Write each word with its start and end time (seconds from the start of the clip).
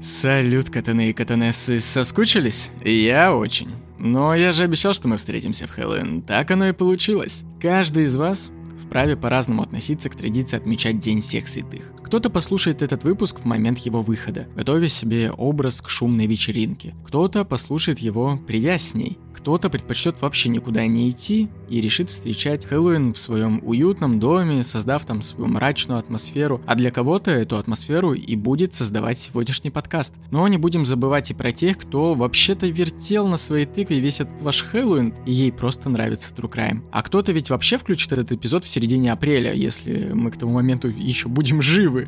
Салют, 0.00 0.70
катаны 0.70 1.10
и 1.10 1.12
катанессы, 1.12 1.80
соскучились? 1.80 2.72
Я 2.84 3.34
очень. 3.34 3.70
Но 3.98 4.34
я 4.34 4.52
же 4.52 4.64
обещал, 4.64 4.92
что 4.92 5.08
мы 5.08 5.16
встретимся 5.16 5.66
в 5.66 5.70
Хэллоуин. 5.70 6.22
Так 6.22 6.50
оно 6.50 6.68
и 6.68 6.72
получилось. 6.72 7.44
Каждый 7.60 8.04
из 8.04 8.16
вас 8.16 8.52
вправе 8.84 9.16
по-разному 9.16 9.62
относиться 9.62 10.10
к 10.10 10.14
традиции 10.14 10.56
отмечать 10.56 10.98
День 10.98 11.20
всех 11.20 11.48
святых. 11.48 11.92
Кто-то 12.02 12.30
послушает 12.30 12.82
этот 12.82 13.02
выпуск 13.02 13.40
в 13.40 13.44
момент 13.44 13.78
его 13.78 14.02
выхода, 14.02 14.46
готовя 14.54 14.88
себе 14.88 15.32
образ 15.32 15.80
к 15.80 15.88
шумной 15.88 16.26
вечеринке. 16.26 16.94
Кто-то 17.06 17.44
послушает 17.44 17.98
его, 17.98 18.38
придя 18.46 18.76
с 18.76 18.94
ней. 18.94 19.18
Кто-то 19.44 19.68
предпочтет 19.68 20.22
вообще 20.22 20.48
никуда 20.48 20.86
не 20.86 21.10
идти 21.10 21.50
и 21.68 21.82
решит 21.82 22.08
встречать 22.08 22.64
Хэллоуин 22.64 23.12
в 23.12 23.18
своем 23.18 23.60
уютном 23.62 24.18
доме, 24.18 24.62
создав 24.62 25.04
там 25.04 25.20
свою 25.20 25.50
мрачную 25.50 26.00
атмосферу. 26.00 26.62
А 26.64 26.74
для 26.74 26.90
кого-то 26.90 27.30
эту 27.30 27.58
атмосферу 27.58 28.14
и 28.14 28.36
будет 28.36 28.72
создавать 28.72 29.18
сегодняшний 29.18 29.68
подкаст. 29.68 30.14
Но 30.30 30.48
не 30.48 30.56
будем 30.56 30.86
забывать 30.86 31.30
и 31.30 31.34
про 31.34 31.52
тех, 31.52 31.76
кто 31.76 32.14
вообще-то 32.14 32.66
вертел 32.68 33.28
на 33.28 33.36
своей 33.36 33.66
тыкве 33.66 34.00
весь 34.00 34.22
этот 34.22 34.40
ваш 34.40 34.62
Хэллоуин, 34.62 35.12
и 35.26 35.32
ей 35.32 35.52
просто 35.52 35.90
нравится 35.90 36.32
True 36.34 36.50
Crime. 36.50 36.80
А 36.90 37.02
кто-то 37.02 37.32
ведь 37.32 37.50
вообще 37.50 37.76
включит 37.76 38.12
этот 38.12 38.32
эпизод 38.32 38.64
в 38.64 38.68
середине 38.68 39.12
апреля, 39.12 39.52
если 39.52 40.12
мы 40.14 40.30
к 40.30 40.38
тому 40.38 40.54
моменту 40.54 40.88
еще 40.88 41.28
будем 41.28 41.60
живы. 41.60 42.06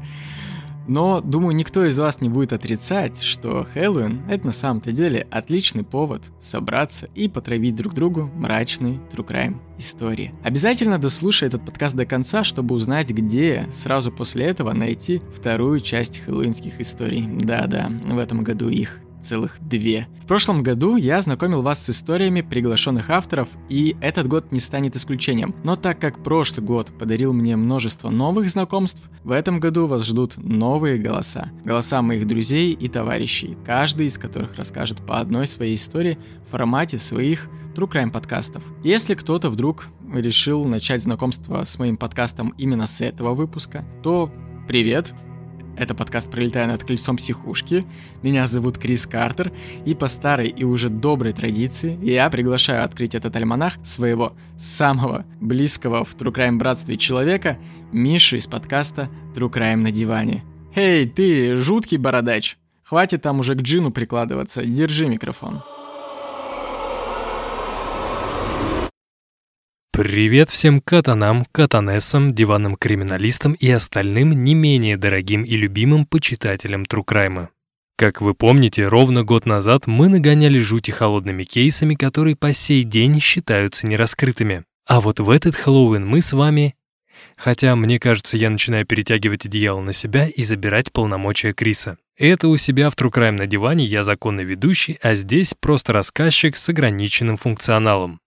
Но, 0.87 1.21
думаю, 1.21 1.55
никто 1.55 1.85
из 1.85 1.99
вас 1.99 2.21
не 2.21 2.29
будет 2.29 2.53
отрицать, 2.53 3.21
что 3.23 3.67
Хэллоуин— 3.75 4.23
это 4.29 4.47
на 4.47 4.53
самом-то 4.53 4.93
деле 4.93 5.27
отличный 5.31 5.85
повод 5.85 6.23
собраться 6.39 7.09
и 7.15 7.29
потравить 7.29 7.75
друг 7.75 7.95
другу 7.95 8.31
мрачный 8.35 9.01
true 9.13 9.27
crime 9.27 9.57
истории. 9.79 10.35
Обязательно 10.43 10.99
дослушай 10.99 11.49
этот 11.49 11.65
подкаст 11.65 11.97
до 11.97 12.07
конца, 12.07 12.45
чтобы 12.45 12.75
узнать, 12.75 13.11
где 13.11 13.67
сразу 13.71 14.13
после 14.13 14.47
этого 14.47 14.73
найти 14.73 15.21
вторую 15.35 15.81
часть 15.81 16.19
хэллоуинских 16.19 16.81
историй. 16.81 17.27
Да-да, 17.27 17.91
в 18.05 18.19
этом 18.19 18.43
году 18.43 18.69
их 18.69 19.01
целых 19.27 19.59
две. 19.61 20.07
В 20.23 20.27
прошлом 20.27 20.63
году 20.63 20.97
я 20.97 21.21
знакомил 21.21 21.63
вас 21.63 21.85
с 21.85 21.91
историями 21.91 22.41
приглашенных 22.41 23.11
авторов, 23.11 23.49
и 23.69 23.97
этот 24.01 24.27
год 24.29 24.53
не 24.53 24.61
станет 24.61 24.97
исключением. 24.97 25.55
Но 25.65 25.77
так 25.77 26.01
как 26.01 26.23
прошлый 26.23 26.65
год 26.65 26.91
подарил 26.99 27.33
мне 27.33 27.57
множество 27.57 28.11
новых 28.11 28.49
знакомств, 28.49 29.03
в 29.25 29.31
этом 29.31 29.61
году 29.61 29.87
вас 29.87 30.07
ждут 30.07 30.37
новые 30.37 30.99
голоса. 30.99 31.51
Голоса 31.65 32.03
моих 32.03 32.27
друзей 32.27 32.73
и 32.73 32.89
товарищей, 32.89 33.57
каждый 33.65 34.07
из 34.07 34.19
которых 34.19 34.57
расскажет 34.57 35.05
по 35.05 35.21
одной 35.21 35.47
своей 35.47 35.75
истории 35.75 36.19
в 36.47 36.51
формате 36.51 36.99
своих 36.99 37.49
True 37.75 37.91
Crime 37.91 38.11
подкастов. 38.11 38.63
Если 38.83 39.15
кто-то 39.15 39.51
вдруг 39.51 39.89
решил 40.13 40.65
начать 40.65 41.03
знакомство 41.03 41.65
с 41.65 41.79
моим 41.79 41.97
подкастом 41.97 42.55
именно 42.59 42.87
с 42.87 43.01
этого 43.01 43.35
выпуска, 43.35 43.85
то 44.03 44.33
привет, 44.67 45.15
это 45.77 45.95
подкаст 45.95 46.31
«Пролетая 46.31 46.67
над 46.67 46.83
колесом 46.85 47.17
психушки». 47.17 47.85
Меня 48.23 48.47
зовут 48.47 48.79
Крис 48.79 49.07
Картер, 49.07 49.53
и 49.85 49.95
по 49.95 50.09
старой 50.09 50.49
и 50.49 50.65
уже 50.65 50.89
доброй 50.89 51.33
традиции 51.33 51.99
я 52.03 52.29
приглашаю 52.31 52.85
открыть 52.85 53.15
этот 53.15 53.37
альманах 53.37 53.75
своего 53.83 54.33
самого 54.57 55.25
близкого 55.41 56.05
в 56.05 56.15
True 56.17 56.35
Crime 56.35 56.57
братстве 56.57 56.97
человека, 56.97 57.59
Мишу 57.93 58.37
из 58.37 58.47
подкаста 58.47 59.09
True 59.35 59.53
Crime 59.53 59.77
на 59.77 59.91
диване. 59.91 60.45
Эй, 60.75 61.07
ты, 61.07 61.57
жуткий 61.57 61.99
бородач! 61.99 62.57
Хватит 62.83 63.23
там 63.23 63.41
уже 63.41 63.55
к 63.55 63.63
джину 63.63 63.91
прикладываться, 63.91 64.65
держи 64.65 65.09
микрофон. 65.09 65.63
Привет 69.97 70.51
всем 70.51 70.83
катанам, 70.83 71.47
катанессам, 71.53 72.35
диванным 72.35 72.77
криминалистам 72.77 73.55
и 73.55 73.71
остальным 73.71 74.43
не 74.43 74.55
менее 74.55 74.99
дорогим 74.99 75.43
и 75.43 75.57
любимым 75.57 76.05
почитателям 76.05 76.85
Трукрайма. 76.85 77.49
Как 77.97 78.21
вы 78.21 78.35
помните, 78.35 78.89
ровно 78.89 79.23
год 79.25 79.47
назад 79.47 79.87
мы 79.87 80.09
нагоняли 80.09 80.59
жути 80.59 80.91
холодными 80.91 81.45
кейсами, 81.45 81.95
которые 81.95 82.37
по 82.37 82.53
сей 82.53 82.85
день 82.85 83.19
считаются 83.21 83.87
нераскрытыми. 83.87 84.65
А 84.87 85.01
вот 85.01 85.19
в 85.19 85.31
этот 85.31 85.55
Хэллоуин 85.55 86.07
мы 86.07 86.21
с 86.21 86.35
вами... 86.35 86.75
Хотя, 87.39 87.75
мне 87.75 87.99
кажется, 87.99 88.37
я 88.37 88.51
начинаю 88.51 88.85
перетягивать 88.85 89.47
одеяло 89.47 89.81
на 89.81 89.95
себя 89.95 90.29
и 90.29 90.43
забирать 90.43 90.93
полномочия 90.93 91.55
Криса. 91.55 91.97
Это 92.19 92.49
у 92.49 92.59
себя 92.59 92.91
в 92.91 92.97
Crime 92.97 93.39
на 93.39 93.47
диване 93.47 93.87
я 93.87 94.03
законный 94.03 94.45
ведущий, 94.45 94.99
а 95.01 95.15
здесь 95.15 95.55
просто 95.59 95.95
рассказчик 95.95 96.55
с 96.59 96.69
ограниченным 96.69 97.39
функционалом. 97.39 98.21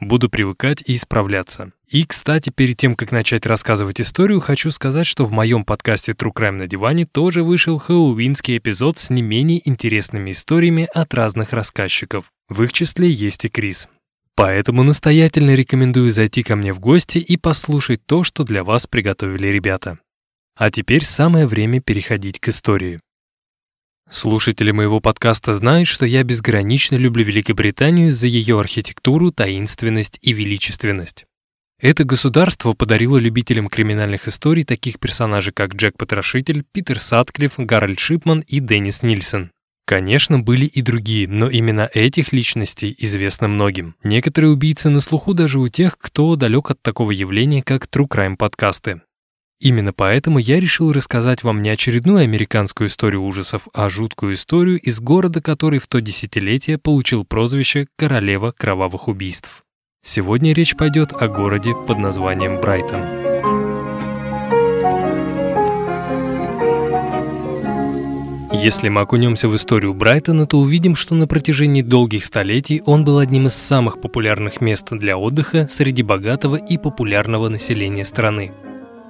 Буду 0.00 0.28
привыкать 0.28 0.82
и 0.86 0.94
исправляться. 0.94 1.72
И, 1.88 2.04
кстати, 2.04 2.50
перед 2.50 2.76
тем, 2.76 2.94
как 2.94 3.10
начать 3.10 3.46
рассказывать 3.46 4.00
историю, 4.00 4.40
хочу 4.40 4.70
сказать, 4.70 5.06
что 5.06 5.24
в 5.24 5.32
моем 5.32 5.64
подкасте 5.64 6.12
True 6.12 6.32
Crime 6.32 6.52
на 6.52 6.66
диване 6.66 7.04
тоже 7.06 7.42
вышел 7.42 7.78
хэллоуинский 7.78 8.58
эпизод 8.58 8.98
с 8.98 9.10
не 9.10 9.22
менее 9.22 9.66
интересными 9.68 10.30
историями 10.30 10.88
от 10.94 11.14
разных 11.14 11.52
рассказчиков. 11.52 12.26
В 12.48 12.62
их 12.62 12.72
числе 12.72 13.10
есть 13.10 13.44
и 13.44 13.48
Крис. 13.48 13.88
Поэтому 14.36 14.84
настоятельно 14.84 15.54
рекомендую 15.54 16.10
зайти 16.10 16.44
ко 16.44 16.54
мне 16.54 16.72
в 16.72 16.78
гости 16.78 17.18
и 17.18 17.36
послушать 17.36 18.06
то, 18.06 18.22
что 18.22 18.44
для 18.44 18.62
вас 18.62 18.86
приготовили 18.86 19.48
ребята. 19.48 19.98
А 20.54 20.70
теперь 20.70 21.04
самое 21.04 21.46
время 21.46 21.80
переходить 21.80 22.38
к 22.38 22.48
истории. 22.48 23.00
Слушатели 24.10 24.70
моего 24.70 25.00
подкаста 25.00 25.52
знают, 25.52 25.86
что 25.86 26.06
я 26.06 26.22
безгранично 26.22 26.96
люблю 26.96 27.24
Великобританию 27.24 28.12
за 28.12 28.26
ее 28.26 28.58
архитектуру, 28.58 29.30
таинственность 29.32 30.18
и 30.22 30.32
величественность. 30.32 31.26
Это 31.80 32.04
государство 32.04 32.72
подарило 32.72 33.18
любителям 33.18 33.68
криминальных 33.68 34.26
историй 34.26 34.64
таких 34.64 34.98
персонажей, 34.98 35.52
как 35.52 35.74
Джек 35.74 35.96
Потрошитель, 35.96 36.64
Питер 36.72 36.98
Сатклифф, 36.98 37.58
Гарольд 37.58 38.00
Шипман 38.00 38.40
и 38.40 38.60
Деннис 38.60 39.02
Нильсон. 39.02 39.50
Конечно, 39.86 40.38
были 40.38 40.66
и 40.66 40.82
другие, 40.82 41.28
но 41.28 41.48
именно 41.48 41.88
этих 41.94 42.32
личностей 42.32 42.94
известно 42.98 43.48
многим. 43.48 43.94
Некоторые 44.02 44.52
убийцы 44.52 44.90
на 44.90 45.00
слуху 45.00 45.34
даже 45.34 45.60
у 45.60 45.68
тех, 45.68 45.96
кто 45.96 46.34
далек 46.36 46.70
от 46.70 46.82
такого 46.82 47.10
явления, 47.10 47.62
как 47.62 47.86
True 47.86 48.08
Crime 48.08 48.36
подкасты. 48.36 49.02
Именно 49.60 49.92
поэтому 49.92 50.38
я 50.38 50.60
решил 50.60 50.92
рассказать 50.92 51.42
вам 51.42 51.62
не 51.62 51.70
очередную 51.70 52.18
американскую 52.18 52.88
историю 52.88 53.24
ужасов, 53.24 53.66
а 53.74 53.88
жуткую 53.88 54.34
историю 54.34 54.78
из 54.78 55.00
города, 55.00 55.42
который 55.42 55.80
в 55.80 55.88
то 55.88 56.00
десятилетие 56.00 56.78
получил 56.78 57.24
прозвище 57.24 57.88
«Королева 57.96 58.52
кровавых 58.56 59.08
убийств». 59.08 59.64
Сегодня 60.04 60.52
речь 60.52 60.76
пойдет 60.76 61.12
о 61.12 61.26
городе 61.26 61.74
под 61.74 61.98
названием 61.98 62.60
Брайтон. 62.60 63.00
Если 68.52 68.88
мы 68.88 69.02
окунемся 69.02 69.48
в 69.48 69.56
историю 69.56 69.92
Брайтона, 69.92 70.46
то 70.46 70.58
увидим, 70.58 70.94
что 70.94 71.14
на 71.14 71.26
протяжении 71.26 71.82
долгих 71.82 72.24
столетий 72.24 72.82
он 72.86 73.04
был 73.04 73.18
одним 73.18 73.48
из 73.48 73.54
самых 73.54 74.00
популярных 74.00 74.60
мест 74.60 74.88
для 74.90 75.18
отдыха 75.18 75.68
среди 75.68 76.02
богатого 76.02 76.56
и 76.56 76.78
популярного 76.78 77.48
населения 77.48 78.04
страны. 78.04 78.52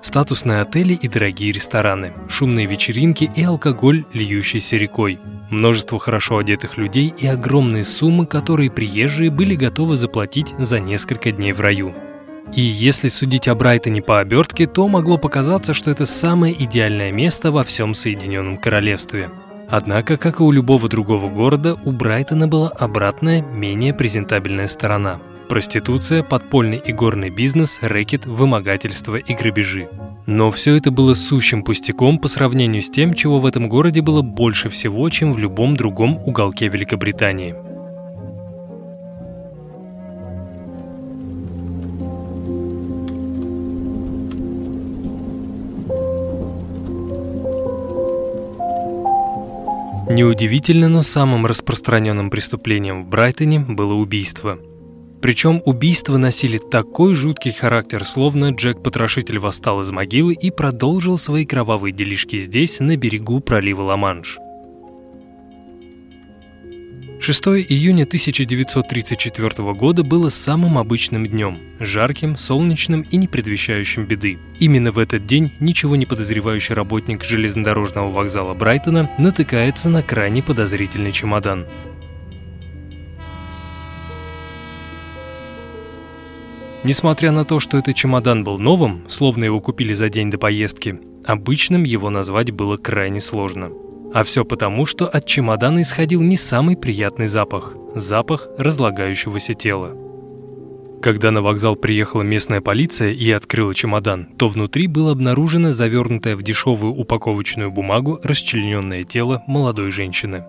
Статусные 0.00 0.60
отели 0.60 0.94
и 0.94 1.08
дорогие 1.08 1.50
рестораны, 1.50 2.12
шумные 2.28 2.66
вечеринки 2.66 3.30
и 3.34 3.42
алкоголь, 3.42 4.04
льющийся 4.12 4.76
рекой. 4.76 5.18
Множество 5.50 5.98
хорошо 5.98 6.38
одетых 6.38 6.76
людей 6.76 7.12
и 7.18 7.26
огромные 7.26 7.82
суммы, 7.82 8.26
которые 8.26 8.70
приезжие 8.70 9.30
были 9.30 9.56
готовы 9.56 9.96
заплатить 9.96 10.54
за 10.56 10.78
несколько 10.78 11.32
дней 11.32 11.52
в 11.52 11.60
раю. 11.60 11.94
И 12.54 12.60
если 12.60 13.08
судить 13.08 13.48
о 13.48 13.54
Брайтоне 13.54 14.00
по 14.00 14.20
обертке, 14.20 14.66
то 14.66 14.86
могло 14.88 15.18
показаться, 15.18 15.74
что 15.74 15.90
это 15.90 16.06
самое 16.06 16.54
идеальное 16.64 17.10
место 17.10 17.50
во 17.50 17.64
всем 17.64 17.92
Соединенном 17.92 18.56
Королевстве. 18.56 19.30
Однако, 19.68 20.16
как 20.16 20.40
и 20.40 20.42
у 20.42 20.50
любого 20.50 20.88
другого 20.88 21.28
города, 21.28 21.76
у 21.84 21.92
Брайтона 21.92 22.48
была 22.48 22.68
обратная, 22.68 23.42
менее 23.42 23.92
презентабельная 23.92 24.68
сторона– 24.68 25.20
Проституция, 25.48 26.22
подпольный 26.22 26.76
и 26.76 26.92
горный 26.92 27.30
бизнес, 27.30 27.78
рэкет, 27.80 28.26
вымогательство 28.26 29.16
и 29.16 29.34
грабежи. 29.34 29.88
Но 30.26 30.50
все 30.50 30.76
это 30.76 30.90
было 30.90 31.14
сущим 31.14 31.64
пустяком 31.64 32.18
по 32.18 32.28
сравнению 32.28 32.82
с 32.82 32.90
тем, 32.90 33.14
чего 33.14 33.40
в 33.40 33.46
этом 33.46 33.66
городе 33.66 34.02
было 34.02 34.20
больше 34.20 34.68
всего, 34.68 35.08
чем 35.08 35.32
в 35.32 35.38
любом 35.38 35.74
другом 35.74 36.18
уголке 36.26 36.68
Великобритании. 36.68 37.54
Неудивительно, 50.10 50.88
но 50.88 51.02
самым 51.02 51.46
распространенным 51.46 52.28
преступлением 52.28 53.02
в 53.02 53.08
Брайтоне 53.08 53.60
было 53.60 53.94
убийство– 53.94 54.58
причем 55.20 55.62
убийства 55.64 56.16
носили 56.16 56.58
такой 56.58 57.14
жуткий 57.14 57.52
характер, 57.52 58.04
словно 58.04 58.50
Джек-потрошитель 58.50 59.38
восстал 59.38 59.80
из 59.80 59.90
могилы 59.90 60.34
и 60.34 60.50
продолжил 60.50 61.18
свои 61.18 61.44
кровавые 61.44 61.92
делишки 61.92 62.38
здесь, 62.38 62.78
на 62.78 62.96
берегу 62.96 63.40
пролива 63.40 63.82
Ла-Манш. 63.82 64.38
6 67.20 67.48
июня 67.48 68.04
1934 68.04 69.74
года 69.74 70.04
было 70.04 70.28
самым 70.28 70.78
обычным 70.78 71.26
днем, 71.26 71.58
жарким, 71.80 72.36
солнечным 72.36 73.02
и 73.02 73.16
не 73.16 73.26
предвещающим 73.26 74.04
беды. 74.04 74.38
Именно 74.60 74.92
в 74.92 74.98
этот 75.00 75.26
день 75.26 75.52
ничего 75.58 75.96
не 75.96 76.06
подозревающий 76.06 76.76
работник 76.76 77.24
железнодорожного 77.24 78.12
вокзала 78.12 78.54
Брайтона 78.54 79.10
натыкается 79.18 79.88
на 79.88 80.04
крайне 80.04 80.44
подозрительный 80.44 81.10
чемодан. 81.10 81.66
Несмотря 86.88 87.30
на 87.30 87.44
то, 87.44 87.60
что 87.60 87.78
этот 87.78 87.94
чемодан 87.94 88.42
был 88.42 88.58
новым, 88.58 89.04
словно 89.08 89.44
его 89.44 89.60
купили 89.60 89.92
за 89.92 90.08
день 90.08 90.30
до 90.30 90.38
поездки, 90.38 90.98
обычным 91.24 91.84
его 91.84 92.10
назвать 92.10 92.50
было 92.50 92.76
крайне 92.76 93.20
сложно– 93.20 93.70
а 94.12 94.24
все 94.24 94.44
потому, 94.44 94.86
что 94.86 95.06
от 95.06 95.26
чемодана 95.26 95.82
исходил 95.82 96.22
не 96.22 96.36
самый 96.36 96.76
приятный 96.76 97.26
запах– 97.26 97.76
запах 97.94 98.48
разлагающегося 98.56 99.54
тела. 99.54 99.94
Когда 101.02 101.30
на 101.30 101.42
вокзал 101.42 101.76
приехала 101.76 102.22
местная 102.22 102.60
полиция 102.60 103.12
и 103.12 103.30
открыла 103.30 103.74
чемодан, 103.74 104.26
то 104.36 104.48
внутри 104.48 104.88
было 104.88 105.12
обнаружено 105.12 105.72
завернутое 105.72 106.36
в 106.36 106.42
дешевую 106.42 106.92
упаковочную 106.92 107.70
бумагу 107.70 108.18
расчлененное 108.24 109.04
тело 109.04 109.42
молодой 109.46 109.90
женщины. 109.90 110.44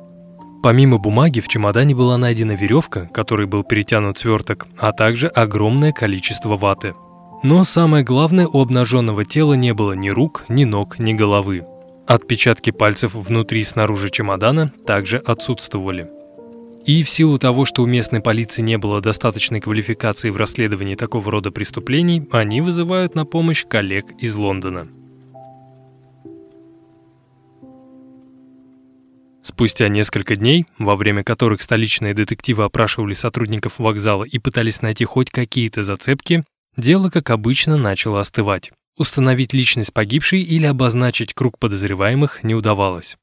Помимо 0.62 0.98
бумаги 0.98 1.40
в 1.40 1.48
чемодане 1.48 1.96
была 1.96 2.18
найдена 2.18 2.52
веревка, 2.52 3.10
которой 3.14 3.48
был 3.48 3.64
перетянут 3.64 4.18
сверток, 4.18 4.68
а 4.78 4.92
также 4.92 5.28
огромное 5.28 5.94
количество 5.94 6.58
ваты. 6.58 6.96
Но 7.44 7.64
самое 7.64 8.04
главное, 8.04 8.48
у 8.48 8.60
обнаженного 8.60 9.24
тела 9.24 9.54
не 9.54 9.74
было 9.74 9.94
ни 9.94 10.10
рук, 10.10 10.44
ни 10.50 10.66
ног, 10.66 11.00
ни 11.00 11.14
головы. 11.14 11.66
Отпечатки 12.08 12.72
пальцев 12.72 13.14
внутри 13.14 13.62
и 13.62 13.64
снаружи 13.64 14.10
чемодана 14.10 14.74
также 14.86 15.18
отсутствовали. 15.18 16.10
И 16.86 17.04
в 17.04 17.10
силу 17.10 17.38
того, 17.38 17.66
что 17.66 17.84
у 17.84 17.86
местной 17.86 18.20
полиции 18.20 18.62
не 18.62 18.78
было 18.78 19.00
достаточной 19.00 19.62
квалификации 19.62 20.30
в 20.30 20.38
расследовании 20.38 20.96
такого 20.96 21.32
рода 21.32 21.52
преступлений, 21.52 22.28
они 22.32 22.62
вызывают 22.62 23.16
на 23.16 23.26
помощь 23.26 23.66
коллег 23.66 24.06
из 24.20 24.36
Лондона. 24.36 24.88
Спустя 29.42 29.88
несколько 29.88 30.36
дней, 30.36 30.66
во 30.78 30.96
время 30.96 31.24
которых 31.24 31.62
столичные 31.62 32.14
детективы 32.14 32.64
опрашивали 32.64 33.14
сотрудников 33.14 33.80
вокзала 33.80 34.24
и 34.24 34.38
пытались 34.38 34.82
найти 34.82 35.06
хоть 35.06 35.30
какие-то 35.32 35.84
зацепки, 35.84 36.44
дело, 36.78 37.10
как 37.10 37.30
обычно, 37.30 37.78
начало 37.78 38.20
остывать. 38.20 38.72
Установить 38.98 39.54
личность 39.54 39.94
погибшей 39.94 40.42
или 40.42 40.66
обозначить 40.66 41.34
круг 41.34 41.58
подозреваемых 41.58 42.44
не 42.44 42.54
удавалось. 42.54 43.16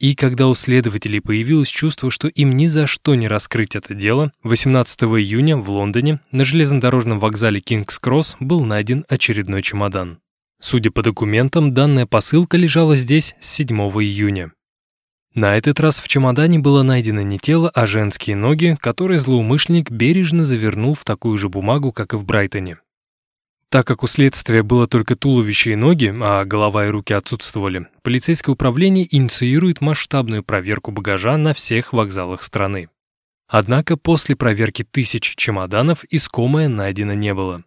И 0.00 0.14
когда 0.14 0.48
у 0.48 0.54
следователей 0.54 1.20
появилось 1.20 1.68
чувство, 1.68 2.10
что 2.10 2.28
им 2.28 2.56
ни 2.56 2.66
за 2.66 2.86
что 2.86 3.14
не 3.14 3.26
раскрыть 3.26 3.74
это 3.74 3.94
дело, 3.94 4.32
18 4.42 5.02
июня 5.04 5.56
в 5.56 5.70
Лондоне 5.70 6.20
на 6.30 6.44
железнодорожном 6.44 7.20
вокзале 7.20 7.60
Кингс-Кросс 7.60 8.36
был 8.38 8.64
найден 8.64 9.04
очередной 9.08 9.62
чемодан. 9.62 10.18
Судя 10.60 10.90
по 10.90 11.02
документам, 11.02 11.72
данная 11.72 12.06
посылка 12.06 12.56
лежала 12.56 12.96
здесь 12.96 13.34
с 13.38 13.48
7 13.52 13.76
июня. 13.78 14.52
На 15.34 15.56
этот 15.56 15.80
раз 15.80 15.98
в 15.98 16.06
чемодане 16.06 16.60
было 16.60 16.84
найдено 16.84 17.22
не 17.22 17.38
тело, 17.38 17.68
а 17.74 17.86
женские 17.86 18.36
ноги, 18.36 18.76
которые 18.80 19.18
злоумышленник 19.18 19.90
бережно 19.90 20.44
завернул 20.44 20.94
в 20.94 21.02
такую 21.02 21.36
же 21.38 21.48
бумагу, 21.48 21.90
как 21.90 22.14
и 22.14 22.16
в 22.16 22.24
Брайтоне. 22.24 22.76
Так 23.68 23.84
как 23.84 24.04
у 24.04 24.06
следствия 24.06 24.62
было 24.62 24.86
только 24.86 25.16
туловище 25.16 25.72
и 25.72 25.76
ноги, 25.76 26.14
а 26.22 26.44
голова 26.44 26.86
и 26.86 26.90
руки 26.90 27.12
отсутствовали, 27.12 27.88
полицейское 28.02 28.52
управление 28.52 29.08
инициирует 29.10 29.80
масштабную 29.80 30.44
проверку 30.44 30.92
багажа 30.92 31.36
на 31.36 31.52
всех 31.52 31.92
вокзалах 31.92 32.40
страны. 32.40 32.88
Однако 33.48 33.96
после 33.96 34.36
проверки 34.36 34.84
тысяч 34.88 35.34
чемоданов 35.34 36.04
искомое 36.10 36.68
найдено 36.68 37.14
не 37.14 37.34
было. 37.34 37.64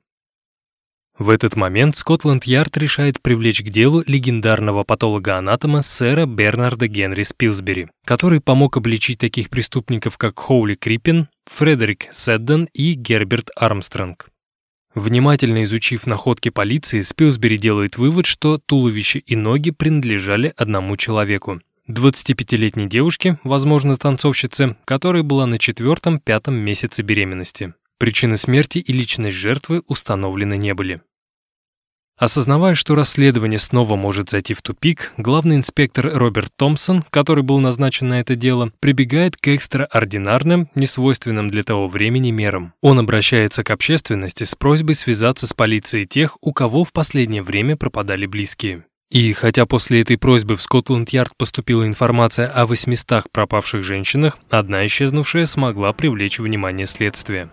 В 1.17 1.31
этот 1.31 1.55
момент 1.55 1.95
Скотланд-Ярд 1.95 2.77
решает 2.77 3.21
привлечь 3.21 3.63
к 3.63 3.69
делу 3.69 4.03
легендарного 4.05 4.83
патолога-анатома 4.83 5.81
сэра 5.81 6.27
Бернарда 6.27 6.87
Генри 6.87 7.23
Спилсбери, 7.23 7.87
который 8.05 8.39
помог 8.39 8.77
обличить 8.77 9.17
таких 9.17 9.49
преступников, 9.49 10.19
как 10.19 10.37
Хоули 10.37 10.75
Криппин, 10.75 11.27
Фредерик 11.45 12.07
Седден 12.11 12.69
и 12.71 12.93
Герберт 12.93 13.49
Армстронг. 13.55 14.29
Внимательно 14.93 15.63
изучив 15.63 16.05
находки 16.05 16.49
полиции, 16.49 17.01
Спилсбери 17.01 17.57
делает 17.57 17.97
вывод, 17.97 18.27
что 18.27 18.59
туловище 18.59 19.19
и 19.19 19.35
ноги 19.35 19.71
принадлежали 19.71 20.53
одному 20.55 20.95
человеку. 20.97 21.61
25-летней 21.89 22.87
девушке, 22.87 23.39
возможно, 23.43 23.97
танцовщице, 23.97 24.75
которая 24.85 25.23
была 25.23 25.47
на 25.47 25.57
четвертом-пятом 25.57 26.53
месяце 26.53 27.01
беременности. 27.01 27.73
Причины 27.99 28.38
смерти 28.38 28.79
и 28.79 28.94
личность 28.94 29.38
жертвы 29.38 29.81
установлены 29.88 30.57
не 30.57 30.73
были. 30.73 31.01
Осознавая, 32.17 32.73
что 32.73 32.95
расследование 32.95 33.59
снова 33.59 33.95
может 33.95 34.31
зайти 34.31 34.55
в 34.55 34.63
тупик, 34.63 35.13
главный 35.17 35.55
инспектор 35.55 36.09
Роберт 36.11 36.51
Томпсон, 36.55 37.03
который 37.11 37.44
был 37.44 37.59
назначен 37.59 38.07
на 38.07 38.19
это 38.19 38.35
дело, 38.35 38.71
прибегает 38.79 39.38
к 39.38 39.47
экстраординарным, 39.47 40.69
несвойственным 40.73 41.47
для 41.47 41.61
того 41.61 41.88
времени 41.88 42.31
мерам. 42.31 42.73
Он 42.81 42.97
обращается 42.97 43.63
к 43.63 43.69
общественности 43.69 44.45
с 44.45 44.55
просьбой 44.55 44.95
связаться 44.95 45.45
с 45.45 45.53
полицией 45.53 46.05
тех, 46.05 46.38
у 46.41 46.53
кого 46.53 46.83
в 46.83 46.91
последнее 46.91 47.43
время 47.43 47.77
пропадали 47.77 48.25
близкие. 48.25 48.85
И 49.11 49.31
хотя 49.33 49.67
после 49.67 50.01
этой 50.01 50.17
просьбы 50.17 50.55
в 50.55 50.61
Скотланд-Ярд 50.63 51.38
поступила 51.38 51.85
информация 51.85 52.47
о 52.47 52.65
800 52.65 53.31
пропавших 53.31 53.83
женщинах, 53.83 54.39
одна 54.50 54.85
исчезнувшая 54.88 55.45
смогла 55.45 55.93
привлечь 55.93 56.39
внимание 56.39 56.88
следствия. 56.88 57.50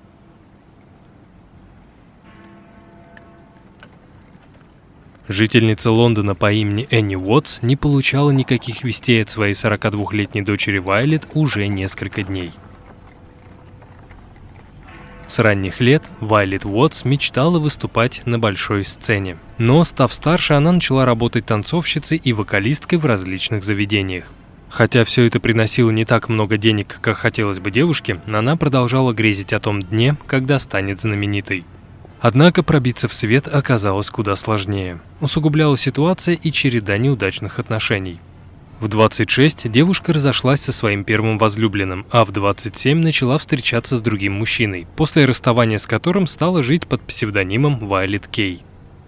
Жительница 5.27 5.91
Лондона 5.91 6.35
по 6.35 6.53
имени 6.53 6.87
Энни 6.91 7.17
Уотс 7.17 7.63
не 7.63 7.77
получала 7.77 8.31
никаких 8.31 8.85
вестей 8.85 9.23
от 9.23 9.31
своей 9.31 9.55
42-летней 9.55 10.43
дочери 10.43 10.79
Вайлет 10.79 11.27
уже 11.33 11.67
несколько 11.67 12.23
дней. 12.23 12.53
С 15.27 15.39
ранних 15.39 15.81
лет 15.81 16.03
Вайлет 16.21 16.67
Уотс 16.67 17.07
мечтала 17.07 17.59
выступать 17.59 18.21
на 18.27 18.39
большой 18.39 18.85
сцене. 18.85 19.39
Но, 19.57 19.83
став 19.85 20.13
старше, 20.13 20.53
она 20.53 20.73
начала 20.73 21.07
работать 21.07 21.47
танцовщицей 21.47 22.19
и 22.19 22.35
вокалисткой 22.35 22.99
в 22.99 23.07
различных 23.07 23.65
заведениях. 23.65 24.27
Хотя 24.69 25.07
все 25.07 25.25
это 25.25 25.41
приносило 25.41 25.91
не 25.91 26.05
так 26.05 26.29
много 26.29 26.59
денег, 26.59 26.99
как 27.01 27.17
хотелось 27.17 27.61
бы 27.61 27.71
девушке, 27.71 28.21
она 28.27 28.57
продолжала 28.57 29.15
грезить 29.15 29.55
о 29.55 29.61
том 29.61 29.81
дне, 29.81 30.19
когда 30.27 30.59
станет 30.59 31.01
знаменитой. 31.01 31.65
Однако 32.27 32.63
пробиться 32.63 33.07
в 33.07 33.13
свет 33.13 33.49
оказалось 33.49 34.09
куда 34.09 34.35
сложнее. 34.35 34.99
Усугубляла 35.21 35.77
ситуация 35.77 36.35
и 36.35 36.51
череда 36.51 36.97
неудачных 36.97 37.59
отношений. 37.59 38.19
В 38.81 38.89
26 38.89 39.71
девушка 39.71 40.15
разошлась 40.15 40.63
со 40.63 40.73
своим 40.73 41.05
первым 41.05 41.37
возлюбленным, 41.37 42.07
а 42.11 42.25
в 42.25 42.31
27 42.31 42.99
начала 42.99 43.37
встречаться 43.37 43.99
с 43.99 44.01
другим 44.01 44.33
мужчиной, 44.33 44.87
после 44.97 45.27
расставания 45.27 45.77
с 45.77 45.87
которым 45.87 46.27
стала 46.27 46.63
жить 46.63 46.87
под 46.87 47.03
псевдонимом 47.03 47.77
Вайлет 47.77 48.27
Кей. 48.27 48.63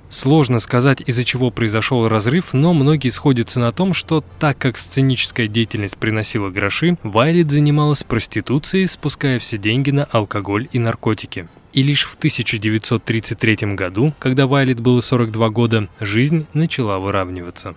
Сложно 0.08 0.60
сказать, 0.60 1.02
из-за 1.04 1.24
чего 1.24 1.50
произошел 1.50 2.08
разрыв, 2.08 2.54
но 2.54 2.72
многие 2.72 3.08
сходятся 3.08 3.58
на 3.58 3.72
том, 3.72 3.92
что 3.92 4.22
так 4.38 4.56
как 4.56 4.76
сценическая 4.76 5.48
деятельность 5.48 5.96
приносила 5.96 6.50
гроши, 6.50 6.96
Вайлет 7.02 7.50
занималась 7.50 8.04
проституцией, 8.04 8.86
спуская 8.86 9.38
все 9.40 9.58
деньги 9.58 9.90
на 9.90 10.04
алкоголь 10.04 10.68
и 10.72 10.78
наркотики. 10.78 11.48
И 11.72 11.82
лишь 11.82 12.06
в 12.06 12.14
1933 12.14 13.74
году, 13.74 14.14
когда 14.18 14.46
Вайлет 14.46 14.80
было 14.80 15.00
42 15.00 15.48
года, 15.50 15.88
жизнь 16.00 16.46
начала 16.54 16.98
выравниваться. 16.98 17.74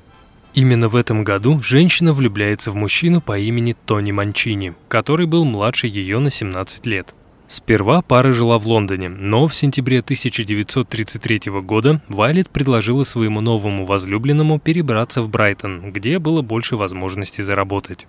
Именно 0.53 0.87
в 0.87 0.95
этом 0.95 1.23
году 1.23 1.59
женщина 1.61 2.13
влюбляется 2.13 2.71
в 2.71 2.75
мужчину 2.75 3.21
по 3.21 3.37
имени 3.37 3.75
Тони 3.85 4.11
Манчини, 4.11 4.73
который 4.87 5.25
был 5.25 5.45
младше 5.45 5.87
ее 5.87 6.19
на 6.19 6.29
17 6.29 6.85
лет. 6.85 7.13
Сперва 7.49 8.03
пара 8.03 8.31
жила 8.31 8.59
в 8.59 8.67
Лондоне, 8.67 9.09
но 9.09 9.47
в 9.47 9.55
сентябре 9.55 10.01
1933 10.01 11.51
года 11.63 11.99
Вайлет 12.07 12.47
предложила 12.51 13.01
своему 13.01 13.41
новому 13.41 13.87
возлюбленному 13.87 14.59
перебраться 14.59 15.23
в 15.23 15.29
Брайтон, 15.29 15.91
где 15.91 16.19
было 16.19 16.43
больше 16.43 16.75
возможностей 16.75 17.41
заработать. 17.41 18.05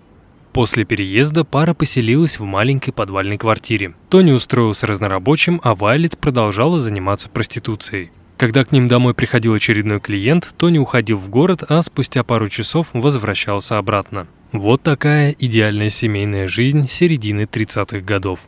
После 0.53 0.85
переезда 0.85 1.45
пара 1.45 1.73
поселилась 1.73 2.39
в 2.39 2.45
маленькой 2.45 2.93
подвальной 2.93 3.39
квартире. 3.39 3.95
Тони 4.11 4.31
устроился 4.31 4.87
разнорабочим, 4.87 5.59
а 5.65 5.75
Вайлет 5.75 6.19
продолжала 6.19 6.79
заниматься 6.79 7.31
проституцией. 7.31 8.11
Когда 8.37 8.63
к 8.65 8.73
ним 8.73 8.89
домой 8.89 9.15
приходил 9.15 9.55
очередной 9.55 10.01
клиент, 10.01 10.55
Тони 10.59 10.77
уходил 10.77 11.17
в 11.17 11.31
город, 11.31 11.65
а 11.67 11.81
спустя 11.81 12.25
пару 12.25 12.49
часов 12.49 12.89
возвращался 12.93 13.79
обратно. 13.79 14.27
Вот 14.53 14.83
такая 14.83 15.35
идеальная 15.39 15.89
семейная 15.89 16.47
жизнь 16.47 16.87
середины 16.89 17.43
30-х 17.43 18.01
годов. 18.01 18.41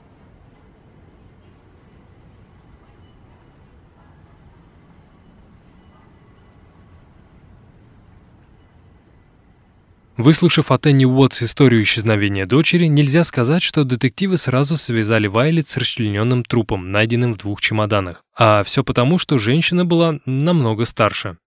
Выслушав 10.23 10.71
от 10.71 10.87
Энни 10.87 11.05
Уотс 11.05 11.43
историю 11.43 11.83
исчезновения 11.83 12.47
дочери, 12.47 12.87
нельзя 12.87 13.25
сказать, 13.25 13.61
что 13.61 13.83
детективы 13.83 14.37
сразу 14.37 14.77
связали 14.77 15.27
Вайлет 15.27 15.69
с 15.69 15.77
расчлененным 15.77 16.45
трупом, 16.45 16.93
найденным 16.93 17.35
в 17.35 17.39
двух 17.39 17.61
чемоданах. 17.61 18.23
А 18.39 18.63
все 18.63 18.85
потому, 18.85 19.19
что 19.19 19.39
женщина 19.39 19.85
была 19.85 20.21
намного 20.25 20.85
старше. 20.85 21.39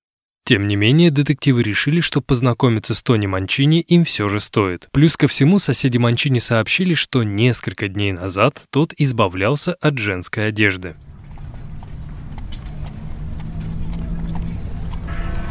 Тем 0.44 0.68
не 0.68 0.76
менее, 0.76 1.10
детективы 1.10 1.64
решили, 1.64 2.02
что 2.02 2.20
познакомиться 2.20 2.94
с 2.94 3.02
Тони 3.02 3.28
Манчини 3.28 3.80
им 3.80 4.04
все 4.04 4.28
же 4.28 4.42
стоит. 4.42 4.90
Плюс 4.92 5.16
ко 5.16 5.30
всему, 5.30 5.58
соседи 5.58 5.98
Манчини 5.98 6.40
сообщили, 6.40 6.96
что 6.96 7.24
несколько 7.24 7.88
дней 7.88 8.12
назад 8.12 8.66
тот 8.72 8.94
избавлялся 8.98 9.76
от 9.76 9.98
женской 10.00 10.50
одежды. 10.50 10.98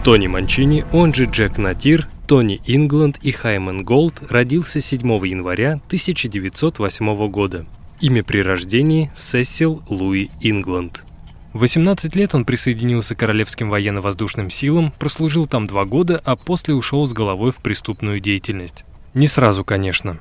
Тони 0.04 0.26
Манчини, 0.26 0.84
он 0.92 1.14
же 1.14 1.24
Джек 1.24 1.56
Натир, 1.56 2.06
Тони 2.26 2.62
Ингланд 2.64 3.18
и 3.22 3.32
Хайман 3.32 3.84
Голд 3.84 4.22
родился 4.30 4.80
7 4.80 5.00
января 5.26 5.74
1908 5.88 7.28
года. 7.28 7.66
Имя 8.00 8.24
при 8.24 8.42
рождении– 8.42 9.10
Сесил 9.14 9.82
Луи 9.88 10.30
Ингланд. 10.40 11.04
В 11.52 11.58
18 11.58 12.16
лет 12.16 12.34
он 12.34 12.46
присоединился 12.46 13.14
к 13.14 13.18
Королевским 13.18 13.68
военно-воздушным 13.68 14.48
силам, 14.48 14.92
прослужил 14.98 15.46
там 15.46 15.66
два 15.66 15.84
года, 15.84 16.20
а 16.24 16.34
после 16.34 16.74
ушел 16.74 17.06
с 17.06 17.12
головой 17.12 17.52
в 17.52 17.60
преступную 17.60 18.20
деятельность. 18.20 18.84
Не 19.12 19.26
сразу, 19.26 19.62
конечно. 19.62 20.18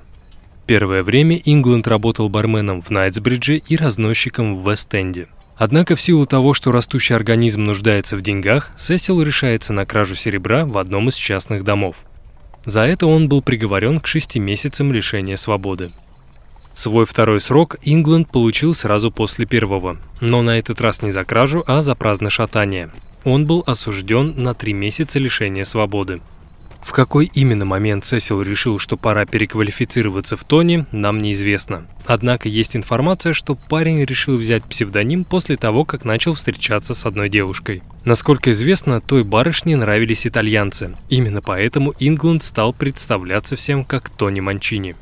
Первое 0.68 1.04
время 1.04 1.42
Ингланд 1.44 1.88
работал 1.88 2.28
барменом 2.28 2.82
в 2.82 2.90
Найтсбридже 2.90 3.58
и 3.58 3.78
разносчиком 3.78 4.58
в 4.58 4.70
Вест-Энде. 4.70 5.28
Однако 5.56 5.96
в 5.96 6.02
силу 6.02 6.26
того, 6.26 6.54
что 6.54 6.72
растущий 6.72 7.16
организм 7.16 7.64
нуждается 7.64 8.18
в 8.18 8.22
деньгах, 8.22 8.72
Сесил 8.78 9.22
решается 9.22 9.74
на 9.74 9.86
кражу 9.86 10.16
серебра 10.16 10.66
в 10.66 10.78
одном 10.78 11.10
из 11.10 11.16
частных 11.16 11.64
домов. 11.64 12.06
За 12.66 12.82
это 12.82 13.08
он 13.08 13.28
был 13.28 13.42
приговорен 13.42 14.00
к 14.00 14.08
шести 14.08 14.40
месяцам 14.40 14.92
лишения 14.92 15.36
свободы. 15.36 15.92
Свой 16.74 17.06
второй 17.06 17.40
срок 17.40 17.76
Ингланд 17.84 18.32
получил 18.32 18.74
сразу 18.74 19.12
после 19.12 19.46
первого, 19.46 19.98
но 20.22 20.42
на 20.42 20.58
этот 20.58 20.82
раз 20.82 21.04
не 21.04 21.12
за 21.12 21.24
кражу, 21.24 21.64
а 21.68 21.84
за 21.84 21.94
праздное 21.94 22.32
шатание. 22.32 22.90
Он 23.24 23.46
был 23.46 23.64
осужден 23.68 24.34
на 24.36 24.54
три 24.54 24.74
месяца 24.74 25.20
лишения 25.20 25.66
свободы. 25.66 26.22
В 26.84 26.92
какой 26.92 27.32
именно 27.34 27.66
момент 27.66 28.04
Сесил 28.04 28.42
решил, 28.42 28.78
что 28.78 28.98
пора 28.98 29.26
переквалифицироваться 29.26 30.36
в 30.36 30.44
Тони, 30.44 30.86
нам 30.92 31.18
неизвестно. 31.18 31.88
Однако 32.06 32.50
есть 32.50 32.76
информация, 32.76 33.34
что 33.34 33.56
парень 33.56 34.04
решил 34.04 34.38
взять 34.38 34.66
псевдоним 34.66 35.24
после 35.24 35.56
того, 35.56 35.86
как 35.86 36.04
начал 36.04 36.34
встречаться 36.34 36.94
с 36.94 37.06
одной 37.06 37.30
девушкой. 37.30 37.82
Насколько 38.04 38.52
известно, 38.52 39.00
той 39.00 39.24
барышне 39.24 39.78
нравились 39.78 40.28
итальянцы. 40.28 40.96
Именно 41.10 41.42
поэтому 41.42 41.94
Ингланд 42.00 42.44
стал 42.44 42.74
представляться 42.74 43.56
всем 43.56 43.86
как 43.86 44.10
Тони 44.10 44.42
Манчини. 44.42 44.96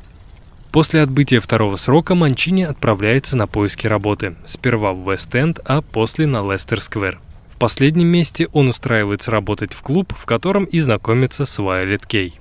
После 0.70 1.02
отбытия 1.02 1.40
второго 1.40 1.76
срока 1.76 2.14
Манчини 2.14 2.62
отправляется 2.62 3.36
на 3.36 3.46
поиски 3.46 3.88
работы. 3.88 4.36
Сперва 4.46 4.92
в 4.94 5.10
Вест-Энд, 5.10 5.58
а 5.66 5.82
после 5.82 6.26
на 6.26 6.38
Лестер-Сквер 6.38 7.18
последнем 7.62 8.08
месте 8.08 8.48
он 8.52 8.66
устраивается 8.66 9.30
работать 9.30 9.72
в 9.72 9.82
клуб, 9.82 10.12
в 10.18 10.26
котором 10.26 10.64
и 10.64 10.80
знакомится 10.80 11.44
с 11.44 11.62
Вайолет 11.62 12.04
Кей. 12.04 12.34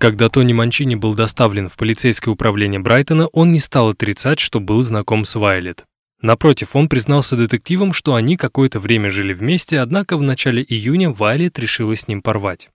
Когда 0.00 0.28
Тони 0.28 0.52
Манчини 0.52 0.96
был 0.96 1.14
доставлен 1.14 1.68
в 1.68 1.76
полицейское 1.76 2.32
управление 2.34 2.80
Брайтона, 2.80 3.28
он 3.28 3.52
не 3.52 3.60
стал 3.60 3.90
отрицать, 3.90 4.40
что 4.40 4.58
был 4.58 4.82
знаком 4.82 5.24
с 5.24 5.36
Вайлет. 5.36 5.84
Напротив, 6.22 6.74
он 6.74 6.88
признался 6.88 7.36
детективам, 7.36 7.92
что 7.92 8.16
они 8.16 8.36
какое-то 8.36 8.80
время 8.80 9.08
жили 9.08 9.32
вместе, 9.32 9.78
однако 9.78 10.16
в 10.16 10.22
начале 10.22 10.64
июня 10.68 11.12
Вайлет 11.12 11.56
решила 11.56 11.94
с 11.94 12.08
ним 12.08 12.20
порвать. 12.20 12.68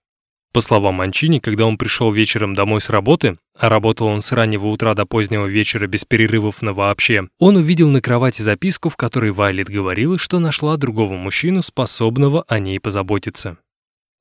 По 0.53 0.61
словам 0.61 0.95
Манчини, 0.95 1.39
когда 1.39 1.65
он 1.65 1.77
пришел 1.77 2.11
вечером 2.11 2.53
домой 2.53 2.81
с 2.81 2.89
работы, 2.89 3.37
а 3.57 3.69
работал 3.69 4.07
он 4.07 4.21
с 4.21 4.31
раннего 4.31 4.67
утра 4.67 4.93
до 4.93 5.05
позднего 5.05 5.45
вечера 5.45 5.87
без 5.87 6.05
перерывов 6.05 6.61
на 6.61 6.73
вообще, 6.73 7.27
он 7.37 7.57
увидел 7.57 7.89
на 7.89 8.01
кровати 8.01 8.41
записку, 8.41 8.89
в 8.89 8.95
которой 8.95 9.31
Вайлет 9.31 9.69
говорила, 9.69 10.17
что 10.17 10.39
нашла 10.39 10.77
другого 10.77 11.13
мужчину, 11.13 11.61
способного 11.61 12.43
о 12.47 12.59
ней 12.59 12.79
позаботиться. 12.79 13.57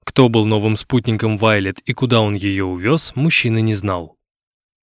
Кто 0.04 0.28
был 0.28 0.46
новым 0.46 0.76
спутником 0.76 1.36
Вайлет 1.36 1.80
и 1.80 1.92
куда 1.92 2.20
он 2.20 2.34
ее 2.34 2.64
увез, 2.64 3.12
мужчина 3.14 3.58
не 3.58 3.74
знал. 3.74 4.15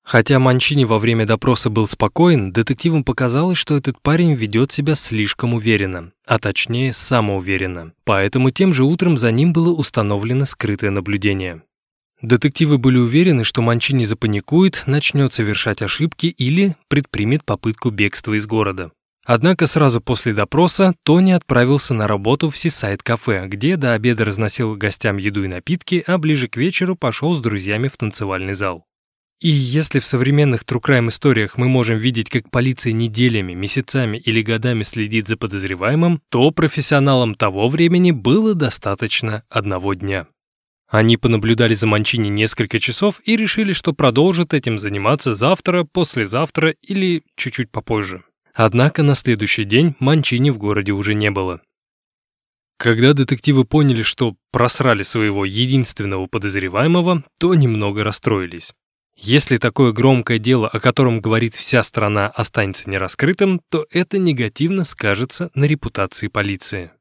Хотя 0.03 0.37
Манчини 0.37 0.83
во 0.83 0.99
время 0.99 1.25
допроса 1.25 1.69
был 1.69 1.87
спокоен, 1.87 2.51
детективам 2.51 3.03
показалось, 3.03 3.57
что 3.57 3.75
этот 3.75 4.01
парень 4.01 4.33
ведет 4.33 4.71
себя 4.71 4.95
слишком 4.95 5.53
уверенно, 5.53 6.11
а 6.27 6.39
точнее 6.39 6.91
самоуверенно. 6.91 7.93
Поэтому 8.03 8.51
тем 8.51 8.73
же 8.73 8.83
утром 8.83 9.15
за 9.17 9.31
ним 9.31 9.53
было 9.53 9.73
установлено 9.73 10.45
скрытое 10.45 10.91
наблюдение. 10.91 11.63
Детективы 12.21 12.77
были 12.77 12.97
уверены, 12.97 13.43
что 13.43 13.61
Манчини 13.61 14.05
запаникует, 14.05 14.83
начнет 14.87 15.33
совершать 15.33 15.81
ошибки 15.81 16.27
или 16.27 16.75
предпримет 16.89 17.43
попытку 17.43 17.89
бегства 17.89 18.33
из 18.33 18.45
города. 18.45 18.91
Однако 19.25 19.67
сразу 19.67 20.01
после 20.01 20.33
допроса 20.33 20.93
Тони 21.03 21.31
отправился 21.31 21.93
на 21.93 22.07
работу 22.07 22.49
в 22.49 22.57
Сисайд 22.57 23.03
кафе, 23.03 23.47
где 23.47 23.77
до 23.77 23.93
обеда 23.93 24.25
разносил 24.25 24.75
гостям 24.75 25.15
еду 25.15 25.45
и 25.45 25.47
напитки, 25.47 26.03
а 26.05 26.17
ближе 26.17 26.49
к 26.49 26.57
вечеру 26.57 26.97
пошел 26.97 27.33
с 27.33 27.41
друзьями 27.41 27.87
в 27.87 27.95
танцевальный 27.95 28.53
зал. 28.53 28.85
И 29.43 29.49
если 29.49 29.99
в 29.99 30.05
современных 30.05 30.63
true 30.63 30.81
crime 30.81 31.09
историях 31.09 31.57
мы 31.57 31.67
можем 31.67 31.97
видеть, 31.97 32.29
как 32.29 32.49
полиция 32.49 32.93
неделями, 32.93 33.51
месяцами 33.51 34.15
или 34.15 34.41
годами 34.41 34.83
следит 34.83 35.27
за 35.27 35.35
подозреваемым, 35.35 36.21
то 36.29 36.51
профессионалам 36.51 37.35
того 37.35 37.67
времени 37.67 38.11
было 38.11 38.55
достаточно 38.55 39.43
одного 39.49 39.95
дня. 39.95 40.27
Они 40.89 41.17
понаблюдали 41.17 41.73
за 41.73 41.87
Манчини 41.87 42.29
несколько 42.29 42.79
часов 42.79 43.19
и 43.25 43.35
решили, 43.35 43.73
что 43.73 43.91
продолжат 43.91 44.53
этим 44.53 44.79
заниматься 44.79 45.33
завтра, 45.33 45.83
послезавтра 45.83 46.69
или 46.81 47.23
чуть-чуть 47.35 47.69
попозже. 47.69 48.23
Однако 48.53 49.03
на 49.03 49.13
следующий 49.13 49.65
день 49.65 49.97
Манчини 49.99 50.51
в 50.51 50.57
городе 50.57 50.93
уже 50.93 51.15
не 51.15 51.31
было. 51.31 51.59
Когда 52.77 53.11
детективы 53.11 53.65
поняли, 53.65 54.03
что 54.03 54.37
просрали 54.53 55.03
своего 55.03 55.43
единственного 55.43 56.27
подозреваемого, 56.27 57.25
то 57.39 57.53
немного 57.55 58.05
расстроились. 58.05 58.73
Если 59.15 59.57
такое 59.57 59.91
громкое 59.91 60.39
дело, 60.39 60.67
о 60.67 60.79
котором 60.79 61.21
говорит 61.21 61.55
вся 61.55 61.83
страна, 61.83 62.27
останется 62.27 62.89
нераскрытым, 62.89 63.61
то 63.69 63.85
это 63.91 64.17
негативно 64.17 64.83
скажется 64.83 65.49
на 65.55 65.65
репутации 65.65 66.27
полиции. 66.27 66.91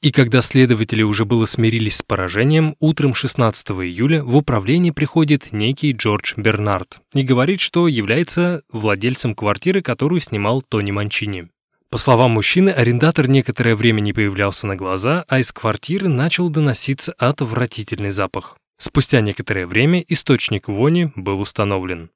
И 0.00 0.12
когда 0.12 0.40
следователи 0.40 1.02
уже 1.02 1.26
было 1.26 1.44
смирились 1.44 1.96
с 1.96 2.02
поражением, 2.02 2.74
утром 2.80 3.12
16 3.12 3.70
июля 3.72 4.24
в 4.24 4.34
управление 4.34 4.94
приходит 4.94 5.52
некий 5.52 5.92
Джордж 5.92 6.32
Бернард 6.36 7.00
и 7.14 7.22
говорит, 7.22 7.60
что 7.60 7.86
является 7.86 8.62
владельцем 8.72 9.34
квартиры, 9.34 9.82
которую 9.82 10.20
снимал 10.20 10.62
Тони 10.62 10.90
Манчини. 10.90 11.48
По 11.90 11.98
словам 11.98 12.30
мужчины, 12.30 12.70
арендатор 12.70 13.28
некоторое 13.28 13.74
время 13.74 14.00
не 14.00 14.14
появлялся 14.14 14.66
на 14.66 14.76
глаза, 14.76 15.24
а 15.28 15.40
из 15.40 15.52
квартиры 15.52 16.08
начал 16.08 16.48
доноситься 16.48 17.12
отвратительный 17.18 18.10
запах. 18.10 18.56
Спустя 18.80 19.20
некоторое 19.20 19.66
время 19.66 20.02
источник 20.08 20.66
вони 20.66 21.12
был 21.14 21.42
установлен. 21.42 22.08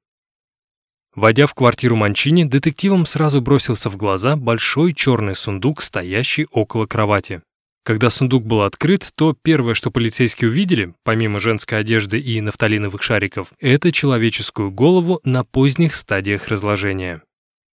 Войдя 1.15 1.47
в 1.47 1.53
квартиру 1.53 1.95
Манчини, 1.95 2.45
детективам 2.45 3.05
сразу 3.05 3.43
бросился 3.43 3.91
в 3.91 3.99
глаза 3.99 4.35
большой 4.35 4.95
черный 4.95 5.35
сундук, 5.35 5.83
стоящий 5.83 6.47
около 6.51 6.87
кровати. 6.87 7.43
Когда 7.85 8.09
сундук 8.09 8.47
был 8.47 8.63
открыт, 8.63 9.11
то 9.15 9.37
первое, 9.43 9.75
что 9.75 9.91
полицейские 9.91 10.49
увидели, 10.49 10.95
помимо 11.03 11.39
женской 11.39 11.81
одежды 11.81 12.19
и 12.19 12.41
нафталиновых 12.41 13.03
шариков, 13.03 13.53
это 13.61 13.93
человеческую 13.93 14.71
голову 14.71 15.21
на 15.23 15.45
поздних 15.45 15.95
стадиях 15.95 16.49
разложения. 16.49 17.21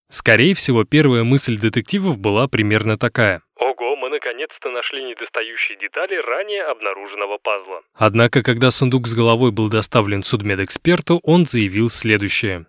Скорее 0.09 0.53
всего, 0.53 0.83
первая 0.83 1.23
мысль 1.23 1.57
детективов 1.57 2.19
была 2.19 2.49
примерно 2.49 2.97
такая 2.97 3.41
наконец-то 4.41 4.69
нашли 4.71 5.03
недостающие 5.03 5.77
детали 5.77 6.15
ранее 6.15 6.63
обнаруженного 6.63 7.37
пазла. 7.37 7.81
Однако, 7.93 8.43
когда 8.43 8.71
сундук 8.71 9.07
с 9.07 9.13
головой 9.13 9.51
был 9.51 9.69
доставлен 9.69 10.23
судмедэксперту, 10.23 11.19
он 11.23 11.45
заявил 11.45 11.89
следующее. 11.89 12.65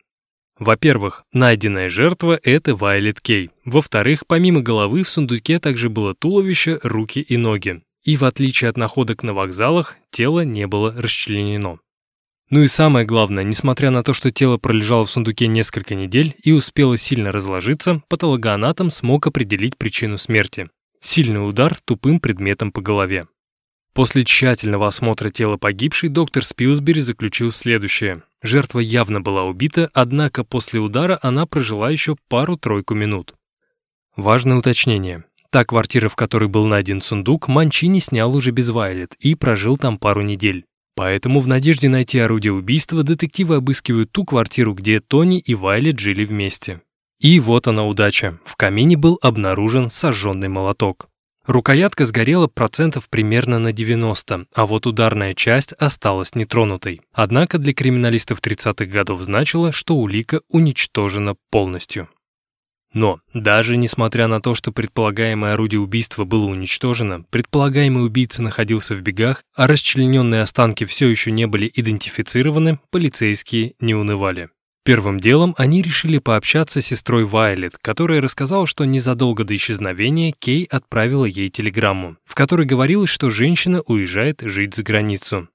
Во-первых, 0.58 1.24
найденная 1.32 1.88
жертва– 1.88 2.38
это 2.42 2.76
Вайлет 2.76 3.20
Кей. 3.20 3.50
Во-вторых, 3.64 4.24
помимо 4.26 4.60
головы 4.60 5.02
в 5.02 5.08
сундуке 5.08 5.58
также 5.58 5.88
было 5.88 6.14
туловище, 6.14 6.78
руки 6.82 7.20
и 7.20 7.36
ноги. 7.36 7.82
И 8.04 8.16
в 8.16 8.24
отличие 8.24 8.68
от 8.68 8.76
находок 8.76 9.22
на 9.22 9.32
вокзалах, 9.32 9.96
тело 10.10 10.44
не 10.44 10.66
было 10.66 10.94
расчленено. 10.96 11.78
Ну 12.50 12.62
и 12.62 12.66
самое 12.66 13.06
главное, 13.06 13.44
несмотря 13.44 13.90
на 13.90 14.02
то, 14.02 14.12
что 14.12 14.30
тело 14.30 14.58
пролежало 14.58 15.06
в 15.06 15.10
сундуке 15.10 15.46
несколько 15.46 15.94
недель 15.94 16.34
и 16.42 16.52
успело 16.52 16.98
сильно 16.98 17.32
разложиться, 17.32 18.02
патологоанатом 18.08 18.90
смог 18.90 19.26
определить 19.26 19.78
причину 19.78 20.18
смерти. 20.18 20.68
Сильный 21.02 21.46
удар 21.46 21.76
тупым 21.84 22.20
предметом 22.20 22.70
по 22.70 22.80
голове. 22.80 23.26
После 23.92 24.22
тщательного 24.22 24.86
осмотра 24.86 25.30
тела 25.30 25.56
погибшей 25.56 26.08
доктор 26.08 26.44
Спилсбери 26.44 27.00
заключил 27.00 27.50
следующее. 27.50 28.22
Жертва 28.40 28.78
явно 28.78 29.20
была 29.20 29.44
убита, 29.44 29.90
однако 29.92 30.44
после 30.44 30.78
удара 30.78 31.18
она 31.20 31.44
прожила 31.44 31.90
еще 31.90 32.16
пару-тройку 32.28 32.94
минут. 32.94 33.34
Важное 34.16 34.56
уточнение. 34.56 35.24
Та 35.50 35.64
квартира, 35.64 36.08
в 36.08 36.14
которой 36.14 36.48
был 36.48 36.66
найден 36.66 37.00
сундук, 37.00 37.48
Манчини 37.48 37.98
снял 37.98 38.34
уже 38.34 38.52
без 38.52 38.70
Вайлет 38.70 39.14
и 39.18 39.34
прожил 39.34 39.76
там 39.76 39.98
пару 39.98 40.22
недель. 40.22 40.64
Поэтому 40.94 41.40
в 41.40 41.48
надежде 41.48 41.88
найти 41.88 42.20
орудие 42.20 42.52
убийства 42.52 43.02
детективы 43.02 43.56
обыскивают 43.56 44.12
ту 44.12 44.24
квартиру, 44.24 44.72
где 44.72 45.00
Тони 45.00 45.40
и 45.40 45.54
Вайлет 45.54 45.98
жили 45.98 46.24
вместе. 46.24 46.80
И 47.22 47.38
вот 47.38 47.68
она 47.68 47.86
удача. 47.86 48.40
В 48.44 48.56
камине 48.56 48.96
был 48.96 49.16
обнаружен 49.22 49.88
сожженный 49.88 50.48
молоток. 50.48 51.08
Рукоятка 51.46 52.04
сгорела 52.04 52.48
процентов 52.48 53.08
примерно 53.08 53.60
на 53.60 53.72
90, 53.72 54.46
а 54.52 54.66
вот 54.66 54.86
ударная 54.88 55.32
часть 55.32 55.72
осталась 55.74 56.34
нетронутой. 56.34 57.00
Однако 57.12 57.58
для 57.58 57.74
криминалистов 57.74 58.40
30-х 58.40 58.86
годов 58.86 59.22
значило, 59.22 59.70
что 59.70 59.94
улика 59.94 60.40
уничтожена 60.48 61.36
полностью. 61.50 62.08
Но, 62.92 63.20
даже 63.32 63.76
несмотря 63.76 64.26
на 64.26 64.40
то, 64.40 64.54
что 64.54 64.72
предполагаемое 64.72 65.52
орудие 65.52 65.80
убийства 65.80 66.24
было 66.24 66.46
уничтожено, 66.46 67.24
предполагаемый 67.30 68.04
убийца 68.04 68.42
находился 68.42 68.96
в 68.96 69.00
бегах, 69.00 69.44
а 69.54 69.68
расчлененные 69.68 70.42
останки 70.42 70.84
все 70.86 71.08
еще 71.08 71.30
не 71.30 71.46
были 71.46 71.70
идентифицированы, 71.72 72.80
полицейские 72.90 73.74
не 73.80 73.94
унывали. 73.94 74.50
Первым 74.84 75.20
делом 75.20 75.54
они 75.58 75.80
решили 75.80 76.18
пообщаться 76.18 76.80
с 76.80 76.86
сестрой 76.86 77.24
Вайлет, 77.24 77.78
которая 77.78 78.20
рассказала, 78.20 78.66
что 78.66 78.84
незадолго 78.84 79.44
до 79.44 79.54
исчезновения 79.54 80.34
Кей 80.36 80.64
отправила 80.64 81.24
ей 81.24 81.50
телеграмму, 81.50 82.16
в 82.24 82.34
которой 82.34 82.66
говорилось, 82.66 83.10
что 83.10 83.30
женщина 83.30 83.82
уезжает 83.82 84.40
жить 84.42 84.74
за 84.74 84.82
границу. 84.82 85.48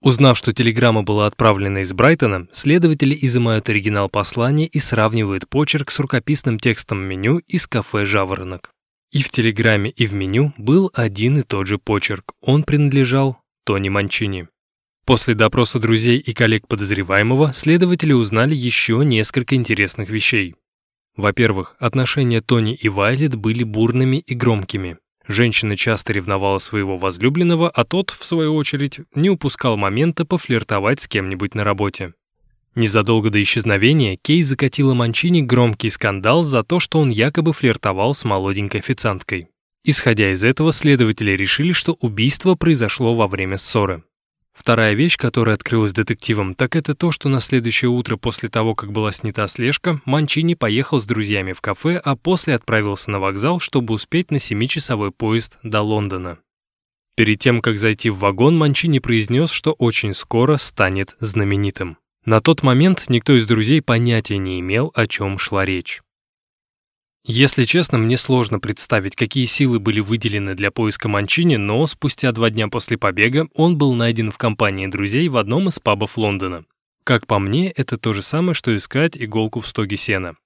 Узнав, 0.00 0.38
что 0.38 0.52
телеграмма 0.52 1.02
была 1.02 1.26
отправлена 1.26 1.78
из 1.78 1.92
Брайтона, 1.92 2.46
следователи 2.52 3.18
изымают 3.20 3.68
оригинал 3.68 4.08
послания 4.08 4.66
и 4.66 4.78
сравнивают 4.78 5.48
почерк 5.48 5.90
с 5.90 5.98
рукописным 5.98 6.60
текстом 6.60 7.00
меню 7.00 7.38
из 7.48 7.66
кафе 7.66 8.04
«Жаворонок». 8.04 8.70
И 9.10 9.22
в 9.22 9.30
телеграмме, 9.30 9.90
и 9.90 10.06
в 10.06 10.14
меню 10.14 10.52
был 10.56 10.92
один 10.94 11.38
и 11.38 11.42
тот 11.42 11.66
же 11.66 11.78
почерк. 11.78 12.34
Он 12.40 12.62
принадлежал 12.62 13.38
Тони 13.64 13.88
Манчини. 13.88 14.48
После 15.08 15.34
допроса 15.34 15.78
друзей 15.78 16.18
и 16.18 16.34
коллег 16.34 16.68
подозреваемого 16.68 17.54
следователи 17.54 18.12
узнали 18.12 18.54
еще 18.54 19.00
несколько 19.06 19.54
интересных 19.54 20.10
вещей. 20.10 20.54
Во-первых, 21.16 21.76
отношения 21.78 22.42
Тони 22.42 22.74
и 22.74 22.90
Вайлет 22.90 23.34
были 23.34 23.62
бурными 23.62 24.18
и 24.18 24.34
громкими. 24.34 24.98
Женщина 25.26 25.78
часто 25.78 26.12
ревновала 26.12 26.58
своего 26.58 26.98
возлюбленного, 26.98 27.70
а 27.70 27.84
тот, 27.86 28.10
в 28.10 28.22
свою 28.26 28.54
очередь, 28.54 29.00
не 29.14 29.30
упускал 29.30 29.78
момента 29.78 30.26
пофлиртовать 30.26 31.00
с 31.00 31.08
кем-нибудь 31.08 31.54
на 31.54 31.64
работе. 31.64 32.12
Незадолго 32.74 33.30
до 33.30 33.40
исчезновения 33.40 34.18
Кей 34.20 34.42
закатила 34.42 34.92
Манчини 34.92 35.40
громкий 35.40 35.88
скандал 35.88 36.42
за 36.42 36.62
то, 36.64 36.80
что 36.80 36.98
он 36.98 37.08
якобы 37.08 37.54
флиртовал 37.54 38.12
с 38.12 38.26
молоденькой 38.26 38.80
официанткой. 38.80 39.48
Исходя 39.84 40.32
из 40.32 40.44
этого, 40.44 40.70
следователи 40.70 41.30
решили, 41.30 41.72
что 41.72 41.94
убийство 41.94 42.56
произошло 42.56 43.16
во 43.16 43.26
время 43.26 43.56
ссоры. 43.56 44.02
Вторая 44.58 44.94
вещь, 44.94 45.16
которая 45.16 45.54
открылась 45.54 45.92
детективам, 45.92 46.54
так 46.54 46.74
это 46.74 46.96
то, 46.96 47.12
что 47.12 47.28
на 47.28 47.40
следующее 47.40 47.90
утро 47.90 48.16
после 48.16 48.48
того, 48.48 48.74
как 48.74 48.90
была 48.90 49.12
снята 49.12 49.46
слежка, 49.46 50.00
Манчини 50.04 50.54
поехал 50.54 51.00
с 51.00 51.04
друзьями 51.04 51.52
в 51.52 51.60
кафе, 51.60 52.00
а 52.04 52.16
после 52.16 52.56
отправился 52.56 53.10
на 53.12 53.20
вокзал, 53.20 53.60
чтобы 53.60 53.94
успеть 53.94 54.32
на 54.32 54.36
7-часовой 54.36 55.12
поезд 55.12 55.58
до 55.62 55.80
Лондона. 55.80 56.38
Перед 57.16 57.38
тем, 57.38 57.60
как 57.62 57.78
зайти 57.78 58.10
в 58.10 58.18
вагон, 58.18 58.58
Манчини 58.58 58.98
произнес, 58.98 59.50
что 59.50 59.72
очень 59.72 60.12
скоро 60.12 60.56
станет 60.56 61.14
знаменитым. 61.20 61.96
На 62.24 62.40
тот 62.40 62.62
момент 62.64 63.04
никто 63.08 63.36
из 63.36 63.46
друзей 63.46 63.80
понятия 63.80 64.38
не 64.38 64.58
имел, 64.58 64.90
о 64.94 65.06
чем 65.06 65.38
шла 65.38 65.64
речь. 65.64 66.02
Если 67.24 67.64
честно, 67.64 67.98
мне 67.98 68.16
сложно 68.16 68.58
представить, 68.58 69.16
какие 69.16 69.44
силы 69.44 69.80
были 69.80 70.00
выделены 70.00 70.54
для 70.54 70.70
поиска 70.70 71.08
Манчини, 71.08 71.56
но 71.56 71.86
спустя 71.86 72.32
два 72.32 72.50
дня 72.50 72.68
после 72.68 72.96
побега 72.96 73.48
он 73.54 73.76
был 73.76 73.94
найден 73.94 74.30
в 74.30 74.38
компании 74.38 74.86
друзей 74.86 75.28
в 75.28 75.36
одном 75.36 75.68
из 75.68 75.78
пабов 75.78 76.16
Лондона. 76.16 76.64
Как 77.04 77.26
по 77.26 77.38
мне, 77.38 77.70
это 77.70 77.98
то 77.98 78.12
же 78.12 78.22
самое, 78.22 78.54
что 78.54 78.74
искать 78.76 79.16
иголку 79.16 79.60
в 79.60 79.68
стоге 79.68 79.96
сена. 79.96 80.36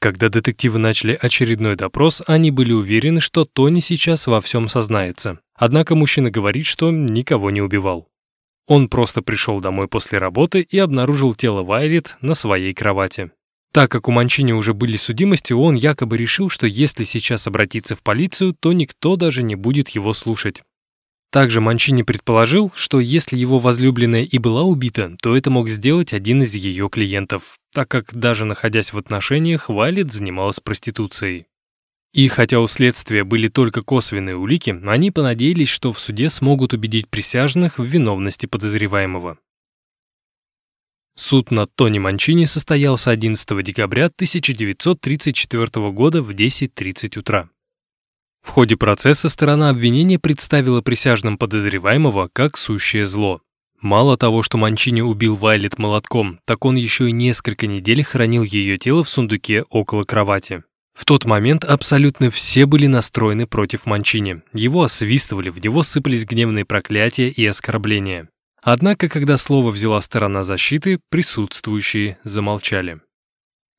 Когда 0.00 0.28
детективы 0.28 0.78
начали 0.78 1.18
очередной 1.20 1.74
допрос, 1.74 2.22
они 2.26 2.52
были 2.52 2.72
уверены, 2.72 3.20
что 3.20 3.44
Тони 3.44 3.80
сейчас 3.80 4.28
во 4.28 4.40
всем 4.40 4.68
сознается. 4.68 5.40
Однако 5.54 5.96
мужчина 5.96 6.30
говорит, 6.30 6.66
что 6.66 6.92
никого 6.92 7.50
не 7.50 7.60
убивал. 7.60 8.08
Он 8.68 8.88
просто 8.88 9.22
пришел 9.22 9.60
домой 9.60 9.88
после 9.88 10.18
работы 10.18 10.60
и 10.60 10.78
обнаружил 10.78 11.34
тело 11.34 11.64
Вайлет 11.64 12.16
на 12.20 12.34
своей 12.34 12.74
кровати. 12.74 13.32
Так 13.72 13.90
как 13.90 14.08
у 14.08 14.12
Манчини 14.12 14.52
уже 14.52 14.72
были 14.72 14.96
судимости, 14.96 15.52
он 15.52 15.74
якобы 15.74 16.16
решил, 16.16 16.48
что 16.48 16.66
если 16.66 17.04
сейчас 17.04 17.46
обратиться 17.46 17.94
в 17.94 18.02
полицию, 18.02 18.54
то 18.58 18.72
никто 18.72 19.16
даже 19.16 19.42
не 19.42 19.56
будет 19.56 19.90
его 19.90 20.12
слушать. 20.14 20.62
Также 21.30 21.60
Манчини 21.60 22.02
предположил, 22.02 22.72
что 22.74 23.00
если 23.00 23.36
его 23.36 23.58
возлюбленная 23.58 24.22
и 24.22 24.38
была 24.38 24.62
убита, 24.62 25.14
то 25.20 25.36
это 25.36 25.50
мог 25.50 25.68
сделать 25.68 26.14
один 26.14 26.42
из 26.42 26.54
ее 26.54 26.88
клиентов, 26.88 27.58
так 27.74 27.88
как 27.88 28.14
даже 28.14 28.46
находясь 28.46 28.94
в 28.94 28.98
отношениях, 28.98 29.68
Вайлет 29.68 30.10
занималась 30.10 30.60
проституцией. 30.60 31.46
И 32.14 32.28
хотя 32.28 32.60
у 32.60 32.66
следствия 32.66 33.24
были 33.24 33.48
только 33.48 33.82
косвенные 33.82 34.36
улики, 34.36 34.74
они 34.86 35.10
понадеялись, 35.10 35.68
что 35.68 35.92
в 35.92 35.98
суде 35.98 36.30
смогут 36.30 36.72
убедить 36.72 37.08
присяжных 37.08 37.78
в 37.78 37.84
виновности 37.84 38.46
подозреваемого. 38.46 39.36
Суд 41.18 41.50
над 41.50 41.74
Тони 41.74 41.98
Манчини 41.98 42.44
состоялся 42.44 43.10
11 43.10 43.64
декабря 43.64 44.06
1934 44.06 45.90
года 45.90 46.22
в 46.22 46.30
10.30 46.30 47.18
утра. 47.18 47.48
В 48.40 48.50
ходе 48.50 48.76
процесса 48.76 49.28
сторона 49.28 49.70
обвинения 49.70 50.20
представила 50.20 50.80
присяжным 50.80 51.36
подозреваемого 51.36 52.30
как 52.32 52.56
сущее 52.56 53.04
зло. 53.04 53.40
Мало 53.80 54.16
того, 54.16 54.44
что 54.44 54.58
Манчини 54.58 55.00
убил 55.00 55.34
Вайлет 55.34 55.76
молотком, 55.76 56.38
так 56.44 56.64
он 56.64 56.76
еще 56.76 57.08
и 57.08 57.12
несколько 57.12 57.66
недель 57.66 58.04
хранил 58.04 58.44
ее 58.44 58.78
тело 58.78 59.02
в 59.02 59.08
сундуке 59.08 59.64
около 59.70 60.04
кровати. 60.04 60.62
В 60.94 61.04
тот 61.04 61.24
момент 61.24 61.64
абсолютно 61.64 62.30
все 62.30 62.64
были 62.64 62.86
настроены 62.86 63.48
против 63.48 63.86
Манчини. 63.86 64.42
Его 64.52 64.84
освистывали, 64.84 65.50
в 65.50 65.60
него 65.60 65.82
сыпались 65.82 66.24
гневные 66.24 66.64
проклятия 66.64 67.28
и 67.28 67.44
оскорбления. 67.44 68.28
Однако, 68.62 69.08
когда 69.08 69.36
слово 69.36 69.70
взяла 69.70 70.00
сторона 70.00 70.42
защиты, 70.44 70.98
присутствующие 71.10 72.18
замолчали. 72.24 73.00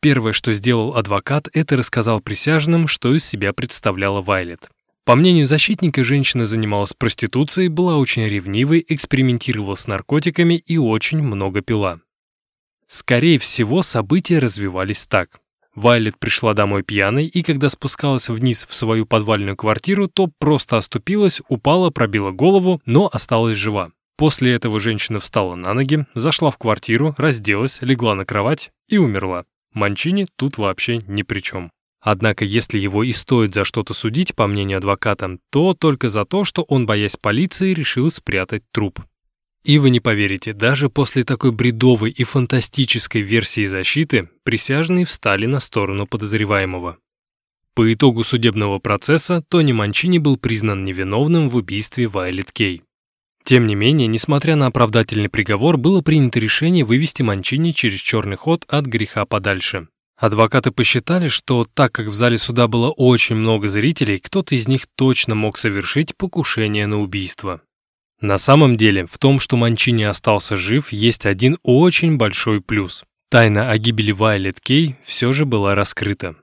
Первое, 0.01 0.31
что 0.31 0.53
сделал 0.53 0.95
адвокат, 0.95 1.49
это 1.53 1.75
рассказал 1.75 2.21
присяжным, 2.21 2.87
что 2.87 3.13
из 3.13 3.25
себя 3.25 3.51
представляла 3.51 4.21
Вайлет. 4.21 4.69
По 5.05 5.15
мнению 5.15 5.45
защитника, 5.45 6.03
женщина 6.03 6.45
занималась 6.45 6.93
проституцией, 6.93 7.67
была 7.67 7.97
очень 7.97 8.27
ревнивой, 8.27 8.85
экспериментировала 8.87 9.75
с 9.75 9.87
наркотиками 9.87 10.53
и 10.53 10.77
очень 10.77 11.21
много 11.21 11.61
пила. 11.61 11.99
Скорее 12.87 13.39
всего, 13.39 13.81
события 13.83 14.39
развивались 14.39 15.05
так. 15.05 15.41
Вайлет 15.75 16.17
пришла 16.17 16.53
домой 16.53 16.83
пьяной, 16.83 17.25
и 17.25 17.43
когда 17.43 17.69
спускалась 17.69 18.29
вниз 18.29 18.65
в 18.69 18.75
свою 18.75 19.05
подвальную 19.05 19.57
квартиру, 19.57 20.07
то 20.07 20.29
просто 20.39 20.77
оступилась, 20.77 21.41
упала, 21.49 21.89
пробила 21.89 22.31
голову, 22.31 22.81
но 22.85 23.09
осталась 23.11 23.57
жива. 23.57 23.91
После 24.19 24.51
этого 24.51 24.81
женщина 24.81 25.21
встала 25.21 25.55
на 25.55 25.73
ноги, 25.73 26.05
зашла 26.13 26.51
в 26.51 26.57
квартиру, 26.57 27.15
разделась, 27.17 27.81
легла 27.81 28.15
на 28.15 28.25
кровать 28.25 28.69
и 28.89 28.97
умерла. 28.97 29.45
Манчини 29.73 30.25
тут 30.35 30.57
вообще 30.57 30.97
ни 31.07 31.21
при 31.21 31.39
чем. 31.39 31.71
Однако, 32.01 32.43
если 32.43 32.79
его 32.79 33.03
и 33.05 33.13
стоит 33.13 33.53
за 33.53 33.63
что-то 33.63 33.93
судить, 33.93 34.35
по 34.35 34.45
мнению 34.45 34.79
адвоката, 34.79 35.37
то 35.51 35.73
только 35.73 36.09
за 36.09 36.25
то, 36.25 36.43
что 36.43 36.63
он, 36.63 36.85
боясь 36.85 37.15
полиции, 37.15 37.73
решил 37.73 38.11
спрятать 38.11 38.63
труп. 38.73 38.99
И 39.63 39.77
вы 39.77 39.89
не 39.89 40.01
поверите, 40.01 40.51
даже 40.51 40.89
после 40.89 41.23
такой 41.23 41.53
бредовой 41.53 42.11
и 42.11 42.25
фантастической 42.25 43.21
версии 43.21 43.63
защиты 43.63 44.27
присяжные 44.43 45.05
встали 45.05 45.45
на 45.45 45.61
сторону 45.61 46.05
подозреваемого. 46.05 46.97
По 47.73 47.93
итогу 47.93 48.25
судебного 48.25 48.79
процесса 48.79 49.41
Тони 49.47 49.71
Манчини 49.71 50.17
был 50.17 50.35
признан 50.35 50.83
невиновным 50.83 51.49
в 51.49 51.55
убийстве 51.55 52.09
Вайлет 52.09 52.51
Кей. 52.51 52.83
Тем 53.49 53.65
не 53.65 53.73
менее, 53.73 54.07
несмотря 54.07 54.55
на 54.55 54.67
оправдательный 54.67 55.27
приговор, 55.27 55.77
было 55.77 56.01
принято 56.01 56.37
решение 56.37 56.85
вывести 56.85 57.23
Манчини 57.23 57.71
через 57.71 57.99
черный 57.99 58.37
ход 58.37 58.63
от 58.67 58.85
греха 58.85 59.25
подальше. 59.25 59.87
Адвокаты 60.17 60.69
посчитали, 60.69 61.29
что 61.29 61.65
так 61.73 61.91
как 61.91 62.05
в 62.05 62.13
зале 62.13 62.37
суда 62.37 62.67
было 62.67 62.91
очень 62.91 63.35
много 63.35 63.67
зрителей, 63.67 64.19
кто-то 64.19 64.53
из 64.53 64.67
них 64.67 64.85
точно 64.95 65.33
мог 65.33 65.57
совершить 65.57 66.15
покушение 66.15 66.85
на 66.85 67.01
убийство. 67.01 67.63
На 68.21 68.37
самом 68.37 68.77
деле, 68.77 69.07
в 69.07 69.17
том, 69.17 69.39
что 69.39 69.57
Манчини 69.57 70.03
остался 70.03 70.55
жив, 70.55 70.91
есть 70.91 71.25
один 71.25 71.57
очень 71.63 72.17
большой 72.17 72.61
плюс. 72.61 73.03
Тайна 73.31 73.71
о 73.71 73.79
гибели 73.79 74.11
Вайлет 74.11 74.61
Кей 74.61 74.95
все 75.03 75.31
же 75.31 75.45
была 75.45 75.73
раскрыта. 75.73 76.35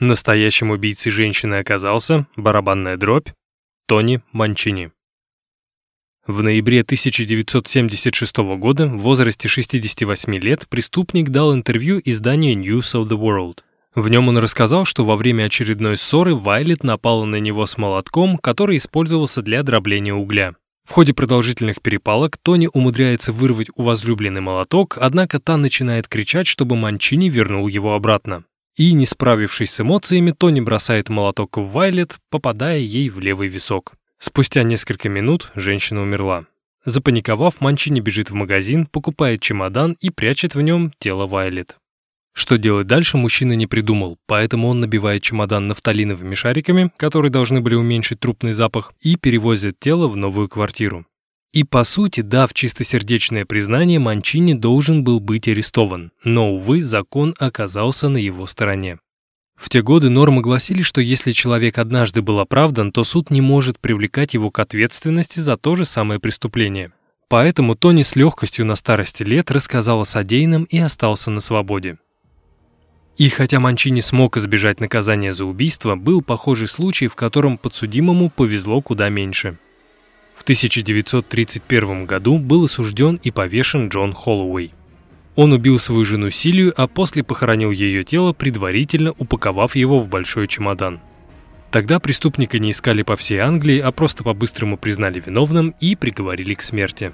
Настоящим 0.00 0.70
убийцей 0.70 1.12
женщины 1.12 1.60
оказался, 1.60 2.26
барабанная 2.34 2.96
дробь, 2.96 3.28
Тони 3.86 4.22
Манчини. 4.32 4.90
В 6.26 6.40
ноябре 6.40 6.82
1976 6.82 8.36
года 8.56 8.86
в 8.86 8.98
возрасте 8.98 9.48
68 9.48 10.36
лет 10.36 10.68
преступник 10.68 11.30
дал 11.30 11.52
интервью 11.52 12.00
изданию 12.04 12.56
News 12.56 12.94
of 12.94 13.08
the 13.08 13.18
World. 13.18 13.58
В 13.96 14.08
нем 14.08 14.28
он 14.28 14.38
рассказал, 14.38 14.84
что 14.84 15.04
во 15.04 15.16
время 15.16 15.46
очередной 15.46 15.96
ссоры 15.96 16.36
Вайлет 16.36 16.84
напала 16.84 17.24
на 17.24 17.40
него 17.40 17.66
с 17.66 17.76
молотком, 17.76 18.38
который 18.38 18.76
использовался 18.76 19.42
для 19.42 19.64
дробления 19.64 20.14
угля. 20.14 20.54
В 20.88 20.92
ходе 20.92 21.12
продолжительных 21.12 21.82
перепалок 21.82 22.36
Тони 22.38 22.68
умудряется 22.72 23.32
вырвать 23.32 23.70
у 23.74 23.82
возлюбленной 23.82 24.42
молоток, 24.42 24.98
однако 25.00 25.40
та 25.40 25.56
начинает 25.56 26.06
кричать, 26.06 26.46
чтобы 26.46 26.76
Манчини 26.76 27.30
вернул 27.30 27.66
его 27.66 27.94
обратно. 27.94 28.44
И, 28.76 28.92
не 28.92 29.06
справившись 29.06 29.72
с 29.72 29.80
эмоциями, 29.80 30.30
Тони 30.30 30.60
бросает 30.60 31.08
молоток 31.08 31.56
в 31.56 31.64
Вайлет, 31.64 32.18
попадая 32.30 32.78
ей 32.78 33.08
в 33.08 33.18
левый 33.18 33.48
висок. 33.48 33.94
Спустя 34.24 34.62
несколько 34.62 35.08
минут 35.08 35.50
женщина 35.56 36.00
умерла. 36.00 36.46
Запаниковав, 36.84 37.60
Манчини 37.60 37.98
бежит 37.98 38.30
в 38.30 38.34
магазин, 38.34 38.86
покупает 38.86 39.40
чемодан 39.40 39.96
и 40.00 40.10
прячет 40.10 40.54
в 40.54 40.60
нем 40.60 40.92
тело 41.00 41.26
Вайлет. 41.26 41.74
Что 42.32 42.56
делать 42.56 42.86
дальше, 42.86 43.16
мужчина 43.16 43.54
не 43.54 43.66
придумал, 43.66 44.16
поэтому 44.28 44.68
он 44.68 44.78
набивает 44.78 45.24
чемодан 45.24 45.66
нафталиновыми 45.66 46.36
шариками, 46.36 46.92
которые 46.96 47.32
должны 47.32 47.62
были 47.62 47.74
уменьшить 47.74 48.20
трупный 48.20 48.52
запах, 48.52 48.92
и 49.00 49.16
перевозит 49.16 49.80
тело 49.80 50.06
в 50.06 50.16
новую 50.16 50.48
квартиру. 50.48 51.04
И 51.52 51.64
по 51.64 51.82
сути, 51.82 52.20
дав 52.20 52.54
чистосердечное 52.54 53.44
признание, 53.44 53.98
Манчини 53.98 54.54
должен 54.54 55.02
был 55.02 55.18
быть 55.18 55.48
арестован, 55.48 56.12
но, 56.22 56.54
увы, 56.54 56.80
закон 56.80 57.34
оказался 57.40 58.08
на 58.08 58.18
его 58.18 58.46
стороне. 58.46 59.00
В 59.62 59.68
те 59.68 59.80
годы 59.80 60.08
нормы 60.08 60.42
гласили, 60.42 60.82
что 60.82 61.00
если 61.00 61.30
человек 61.30 61.78
однажды 61.78 62.20
был 62.20 62.40
оправдан, 62.40 62.90
то 62.90 63.04
суд 63.04 63.30
не 63.30 63.40
может 63.40 63.78
привлекать 63.78 64.34
его 64.34 64.50
к 64.50 64.58
ответственности 64.58 65.38
за 65.38 65.56
то 65.56 65.76
же 65.76 65.84
самое 65.84 66.18
преступление. 66.18 66.90
Поэтому 67.28 67.76
Тони 67.76 68.02
с 68.02 68.16
легкостью 68.16 68.66
на 68.66 68.74
старости 68.74 69.22
лет 69.22 69.52
рассказал 69.52 70.00
о 70.00 70.04
содеянном 70.04 70.64
и 70.64 70.78
остался 70.78 71.30
на 71.30 71.38
свободе. 71.38 71.98
И 73.16 73.28
хотя 73.28 73.60
Манчини 73.60 74.00
смог 74.00 74.36
избежать 74.36 74.80
наказания 74.80 75.32
за 75.32 75.44
убийство, 75.44 75.94
был 75.94 76.22
похожий 76.22 76.66
случай, 76.66 77.06
в 77.06 77.14
котором 77.14 77.56
подсудимому 77.56 78.30
повезло 78.30 78.82
куда 78.82 79.10
меньше. 79.10 79.58
В 80.34 80.42
1931 80.42 82.06
году 82.06 82.38
был 82.38 82.64
осужден 82.64 83.20
и 83.22 83.30
повешен 83.30 83.90
Джон 83.90 84.12
Холлоуэй. 84.12 84.72
Он 85.34 85.52
убил 85.52 85.78
свою 85.78 86.04
жену 86.04 86.30
Силию, 86.30 86.74
а 86.76 86.86
после 86.86 87.22
похоронил 87.22 87.70
ее 87.70 88.04
тело, 88.04 88.32
предварительно 88.32 89.14
упаковав 89.18 89.76
его 89.76 89.98
в 89.98 90.08
большой 90.08 90.46
чемодан. 90.46 91.00
Тогда 91.70 91.98
преступника 92.00 92.58
не 92.58 92.70
искали 92.70 93.02
по 93.02 93.16
всей 93.16 93.38
Англии, 93.38 93.78
а 93.78 93.92
просто 93.92 94.24
по-быстрому 94.24 94.76
признали 94.76 95.22
виновным 95.24 95.74
и 95.80 95.96
приговорили 95.96 96.52
к 96.52 96.60
смерти. 96.60 97.12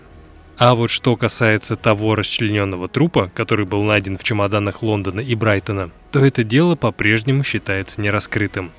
А 0.57 0.74
вот 0.74 0.90
что 0.90 1.14
касается 1.14 1.76
того 1.76 2.16
расчлененного 2.16 2.88
трупа, 2.88 3.31
который 3.33 3.64
был 3.64 3.85
найден 3.85 4.18
в 4.18 4.24
чемоданах 4.24 4.83
Лондона 4.83 5.20
и 5.20 5.37
Брайтона, 5.37 5.92
то 6.11 6.18
это 6.18 6.42
дело 6.42 6.74
по-прежнему 6.74 7.44
считается 7.44 8.00
нераскрытым. 8.00 8.72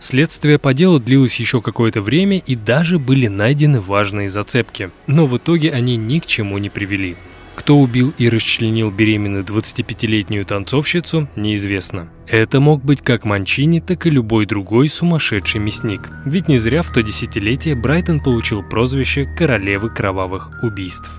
Следствие 0.00 0.58
по 0.58 0.74
делу 0.74 0.98
длилось 0.98 1.36
еще 1.36 1.60
какое-то 1.60 2.02
время 2.02 2.38
и 2.38 2.56
даже 2.56 2.98
были 2.98 3.28
найдены 3.28 3.78
важные 3.80 4.28
зацепки, 4.28 4.90
но 5.06 5.26
в 5.26 5.36
итоге 5.36 5.70
они 5.70 5.96
ни 5.96 6.18
к 6.18 6.26
чему 6.26 6.58
не 6.58 6.70
привели. 6.70 7.16
Кто 7.60 7.76
убил 7.76 8.14
и 8.16 8.30
расчленил 8.30 8.90
беременную 8.90 9.44
25-летнюю 9.44 10.46
танцовщицу, 10.46 11.28
неизвестно. 11.36 12.10
Это 12.26 12.58
мог 12.58 12.82
быть 12.82 13.02
как 13.02 13.26
Манчини, 13.26 13.80
так 13.80 14.06
и 14.06 14.10
любой 14.10 14.46
другой 14.46 14.88
сумасшедший 14.88 15.60
мясник. 15.60 16.08
Ведь 16.24 16.48
не 16.48 16.56
зря 16.56 16.80
в 16.80 16.90
то 16.90 17.02
десятилетие 17.02 17.74
Брайтон 17.74 18.20
получил 18.20 18.66
прозвище 18.66 19.26
«королевы 19.36 19.90
кровавых 19.90 20.62
убийств». 20.62 21.10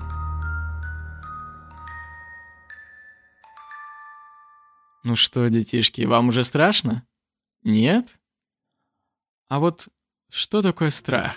Ну 5.04 5.14
что, 5.14 5.48
детишки, 5.48 6.02
вам 6.02 6.28
уже 6.28 6.42
страшно? 6.42 7.06
Нет? 7.62 8.18
А 9.48 9.60
вот 9.60 9.86
что 10.28 10.60
такое 10.60 10.90
страх? 10.90 11.36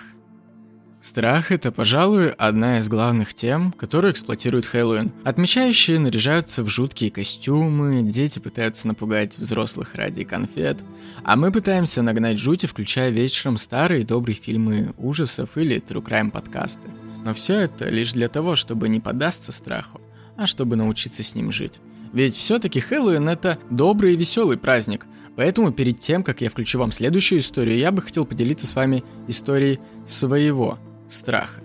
Страх— 1.05 1.51
это, 1.51 1.71
пожалуй, 1.71 2.31
одна 2.31 2.79
из 2.79 2.89
главных 2.89 3.35
тем, 3.35 3.71
которую 3.73 4.11
эксплуатирует 4.11 4.65
Хэллоуин. 4.65 5.11
Отмечающие 5.23 5.99
наряжаются 5.99 6.63
в 6.63 6.67
жуткие 6.67 7.11
костюмы, 7.11 8.01
дети 8.01 8.39
пытаются 8.39 8.87
напугать 8.87 9.37
взрослых 9.37 9.93
ради 9.93 10.23
конфет, 10.23 10.79
а 11.23 11.35
мы 11.35 11.51
пытаемся 11.51 12.01
нагнать 12.01 12.39
жути, 12.39 12.65
включая 12.65 13.11
вечером 13.11 13.57
старые 13.57 14.03
добрые 14.03 14.35
фильмы 14.35 14.95
ужасов 14.97 15.59
или 15.59 15.77
true 15.79 16.03
crime 16.03 16.31
подкасты. 16.31 16.89
Но 17.23 17.35
все 17.35 17.59
это 17.59 17.87
лишь 17.87 18.13
для 18.13 18.27
того, 18.27 18.55
чтобы 18.55 18.89
не 18.89 18.99
поддаться 18.99 19.51
страху, 19.51 20.01
а 20.37 20.47
чтобы 20.47 20.75
научиться 20.75 21.21
с 21.21 21.35
ним 21.35 21.51
жить. 21.51 21.81
Ведь 22.13 22.33
все-таки 22.33 22.79
Хэллоуин— 22.79 23.29
это 23.29 23.59
добрый 23.69 24.13
и 24.13 24.17
веселый 24.17 24.57
праздник, 24.57 25.05
Поэтому 25.35 25.73
перед 25.73 25.99
тем, 25.99 26.23
как 26.23 26.39
я 26.39 26.49
включу 26.49 26.79
вам 26.79 26.91
следующую 26.91 27.41
историю, 27.41 27.77
я 27.77 27.91
бы 27.91 28.01
хотел 28.01 28.25
поделиться 28.25 28.65
с 28.65 28.73
вами 28.73 29.03
историей 29.27 29.81
своего 30.05 30.79
страха. 31.07 31.61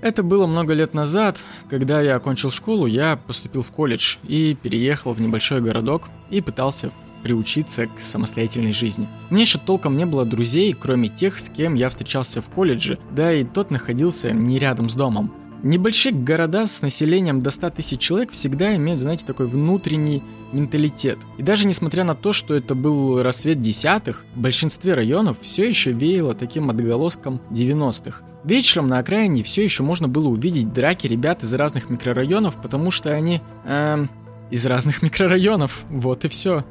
Это 0.00 0.22
было 0.22 0.46
много 0.46 0.74
лет 0.74 0.94
назад, 0.94 1.42
когда 1.68 2.00
я 2.00 2.16
окончил 2.16 2.50
школу, 2.50 2.86
я 2.86 3.16
поступил 3.16 3.62
в 3.62 3.72
колледж 3.72 4.18
и 4.22 4.54
переехал 4.54 5.12
в 5.12 5.20
небольшой 5.20 5.60
городок 5.60 6.08
и 6.30 6.40
пытался 6.40 6.92
приучиться 7.22 7.86
к 7.86 8.00
самостоятельной 8.00 8.72
жизни. 8.72 9.08
Мне 9.28 9.42
еще 9.42 9.58
толком 9.58 9.96
не 9.96 10.06
было 10.06 10.24
друзей, 10.24 10.72
кроме 10.72 11.08
тех, 11.08 11.38
с 11.40 11.50
кем 11.50 11.74
я 11.74 11.88
встречался 11.88 12.40
в 12.40 12.48
колледже, 12.48 12.98
да 13.10 13.32
и 13.32 13.44
тот 13.44 13.72
находился 13.72 14.30
не 14.30 14.60
рядом 14.60 14.88
с 14.88 14.94
домом. 14.94 15.34
Небольшие 15.62 16.12
города 16.12 16.66
с 16.66 16.82
населением 16.82 17.42
до 17.42 17.50
100 17.50 17.70
тысяч 17.70 18.00
человек 18.00 18.30
всегда 18.30 18.76
имеют, 18.76 19.00
знаете, 19.00 19.26
такой 19.26 19.48
внутренний 19.48 20.22
менталитет. 20.52 21.18
И 21.36 21.42
даже 21.42 21.66
несмотря 21.66 22.04
на 22.04 22.14
то, 22.14 22.32
что 22.32 22.54
это 22.54 22.74
был 22.74 23.22
рассвет 23.22 23.60
десятых, 23.60 24.24
в 24.34 24.40
большинстве 24.40 24.94
районов 24.94 25.38
все 25.40 25.68
еще 25.68 25.92
веяло 25.92 26.34
таким 26.34 26.70
отголоском 26.70 27.40
90-х. 27.50 28.24
Вечером 28.44 28.86
на 28.86 28.98
окраине 28.98 29.42
все 29.42 29.64
еще 29.64 29.82
можно 29.82 30.06
было 30.06 30.28
увидеть 30.28 30.72
драки 30.72 31.06
ребят 31.06 31.42
из 31.42 31.52
разных 31.54 31.90
микрорайонов, 31.90 32.60
потому 32.62 32.90
что 32.90 33.10
они... 33.10 33.40
Эм, 33.64 34.08
из 34.50 34.66
разных 34.66 35.02
микрорайонов. 35.02 35.84
Вот 35.90 36.24
и 36.24 36.28
все. 36.28 36.64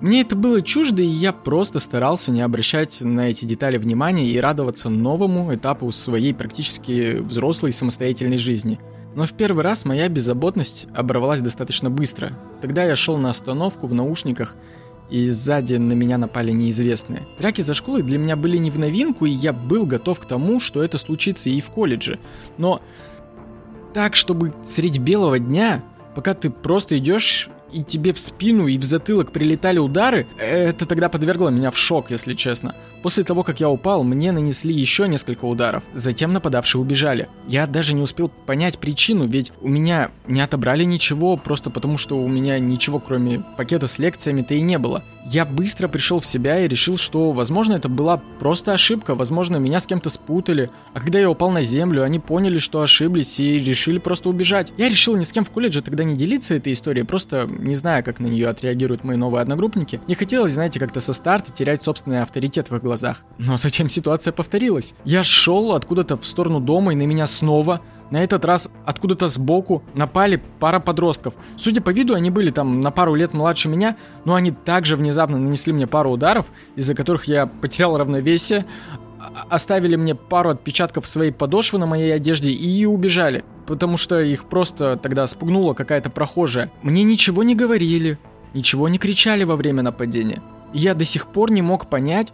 Мне 0.00 0.20
это 0.20 0.36
было 0.36 0.60
чуждо, 0.60 1.02
и 1.02 1.06
я 1.06 1.32
просто 1.32 1.80
старался 1.80 2.30
не 2.30 2.42
обращать 2.42 3.00
на 3.00 3.30
эти 3.30 3.46
детали 3.46 3.78
внимания 3.78 4.26
и 4.26 4.38
радоваться 4.38 4.90
новому 4.90 5.54
этапу 5.54 5.90
своей 5.90 6.34
практически 6.34 7.16
взрослой 7.18 7.72
самостоятельной 7.72 8.36
жизни. 8.36 8.78
Но 9.14 9.24
в 9.24 9.32
первый 9.32 9.64
раз 9.64 9.86
моя 9.86 10.08
беззаботность 10.10 10.86
оборвалась 10.94 11.40
достаточно 11.40 11.88
быстро. 11.88 12.32
Тогда 12.60 12.84
я 12.84 12.94
шел 12.94 13.16
на 13.16 13.30
остановку 13.30 13.86
в 13.86 13.94
наушниках, 13.94 14.56
и 15.08 15.24
сзади 15.24 15.76
на 15.76 15.94
меня 15.94 16.18
напали 16.18 16.50
неизвестные. 16.50 17.22
Драки 17.38 17.62
за 17.62 17.72
школой 17.72 18.02
для 18.02 18.18
меня 18.18 18.36
были 18.36 18.58
не 18.58 18.70
в 18.70 18.78
новинку, 18.78 19.24
и 19.24 19.30
я 19.30 19.54
был 19.54 19.86
готов 19.86 20.20
к 20.20 20.26
тому, 20.26 20.60
что 20.60 20.82
это 20.82 20.98
случится 20.98 21.48
и 21.48 21.60
в 21.62 21.70
колледже. 21.70 22.18
Но 22.58 22.82
так, 23.94 24.14
чтобы 24.14 24.52
средь 24.62 24.98
белого 24.98 25.38
дня, 25.38 25.82
пока 26.14 26.34
ты 26.34 26.50
просто 26.50 26.98
идешь 26.98 27.48
и 27.76 27.82
тебе 27.82 28.14
в 28.14 28.18
спину 28.18 28.66
и 28.66 28.78
в 28.78 28.82
затылок 28.82 29.32
прилетали 29.32 29.78
удары, 29.78 30.26
это 30.38 30.86
тогда 30.86 31.10
подвергло 31.10 31.50
меня 31.50 31.70
в 31.70 31.76
шок, 31.76 32.10
если 32.10 32.32
честно. 32.32 32.74
После 33.02 33.22
того, 33.22 33.42
как 33.42 33.60
я 33.60 33.68
упал, 33.68 34.02
мне 34.02 34.32
нанесли 34.32 34.74
еще 34.74 35.06
несколько 35.06 35.44
ударов. 35.44 35.84
Затем 35.92 36.32
нападавшие 36.32 36.80
убежали. 36.80 37.28
Я 37.46 37.66
даже 37.66 37.94
не 37.94 38.02
успел 38.02 38.28
понять 38.28 38.78
причину, 38.78 39.26
ведь 39.26 39.52
у 39.60 39.68
меня 39.68 40.10
не 40.26 40.40
отобрали 40.40 40.84
ничего, 40.84 41.36
просто 41.36 41.70
потому 41.70 41.98
что 41.98 42.16
у 42.16 42.26
меня 42.26 42.58
ничего 42.58 42.98
кроме 42.98 43.44
пакета 43.56 43.86
с 43.86 43.98
лекциями-то 43.98 44.54
и 44.54 44.62
не 44.62 44.78
было. 44.78 45.04
Я 45.28 45.44
быстро 45.44 45.86
пришел 45.88 46.18
в 46.18 46.26
себя 46.26 46.64
и 46.64 46.68
решил, 46.68 46.96
что, 46.96 47.32
возможно, 47.32 47.74
это 47.74 47.88
была 47.88 48.22
просто 48.40 48.72
ошибка, 48.72 49.14
возможно, 49.14 49.58
меня 49.58 49.80
с 49.80 49.86
кем-то 49.86 50.08
спутали. 50.08 50.70
А 50.94 51.00
когда 51.00 51.18
я 51.18 51.30
упал 51.30 51.50
на 51.50 51.62
землю, 51.62 52.02
они 52.02 52.20
поняли, 52.20 52.58
что 52.58 52.80
ошиблись 52.80 53.38
и 53.38 53.58
решили 53.58 53.98
просто 53.98 54.28
убежать. 54.28 54.72
Я 54.78 54.88
решил 54.88 55.16
ни 55.16 55.22
с 55.24 55.32
кем 55.32 55.44
в 55.44 55.50
колледже 55.50 55.82
тогда 55.82 56.04
не 56.04 56.16
делиться 56.16 56.54
этой 56.54 56.72
историей, 56.72 57.04
просто 57.04 57.46
не 57.66 57.74
зная, 57.74 58.02
как 58.02 58.20
на 58.20 58.26
нее 58.26 58.48
отреагируют 58.48 59.04
мои 59.04 59.16
новые 59.16 59.42
одногруппники. 59.42 60.00
Не 60.06 60.14
хотелось, 60.14 60.52
знаете, 60.52 60.80
как-то 60.80 61.00
со 61.00 61.12
старта 61.12 61.52
терять 61.52 61.82
собственный 61.82 62.22
авторитет 62.22 62.70
в 62.70 62.76
их 62.76 62.82
глазах. 62.82 63.24
Но 63.38 63.56
затем 63.56 63.88
ситуация 63.88 64.32
повторилась. 64.32 64.94
Я 65.04 65.24
шел 65.24 65.72
откуда-то 65.72 66.16
в 66.16 66.26
сторону 66.26 66.60
дома, 66.60 66.92
и 66.92 66.96
на 66.96 67.02
меня 67.02 67.26
снова 67.26 67.80
на 68.10 68.22
этот 68.22 68.44
раз 68.44 68.70
откуда-то 68.84 69.28
сбоку 69.28 69.82
напали 69.94 70.42
пара 70.60 70.78
подростков. 70.78 71.34
Судя 71.56 71.80
по 71.80 71.90
виду, 71.90 72.14
они 72.14 72.30
были 72.30 72.50
там 72.50 72.80
на 72.80 72.90
пару 72.90 73.14
лет 73.14 73.34
младше 73.34 73.68
меня, 73.68 73.96
но 74.24 74.34
они 74.34 74.50
также 74.52 74.96
внезапно 74.96 75.38
нанесли 75.38 75.72
мне 75.72 75.86
пару 75.86 76.10
ударов, 76.10 76.46
из-за 76.76 76.94
которых 76.94 77.24
я 77.24 77.46
потерял 77.46 77.96
равновесие, 77.96 78.64
оставили 79.48 79.96
мне 79.96 80.14
пару 80.14 80.50
отпечатков 80.50 81.06
своей 81.06 81.32
подошвы 81.32 81.78
на 81.78 81.86
моей 81.86 82.14
одежде 82.14 82.50
и 82.50 82.84
убежали, 82.84 83.44
потому 83.66 83.96
что 83.96 84.20
их 84.20 84.44
просто 84.44 84.96
тогда 84.96 85.26
спугнула 85.26 85.74
какая-то 85.74 86.10
прохожая. 86.10 86.70
Мне 86.82 87.04
ничего 87.04 87.42
не 87.42 87.54
говорили, 87.54 88.18
ничего 88.54 88.88
не 88.88 88.98
кричали 88.98 89.44
во 89.44 89.56
время 89.56 89.82
нападения. 89.82 90.42
я 90.72 90.94
до 90.94 91.04
сих 91.04 91.26
пор 91.26 91.50
не 91.50 91.62
мог 91.62 91.88
понять 91.88 92.32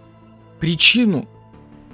причину, 0.61 1.27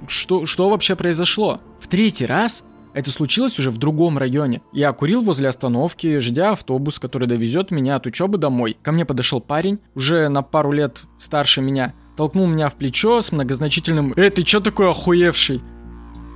что, 0.06 0.46
что 0.46 0.68
вообще 0.68 0.96
произошло. 0.96 1.60
В 1.80 1.88
третий 1.88 2.26
раз 2.26 2.64
Это 2.94 3.12
случилось 3.12 3.58
уже 3.58 3.70
в 3.70 3.78
другом 3.78 4.18
районе. 4.18 4.60
Я 4.72 4.92
курил 4.92 5.22
возле 5.22 5.48
остановки, 5.48 6.18
ждя 6.18 6.52
автобус, 6.52 6.98
который 6.98 7.28
довезет 7.28 7.70
меня 7.70 7.94
от 7.94 8.06
учебы 8.06 8.38
домой. 8.38 8.76
Ко 8.82 8.90
мне 8.90 9.04
подошел 9.04 9.40
парень, 9.40 9.78
уже 9.94 10.28
на 10.28 10.42
пару 10.42 10.72
лет 10.72 11.02
старше 11.18 11.60
меня, 11.60 11.94
толкнул 12.18 12.48
меня 12.48 12.68
в 12.68 12.74
плечо 12.74 13.20
с 13.20 13.30
многозначительным 13.30 14.12
«Эй, 14.16 14.30
ты 14.30 14.42
чё 14.42 14.58
такой 14.58 14.90
охуевший?» 14.90 15.62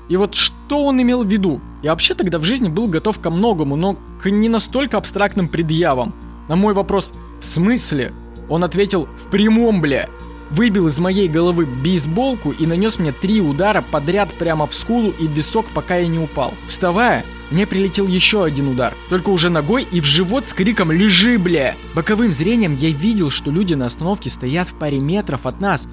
И 0.08 0.16
вот 0.16 0.36
что 0.36 0.84
он 0.84 1.02
имел 1.02 1.24
в 1.24 1.26
виду? 1.26 1.60
Я 1.82 1.90
вообще 1.90 2.14
тогда 2.14 2.38
в 2.38 2.44
жизни 2.44 2.68
был 2.68 2.86
готов 2.86 3.18
ко 3.18 3.30
многому, 3.30 3.74
но 3.74 3.98
к 4.22 4.30
не 4.30 4.48
настолько 4.48 4.96
абстрактным 4.96 5.48
предъявам. 5.48 6.14
На 6.48 6.54
мой 6.54 6.72
вопрос 6.72 7.12
«В 7.40 7.44
смысле?» 7.44 8.12
Он 8.48 8.62
ответил 8.62 9.08
«В 9.16 9.28
прямом, 9.28 9.80
бля!» 9.80 10.08
Выбил 10.52 10.86
из 10.88 10.98
моей 10.98 11.28
головы 11.28 11.64
бейсболку 11.64 12.50
и 12.50 12.66
нанес 12.66 12.98
мне 12.98 13.10
три 13.10 13.40
удара 13.40 13.80
подряд 13.80 14.34
прямо 14.34 14.66
в 14.66 14.74
скулу 14.74 15.10
и 15.18 15.26
в 15.26 15.30
висок, 15.30 15.64
пока 15.72 15.96
я 15.96 16.06
не 16.06 16.18
упал. 16.18 16.52
Вставая, 16.66 17.24
мне 17.50 17.66
прилетел 17.66 18.06
еще 18.06 18.44
один 18.44 18.68
удар, 18.68 18.94
только 19.08 19.30
уже 19.30 19.48
ногой 19.48 19.88
и 19.90 20.02
в 20.02 20.04
живот 20.04 20.46
с 20.46 20.52
криком 20.52 20.92
«Лежи, 20.92 21.38
бля!». 21.38 21.74
Боковым 21.94 22.34
зрением 22.34 22.74
я 22.74 22.90
видел, 22.90 23.30
что 23.30 23.50
люди 23.50 23.72
на 23.72 23.86
остановке 23.86 24.28
стоят 24.28 24.68
в 24.68 24.74
паре 24.74 24.98
метров 24.98 25.46
от 25.46 25.58
нас, 25.58 25.88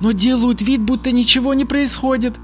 но 0.00 0.12
делают 0.12 0.62
вид, 0.62 0.82
будто 0.82 1.10
ничего 1.10 1.52
не 1.52 1.64
происходит. 1.64 2.34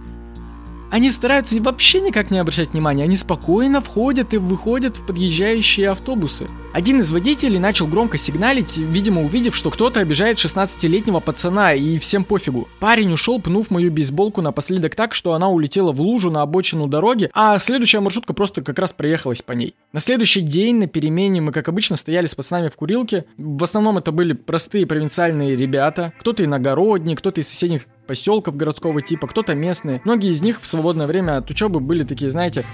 Они 0.90 1.08
стараются 1.08 1.62
вообще 1.62 2.00
никак 2.00 2.32
не 2.32 2.38
обращать 2.38 2.72
внимания, 2.72 3.04
они 3.04 3.16
спокойно 3.16 3.80
входят 3.80 4.34
и 4.34 4.38
выходят 4.38 4.96
в 4.96 5.06
подъезжающие 5.06 5.88
автобусы. 5.88 6.48
Один 6.72 7.00
из 7.00 7.10
водителей 7.10 7.58
начал 7.58 7.86
громко 7.86 8.16
сигналить, 8.16 8.78
видимо 8.78 9.24
увидев, 9.24 9.56
что 9.56 9.70
кто-то 9.70 10.00
обижает 10.00 10.38
16-летнего 10.38 11.18
пацана 11.20 11.74
и 11.74 11.98
всем 11.98 12.24
пофигу. 12.24 12.68
Парень 12.78 13.12
ушел, 13.12 13.40
пнув 13.40 13.70
мою 13.70 13.90
бейсболку 13.90 14.40
напоследок 14.40 14.94
так, 14.94 15.14
что 15.14 15.32
она 15.32 15.48
улетела 15.48 15.92
в 15.92 16.00
лужу 16.00 16.30
на 16.30 16.42
обочину 16.42 16.86
дороги, 16.86 17.30
а 17.34 17.58
следующая 17.58 18.00
маршрутка 18.00 18.34
просто 18.34 18.62
как 18.62 18.78
раз 18.78 18.92
проехалась 18.92 19.42
по 19.42 19.52
ней. 19.52 19.74
На 19.92 19.98
следующий 19.98 20.42
день 20.42 20.76
на 20.76 20.86
перемене 20.86 21.40
мы, 21.40 21.52
как 21.52 21.68
обычно, 21.68 21.96
стояли 21.96 22.26
с 22.26 22.34
пацанами 22.36 22.68
в 22.68 22.76
курилке. 22.76 23.24
В 23.36 23.62
основном 23.64 23.98
это 23.98 24.12
были 24.12 24.32
простые 24.32 24.86
провинциальные 24.86 25.56
ребята, 25.56 26.12
кто-то 26.20 26.44
иногородний, 26.44 27.16
кто-то 27.16 27.40
из 27.40 27.48
соседних 27.48 27.86
поселков 28.10 28.56
городского 28.56 29.00
типа, 29.00 29.28
кто-то 29.28 29.54
местные. 29.54 30.00
Многие 30.04 30.30
из 30.30 30.42
них 30.42 30.60
в 30.60 30.66
свободное 30.66 31.06
время 31.06 31.36
от 31.36 31.48
учебы 31.48 31.78
были 31.78 32.02
такие, 32.02 32.28
знаете, 32.28 32.64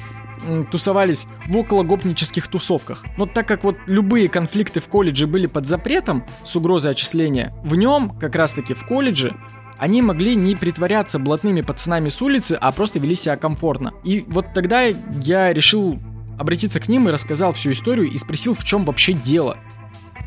тусовались 0.70 1.26
в 1.46 1.58
окологопнических 1.58 2.48
тусовках. 2.48 3.04
Но 3.18 3.26
так 3.26 3.46
как 3.46 3.62
вот 3.62 3.76
любые 3.86 4.30
конфликты 4.30 4.80
в 4.80 4.88
колледже 4.88 5.26
были 5.26 5.46
под 5.46 5.66
запретом 5.66 6.24
с 6.42 6.56
угрозой 6.56 6.92
отчисления, 6.92 7.52
в 7.62 7.76
нем, 7.76 8.16
как 8.18 8.34
раз 8.34 8.54
таки 8.54 8.72
в 8.72 8.86
колледже, 8.86 9.36
они 9.76 10.00
могли 10.00 10.36
не 10.36 10.56
притворяться 10.56 11.18
блатными 11.18 11.60
пацанами 11.60 12.08
с 12.08 12.22
улицы, 12.22 12.56
а 12.58 12.72
просто 12.72 12.98
вели 12.98 13.14
себя 13.14 13.36
комфортно. 13.36 13.92
И 14.04 14.24
вот 14.28 14.54
тогда 14.54 14.84
я 14.84 15.52
решил 15.52 15.98
обратиться 16.38 16.80
к 16.80 16.88
ним 16.88 17.10
и 17.10 17.12
рассказал 17.12 17.52
всю 17.52 17.72
историю 17.72 18.10
и 18.10 18.16
спросил, 18.16 18.54
в 18.54 18.64
чем 18.64 18.86
вообще 18.86 19.12
дело. 19.12 19.58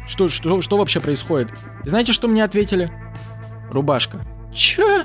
Что, 0.05 0.27
что, 0.27 0.61
что 0.61 0.77
вообще 0.77 0.99
происходит? 0.99 1.49
Знаете, 1.83 2.13
что 2.13 2.27
мне 2.27 2.43
ответили? 2.43 2.91
Рубашка. 3.71 4.23
Чё? 4.53 5.03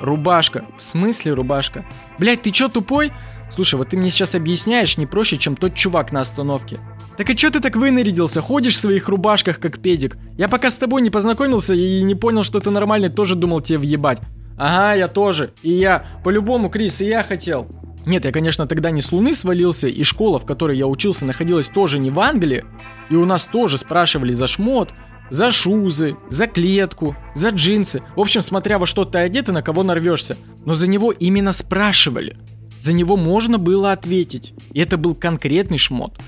Рубашка. 0.00 0.64
В 0.76 0.82
смысле 0.82 1.32
рубашка? 1.32 1.84
Блять, 2.18 2.42
ты 2.42 2.50
чё 2.50 2.68
тупой? 2.68 3.12
Слушай, 3.50 3.76
вот 3.76 3.90
ты 3.90 3.96
мне 3.96 4.10
сейчас 4.10 4.34
объясняешь 4.34 4.98
не 4.98 5.06
проще, 5.06 5.38
чем 5.38 5.56
тот 5.56 5.74
чувак 5.74 6.12
на 6.12 6.20
остановке. 6.20 6.80
Так 7.16 7.30
и 7.30 7.36
чё 7.36 7.50
ты 7.50 7.60
так 7.60 7.76
вынарядился? 7.76 8.40
Ходишь 8.40 8.74
в 8.74 8.78
своих 8.78 9.08
рубашках, 9.08 9.58
как 9.60 9.80
педик. 9.80 10.16
Я 10.36 10.48
пока 10.48 10.68
с 10.70 10.78
тобой 10.78 11.02
не 11.02 11.10
познакомился 11.10 11.74
и 11.74 12.02
не 12.02 12.14
понял, 12.14 12.42
что 12.42 12.60
ты 12.60 12.70
нормальный, 12.70 13.08
тоже 13.08 13.34
думал 13.36 13.60
тебе 13.60 13.78
въебать. 13.78 14.20
Ага, 14.58 14.94
я 14.94 15.08
тоже. 15.08 15.52
И 15.62 15.70
я. 15.70 16.06
По-любому, 16.24 16.70
Крис, 16.70 17.00
и 17.00 17.06
я 17.06 17.22
хотел. 17.22 17.68
Нет, 18.06 18.24
я, 18.24 18.32
конечно, 18.32 18.66
тогда 18.66 18.90
не 18.90 19.00
с 19.00 19.10
Луны 19.10 19.34
свалился, 19.34 19.88
и 19.88 20.04
школа, 20.04 20.38
в 20.38 20.46
которой 20.46 20.78
я 20.78 20.86
учился, 20.86 21.24
находилась 21.24 21.68
тоже 21.68 21.98
не 21.98 22.10
в 22.10 22.20
Англии, 22.20 22.64
и 23.10 23.16
у 23.16 23.24
нас 23.24 23.46
тоже 23.46 23.78
спрашивали 23.78 24.32
за 24.32 24.46
шмот, 24.46 24.94
за 25.30 25.50
шузы, 25.50 26.16
за 26.28 26.46
клетку, 26.46 27.16
за 27.34 27.50
джинсы. 27.50 28.02
В 28.14 28.20
общем, 28.20 28.42
смотря 28.42 28.78
во 28.78 28.86
что 28.86 29.04
ты 29.04 29.18
одет 29.18 29.48
и 29.48 29.52
на 29.52 29.62
кого 29.62 29.82
нарвешься. 29.82 30.36
Но 30.64 30.74
за 30.74 30.88
него 30.88 31.12
именно 31.12 31.52
спрашивали. 31.52 32.36
За 32.80 32.92
него 32.92 33.16
можно 33.16 33.58
было 33.58 33.92
ответить. 33.92 34.54
И 34.72 34.80
это 34.80 34.96
был 34.96 35.14
конкретный 35.14 35.78
шмот. 35.78 36.18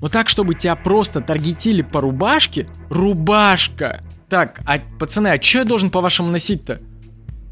Но 0.00 0.08
так, 0.08 0.28
чтобы 0.28 0.54
тебя 0.54 0.74
просто 0.74 1.20
таргетили 1.20 1.82
по 1.82 2.00
рубашке? 2.00 2.68
Рубашка! 2.90 4.00
Так, 4.28 4.60
а 4.66 4.78
пацаны, 4.98 5.28
а 5.28 5.40
что 5.40 5.58
я 5.58 5.64
должен 5.64 5.90
по-вашему 5.90 6.30
носить-то? 6.30 6.80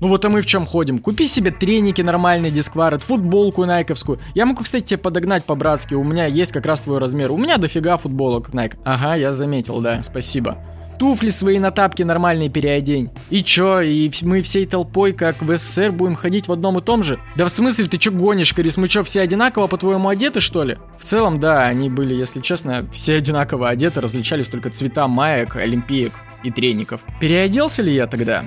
Ну 0.00 0.08
вот 0.08 0.24
а 0.24 0.30
мы 0.30 0.40
в 0.40 0.46
чем 0.46 0.64
ходим? 0.64 0.98
Купи 0.98 1.26
себе 1.26 1.50
треники 1.50 2.00
нормальные, 2.00 2.50
дискварет, 2.50 3.02
футболку 3.02 3.66
найковскую. 3.66 4.18
Я 4.34 4.46
могу, 4.46 4.62
кстати, 4.62 4.84
тебе 4.84 4.98
подогнать 4.98 5.44
по-братски, 5.44 5.94
у 5.94 6.02
меня 6.02 6.26
есть 6.26 6.52
как 6.52 6.64
раз 6.64 6.80
твой 6.80 6.98
размер. 6.98 7.30
У 7.32 7.36
меня 7.36 7.58
дофига 7.58 7.98
футболок 7.98 8.48
Nike. 8.50 8.78
Ага, 8.84 9.14
я 9.14 9.32
заметил, 9.32 9.80
да, 9.80 10.02
спасибо. 10.02 10.58
Туфли 10.98 11.30
свои 11.30 11.58
на 11.58 11.70
тапки 11.70 12.02
нормальные 12.02 12.50
переодень. 12.50 13.10
И 13.30 13.42
чё, 13.42 13.80
и 13.80 14.10
мы 14.22 14.42
всей 14.42 14.66
толпой, 14.66 15.12
как 15.12 15.40
в 15.40 15.56
СССР, 15.56 15.92
будем 15.92 16.14
ходить 16.14 16.48
в 16.48 16.52
одном 16.52 16.78
и 16.78 16.82
том 16.82 17.02
же? 17.02 17.18
Да 17.36 17.46
в 17.46 17.50
смысле, 17.50 17.86
ты 17.86 17.96
чё 17.96 18.10
гонишь, 18.10 18.54
Крис? 18.54 18.76
Мы 18.76 18.88
чё, 18.88 19.02
все 19.02 19.22
одинаково, 19.22 19.66
по-твоему, 19.66 20.08
одеты, 20.08 20.40
что 20.40 20.62
ли? 20.62 20.76
В 20.98 21.04
целом, 21.04 21.40
да, 21.40 21.62
они 21.62 21.88
были, 21.88 22.14
если 22.14 22.40
честно, 22.40 22.86
все 22.92 23.16
одинаково 23.16 23.68
одеты, 23.68 24.00
различались 24.00 24.48
только 24.48 24.68
цвета 24.68 25.08
маек, 25.08 25.56
олимпиек 25.56 26.12
и 26.42 26.50
треников. 26.50 27.00
Переоделся 27.18 27.82
ли 27.82 27.94
я 27.94 28.06
тогда? 28.06 28.44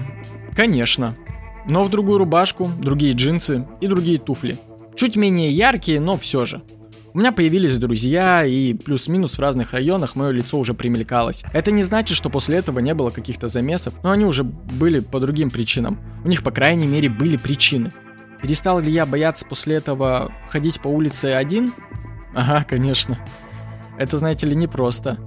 Конечно 0.56 1.16
но 1.70 1.84
в 1.84 1.90
другую 1.90 2.18
рубашку, 2.18 2.70
другие 2.80 3.14
джинсы 3.14 3.68
и 3.82 3.88
другие 3.88 4.18
туфли. 4.18 4.58
Чуть 4.96 5.16
менее 5.16 5.52
яркие, 5.52 6.00
но 6.00 6.18
все 6.18 6.46
же. 6.46 6.62
У 7.14 7.20
меня 7.20 7.32
появились 7.32 7.78
друзья, 7.78 8.44
и 8.44 8.74
плюс-минус 8.74 9.38
в 9.38 9.40
разных 9.40 9.74
районах 9.74 10.16
мое 10.16 10.32
лицо 10.32 10.58
уже 10.58 10.74
примелькалось. 10.74 11.44
Это 11.54 11.72
не 11.72 11.84
значит, 11.84 12.18
что 12.18 12.32
после 12.32 12.58
этого 12.58 12.80
не 12.80 12.96
было 12.96 13.12
каких-то 13.12 13.48
замесов, 13.48 13.94
но 14.04 14.10
они 14.10 14.26
уже 14.26 14.44
были 14.44 15.00
по 15.00 15.20
другим 15.20 15.52
причинам. 15.52 16.00
У 16.24 16.28
них, 16.28 16.42
по 16.42 16.50
крайней 16.50 16.88
мере, 16.88 17.10
были 17.10 17.38
причины. 17.38 17.92
Перестал 18.42 18.80
ли 18.80 18.92
я 18.92 19.06
бояться 19.06 19.46
после 19.46 19.76
этого 19.76 20.32
ходить 20.50 20.82
по 20.82 20.88
улице 20.88 21.28
один? 21.28 21.72
Ага, 22.36 22.66
конечно. 22.68 23.20
Это, 24.00 24.18
знаете 24.18 24.48
ли, 24.48 24.56
непросто. 24.56 25.20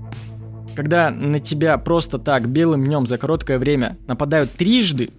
Когда 0.74 1.10
на 1.10 1.38
тебя 1.38 1.78
просто 1.78 2.18
так 2.18 2.48
белым 2.48 2.84
днем 2.84 3.06
за 3.06 3.16
короткое 3.16 3.58
время 3.58 3.96
нападают 4.08 4.50
трижды, 4.52 5.10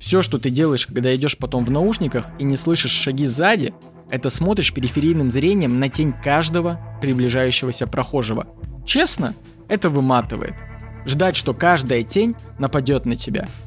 все, 0.00 0.22
что 0.22 0.38
ты 0.38 0.50
делаешь, 0.50 0.86
когда 0.86 1.14
идешь 1.14 1.38
потом 1.38 1.64
в 1.64 1.70
наушниках 1.70 2.30
и 2.40 2.44
не 2.44 2.56
слышишь 2.56 2.90
шаги 2.90 3.24
сзади, 3.24 3.72
это 4.10 4.30
смотришь 4.30 4.74
периферийным 4.74 5.30
зрением 5.30 5.78
на 5.78 5.88
тень 5.88 6.12
каждого 6.12 6.80
приближающегося 7.00 7.86
прохожего. 7.86 8.48
Честно, 8.84 9.34
это 9.68 9.88
выматывает. 9.88 10.54
Ждать, 11.06 11.36
что 11.36 11.54
каждая 11.54 12.02
тень 12.02 12.34
нападет 12.58 13.06
на 13.06 13.14
тебя– 13.14 13.48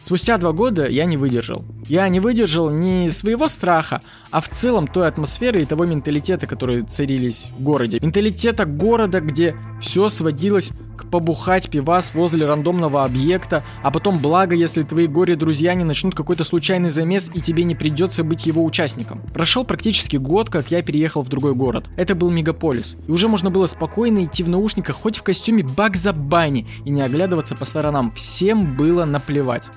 Спустя 0.00 0.38
два 0.38 0.52
года 0.52 0.88
я 0.88 1.04
не 1.04 1.16
выдержал. 1.16 1.64
Я 1.90 2.08
не 2.08 2.20
выдержал 2.20 2.70
не 2.70 3.10
своего 3.10 3.48
страха, 3.48 4.00
а 4.30 4.40
в 4.40 4.48
целом 4.48 4.86
той 4.86 5.08
атмосферы 5.08 5.60
и 5.60 5.64
того 5.64 5.86
менталитета, 5.86 6.46
которые 6.46 6.84
царились 6.84 7.50
в 7.58 7.64
городе. 7.64 7.98
Менталитета 8.00 8.64
города, 8.64 9.18
где 9.18 9.56
все 9.80 10.08
сводилось 10.08 10.70
к 10.96 11.10
побухать 11.10 11.68
пивас 11.68 12.14
возле 12.14 12.46
рандомного 12.46 13.02
объекта, 13.02 13.64
а 13.82 13.90
потом 13.90 14.20
благо, 14.20 14.54
если 14.54 14.84
твои 14.84 15.08
горе-друзья 15.08 15.74
не 15.74 15.82
начнут 15.82 16.14
какой-то 16.14 16.44
случайный 16.44 16.90
замес 16.90 17.28
и 17.34 17.40
тебе 17.40 17.64
не 17.64 17.74
придется 17.74 18.22
быть 18.22 18.46
его 18.46 18.64
участником. 18.64 19.20
Прошел 19.34 19.64
практически 19.64 20.16
год, 20.16 20.48
как 20.48 20.70
я 20.70 20.82
переехал 20.82 21.24
в 21.24 21.28
другой 21.28 21.56
город. 21.56 21.88
Это 21.96 22.14
был 22.14 22.30
мегаполис. 22.30 22.98
И 23.08 23.10
уже 23.10 23.26
можно 23.26 23.50
было 23.50 23.66
спокойно 23.66 24.26
идти 24.26 24.44
в 24.44 24.48
наушниках 24.48 24.94
хоть 24.94 25.18
в 25.18 25.24
костюме 25.24 25.64
Багза 25.64 26.12
Банни 26.12 26.68
и 26.84 26.90
не 26.90 27.02
оглядываться 27.02 27.56
по 27.56 27.64
сторонам. 27.64 28.12
Всем 28.12 28.76
было 28.76 29.04
наплевать 29.04 29.70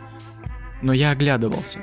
но 0.84 0.92
я 0.92 1.12
оглядывался. 1.12 1.80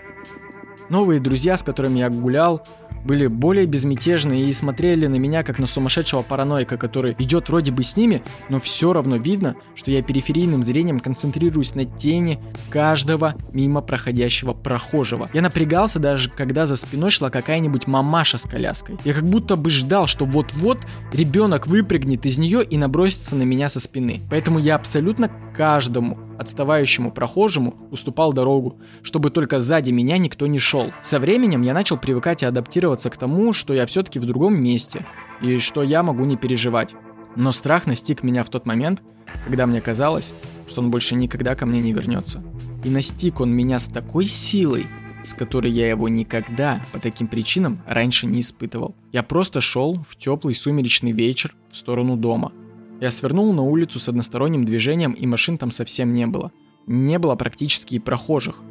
Новые 0.90 1.20
друзья, 1.20 1.56
с 1.56 1.62
которыми 1.62 2.00
я 2.00 2.10
гулял, 2.10 2.66
были 3.04 3.28
более 3.28 3.64
безмятежны 3.66 4.42
и 4.42 4.52
смотрели 4.52 5.06
на 5.06 5.14
меня 5.16 5.42
как 5.42 5.58
на 5.58 5.66
сумасшедшего 5.68 6.22
параноика, 6.22 6.76
который 6.76 7.14
идет 7.18 7.48
вроде 7.48 7.72
бы 7.72 7.82
с 7.82 7.96
ними, 7.96 8.22
но 8.48 8.58
все 8.58 8.92
равно 8.92 9.16
видно, 9.16 9.54
что 9.74 9.92
я 9.92 10.02
периферийным 10.02 10.62
зрением 10.62 10.98
концентрируюсь 10.98 11.74
на 11.74 11.84
тени 11.84 12.40
каждого 12.70 13.36
мимо 13.52 13.80
проходящего 13.80 14.52
прохожего. 14.52 15.30
Я 15.32 15.42
напрягался 15.42 16.00
даже, 16.00 16.28
когда 16.28 16.66
за 16.66 16.76
спиной 16.76 17.10
шла 17.12 17.30
какая-нибудь 17.30 17.86
мамаша 17.86 18.36
с 18.36 18.44
коляской. 18.44 18.98
Я 19.04 19.14
как 19.14 19.24
будто 19.24 19.56
бы 19.56 19.70
ждал, 19.70 20.08
что 20.08 20.24
вот-вот 20.26 20.80
ребенок 21.12 21.68
выпрыгнет 21.68 22.26
из 22.26 22.36
нее 22.38 22.64
и 22.64 22.76
набросится 22.76 23.36
на 23.36 23.44
меня 23.44 23.68
со 23.68 23.80
спины. 23.80 24.20
Поэтому 24.28 24.58
я 24.58 24.74
абсолютно 24.74 25.30
каждому 25.56 26.18
отставающему 26.40 27.12
прохожему 27.12 27.74
уступал 27.90 28.32
дорогу, 28.32 28.78
чтобы 29.02 29.30
только 29.30 29.58
сзади 29.60 29.90
меня 29.90 30.16
никто 30.16 30.46
не 30.46 30.58
шел. 30.58 30.90
Со 31.02 31.18
временем 31.18 31.60
я 31.60 31.74
начал 31.74 31.98
привыкать 31.98 32.42
и 32.42 32.46
адаптироваться 32.46 33.10
к 33.10 33.18
тому, 33.18 33.52
что 33.52 33.74
я 33.74 33.84
все-таки 33.84 34.18
в 34.18 34.24
другом 34.24 34.54
месте, 34.54 35.06
и 35.42 35.58
что 35.58 35.82
я 35.82 36.02
могу 36.02 36.24
не 36.24 36.38
переживать. 36.38 36.94
Но 37.36 37.52
страх 37.52 37.86
настиг 37.86 38.22
меня 38.22 38.42
в 38.42 38.48
тот 38.48 38.64
момент, 38.64 39.02
когда 39.44 39.66
мне 39.66 39.82
казалось, 39.82 40.32
что 40.66 40.80
он 40.80 40.90
больше 40.90 41.14
никогда 41.14 41.54
ко 41.54 41.66
мне 41.66 41.80
не 41.82 41.92
вернется. 41.92 42.42
И 42.84 42.88
настиг 42.88 43.40
он 43.40 43.52
меня 43.52 43.78
с 43.78 43.88
такой 43.88 44.24
силой, 44.24 44.86
с 45.22 45.34
которой 45.34 45.70
я 45.70 45.90
его 45.90 46.08
никогда 46.08 46.82
по 46.92 46.98
таким 46.98 47.26
причинам 47.26 47.82
раньше 47.86 48.26
не 48.26 48.40
испытывал. 48.40 48.94
Я 49.12 49.22
просто 49.22 49.60
шел 49.60 50.02
в 50.08 50.16
теплый 50.16 50.54
сумеречный 50.54 51.12
вечер 51.12 51.54
в 51.70 51.76
сторону 51.76 52.16
дома. 52.16 52.52
Я 53.00 53.10
свернул 53.10 53.52
на 53.54 53.62
улицу 53.62 53.98
с 53.98 54.08
односторонним 54.08 54.64
движением, 54.64 55.12
и 55.12 55.26
машин 55.26 55.56
там 55.56 55.70
совсем 55.70 56.12
не 56.12 56.26
было. 56.26 56.52
Не 56.86 57.18
было 57.18 57.34
практически 57.34 57.94
и 57.94 57.98
прохожих. 57.98 58.62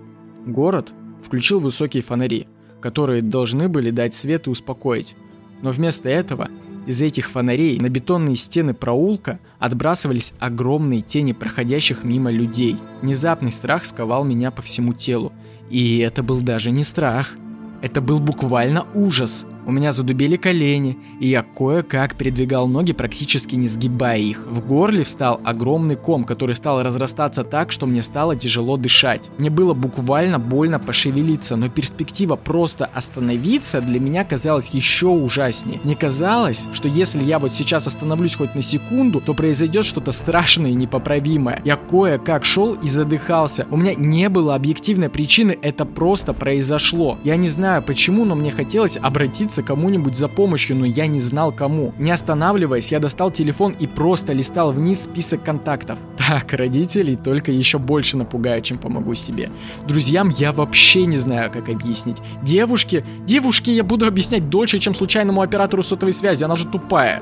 Город 0.45 0.93
включил 1.23 1.59
высокие 1.59 2.03
фонари, 2.03 2.47
которые 2.79 3.23
должны 3.23 3.69
были 3.69 3.89
дать 3.89 4.13
свет 4.13 4.45
и 4.45 4.51
успокоить. 4.51 5.15
Но 5.61 5.71
вместо 5.71 6.09
этого 6.09 6.49
из 6.85 7.01
этих 7.01 7.29
фонарей 7.29 7.79
на 7.79 7.89
бетонные 7.89 8.35
стены 8.35 8.73
проулка 8.73 9.39
отбрасывались 9.57 10.33
огромные 10.39 11.01
тени 11.01 11.33
проходящих 11.33 12.03
мимо 12.03 12.31
людей. 12.31 12.77
Внезапный 13.01 13.51
страх 13.51 13.83
сковал 13.83 14.23
меня 14.23 14.51
по 14.51 14.61
всему 14.61 14.93
телу. 14.93 15.33
И 15.69 15.97
это 15.99 16.23
был 16.23 16.41
даже 16.41 16.71
не 16.71 16.83
страх. 16.83 17.35
Это 17.81 18.01
был 18.01 18.19
буквально 18.19 18.85
ужас. 18.93 19.45
У 19.69 19.71
меня 19.71 19.91
задубели 19.91 20.35
колени, 20.35 20.97
и 21.19 21.27
я 21.27 21.43
кое-как 21.43 22.15
передвигал 22.15 22.67
ноги, 22.67 22.91
практически 22.91 23.53
не 23.53 23.67
сгибая 23.67 24.17
их. 24.17 24.47
В 24.47 24.65
горле 24.65 25.03
встал 25.03 25.39
огромный 25.45 25.95
ком, 25.95 26.23
который 26.23 26.55
стал 26.55 26.81
разрастаться 26.81 27.43
так, 27.43 27.71
что 27.71 27.85
мне 27.85 28.01
стало 28.01 28.35
тяжело 28.35 28.77
дышать. 28.77 29.29
Мне 29.37 29.51
было 29.51 29.75
буквально 29.75 30.39
больно 30.39 30.79
пошевелиться, 30.79 31.55
но 31.55 31.69
перспектива 31.69 32.35
просто 32.35 32.85
остановиться 32.87 33.79
для 33.79 33.99
меня 33.99 34.23
казалась 34.23 34.71
еще 34.71 35.05
ужаснее. 35.05 35.79
Мне 35.83 35.95
казалось, 35.95 36.67
что 36.73 36.87
если 36.87 37.23
я 37.23 37.37
вот 37.37 37.53
сейчас 37.53 37.85
остановлюсь 37.85 38.37
хоть 38.37 38.55
на 38.55 38.63
секунду, 38.63 39.21
то 39.21 39.35
произойдет 39.35 39.85
что-то 39.85 40.11
страшное 40.11 40.71
и 40.71 40.73
непоправимое. 40.73 41.61
Я 41.63 41.75
кое-как 41.75 42.43
шел 42.43 42.73
и 42.73 42.87
задыхался. 42.87 43.67
У 43.69 43.77
меня 43.77 43.93
не 43.93 44.29
было 44.29 44.55
объективной 44.55 45.09
причины, 45.09 45.55
это 45.61 45.85
просто 45.85 46.33
произошло. 46.33 47.19
Я 47.23 47.35
не 47.35 47.47
знаю 47.47 47.83
почему, 47.83 48.25
но 48.25 48.33
мне 48.33 48.49
хотелось 48.49 48.97
обратиться 48.97 49.58
обратиться 49.59 49.63
кому-нибудь 49.63 50.15
за 50.15 50.27
помощью, 50.27 50.77
но 50.77 50.85
я 50.85 51.07
не 51.07 51.19
знал 51.19 51.51
кому. 51.51 51.93
Не 51.99 52.11
останавливаясь, 52.11 52.91
я 52.91 52.99
достал 52.99 53.31
телефон 53.31 53.75
и 53.79 53.87
просто 53.87 54.33
листал 54.33 54.71
вниз 54.71 55.03
список 55.03 55.43
контактов. 55.43 55.99
Так, 56.17 56.53
родителей 56.53 57.15
только 57.15 57.51
еще 57.51 57.77
больше 57.77 58.17
напугаю, 58.17 58.61
чем 58.61 58.77
помогу 58.77 59.15
себе. 59.15 59.49
Друзьям 59.87 60.29
я 60.29 60.51
вообще 60.51 61.05
не 61.05 61.17
знаю, 61.17 61.51
как 61.51 61.69
объяснить. 61.69 62.17
Девушке, 62.43 63.03
девушке 63.25 63.73
я 63.73 63.83
буду 63.83 64.05
объяснять 64.05 64.49
дольше, 64.49 64.79
чем 64.79 64.93
случайному 64.93 65.41
оператору 65.41 65.83
сотовой 65.83 66.13
связи, 66.13 66.45
она 66.45 66.55
же 66.55 66.65
тупая. 66.65 67.21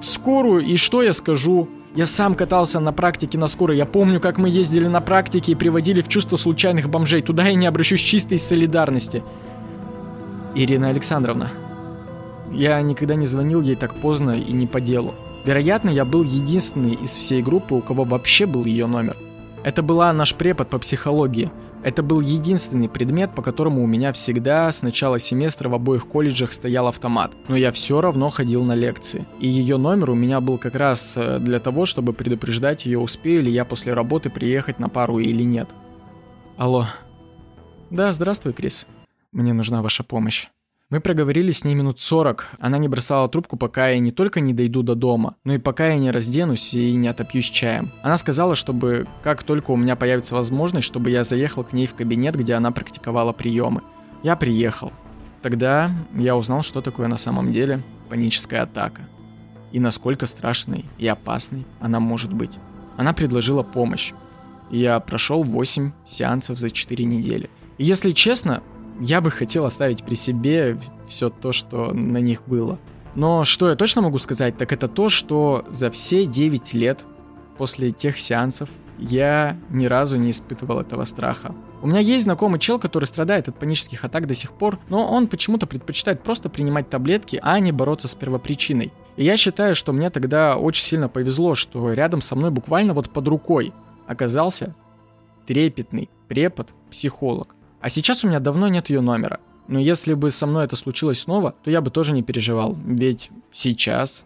скорую, 0.00 0.64
и 0.64 0.76
что 0.76 1.02
я 1.02 1.12
скажу? 1.12 1.68
Я 1.94 2.06
сам 2.06 2.34
катался 2.34 2.80
на 2.80 2.92
практике 2.92 3.38
на 3.38 3.48
скорой. 3.48 3.76
Я 3.76 3.86
помню, 3.86 4.18
как 4.18 4.38
мы 4.38 4.48
ездили 4.48 4.88
на 4.88 5.00
практике 5.00 5.52
и 5.52 5.54
приводили 5.54 6.00
в 6.00 6.08
чувство 6.08 6.36
случайных 6.36 6.88
бомжей. 6.88 7.22
Туда 7.22 7.44
я 7.44 7.54
не 7.54 7.66
обращусь 7.66 8.00
чистой 8.00 8.38
солидарности. 8.38 9.22
Ирина 10.54 10.88
Александровна. 10.88 11.50
Я 12.52 12.80
никогда 12.82 13.14
не 13.14 13.26
звонил 13.26 13.62
ей 13.62 13.76
так 13.76 13.94
поздно 13.94 14.38
и 14.38 14.52
не 14.52 14.66
по 14.66 14.80
делу. 14.80 15.14
Вероятно, 15.44 15.90
я 15.90 16.04
был 16.04 16.22
единственный 16.22 16.92
из 16.92 17.16
всей 17.16 17.42
группы, 17.42 17.74
у 17.74 17.80
кого 17.80 18.04
вообще 18.04 18.46
был 18.46 18.64
ее 18.64 18.86
номер. 18.86 19.16
Это 19.64 19.82
была 19.82 20.12
наш 20.12 20.34
препод 20.34 20.68
по 20.68 20.78
психологии. 20.78 21.50
Это 21.82 22.02
был 22.04 22.20
единственный 22.20 22.88
предмет, 22.88 23.34
по 23.34 23.42
которому 23.42 23.82
у 23.82 23.86
меня 23.86 24.12
всегда 24.12 24.70
с 24.70 24.82
начала 24.82 25.18
семестра 25.18 25.68
в 25.68 25.74
обоих 25.74 26.06
колледжах 26.06 26.52
стоял 26.52 26.86
автомат. 26.86 27.32
Но 27.48 27.56
я 27.56 27.72
все 27.72 28.00
равно 28.00 28.30
ходил 28.30 28.62
на 28.62 28.74
лекции. 28.74 29.26
И 29.40 29.48
ее 29.48 29.78
номер 29.78 30.10
у 30.10 30.14
меня 30.14 30.40
был 30.40 30.58
как 30.58 30.76
раз 30.76 31.16
э, 31.16 31.38
для 31.40 31.58
того, 31.58 31.86
чтобы 31.86 32.12
предупреждать 32.12 32.86
ее, 32.86 33.00
успею 33.00 33.42
ли 33.42 33.50
я 33.50 33.64
после 33.64 33.94
работы 33.94 34.30
приехать 34.30 34.78
на 34.78 34.88
пару 34.88 35.18
или 35.18 35.42
нет. 35.42 35.68
Алло. 36.56 36.86
Да, 37.90 38.12
здравствуй, 38.12 38.52
Крис. 38.52 38.86
Мне 39.32 39.52
нужна 39.52 39.82
ваша 39.82 40.04
помощь. 40.04 40.48
Мы 40.92 41.00
проговорили 41.00 41.52
с 41.52 41.64
ней 41.64 41.74
минут 41.74 42.00
сорок. 42.00 42.48
Она 42.60 42.76
не 42.76 42.86
бросала 42.86 43.26
трубку, 43.26 43.56
пока 43.56 43.88
я 43.88 43.98
не 43.98 44.12
только 44.12 44.40
не 44.40 44.52
дойду 44.52 44.82
до 44.82 44.94
дома, 44.94 45.36
но 45.42 45.54
и 45.54 45.58
пока 45.58 45.86
я 45.88 45.96
не 45.96 46.10
разденусь 46.10 46.74
и 46.74 46.92
не 46.92 47.08
отопьюсь 47.08 47.46
чаем. 47.46 47.90
Она 48.02 48.18
сказала, 48.18 48.54
чтобы 48.54 49.08
как 49.22 49.42
только 49.42 49.70
у 49.70 49.76
меня 49.76 49.96
появится 49.96 50.34
возможность, 50.34 50.86
чтобы 50.86 51.08
я 51.08 51.24
заехал 51.24 51.64
к 51.64 51.72
ней 51.72 51.86
в 51.86 51.94
кабинет, 51.94 52.36
где 52.36 52.52
она 52.52 52.72
практиковала 52.72 53.32
приемы. 53.32 53.80
Я 54.22 54.36
приехал. 54.36 54.92
Тогда 55.40 55.92
я 56.14 56.36
узнал, 56.36 56.60
что 56.60 56.82
такое 56.82 57.08
на 57.08 57.16
самом 57.16 57.52
деле 57.52 57.82
паническая 58.10 58.60
атака. 58.64 59.00
И 59.70 59.80
насколько 59.80 60.26
страшной 60.26 60.84
и 60.98 61.06
опасной 61.06 61.64
она 61.80 62.00
может 62.00 62.34
быть. 62.34 62.58
Она 62.98 63.14
предложила 63.14 63.62
помощь. 63.62 64.12
Я 64.70 65.00
прошел 65.00 65.42
8 65.42 65.92
сеансов 66.04 66.58
за 66.58 66.70
4 66.70 67.02
недели. 67.06 67.48
И 67.78 67.84
если 67.84 68.10
честно, 68.10 68.62
я 69.02 69.20
бы 69.20 69.30
хотел 69.30 69.64
оставить 69.64 70.04
при 70.04 70.14
себе 70.14 70.78
все 71.08 71.28
то, 71.28 71.52
что 71.52 71.92
на 71.92 72.18
них 72.18 72.44
было. 72.46 72.78
Но 73.14 73.44
что 73.44 73.68
я 73.68 73.76
точно 73.76 74.02
могу 74.02 74.18
сказать, 74.18 74.56
так 74.56 74.72
это 74.72 74.88
то, 74.88 75.08
что 75.08 75.66
за 75.68 75.90
все 75.90 76.24
9 76.24 76.74
лет 76.74 77.04
после 77.58 77.90
тех 77.90 78.18
сеансов 78.18 78.70
я 78.98 79.56
ни 79.70 79.86
разу 79.86 80.18
не 80.18 80.30
испытывал 80.30 80.80
этого 80.80 81.04
страха. 81.04 81.54
У 81.82 81.88
меня 81.88 81.98
есть 81.98 82.24
знакомый 82.24 82.60
чел, 82.60 82.78
который 82.78 83.06
страдает 83.06 83.48
от 83.48 83.58
панических 83.58 84.04
атак 84.04 84.28
до 84.28 84.34
сих 84.34 84.52
пор, 84.52 84.78
но 84.88 85.04
он 85.04 85.26
почему-то 85.26 85.66
предпочитает 85.66 86.22
просто 86.22 86.48
принимать 86.48 86.88
таблетки, 86.88 87.40
а 87.42 87.58
не 87.58 87.72
бороться 87.72 88.06
с 88.06 88.14
первопричиной. 88.14 88.92
И 89.16 89.24
я 89.24 89.36
считаю, 89.36 89.74
что 89.74 89.92
мне 89.92 90.10
тогда 90.10 90.56
очень 90.56 90.84
сильно 90.84 91.08
повезло, 91.08 91.56
что 91.56 91.90
рядом 91.90 92.20
со 92.20 92.36
мной 92.36 92.52
буквально 92.52 92.94
вот 92.94 93.10
под 93.10 93.26
рукой 93.26 93.72
оказался 94.06 94.76
трепетный 95.44 96.08
препод-психолог. 96.28 97.56
А 97.82 97.88
сейчас 97.88 98.24
у 98.24 98.28
меня 98.28 98.38
давно 98.38 98.68
нет 98.68 98.88
ее 98.88 99.00
номера. 99.00 99.40
Но 99.66 99.78
если 99.78 100.14
бы 100.14 100.30
со 100.30 100.46
мной 100.46 100.64
это 100.64 100.76
случилось 100.76 101.20
снова, 101.20 101.54
то 101.64 101.70
я 101.70 101.80
бы 101.80 101.90
тоже 101.90 102.12
не 102.12 102.22
переживал. 102.22 102.78
Ведь 102.84 103.30
сейчас 103.50 104.24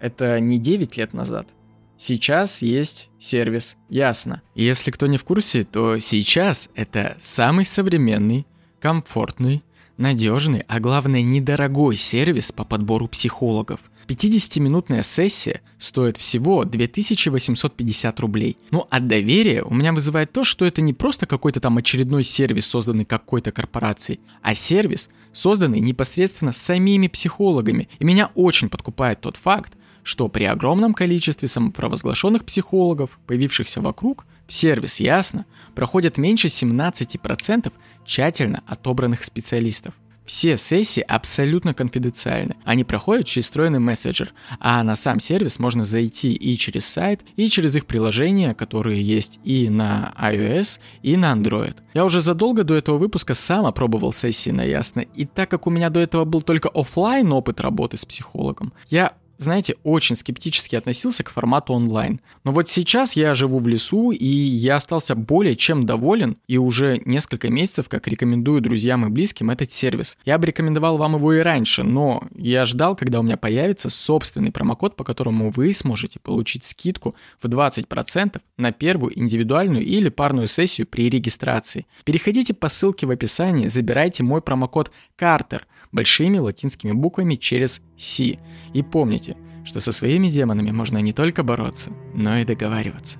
это 0.00 0.38
не 0.40 0.58
9 0.58 0.96
лет 0.96 1.12
назад. 1.12 1.48
Сейчас 1.96 2.62
есть 2.62 3.10
сервис 3.18 3.76
Ясно. 3.88 4.42
Если 4.54 4.90
кто 4.90 5.06
не 5.06 5.18
в 5.18 5.24
курсе, 5.24 5.64
то 5.64 5.98
сейчас 5.98 6.70
это 6.74 7.16
самый 7.18 7.64
современный, 7.64 8.46
комфортный, 8.80 9.62
надежный, 9.96 10.64
а 10.68 10.80
главное 10.80 11.22
недорогой 11.22 11.96
сервис 11.96 12.52
по 12.52 12.64
подбору 12.64 13.08
психологов. 13.08 13.80
50-минутная 14.06 15.02
сессия 15.02 15.60
стоит 15.78 16.16
всего 16.16 16.64
2850 16.64 18.20
рублей. 18.20 18.56
Ну 18.70 18.86
а 18.90 19.00
доверие 19.00 19.62
у 19.62 19.74
меня 19.74 19.92
вызывает 19.92 20.32
то, 20.32 20.44
что 20.44 20.64
это 20.64 20.82
не 20.82 20.92
просто 20.92 21.26
какой-то 21.26 21.60
там 21.60 21.78
очередной 21.78 22.24
сервис, 22.24 22.66
созданный 22.66 23.04
какой-то 23.04 23.52
корпорацией, 23.52 24.20
а 24.42 24.54
сервис, 24.54 25.10
созданный 25.32 25.80
непосредственно 25.80 26.52
самими 26.52 27.08
психологами. 27.08 27.88
И 27.98 28.04
меня 28.04 28.30
очень 28.34 28.68
подкупает 28.68 29.20
тот 29.20 29.36
факт, 29.36 29.74
что 30.02 30.28
при 30.28 30.44
огромном 30.44 30.94
количестве 30.94 31.48
самопровозглашенных 31.48 32.44
психологов, 32.44 33.18
появившихся 33.26 33.80
вокруг, 33.80 34.26
в 34.46 34.52
сервис 34.52 35.00
ясно, 35.00 35.46
проходят 35.74 36.18
меньше 36.18 36.48
17% 36.48 37.72
тщательно 38.04 38.62
отобранных 38.66 39.24
специалистов. 39.24 39.94
Все 40.32 40.56
сессии 40.56 41.02
абсолютно 41.02 41.74
конфиденциальны. 41.74 42.56
Они 42.64 42.84
проходят 42.84 43.26
через 43.26 43.44
встроенный 43.44 43.80
мессенджер, 43.80 44.32
а 44.60 44.82
на 44.82 44.96
сам 44.96 45.20
сервис 45.20 45.58
можно 45.58 45.84
зайти 45.84 46.32
и 46.32 46.56
через 46.56 46.86
сайт, 46.86 47.20
и 47.36 47.48
через 47.48 47.76
их 47.76 47.84
приложения, 47.84 48.54
которые 48.54 49.02
есть 49.02 49.40
и 49.44 49.68
на 49.68 50.14
iOS, 50.18 50.80
и 51.02 51.18
на 51.18 51.34
Android. 51.34 51.76
Я 51.92 52.06
уже 52.06 52.22
задолго 52.22 52.64
до 52.64 52.74
этого 52.74 52.96
выпуска 52.96 53.34
сам 53.34 53.66
опробовал 53.66 54.14
сессии 54.14 54.48
на 54.48 54.62
Ясно, 54.62 55.00
и 55.00 55.26
так 55.26 55.50
как 55.50 55.66
у 55.66 55.70
меня 55.70 55.90
до 55.90 56.00
этого 56.00 56.24
был 56.24 56.40
только 56.40 56.70
офлайн 56.70 57.30
опыт 57.30 57.60
работы 57.60 57.98
с 57.98 58.06
психологом, 58.06 58.72
я 58.88 59.12
знаете, 59.42 59.76
очень 59.82 60.16
скептически 60.16 60.76
относился 60.76 61.22
к 61.22 61.30
формату 61.30 61.74
онлайн. 61.74 62.20
Но 62.44 62.52
вот 62.52 62.68
сейчас 62.68 63.16
я 63.16 63.34
живу 63.34 63.58
в 63.58 63.68
лесу, 63.68 64.10
и 64.10 64.26
я 64.26 64.76
остался 64.76 65.14
более 65.14 65.56
чем 65.56 65.86
доволен, 65.86 66.36
и 66.46 66.58
уже 66.58 67.00
несколько 67.04 67.50
месяцев 67.50 67.88
как 67.88 68.08
рекомендую 68.08 68.60
друзьям 68.60 69.06
и 69.06 69.10
близким 69.10 69.50
этот 69.50 69.72
сервис. 69.72 70.16
Я 70.24 70.38
бы 70.38 70.46
рекомендовал 70.46 70.96
вам 70.96 71.16
его 71.16 71.32
и 71.34 71.40
раньше, 71.40 71.82
но 71.82 72.24
я 72.34 72.64
ждал, 72.64 72.96
когда 72.96 73.20
у 73.20 73.22
меня 73.22 73.36
появится 73.36 73.90
собственный 73.90 74.52
промокод, 74.52 74.96
по 74.96 75.04
которому 75.04 75.50
вы 75.50 75.72
сможете 75.72 76.18
получить 76.20 76.64
скидку 76.64 77.14
в 77.40 77.48
20% 77.48 78.40
на 78.56 78.72
первую 78.72 79.18
индивидуальную 79.18 79.84
или 79.84 80.08
парную 80.08 80.46
сессию 80.46 80.86
при 80.86 81.10
регистрации. 81.10 81.86
Переходите 82.04 82.54
по 82.54 82.68
ссылке 82.68 83.06
в 83.06 83.10
описании, 83.10 83.66
забирайте 83.66 84.22
мой 84.22 84.40
промокод 84.40 84.90
CARTER– 85.18 85.62
большими 85.92 86.38
латинскими 86.38 86.92
буквами 86.92 87.34
через 87.34 87.82
«Си». 87.96 88.38
И 88.72 88.82
помните, 88.82 89.36
что 89.64 89.80
со 89.80 89.92
своими 89.92 90.28
демонами 90.28 90.70
можно 90.70 90.98
не 90.98 91.12
только 91.12 91.42
бороться, 91.42 91.92
но 92.14 92.38
и 92.38 92.44
договариваться. 92.44 93.18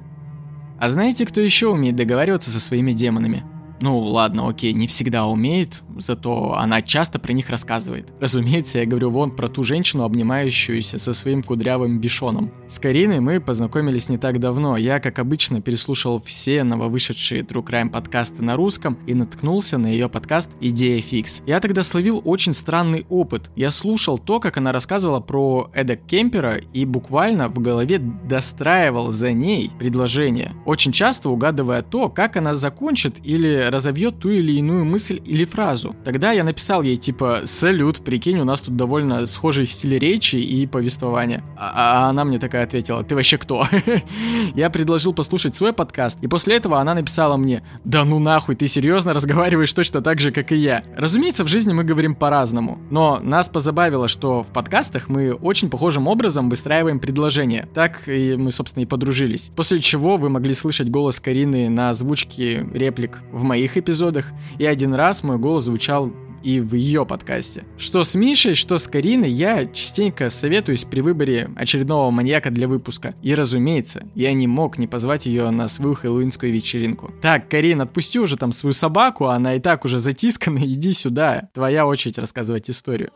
А 0.79 0.89
знаете, 0.89 1.25
кто 1.27 1.41
еще 1.41 1.69
умеет 1.69 1.95
договариваться 1.95 2.51
со 2.51 2.59
своими 2.59 2.93
демонами? 2.93 3.45
Ну 3.83 3.99
ладно, 3.99 4.49
окей, 4.49 4.73
не 4.73 4.87
всегда 4.87 5.27
умеет, 5.27 5.83
зато 5.99 6.55
она 6.55 6.83
часто 6.83 7.19
про 7.19 7.33
них 7.33 7.51
рассказывает. 7.51 8.13
Разумеется, 8.21 8.79
я 8.79 8.87
говорю 8.87 9.11
вон 9.11 9.33
про 9.33 9.49
ту 9.49 9.65
женщину, 9.65 10.05
обнимающуюся 10.05 11.01
со 11.01 11.13
своим 11.13 11.43
кудрявым 11.43 11.99
бишоном. 11.99 12.53
С 12.69 12.79
Кариной 12.79 13.19
мы 13.19 13.41
познакомились 13.41 14.09
не 14.09 14.19
так 14.19 14.39
давно. 14.39 14.77
Я, 14.77 15.01
как 15.01 15.19
обычно, 15.19 15.61
переслушал 15.61 16.23
все 16.25 16.63
нововышедшие 16.63 17.43
True 17.43 17.65
Crime 17.67 17.91
подкасты 17.91 18.45
на 18.45 18.55
русском 18.55 18.99
и 19.09 19.15
наткнулся 19.15 19.79
на 19.79 19.89
ее 19.89 20.09
подкаст 20.09 20.53
«Идея 20.61 21.03
фикс». 21.03 21.43
Я 21.45 21.59
тогда 21.59 21.83
словил 21.83 22.23
очень 22.25 22.53
странный 22.53 23.05
опыт. 23.09 23.51
Я 23.57 23.71
слушал 23.71 24.17
то, 24.17 24.39
как 24.39 24.59
она 24.59 24.71
рассказывала 24.71 25.19
про 25.19 25.69
Эда 25.75 25.97
Кемпера 25.97 26.59
и 26.73 26.85
буквально 26.85 27.49
в 27.49 27.59
голове 27.59 27.99
достраивал 27.99 29.11
за 29.11 29.33
ней 29.33 29.73
предложение. 29.77 30.53
Очень 30.67 30.93
часто 30.93 31.31
угадывая 31.31 31.83
то, 31.83 32.09
как 32.09 32.37
она 32.37 32.55
закончит 32.55 33.17
или 33.25 33.72
разовьет 33.73 34.19
ту 34.19 34.31
или 34.31 34.53
иную 34.53 34.85
мысль 34.85 35.21
или 35.25 35.45
фразу. 35.45 35.97
Тогда 36.05 36.33
я 36.33 36.45
написал 36.45 36.83
ей 36.83 36.97
типа 36.97 37.41
«Салют, 37.45 38.05
прикинь, 38.05 38.39
у 38.39 38.45
нас 38.45 38.63
тут 38.63 38.77
довольно 38.77 39.27
схожий 39.27 39.67
стиль 39.67 39.99
речи 39.99 40.37
и 40.37 40.67
повествования». 40.67 41.43
А, 41.57 42.07
а 42.07 42.09
она 42.11 42.25
мне 42.25 42.39
такая 42.39 42.65
ответила 42.65 43.03
«Ты 43.03 43.15
вообще 43.15 43.39
кто?» 43.39 43.67
Я 44.55 44.71
предложил 44.71 45.13
послушать 45.13 45.55
свой 45.55 45.73
подкаст, 45.73 46.23
и 46.23 46.29
после 46.29 46.57
этого 46.57 46.81
она 46.81 46.95
написала 46.95 47.37
мне 47.37 47.63
«Да 47.85 48.05
ну 48.05 48.19
нахуй, 48.19 48.55
ты 48.55 48.67
серьезно 48.67 49.15
разговариваешь 49.15 49.73
точно 49.73 50.01
так 50.01 50.21
же, 50.21 50.31
как 50.31 50.53
и 50.53 50.57
я?» 50.57 50.83
Разумеется, 50.97 51.45
в 51.45 51.49
жизни 51.49 51.73
мы 51.73 51.85
говорим 51.85 52.15
по-разному, 52.15 52.79
но 52.91 53.19
нас 53.21 53.49
позабавило, 53.49 54.09
что 54.09 54.43
в 54.43 54.49
подкастах 54.49 55.09
мы 55.09 55.33
очень 55.33 55.71
похожим 55.71 56.07
образом 56.07 56.49
выстраиваем 56.51 57.01
предложения. 57.01 57.69
Так 57.75 58.09
и 58.09 58.37
мы, 58.37 58.51
собственно, 58.51 58.83
и 58.83 58.87
подружились. 58.87 59.51
После 59.57 59.79
чего 59.79 60.17
вы 60.17 60.29
могли 60.29 60.55
слышать 60.55 60.91
голос 60.91 61.19
Карины 61.21 61.69
на 61.69 61.91
озвучке 61.91 62.67
реплик 62.73 63.21
в 63.33 63.43
моих 63.53 63.77
эпизодах, 63.77 64.33
и 64.59 64.65
один 64.65 64.95
раз 64.95 65.23
мой 65.23 65.37
голос 65.37 65.65
звучал 65.65 66.11
и 66.43 66.59
в 66.59 66.75
ее 66.75 67.05
подкасте. 67.05 67.65
Что 67.77 68.03
с 68.03 68.15
Мишей, 68.15 68.55
что 68.55 68.79
с 68.79 68.89
Кариной, 68.89 69.31
я 69.31 69.67
частенько 69.67 70.31
советуюсь 70.31 70.85
при 70.85 71.03
выборе 71.03 71.51
очередного 71.55 72.11
маньяка 72.11 72.51
для 72.51 72.67
выпуска. 72.67 73.15
И 73.23 73.35
разумеется, 73.35 74.09
я 74.15 74.33
не 74.33 74.47
мог 74.47 74.79
не 74.79 74.87
позвать 74.87 75.27
ее 75.27 75.51
на 75.51 75.69
свою 75.69 75.95
хэллоуинскую 75.95 76.51
вечеринку. 76.51 77.13
Так, 77.21 77.51
Карин, 77.51 77.83
отпусти 77.83 78.19
уже 78.19 78.39
там 78.39 78.53
свою 78.53 78.73
собаку, 78.73 79.27
она 79.27 79.55
и 79.55 79.61
так 79.61 79.85
уже 79.85 79.99
затискана, 79.99 80.59
иди 80.65 80.93
сюда. 80.93 81.51
Твоя 81.53 81.87
очередь 81.87 82.19
рассказывать 82.19 82.71
историю. 82.71 83.11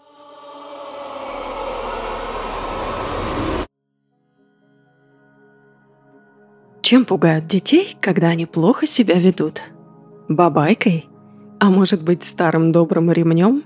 Чем 6.83 7.07
пугают 7.07 7.49
детей, 7.49 7.97
когда 8.03 8.29
они 8.29 8.45
плохо 8.45 8.87
себя 8.87 9.19
ведут? 9.19 9.63
Бабайкой? 10.29 11.09
А 11.61 11.71
может 11.71 12.03
быть, 12.03 12.25
старым 12.25 12.73
добрым 12.73 13.13
ремнем? 13.13 13.63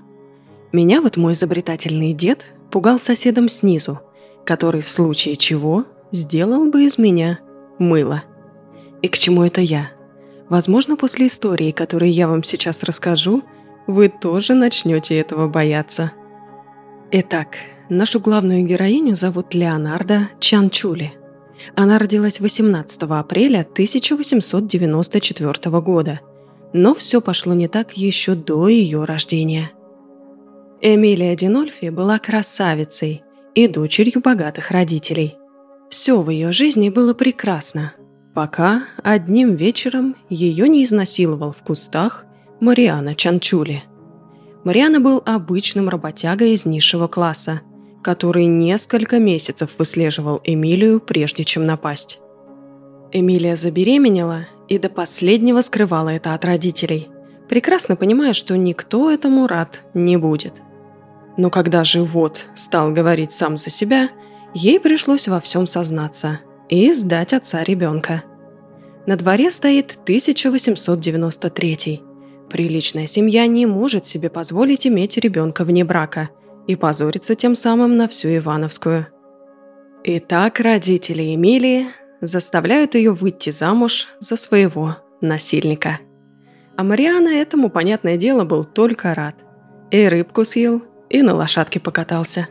Меня 0.71 1.01
вот 1.01 1.17
мой 1.17 1.33
изобретательный 1.33 2.13
дед 2.13 2.53
пугал 2.69 2.99
соседом 2.99 3.49
снизу, 3.49 3.99
который 4.45 4.81
в 4.81 4.87
случае 4.87 5.37
чего 5.37 5.85
сделал 6.11 6.69
бы 6.69 6.83
из 6.83 6.99
меня 6.99 7.39
мыло. 7.79 8.23
И 9.01 9.07
к 9.07 9.17
чему 9.17 9.43
это 9.43 9.59
я? 9.59 9.89
Возможно, 10.49 10.95
после 10.95 11.25
истории, 11.27 11.71
которую 11.71 12.11
я 12.11 12.27
вам 12.27 12.43
сейчас 12.43 12.83
расскажу, 12.83 13.41
вы 13.87 14.09
тоже 14.09 14.53
начнете 14.53 15.17
этого 15.17 15.47
бояться. 15.47 16.11
Итак, 17.09 17.55
нашу 17.89 18.19
главную 18.19 18.63
героиню 18.67 19.15
зовут 19.15 19.55
Леонарда 19.55 20.29
Чанчули. 20.39 21.13
Она 21.75 21.97
родилась 21.97 22.39
18 22.39 23.01
апреля 23.01 23.61
1894 23.61 25.81
года– 25.81 26.19
но 26.73 26.93
все 26.93 27.21
пошло 27.21 27.53
не 27.53 27.67
так 27.67 27.97
еще 27.97 28.35
до 28.35 28.67
ее 28.67 29.03
рождения. 29.05 29.71
Эмилия 30.81 31.35
Динольфи 31.35 31.89
была 31.89 32.17
красавицей 32.17 33.23
и 33.53 33.67
дочерью 33.67 34.21
богатых 34.21 34.71
родителей. 34.71 35.35
Все 35.89 36.21
в 36.21 36.29
ее 36.29 36.51
жизни 36.51 36.89
было 36.89 37.13
прекрасно, 37.13 37.93
пока 38.33 38.85
одним 39.03 39.55
вечером 39.55 40.15
ее 40.29 40.69
не 40.69 40.85
изнасиловал 40.85 41.53
в 41.53 41.63
кустах 41.63 42.25
Мариана 42.59 43.13
Чанчули. 43.15 43.83
Мариана 44.63 44.99
был 44.99 45.21
обычным 45.25 45.89
работягой 45.89 46.53
из 46.53 46.65
низшего 46.65 47.07
класса, 47.07 47.61
который 48.01 48.45
несколько 48.45 49.19
месяцев 49.19 49.71
выслеживал 49.77 50.41
Эмилию, 50.43 50.99
прежде 50.99 51.43
чем 51.43 51.65
напасть. 51.65 52.19
Эмилия 53.11 53.55
забеременела 53.55 54.47
и 54.71 54.77
до 54.77 54.87
последнего 54.87 55.59
скрывала 55.59 56.07
это 56.07 56.33
от 56.33 56.45
родителей, 56.45 57.09
прекрасно 57.49 57.97
понимая, 57.97 58.31
что 58.31 58.55
никто 58.55 59.11
этому 59.11 59.45
рад 59.45 59.83
не 59.93 60.15
будет. 60.15 60.61
Но 61.35 61.49
когда 61.49 61.83
живот 61.83 62.45
стал 62.55 62.93
говорить 62.93 63.33
сам 63.33 63.57
за 63.57 63.69
себя, 63.69 64.11
ей 64.53 64.79
пришлось 64.79 65.27
во 65.27 65.41
всем 65.41 65.67
сознаться 65.67 66.39
и 66.69 66.93
сдать 66.93 67.33
отца 67.33 67.65
ребенка. 67.65 68.23
На 69.07 69.17
дворе 69.17 69.51
стоит 69.51 69.99
1893 70.03 72.01
Приличная 72.49 73.07
семья 73.07 73.47
не 73.47 73.65
может 73.65 74.05
себе 74.05 74.29
позволить 74.29 74.87
иметь 74.87 75.17
ребенка 75.17 75.65
вне 75.65 75.83
брака 75.83 76.29
и 76.65 76.77
позориться 76.77 77.35
тем 77.35 77.57
самым 77.57 77.97
на 77.97 78.07
всю 78.07 78.37
Ивановскую. 78.37 79.07
Итак, 80.05 80.61
родители 80.61 81.35
Эмилии 81.35 81.87
заставляют 82.21 82.95
ее 82.95 83.11
выйти 83.11 83.49
замуж 83.49 84.09
за 84.19 84.37
своего 84.37 84.97
насильника. 85.19 85.99
А 86.77 86.83
Мариана 86.83 87.29
этому, 87.29 87.69
понятное 87.69 88.17
дело, 88.17 88.43
был 88.43 88.63
только 88.63 89.13
рад. 89.13 89.35
И 89.91 90.07
рыбку 90.07 90.45
съел, 90.45 90.83
и 91.09 91.21
на 91.21 91.35
лошадке 91.35 91.79
покатался. 91.79 92.47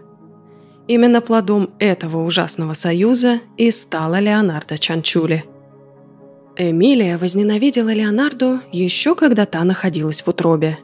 Именно 0.86 1.20
плодом 1.20 1.70
этого 1.78 2.24
ужасного 2.24 2.74
союза 2.74 3.40
и 3.56 3.70
стала 3.70 4.18
Леонардо 4.18 4.76
Чанчули. 4.76 5.44
Эмилия 6.56 7.16
возненавидела 7.16 7.92
Леонарду 7.92 8.60
еще 8.72 9.14
когда 9.14 9.46
та 9.46 9.64
находилась 9.64 10.22
в 10.22 10.28
утробе. 10.28 10.78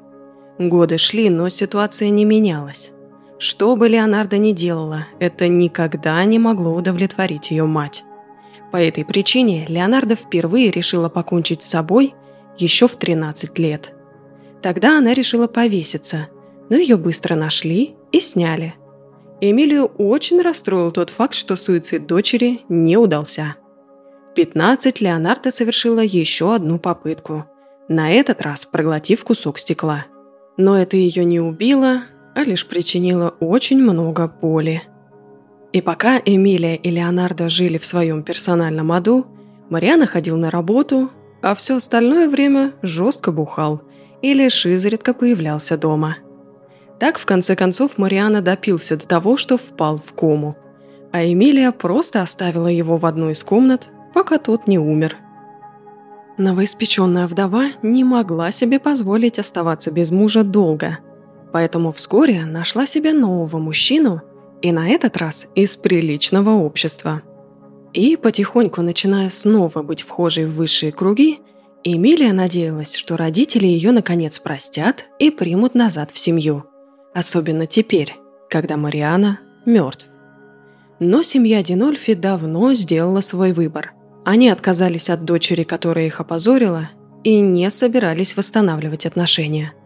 Годы 0.58 0.96
шли, 0.96 1.28
но 1.28 1.48
ситуация 1.48 2.08
не 2.08 2.24
менялась. 2.24 2.92
Что 3.38 3.76
бы 3.76 3.88
Леонардо 3.88 4.38
ни 4.38 4.52
делала, 4.52 5.06
это 5.18 5.48
никогда 5.48 6.24
не 6.24 6.38
могло 6.38 6.74
удовлетворить 6.74 7.50
ее 7.50 7.66
мать. 7.66 8.04
По 8.72 8.76
этой 8.76 9.04
причине 9.04 9.64
Леонардо 9.68 10.16
впервые 10.16 10.70
решила 10.70 11.08
покончить 11.08 11.62
с 11.62 11.68
собой 11.68 12.14
еще 12.58 12.88
в 12.88 12.96
13 12.96 13.58
лет. 13.58 13.92
Тогда 14.62 14.98
она 14.98 15.14
решила 15.14 15.46
повеситься, 15.46 16.28
но 16.70 16.76
ее 16.76 16.96
быстро 16.96 17.34
нашли 17.34 17.94
и 18.12 18.20
сняли. 18.20 18.74
Эмилию 19.40 19.84
очень 19.84 20.40
расстроил 20.40 20.90
тот 20.90 21.10
факт, 21.10 21.34
что 21.34 21.56
суицид 21.56 22.06
дочери 22.06 22.62
не 22.68 22.96
удался. 22.96 23.56
В 24.32 24.34
15 24.34 25.00
Леонардо 25.00 25.50
совершила 25.50 26.00
еще 26.00 26.54
одну 26.54 26.78
попытку, 26.78 27.44
на 27.88 28.10
этот 28.10 28.42
раз 28.42 28.64
проглотив 28.64 29.24
кусок 29.24 29.58
стекла. 29.58 30.06
Но 30.56 30.76
это 30.76 30.96
ее 30.96 31.24
не 31.24 31.38
убило, 31.38 32.02
а 32.34 32.42
лишь 32.42 32.66
причинило 32.66 33.34
очень 33.40 33.80
много 33.80 34.26
боли. 34.26 34.82
И 35.76 35.82
пока 35.82 36.22
Эмилия 36.24 36.74
и 36.74 36.88
Леонардо 36.88 37.50
жили 37.50 37.76
в 37.76 37.84
своем 37.84 38.22
персональном 38.22 38.92
аду, 38.92 39.26
Мариана 39.68 40.06
ходил 40.06 40.38
на 40.38 40.50
работу, 40.50 41.10
а 41.42 41.54
все 41.54 41.76
остальное 41.76 42.30
время 42.30 42.72
жестко 42.80 43.30
бухал 43.30 43.82
и 44.22 44.32
лишь 44.32 44.64
изредка 44.64 45.12
появлялся 45.12 45.76
дома. 45.76 46.16
Так, 46.98 47.18
в 47.18 47.26
конце 47.26 47.56
концов, 47.56 47.98
Мариана 47.98 48.40
допился 48.40 48.96
до 48.96 49.06
того, 49.06 49.36
что 49.36 49.58
впал 49.58 49.98
в 50.02 50.14
кому, 50.14 50.56
а 51.12 51.22
Эмилия 51.22 51.72
просто 51.72 52.22
оставила 52.22 52.68
его 52.68 52.96
в 52.96 53.04
одной 53.04 53.32
из 53.32 53.44
комнат, 53.44 53.88
пока 54.14 54.38
тот 54.38 54.66
не 54.66 54.78
умер. 54.78 55.18
Новоиспеченная 56.38 57.26
вдова 57.26 57.66
не 57.82 58.02
могла 58.02 58.50
себе 58.50 58.80
позволить 58.80 59.38
оставаться 59.38 59.90
без 59.90 60.10
мужа 60.10 60.42
долго, 60.42 61.00
поэтому 61.52 61.92
вскоре 61.92 62.46
нашла 62.46 62.86
себе 62.86 63.12
нового 63.12 63.58
мужчину– 63.58 64.22
и 64.66 64.72
на 64.72 64.88
этот 64.88 65.16
раз 65.16 65.46
из 65.54 65.76
приличного 65.76 66.50
общества. 66.50 67.22
И 67.92 68.16
потихоньку 68.16 68.82
начиная 68.82 69.30
снова 69.30 69.82
быть 69.82 70.02
вхожей 70.02 70.44
в 70.46 70.56
высшие 70.56 70.90
круги, 70.90 71.38
Эмилия 71.84 72.32
надеялась, 72.32 72.96
что 72.96 73.16
родители 73.16 73.66
ее 73.66 73.92
наконец 73.92 74.40
простят 74.40 75.04
и 75.20 75.30
примут 75.30 75.76
назад 75.76 76.10
в 76.10 76.18
семью. 76.18 76.64
Особенно 77.14 77.68
теперь, 77.68 78.16
когда 78.50 78.76
Мариана 78.76 79.38
мертв. 79.66 80.08
Но 80.98 81.22
семья 81.22 81.62
Динольфи 81.62 82.14
давно 82.14 82.74
сделала 82.74 83.20
свой 83.20 83.52
выбор. 83.52 83.92
Они 84.24 84.48
отказались 84.48 85.10
от 85.10 85.24
дочери, 85.24 85.62
которая 85.62 86.06
их 86.06 86.20
опозорила, 86.20 86.90
и 87.22 87.38
не 87.38 87.70
собирались 87.70 88.36
восстанавливать 88.36 89.06
отношения– 89.06 89.72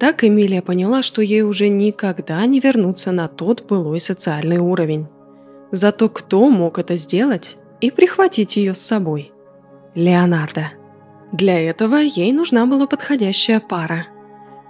так 0.00 0.24
Эмилия 0.24 0.62
поняла, 0.62 1.02
что 1.02 1.20
ей 1.20 1.42
уже 1.42 1.68
никогда 1.68 2.44
не 2.46 2.58
вернуться 2.58 3.12
на 3.12 3.28
тот 3.28 3.66
былой 3.68 4.00
социальный 4.00 4.56
уровень. 4.56 5.06
Зато 5.72 6.08
кто 6.08 6.48
мог 6.48 6.78
это 6.78 6.96
сделать 6.96 7.58
и 7.82 7.90
прихватить 7.90 8.56
ее 8.56 8.74
с 8.74 8.80
собой? 8.80 9.30
Леонардо. 9.94 10.72
Для 11.32 11.60
этого 11.60 11.96
ей 11.96 12.32
нужна 12.32 12.64
была 12.64 12.86
подходящая 12.86 13.60
пара. 13.60 14.06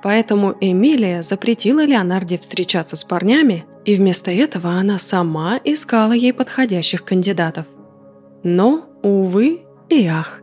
Поэтому 0.03 0.57
Эмилия 0.61 1.22
запретила 1.22 1.85
Леонарде 1.85 2.37
встречаться 2.37 2.97
с 2.97 3.05
парнями, 3.05 3.64
и 3.85 3.95
вместо 3.95 4.33
этого 4.33 4.70
она 4.70 4.99
сама 4.99 5.61
искала 5.62 6.12
ей 6.12 6.33
подходящих 6.33 7.05
кандидатов. 7.05 7.66
Но, 8.43 8.87
увы 9.03 9.61
и 9.89 10.07
ах, 10.09 10.41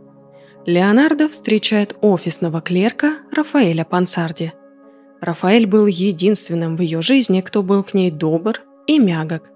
Леонардо 0.66 1.28
встречает 1.28 1.96
офисного 2.02 2.62
клерка 2.62 3.18
Рафаэля 3.32 3.84
Пансарди. 3.84 4.54
Рафаэль 5.22 5.66
был 5.66 5.88
единственным 5.88 6.76
в 6.76 6.82
ее 6.82 7.02
жизни, 7.02 7.42
кто 7.42 7.64
был 7.64 7.84
к 7.84 7.94
ней 7.94 8.12
добр 8.12 8.62
и 8.86 9.00
мягок, 9.00 9.50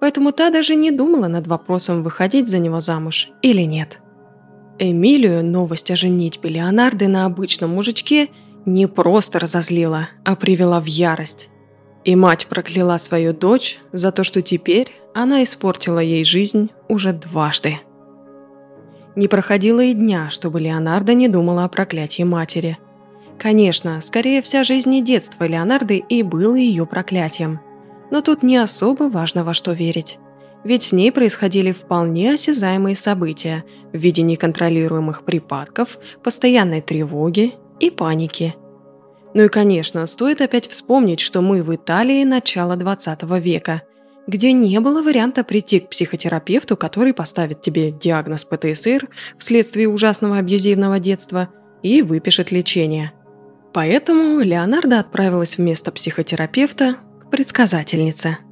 поэтому 0.00 0.32
та 0.32 0.50
даже 0.50 0.74
не 0.74 0.90
думала 0.90 1.28
над 1.28 1.46
вопросом, 1.46 2.02
выходить 2.02 2.48
за 2.48 2.58
него 2.58 2.80
замуж 2.80 3.30
или 3.42 3.62
нет. 3.62 4.00
Эмилию 4.78 5.44
новость 5.44 5.90
о 5.90 5.96
женитьбе 5.96 6.50
Леонарды 6.50 7.06
на 7.06 7.26
обычном 7.26 7.74
мужичке 7.74 8.28
не 8.64 8.86
просто 8.86 9.38
разозлила, 9.38 10.08
а 10.24 10.36
привела 10.36 10.80
в 10.80 10.86
ярость. 10.86 11.50
И 12.04 12.16
мать 12.16 12.46
прокляла 12.46 12.96
свою 12.96 13.34
дочь 13.34 13.78
за 13.92 14.10
то, 14.10 14.24
что 14.24 14.40
теперь 14.40 14.88
она 15.14 15.42
испортила 15.42 15.98
ей 15.98 16.24
жизнь 16.24 16.70
уже 16.88 17.12
дважды. 17.12 17.80
Не 19.16 19.28
проходило 19.28 19.80
и 19.80 19.92
дня, 19.92 20.30
чтобы 20.30 20.60
Леонардо 20.60 21.12
не 21.14 21.28
думала 21.28 21.64
о 21.64 21.68
проклятии 21.68 22.22
матери. 22.22 22.78
Конечно, 23.40 24.02
скорее 24.02 24.42
вся 24.42 24.64
жизнь 24.64 24.94
и 24.94 25.00
детство 25.00 25.44
Леонарды 25.44 25.96
и 25.96 26.22
было 26.22 26.56
ее 26.56 26.84
проклятием. 26.84 27.58
Но 28.10 28.20
тут 28.20 28.42
не 28.42 28.58
особо 28.58 29.04
важно 29.04 29.44
во 29.44 29.54
что 29.54 29.72
верить. 29.72 30.18
Ведь 30.62 30.82
с 30.82 30.92
ней 30.92 31.10
происходили 31.10 31.72
вполне 31.72 32.34
осязаемые 32.34 32.96
события 32.96 33.64
в 33.94 33.96
виде 33.96 34.20
неконтролируемых 34.20 35.24
припадков, 35.24 35.98
постоянной 36.22 36.82
тревоги 36.82 37.54
и 37.78 37.88
паники. 37.88 38.56
Ну 39.32 39.44
и, 39.44 39.48
конечно, 39.48 40.06
стоит 40.06 40.42
опять 40.42 40.68
вспомнить, 40.68 41.20
что 41.20 41.40
мы 41.40 41.62
в 41.62 41.74
Италии 41.74 42.24
начала 42.24 42.76
20 42.76 43.22
века, 43.40 43.82
где 44.26 44.52
не 44.52 44.78
было 44.80 45.00
варианта 45.00 45.44
прийти 45.44 45.80
к 45.80 45.88
психотерапевту, 45.88 46.76
который 46.76 47.14
поставит 47.14 47.62
тебе 47.62 47.90
диагноз 47.90 48.44
ПТСР 48.44 49.08
вследствие 49.38 49.88
ужасного 49.88 50.36
абьюзивного 50.36 50.98
детства 50.98 51.48
и 51.82 52.02
выпишет 52.02 52.50
лечение. 52.50 53.14
Поэтому 53.72 54.40
Леонардо 54.40 55.00
отправилась 55.00 55.58
вместо 55.58 55.92
психотерапевта 55.92 56.96
к 57.20 57.30
предсказательнице– 57.30 58.38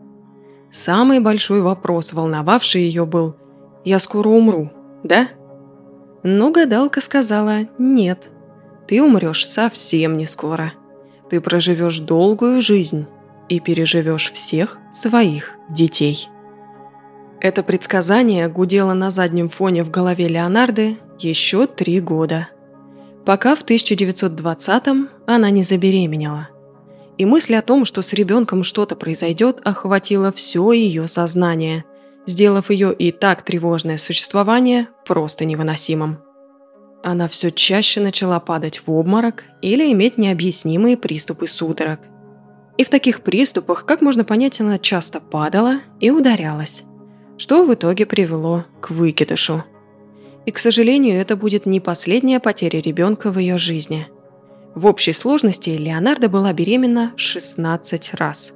Самый 0.71 1.21
большой 1.21 1.63
вопрос, 1.63 2.13
волновавший 2.13 2.83
ее, 2.83 3.07
был 3.07 3.37
«Я 3.85 3.99
скоро 3.99 4.29
умру, 4.29 4.71
да?» 5.03 5.29
Но 6.23 6.51
гадалка 6.51 7.01
сказала 7.01 7.61
«Нет, 7.79 8.31
ты 8.87 9.03
умрешь 9.03 9.47
совсем 9.47 10.19
не 10.19 10.27
скоро. 10.27 10.75
Ты 11.31 11.41
проживешь 11.41 12.01
долгую 12.01 12.61
жизнь 12.61 13.07
и 13.49 13.61
переживешь 13.61 14.31
всех 14.33 14.79
своих 14.93 15.57
детей». 15.71 16.29
Это 17.41 17.63
предсказание 17.63 18.49
гудело 18.49 18.95
на 18.95 19.11
заднем 19.11 19.49
фоне 19.49 19.85
в 19.85 19.91
голове 19.91 20.27
Леонарды 20.29 20.99
еще 21.21 21.67
три 21.67 22.01
года, 22.01 22.49
пока 23.29 23.55
в 23.55 23.63
1920-м 23.63 25.11
она 25.27 25.51
не 25.51 25.63
забеременела– 25.63 26.49
и 27.19 27.25
мысль 27.25 27.57
о 27.57 27.63
том, 27.63 27.85
что 27.85 28.01
с 28.01 28.13
ребенком 28.13 28.63
что-то 28.63 28.97
произойдет, 28.97 29.61
охватила 29.65 30.33
все 30.33 30.73
ее 30.73 31.09
сознание, 31.09 31.85
сделав 32.27 32.71
ее 32.71 32.95
и 32.95 33.11
так 33.11 33.43
тревожное 33.43 33.99
существование 33.99 34.89
просто 35.05 35.45
невыносимым. 35.45 36.21
Она 37.03 37.29
все 37.29 37.51
чаще 37.51 38.01
начала 38.01 38.39
падать 38.41 38.83
в 38.87 38.93
обморок 38.93 39.45
или 39.63 39.93
иметь 39.93 40.17
необъяснимые 40.17 40.97
приступы 40.97 41.49
судорог. 41.49 42.01
И 42.77 42.85
в 42.85 42.89
таких 42.89 43.23
приступах, 43.23 43.85
как 43.85 44.01
можно 44.01 44.25
понять, 44.25 44.61
она 44.61 44.79
часто 44.79 45.21
падала 45.21 45.81
и 45.99 46.11
ударялась, 46.11 46.83
что 47.37 47.65
в 47.65 47.75
итоге 47.75 48.07
привело 48.07 48.65
к 48.81 48.91
выкидышу. 48.91 49.65
И, 50.49 50.51
к 50.51 50.57
сожалению, 50.59 51.21
это 51.21 51.37
будет 51.37 51.67
не 51.67 51.79
последняя 51.79 52.41
потеря 52.41 52.81
ребенка 52.81 53.31
в 53.31 53.39
ее 53.39 53.59
жизни– 53.59 54.09
в 54.79 54.87
общей 54.87 55.13
сложности 55.13 55.71
Леонардо 55.71 56.29
была 56.29 56.53
беременна 56.53 57.13
16 57.17 58.15
раз. 58.15 58.55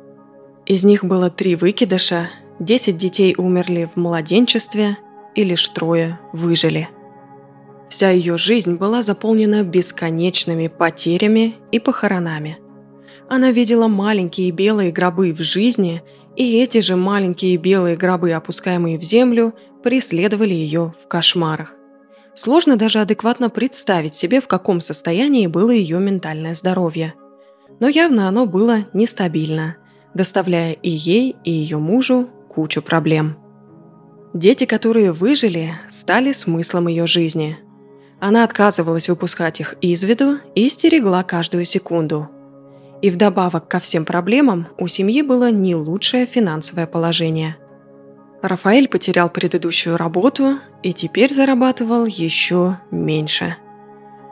Из 0.67 0.85
них 0.85 1.05
было 1.05 1.31
три 1.31 1.57
выкидыша, 1.57 2.31
10 2.61 2.97
детей 2.97 3.35
умерли 3.37 3.91
в 3.93 3.99
младенчестве 3.99 4.99
и 5.35 5.43
лишь 5.43 5.69
трое 5.71 6.21
выжили. 6.33 6.89
Вся 7.89 8.11
ее 8.11 8.39
жизнь 8.39 8.77
была 8.77 9.03
заполнена 9.03 9.65
бесконечными 9.65 10.69
потерями 10.69 11.57
и 11.73 11.81
похоронами. 11.81 12.59
Она 13.29 13.51
видела 13.51 13.89
маленькие 13.89 14.53
белые 14.53 14.93
гробы 14.93 15.33
в 15.33 15.41
жизни, 15.41 16.03
и 16.37 16.63
эти 16.63 16.83
же 16.83 16.95
маленькие 16.95 17.57
белые 17.57 17.97
гробы, 17.97 18.31
опускаемые 18.31 18.97
в 18.97 19.03
землю, 19.03 19.55
преследовали 19.83 20.55
ее 20.55 20.95
в 21.03 21.09
кошмарах. 21.09 21.75
Сложно 22.35 22.77
даже 22.77 23.01
адекватно 23.01 23.51
представить 23.51 24.15
себе, 24.15 24.41
в 24.41 24.49
каком 24.49 24.81
состоянии 24.81 25.47
было 25.47 25.71
ее 25.71 25.99
ментальное 25.99 26.55
здоровье. 26.55 27.15
Но 27.79 27.89
явно 27.89 28.29
оно 28.29 28.47
было 28.47 28.87
нестабильно, 28.93 29.77
доставляя 30.15 30.73
и 30.73 30.91
ей, 30.91 31.37
и 31.45 31.51
ее 31.51 31.79
мужу 31.79 32.29
кучу 32.49 32.81
проблем. 32.81 33.37
Дети, 34.33 34.65
которые 34.65 35.13
выжили, 35.13 35.75
стали 35.91 36.33
смыслом 36.33 36.89
ее 36.89 37.07
жизни. 37.07 37.59
Она 38.19 38.45
отказывалась 38.45 39.09
выпускать 39.09 39.61
их 39.61 39.75
из 39.83 40.03
виду 40.05 40.39
и 40.55 40.69
стерегла 40.71 41.23
каждую 41.25 41.67
секунду. 41.67 42.31
И 43.03 43.11
вдобавок 43.11 43.69
ко 43.69 43.79
всем 43.79 44.05
проблемам 44.05 44.69
у 44.79 44.87
семьи 44.87 45.23
было 45.23 45.51
не 45.51 45.75
лучшее 45.75 46.25
финансовое 46.25 46.87
положение– 46.87 47.57
Рафаэль 48.43 48.89
потерял 48.89 49.31
предыдущую 49.31 49.97
работу 49.97 50.59
и 50.83 50.93
теперь 50.93 51.33
зарабатывал 51.33 52.07
еще 52.07 52.79
меньше. 52.91 53.57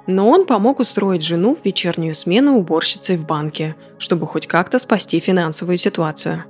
Но 0.08 0.28
он 0.28 0.46
помог 0.46 0.80
устроить 0.80 1.22
жену 1.22 1.54
в 1.54 1.64
вечернюю 1.64 2.16
смену 2.16 2.56
уборщицей 2.56 3.16
в 3.16 3.24
банке, 3.24 3.76
чтобы 3.98 4.26
хоть 4.26 4.48
как-то 4.48 4.80
спасти 4.80 5.20
финансовую 5.20 5.78
ситуацию. 5.78 6.44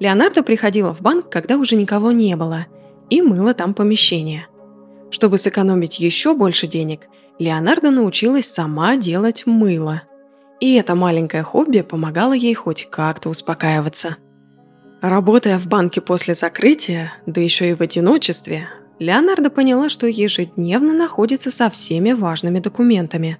Леонардо 0.00 0.42
приходила 0.42 0.92
в 0.92 1.00
банк, 1.00 1.28
когда 1.28 1.56
уже 1.56 1.76
никого 1.76 2.10
не 2.10 2.34
было, 2.34 2.66
и 3.10 3.22
мыла 3.22 3.54
там 3.54 3.74
помещение. 3.74 4.48
Чтобы 5.10 5.38
сэкономить 5.38 6.00
еще 6.00 6.34
больше 6.34 6.66
денег, 6.66 7.02
Леонардо 7.38 7.90
научилась 7.90 8.46
сама 8.46 8.96
делать 8.96 9.44
мыло. 9.46 10.02
И 10.58 10.74
это 10.74 10.96
маленькое 10.96 11.44
хобби 11.44 11.82
помогало 11.82 12.32
ей 12.32 12.54
хоть 12.54 12.88
как-то 12.90 13.28
успокаиваться– 13.28 14.16
Работая 15.02 15.58
в 15.58 15.66
банке 15.66 16.00
после 16.00 16.36
закрытия, 16.36 17.14
да 17.26 17.40
еще 17.40 17.70
и 17.70 17.74
в 17.74 17.80
одиночестве, 17.80 18.68
Леонардо 19.00 19.50
поняла, 19.50 19.88
что 19.88 20.06
ежедневно 20.06 20.92
находится 20.92 21.50
со 21.50 21.68
всеми 21.70 22.12
важными 22.12 22.60
документами. 22.60 23.38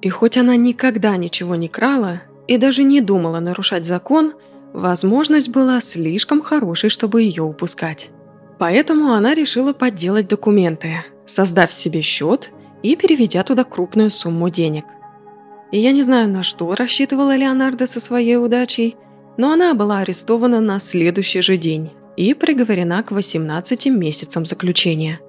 И 0.00 0.08
хоть 0.08 0.38
она 0.38 0.56
никогда 0.56 1.18
ничего 1.18 1.54
не 1.54 1.68
крала 1.68 2.22
и 2.48 2.56
даже 2.56 2.82
не 2.82 3.02
думала 3.02 3.40
нарушать 3.40 3.84
закон, 3.84 4.32
возможность 4.72 5.50
была 5.50 5.82
слишком 5.82 6.40
хорошей, 6.40 6.88
чтобы 6.88 7.20
ее 7.20 7.42
упускать. 7.42 8.08
Поэтому 8.58 9.12
она 9.12 9.34
решила 9.34 9.74
подделать 9.74 10.28
документы, 10.28 11.04
создав 11.26 11.74
себе 11.74 12.00
счет 12.00 12.52
и 12.82 12.96
переведя 12.96 13.42
туда 13.42 13.64
крупную 13.64 14.08
сумму 14.08 14.48
денег. 14.48 14.86
И 15.72 15.78
я 15.78 15.92
не 15.92 16.02
знаю, 16.02 16.30
на 16.30 16.42
что 16.42 16.74
рассчитывала 16.74 17.36
Леонардо 17.36 17.86
со 17.86 18.00
своей 18.00 18.38
удачей– 18.38 18.96
но 19.36 19.52
она 19.52 19.74
была 19.74 19.98
арестована 19.98 20.60
на 20.60 20.80
следующий 20.80 21.40
же 21.40 21.56
день 21.56 21.90
и 22.16 22.34
приговорена 22.34 23.02
к 23.02 23.10
18 23.10 23.86
месяцам 23.86 24.46
заключения. 24.46 25.20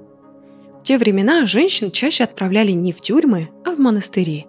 В 0.80 0.84
те 0.84 0.98
времена 0.98 1.46
женщин 1.46 1.92
чаще 1.92 2.24
отправляли 2.24 2.72
не 2.72 2.94
в 2.94 3.02
тюрьмы, 3.02 3.50
а 3.66 3.72
в 3.72 3.80
монастыри. 3.80 4.48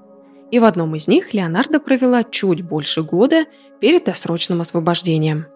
И 0.53 0.61
в 0.61 0.65
одном 0.65 0.95
из 0.95 1.09
них 1.09 1.35
Леонардо 1.35 1.81
провела 1.81 2.23
чуть 2.23 2.63
больше 2.63 3.03
года 3.03 3.45
перед 3.81 4.05
досрочным 4.05 4.61
освобождением. 4.61 5.47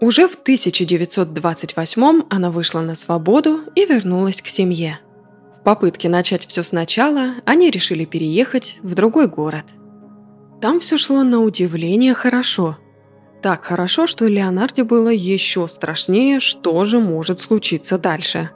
Уже 0.00 0.26
в 0.26 0.34
1928 0.34 2.22
она 2.28 2.50
вышла 2.50 2.80
на 2.80 2.96
свободу 2.96 3.60
и 3.74 3.84
вернулась 3.84 4.42
к 4.42 4.46
семье. 4.46 5.00
В 5.58 5.62
попытке 5.62 6.08
начать 6.08 6.46
все 6.46 6.62
сначала 6.62 7.34
они 7.44 7.70
решили 7.70 8.04
переехать 8.04 8.78
в 8.82 8.94
другой 8.94 9.28
город. 9.28 9.64
Там 10.60 10.80
все 10.80 10.96
шло 10.96 11.22
на 11.22 11.40
удивление 11.40 12.14
хорошо– 12.14 12.78
так 13.46 13.64
хорошо, 13.64 14.08
что 14.08 14.26
Леонарде 14.26 14.82
было 14.82 15.08
еще 15.08 15.68
страшнее, 15.68 16.40
что 16.40 16.84
же 16.84 16.98
может 16.98 17.38
случиться 17.38 17.96
дальше. 17.96 18.50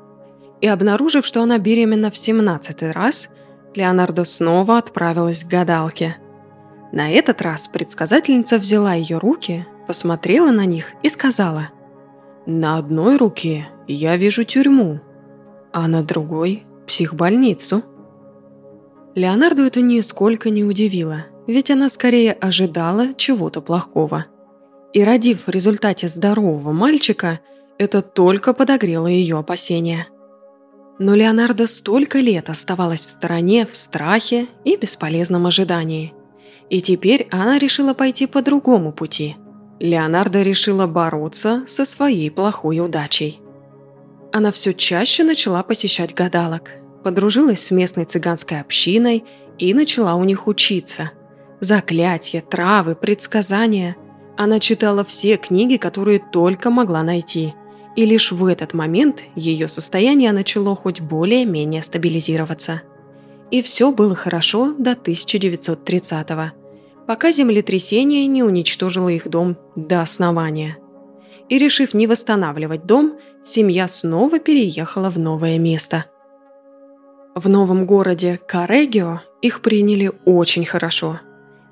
И 0.60 0.66
обнаружив, 0.66 1.24
что 1.24 1.42
она 1.42 1.58
беременна 1.58 2.10
в 2.10 2.18
17 2.18 2.82
раз, 2.92 3.28
Леонардо 3.76 4.24
снова 4.24 4.78
отправилась 4.78 5.44
к 5.44 5.46
гадалке. 5.46 6.16
На 6.90 7.08
этот 7.08 7.40
раз 7.40 7.68
предсказательница 7.68 8.58
взяла 8.58 8.94
ее 8.94 9.18
руки, 9.18 9.64
посмотрела 9.86 10.50
на 10.50 10.64
них 10.64 10.86
и 11.04 11.08
сказала 11.08 11.70
«На 12.44 12.76
одной 12.76 13.16
руке 13.16 13.68
я 13.86 14.16
вижу 14.16 14.42
тюрьму, 14.42 15.00
а 15.72 15.86
на 15.86 16.02
другой– 16.02 16.64
психбольницу». 16.88 17.84
Леонарду 19.14 19.62
это 19.62 19.82
нисколько 19.82 20.50
не 20.50 20.64
удивило, 20.64 21.26
ведь 21.46 21.70
она 21.70 21.88
скорее 21.90 22.32
ожидала 22.32 23.14
чего-то 23.14 23.60
плохого. 23.60 24.26
И 24.92 25.04
родив 25.04 25.46
в 25.46 25.50
результате 25.50 26.08
здорового 26.08 26.72
мальчика, 26.72 27.40
это 27.78 28.02
только 28.02 28.52
подогрело 28.52 29.06
ее 29.06 29.38
опасения. 29.38 30.08
Но 30.98 31.14
Леонардо 31.14 31.66
столько 31.66 32.18
лет 32.18 32.50
оставалась 32.50 33.06
в 33.06 33.10
стороне, 33.10 33.66
в 33.66 33.74
страхе 33.74 34.48
и 34.64 34.76
бесполезном 34.76 35.46
ожидании. 35.46 36.12
И 36.68 36.82
теперь 36.82 37.26
она 37.30 37.58
решила 37.58 37.94
пойти 37.94 38.26
по 38.26 38.42
другому 38.42 38.92
пути. 38.92 39.36
Леонардо 39.80 40.42
решила 40.42 40.86
бороться 40.86 41.64
со 41.66 41.86
своей 41.86 42.30
плохой 42.30 42.80
удачей. 42.80 43.40
Она 44.32 44.52
все 44.52 44.74
чаще 44.74 45.24
начала 45.24 45.62
посещать 45.62 46.14
гадалок, 46.14 46.70
подружилась 47.02 47.64
с 47.64 47.70
местной 47.70 48.04
цыганской 48.04 48.60
общиной 48.60 49.24
и 49.58 49.72
начала 49.72 50.14
у 50.14 50.24
них 50.24 50.46
учиться. 50.46 51.12
Заклятия, 51.60 52.42
травы, 52.42 52.94
предсказания. 52.94 53.96
Она 54.42 54.58
читала 54.58 55.04
все 55.04 55.36
книги, 55.36 55.76
которые 55.76 56.18
только 56.18 56.70
могла 56.70 57.02
найти– 57.02 57.54
и 57.96 58.06
лишь 58.06 58.32
в 58.32 58.46
этот 58.46 58.72
момент 58.72 59.24
ее 59.34 59.68
состояние 59.68 60.32
начало 60.32 60.76
хоть 60.76 61.00
более-менее 61.00 61.82
стабилизироваться. 61.82 62.82
И 63.50 63.62
все 63.62 63.90
было 63.90 64.14
хорошо 64.14 64.72
до 64.78 64.92
1930-го, 64.92 66.52
пока 67.06 67.32
землетрясение 67.32 68.26
не 68.26 68.42
уничтожило 68.42 69.08
их 69.08 69.28
дом 69.28 69.56
до 69.76 70.02
основания. 70.02 70.78
И 71.48 71.58
решив 71.58 71.94
не 71.94 72.06
восстанавливать 72.06 72.86
дом, 72.86 73.18
семья 73.44 73.88
снова 73.88 74.38
переехала 74.38 75.10
в 75.10 75.18
новое 75.18 75.58
место. 75.58 76.06
В 77.34 77.48
новом 77.48 77.86
городе 77.86 78.40
Карегио 78.46 79.20
их 79.42 79.60
приняли 79.62 80.12
очень 80.24 80.64
хорошо. 80.64 81.20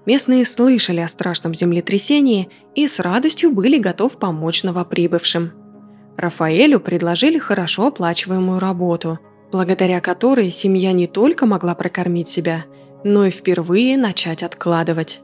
Местные 0.09 0.45
слышали 0.45 1.01
о 1.01 1.09
страшном 1.09 1.55
землетрясении 1.55 2.49
и 2.75 2.89
с 2.89 2.99
радостью 2.99 3.53
были 3.53 3.79
готовы 3.79 4.17
помочь 4.17 4.65
новоприбывшим– 4.65 5.53
Рафаэлю 6.19 6.81
предложили 6.81 7.39
хорошо 7.39 7.87
оплачиваемую 7.87 8.59
работу, 8.59 9.21
благодаря 9.53 10.01
которой 10.01 10.51
семья 10.51 10.91
не 10.91 11.07
только 11.07 11.47
могла 11.47 11.77
прокормить 11.77 12.29
себя, 12.29 12.65
но 13.05 13.25
и 13.25 13.31
впервые 13.31 13.97
начать 13.97 14.43
откладывать. 14.43 15.21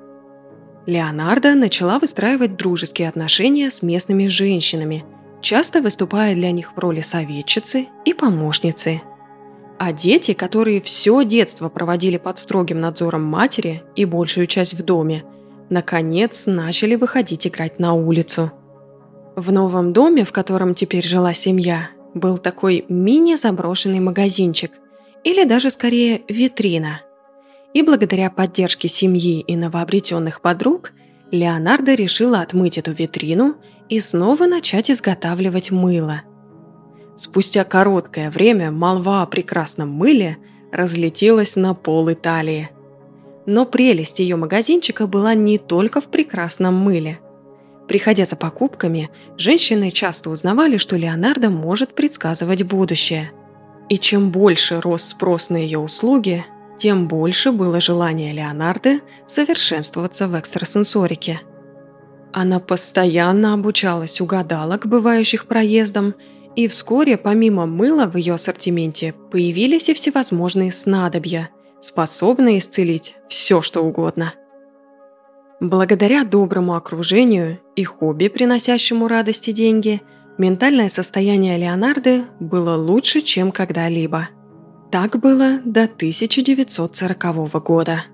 Леонардо 0.86 1.54
начала 1.54 1.98
выстраивать 1.98 2.56
дружеские 2.56 3.08
отношения 3.08 3.72
с 3.72 3.82
местными 3.82 4.28
женщинами, 4.28 5.04
часто 5.40 5.82
выступая 5.82 6.36
для 6.36 6.52
них 6.52 6.76
в 6.76 6.78
роли 6.78 7.00
советчицы 7.00 7.88
и 8.04 8.14
помощницы. 8.14 9.02
А 9.78 9.92
дети, 9.92 10.34
которые 10.34 10.80
все 10.80 11.24
детство 11.24 11.68
проводили 11.68 12.16
под 12.16 12.38
строгим 12.38 12.80
надзором 12.80 13.24
матери 13.24 13.82
и 13.96 14.04
большую 14.04 14.46
часть 14.46 14.74
в 14.74 14.82
доме, 14.82 15.24
наконец 15.70 16.46
начали 16.46 16.94
выходить 16.94 17.46
играть 17.46 17.78
на 17.78 17.94
улицу– 17.94 18.52
в 19.36 19.50
новом 19.50 19.92
доме, 19.92 20.24
в 20.24 20.30
котором 20.30 20.74
теперь 20.74 21.04
жила 21.04 21.34
семья, 21.34 21.90
был 22.14 22.38
такой 22.38 22.84
мини-заброшенный 22.88 23.98
магазинчик, 23.98 24.70
или 25.24 25.42
даже 25.44 25.70
скорее 25.70 26.22
витрина. 26.28 27.02
И 27.72 27.82
благодаря 27.82 28.30
поддержке 28.30 28.86
семьи 28.86 29.40
и 29.40 29.56
новообретенных 29.56 30.40
подруг, 30.40 30.92
Леонардо 31.32 31.94
решила 31.94 32.40
отмыть 32.40 32.78
эту 32.78 32.92
витрину 32.92 33.56
и 33.88 33.98
снова 33.98 34.46
начать 34.46 34.88
изготавливать 34.88 35.72
мыло. 35.72 36.22
Спустя 37.16 37.64
короткое 37.64 38.30
время 38.30 38.70
молва 38.70 39.22
о 39.22 39.26
прекрасном 39.26 39.90
мыле 39.90 40.38
разлетелась 40.72 41.56
на 41.56 41.74
пол 41.74 42.12
Италии. 42.12 42.70
Но 43.46 43.66
прелесть 43.66 44.18
ее 44.18 44.36
магазинчика 44.36 45.06
была 45.06 45.34
не 45.34 45.58
только 45.58 46.00
в 46.00 46.06
прекрасном 46.06 46.74
мыле. 46.74 47.20
Приходя 47.86 48.24
за 48.24 48.36
покупками, 48.36 49.10
женщины 49.36 49.90
часто 49.90 50.30
узнавали, 50.30 50.78
что 50.78 50.96
Леонардо 50.96 51.50
может 51.50 51.94
предсказывать 51.94 52.62
будущее. 52.62 53.30
И 53.90 53.98
чем 53.98 54.30
больше 54.30 54.80
рос 54.80 55.04
спрос 55.04 55.50
на 55.50 55.56
ее 55.58 55.78
услуги, 55.78 56.44
тем 56.78 57.06
больше 57.06 57.52
было 57.52 57.80
желание 57.80 58.32
Леонардо 58.32 59.00
совершенствоваться 59.26 60.26
в 60.26 60.38
экстрасенсорике. 60.38 61.42
Она 62.32 62.58
постоянно 62.58 63.52
обучалась 63.52 64.20
у 64.20 64.26
гадалок, 64.26 64.86
бывающих 64.86 65.46
проездом, 65.46 66.14
и 66.56 66.68
вскоре 66.68 67.16
помимо 67.16 67.66
мыла 67.66 68.06
в 68.06 68.16
ее 68.16 68.34
ассортименте 68.34 69.14
появились 69.30 69.88
и 69.88 69.94
всевозможные 69.94 70.72
снадобья, 70.72 71.50
способные 71.80 72.58
исцелить 72.58 73.16
все, 73.28 73.62
что 73.62 73.82
угодно– 73.82 74.34
Благодаря 75.60 76.24
доброму 76.24 76.74
окружению 76.74 77.60
и 77.76 77.84
хобби, 77.84 78.28
приносящему 78.28 79.08
радость 79.08 79.48
и 79.48 79.52
деньги, 79.52 80.02
ментальное 80.36 80.88
состояние 80.88 81.56
Леонарды 81.56 82.24
было 82.40 82.76
лучше, 82.76 83.20
чем 83.20 83.52
когда-либо. 83.52 84.28
Так 84.90 85.18
было 85.18 85.60
до 85.64 85.84
1940 85.84 87.64
года. 87.64 88.04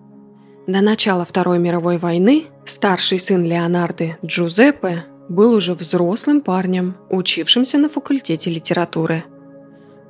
До 0.66 0.80
начала 0.80 1.24
Второй 1.24 1.58
мировой 1.58 1.98
войны 1.98 2.44
старший 2.64 3.18
сын 3.18 3.44
Леонарды, 3.44 4.16
Джузеппе, 4.24 5.06
был 5.30 5.52
уже 5.52 5.72
взрослым 5.72 6.42
парнем, 6.42 6.96
учившимся 7.08 7.78
на 7.78 7.88
факультете 7.88 8.50
литературы. 8.50 9.24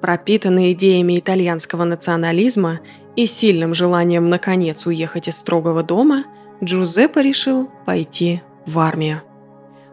Пропитанный 0.00 0.72
идеями 0.72 1.20
итальянского 1.20 1.84
национализма 1.84 2.80
и 3.14 3.26
сильным 3.26 3.72
желанием 3.74 4.28
наконец 4.28 4.84
уехать 4.86 5.28
из 5.28 5.36
строгого 5.36 5.84
дома– 5.84 6.24
Джузеппе 6.62 7.22
решил 7.22 7.70
пойти 7.86 8.42
в 8.66 8.78
армию. 8.78 9.22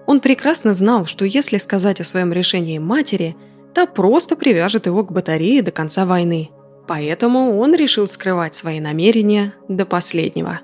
Он 0.05 0.19
прекрасно 0.19 0.73
знал, 0.73 1.05
что 1.05 1.25
если 1.25 1.57
сказать 1.57 2.01
о 2.01 2.05
своем 2.05 2.34
решении 2.34 2.78
матери, 2.78 3.36
та 3.73 3.86
просто 3.86 4.36
привяжет 4.36 4.86
его 4.86 5.03
к 5.03 5.11
батарее 5.11 5.61
до 5.61 5.71
конца 5.71 6.05
войны. 6.05 6.49
Поэтому 6.88 7.57
он 7.57 7.75
решил 7.75 8.07
скрывать 8.07 8.55
свои 8.55 8.80
намерения 8.80 9.53
до 9.67 9.86
последнего. 9.86 10.61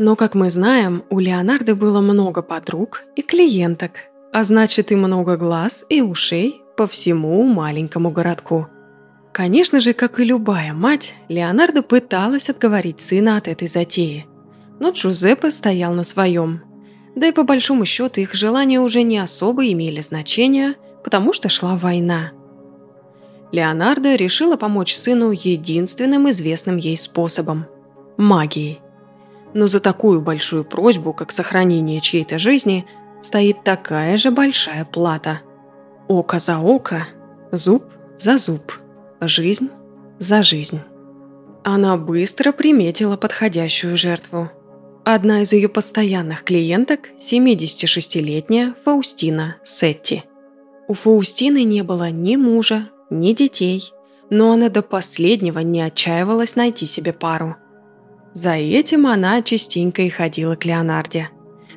Но, 0.00 0.16
как 0.16 0.34
мы 0.34 0.50
знаем, 0.50 1.04
у 1.10 1.20
Леонардо 1.20 1.76
было 1.76 2.00
много 2.00 2.42
подруг 2.42 3.04
и 3.14 3.22
клиенток, 3.22 3.92
а 4.32 4.42
значит 4.42 4.90
и 4.90 4.96
много 4.96 5.36
глаз 5.36 5.84
и 5.88 6.02
ушей 6.02 6.60
по 6.76 6.88
всему 6.88 7.44
маленькому 7.44 8.10
городку. 8.10 8.66
Конечно 9.32 9.78
же, 9.78 9.92
как 9.92 10.18
и 10.18 10.24
любая 10.24 10.72
мать, 10.72 11.14
Леонардо 11.28 11.82
пыталась 11.82 12.50
отговорить 12.50 13.00
сына 13.00 13.36
от 13.36 13.46
этой 13.46 13.68
затеи 13.68 14.26
но 14.80 14.90
Джузеппе 14.90 15.52
стоял 15.52 15.92
на 15.92 16.02
своем. 16.02 16.62
Да 17.14 17.28
и 17.28 17.32
по 17.32 17.44
большому 17.44 17.84
счету 17.84 18.20
их 18.20 18.34
желания 18.34 18.80
уже 18.80 19.02
не 19.02 19.18
особо 19.18 19.70
имели 19.70 20.00
значения, 20.00 20.74
потому 21.04 21.32
что 21.32 21.48
шла 21.48 21.76
война. 21.76 22.32
Леонардо 23.52 24.14
решила 24.16 24.56
помочь 24.56 24.94
сыну 24.94 25.30
единственным 25.32 26.30
известным 26.30 26.76
ей 26.78 26.96
способом– 26.96 27.66
магией. 28.16 28.80
Но 29.54 29.66
за 29.66 29.80
такую 29.80 30.20
большую 30.20 30.64
просьбу, 30.64 31.12
как 31.12 31.32
сохранение 31.32 32.00
чьей-то 32.00 32.38
жизни, 32.38 32.86
стоит 33.20 33.64
такая 33.64 34.16
же 34.16 34.30
большая 34.30 34.84
плата. 34.84 35.40
Око 36.08 36.38
за 36.38 36.58
око, 36.58 37.08
зуб 37.52 37.84
за 38.16 38.38
зуб, 38.38 38.72
жизнь 39.20 39.70
за 40.18 40.42
жизнь. 40.42 40.80
Она 41.64 41.96
быстро 41.96 42.52
приметила 42.52 43.16
подходящую 43.16 43.96
жертву– 43.96 44.50
Одна 45.04 45.40
из 45.40 45.52
ее 45.54 45.68
постоянных 45.68 46.44
клиенток– 46.44 47.10
76-летняя 47.18 48.74
Фаустина 48.84 49.56
Сетти. 49.64 50.24
У 50.88 50.94
Фаустины 50.94 51.64
не 51.64 51.82
было 51.82 52.10
ни 52.10 52.36
мужа, 52.36 52.90
ни 53.08 53.32
детей, 53.32 53.92
но 54.28 54.52
она 54.52 54.68
до 54.68 54.82
последнего 54.82 55.60
не 55.60 55.80
отчаивалась 55.80 56.54
найти 56.54 56.84
себе 56.84 57.14
пару. 57.14 57.56
За 58.32 58.54
этим 58.54 59.06
она 59.06 59.42
частенько 59.42 60.02
и 60.02 60.08
ходила 60.08 60.54
к 60.56 60.64
Леонарде. 60.64 61.30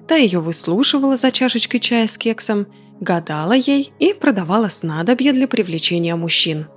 Та 0.07 0.15
ее 0.15 0.39
выслушивала 0.39 1.17
за 1.17 1.31
чашечкой 1.31 1.79
чая 1.79 2.07
с 2.07 2.17
кексом, 2.17 2.67
гадала 2.99 3.53
ей 3.53 3.93
и 3.99 4.13
продавала 4.13 4.69
снадобья 4.69 5.33
для 5.33 5.47
привлечения 5.47 6.15
мужчин. 6.15 6.67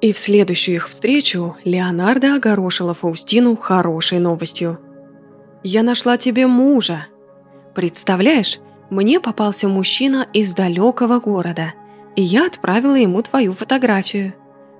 И 0.00 0.12
в 0.12 0.18
следующую 0.18 0.76
их 0.76 0.88
встречу 0.88 1.56
Леонардо 1.64 2.34
огорошила 2.36 2.94
Фаустину 2.94 3.56
хорошей 3.56 4.18
новостью– 4.18 4.78
я 5.64 5.82
нашла 5.84 6.16
тебе 6.16 6.46
мужа. 6.46 7.06
Представляешь, 7.74 8.58
мне 8.90 9.20
попался 9.20 9.68
мужчина 9.68 10.26
из 10.32 10.54
далекого 10.54 11.20
города, 11.20 11.74
и 12.16 12.22
я 12.22 12.46
отправила 12.46 12.96
ему 12.96 13.22
твою 13.22 13.52
фотографию. 13.52 14.34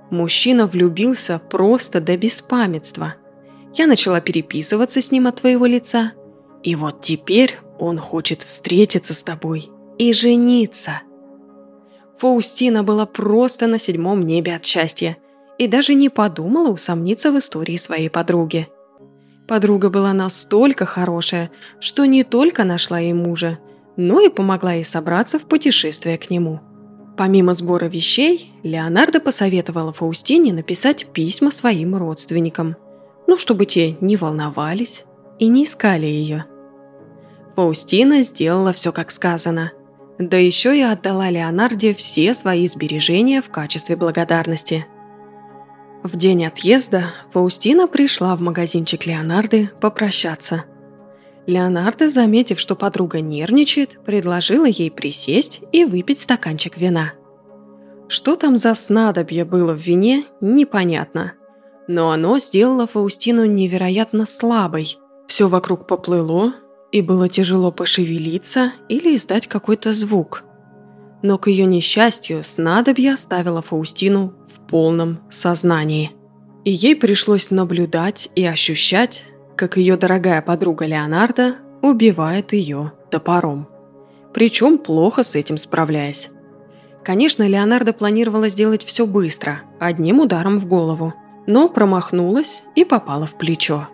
Мужчина 0.09 0.67
влюбился 0.67 1.39
просто 1.39 2.01
до 2.01 2.17
беспамятства. 2.17 3.15
Я 3.75 3.87
начала 3.87 4.21
переписываться 4.21 5.01
с 5.01 5.11
ним 5.11 5.27
от 5.27 5.41
твоего 5.41 5.65
лица, 5.65 6.13
и 6.61 6.75
вот 6.75 7.01
теперь 7.01 7.59
он 7.79 7.97
хочет 7.97 8.43
встретиться 8.43 9.13
с 9.13 9.23
тобой 9.23 9.69
и 9.97 10.13
жениться. 10.13 11.01
Фаустина 12.19 12.83
была 12.83 13.05
просто 13.05 13.67
на 13.67 13.79
седьмом 13.79 14.25
небе 14.25 14.55
от 14.55 14.63
счастья 14.63 15.17
и 15.57 15.67
даже 15.67 15.93
не 15.93 16.09
подумала 16.09 16.69
усомниться 16.69 17.31
в 17.31 17.37
истории 17.37 17.77
своей 17.77 18.09
подруги. 18.09 18.69
Подруга 19.47 19.89
была 19.89 20.13
настолько 20.13 20.85
хорошая, 20.85 21.51
что 21.79 22.05
не 22.05 22.23
только 22.23 22.63
нашла 22.63 22.99
ей 22.99 23.13
мужа, 23.13 23.59
но 23.97 24.21
и 24.21 24.29
помогла 24.29 24.73
ей 24.73 24.85
собраться 24.85 25.37
в 25.37 25.43
путешествие 25.43 26.17
к 26.17 26.29
нему. 26.29 26.61
Помимо 27.17 27.53
сбора 27.53 27.85
вещей, 27.85 28.53
Леонардо 28.63 29.19
посоветовала 29.19 29.93
Фаустине 29.93 30.53
написать 30.53 31.07
письма 31.13 31.51
своим 31.51 31.95
родственникам, 31.95 32.75
ну, 33.27 33.37
чтобы 33.37 33.65
те 33.65 33.97
не 34.01 34.17
волновались 34.17 35.05
и 35.39 35.47
не 35.47 35.65
искали 35.65 36.05
ее. 36.05 36.45
Фаустина 37.55 38.23
сделала 38.23 38.73
все 38.73 38.91
как 38.91 39.11
сказано, 39.11 39.71
да 40.19 40.37
еще 40.37 40.77
и 40.77 40.81
отдала 40.81 41.29
Леонарде 41.29 41.93
все 41.93 42.33
свои 42.33 42.67
сбережения 42.67 43.41
в 43.41 43.49
качестве 43.49 43.95
благодарности. 43.95 44.85
В 46.03 46.17
день 46.17 46.45
отъезда 46.45 47.13
Фаустина 47.31 47.87
пришла 47.87 48.35
в 48.35 48.41
магазинчик 48.41 49.05
Леонарды 49.05 49.69
попрощаться– 49.79 50.65
Леонардо, 51.45 52.07
заметив, 52.07 52.59
что 52.59 52.75
подруга 52.75 53.19
нервничает, 53.19 53.99
предложила 54.05 54.65
ей 54.65 54.89
присесть 54.89 55.61
и 55.71 55.83
выпить 55.83 56.21
стаканчик 56.21 56.77
вина. 56.77 57.13
Что 58.07 58.35
там 58.35 58.55
за 58.55 58.75
снадобье 58.75 59.43
было 59.43 59.73
в 59.73 59.77
вине, 59.77 60.25
непонятно. 60.39 61.33
Но 61.87 62.11
оно 62.11 62.39
сделало 62.39 62.87
Фаустину 62.87 63.45
невероятно 63.45 64.25
слабой. 64.25 64.97
Все 65.27 65.47
вокруг 65.47 65.87
поплыло, 65.87 66.53
и 66.91 67.01
было 67.01 67.27
тяжело 67.27 67.71
пошевелиться 67.71 68.73
или 68.87 69.15
издать 69.15 69.47
какой-то 69.47 69.91
звук. 69.91 70.43
Но 71.23 71.37
к 71.37 71.47
ее 71.47 71.65
несчастью 71.65 72.43
снадобье 72.43 73.13
оставило 73.13 73.61
Фаустину 73.61 74.33
в 74.45 74.59
полном 74.67 75.19
сознании. 75.29 76.11
И 76.65 76.71
ей 76.71 76.95
пришлось 76.95 77.49
наблюдать 77.49 78.29
и 78.35 78.45
ощущать, 78.45 79.25
как 79.55 79.77
ее 79.77 79.97
дорогая 79.97 80.41
подруга 80.41 80.85
Леонардо 80.85 81.55
убивает 81.81 82.53
ее 82.53 82.93
топором. 83.09 83.67
Причем 84.33 84.77
плохо 84.77 85.23
с 85.23 85.35
этим 85.35 85.57
справляясь. 85.57 86.29
Конечно, 87.03 87.47
Леонардо 87.47 87.91
планировала 87.91 88.47
сделать 88.49 88.83
все 88.83 89.05
быстро, 89.05 89.61
одним 89.79 90.21
ударом 90.21 90.57
в 90.57 90.67
голову, 90.67 91.13
но 91.45 91.69
промахнулась 91.69 92.63
и 92.75 92.85
попала 92.85 93.25
в 93.25 93.37
плечо. 93.37 93.87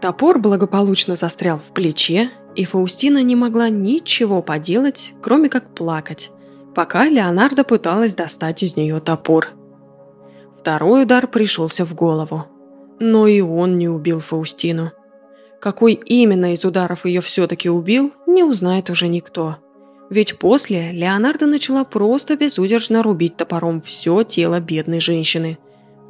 Топор 0.00 0.38
благополучно 0.38 1.16
застрял 1.16 1.58
в 1.58 1.72
плече, 1.72 2.30
и 2.54 2.64
Фаустина 2.64 3.22
не 3.22 3.36
могла 3.36 3.68
ничего 3.68 4.42
поделать, 4.42 5.12
кроме 5.22 5.48
как 5.48 5.74
плакать, 5.74 6.30
пока 6.74 7.08
Леонардо 7.08 7.64
пыталась 7.64 8.14
достать 8.14 8.62
из 8.62 8.76
нее 8.76 9.00
топор. 9.00 9.50
Второй 10.58 11.04
удар 11.04 11.26
пришелся 11.26 11.84
в 11.84 11.94
голову. 11.94 12.46
Но 13.00 13.26
и 13.26 13.40
он 13.40 13.78
не 13.78 13.88
убил 13.88 14.20
Фаустину. 14.20 14.92
Какой 15.60 15.94
именно 15.94 16.54
из 16.54 16.64
ударов 16.64 17.04
ее 17.04 17.20
все-таки 17.20 17.68
убил, 17.68 18.12
не 18.26 18.44
узнает 18.44 18.90
уже 18.90 19.08
никто. 19.08 19.56
Ведь 20.08 20.38
после 20.38 20.92
Леонардо 20.92 21.46
начала 21.46 21.84
просто 21.84 22.36
безудержно 22.36 23.02
рубить 23.02 23.36
топором 23.36 23.80
все 23.80 24.22
тело 24.24 24.60
бедной 24.60 25.00
женщины, 25.00 25.58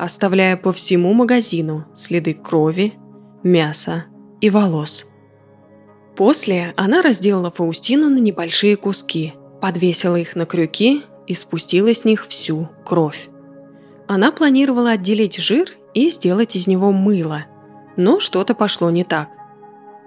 оставляя 0.02 0.56
по 0.56 0.72
всему 0.72 1.12
магазину 1.14 1.84
следы 1.94 2.34
крови, 2.34 2.94
мяса 3.44 4.06
и 4.40 4.50
волос. 4.50 5.06
После 6.16 6.74
она 6.76 7.02
разделала 7.02 7.52
Фаустину 7.52 8.10
на 8.10 8.18
небольшие 8.18 8.76
куски, 8.76 9.34
подвесила 9.60 10.16
их 10.16 10.34
на 10.34 10.44
крюки 10.44 11.02
и 11.28 11.34
спустила 11.34 11.94
с 11.94 12.04
них 12.04 12.26
всю 12.26 12.68
кровь. 12.84 13.28
Она 14.08 14.32
планировала 14.32 14.90
отделить 14.90 15.36
жир 15.36 15.70
и 15.94 16.08
сделать 16.08 16.56
из 16.56 16.66
него 16.66 16.90
мыло. 16.90 17.44
Но 17.96 18.18
что-то 18.18 18.56
пошло 18.56 18.90
не 18.90 19.04
так. 19.04 19.28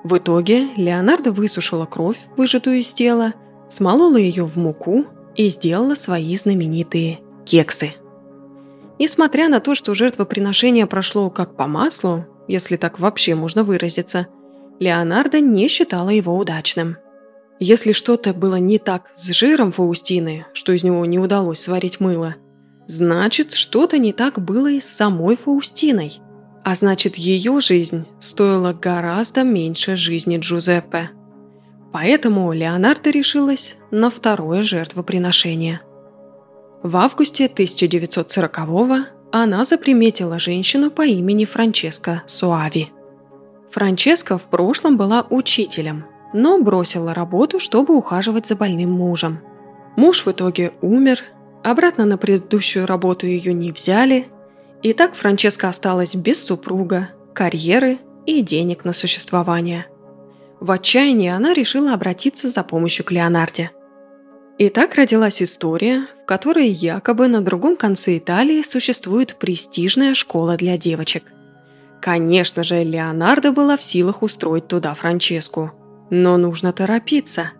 В 0.03 0.17
итоге 0.17 0.67
Леонардо 0.75 1.31
высушила 1.31 1.85
кровь, 1.85 2.17
выжатую 2.35 2.79
из 2.79 2.93
тела, 2.93 3.33
смолола 3.69 4.17
ее 4.17 4.43
в 4.43 4.57
муку 4.57 5.05
и 5.37 5.47
сделала 5.47 5.95
свои 5.95 6.35
знаменитые 6.35 7.21
кексы. 7.45 7.93
Несмотря 8.99 9.49
на 9.49 9.59
то, 9.59 9.75
что 9.75 9.93
жертвоприношение 9.93 10.87
прошло 10.87 11.29
как 11.29 11.55
по 11.55 11.67
маслу, 11.67 12.25
если 12.47 12.77
так 12.77 12.99
вообще 12.99 13.35
можно 13.35 13.63
выразиться, 13.63 14.27
Леонардо 14.79 15.39
не 15.39 15.67
считала 15.67 16.09
его 16.09 16.37
удачным. 16.37 16.97
Если 17.59 17.93
что-то 17.93 18.33
было 18.33 18.55
не 18.55 18.79
так 18.79 19.11
с 19.15 19.31
жиром 19.31 19.71
Фаустины, 19.71 20.45
что 20.53 20.73
из 20.73 20.83
него 20.83 21.05
не 21.05 21.19
удалось 21.19 21.59
сварить 21.59 21.99
мыло– 21.99 22.35
Значит, 22.87 23.53
что-то 23.53 23.97
не 23.97 24.13
так 24.13 24.43
было 24.43 24.69
и 24.69 24.79
с 24.79 24.85
самой 24.85 25.35
Фаустиной. 25.35 26.19
А 26.63 26.75
значит, 26.75 27.15
ее 27.15 27.59
жизнь 27.59 28.05
стоила 28.19 28.73
гораздо 28.73 29.43
меньше 29.43 29.95
жизни 29.95 30.37
Джузеппе. 30.37 31.11
Поэтому 31.91 32.51
Леонардо 32.53 33.09
решилась 33.09 33.77
на 33.91 34.09
второе 34.09 34.61
жертвоприношение. 34.61 35.81
В 36.85 36.97
августе 36.97 37.47
1940-го 37.47 39.07
она 39.31 39.65
заприметила 39.65 40.37
женщину 40.37 40.91
по 40.91 41.01
имени 41.01 41.43
Франческа 41.43 42.21
Суави. 42.27 42.91
Франческа 43.71 44.37
в 44.37 44.45
прошлом 44.45 44.95
была 44.95 45.25
учителем, 45.31 46.05
но 46.31 46.61
бросила 46.61 47.15
работу, 47.15 47.59
чтобы 47.59 47.97
ухаживать 47.97 48.45
за 48.45 48.55
больным 48.55 48.91
мужем. 48.91 49.39
Муж 49.97 50.27
в 50.27 50.31
итоге 50.31 50.73
умер, 50.81 51.23
Обратно 51.63 52.05
на 52.05 52.19
предыдущую 52.19 52.85
работу 52.85 53.25
ее 53.25 53.51
не 53.51 53.71
взяли, 53.71 54.27
и 54.83 54.93
так 54.93 55.15
Франческа 55.15 55.67
осталась 55.67 56.13
без 56.13 56.45
супруга, 56.45 57.09
карьеры 57.33 57.97
и 58.27 58.43
денег 58.43 58.85
на 58.85 58.93
существование. 58.93 59.87
В 60.59 60.69
отчаянии 60.69 61.29
она 61.29 61.55
решила 61.55 61.93
обратиться 61.95 62.49
за 62.49 62.61
помощью 62.61 63.03
к 63.03 63.09
Леонарде. 63.09 63.71
И 64.57 64.69
так 64.69 64.95
родилась 64.95 65.41
история, 65.41 66.07
в 66.23 66.25
которой 66.25 66.67
якобы 66.69 67.27
на 67.27 67.41
другом 67.41 67.75
конце 67.75 68.17
Италии 68.17 68.61
существует 68.61 69.35
престижная 69.35 70.13
школа 70.13 70.55
для 70.55 70.77
девочек. 70.77 71.23
Конечно 72.01 72.63
же, 72.63 72.83
Леонардо 72.83 73.51
была 73.51 73.75
в 73.75 73.83
силах 73.83 74.21
устроить 74.21 74.67
туда 74.67 74.93
Франческу. 74.93 75.71
Но 76.09 76.37
нужно 76.37 76.71
торопиться. 76.71 77.51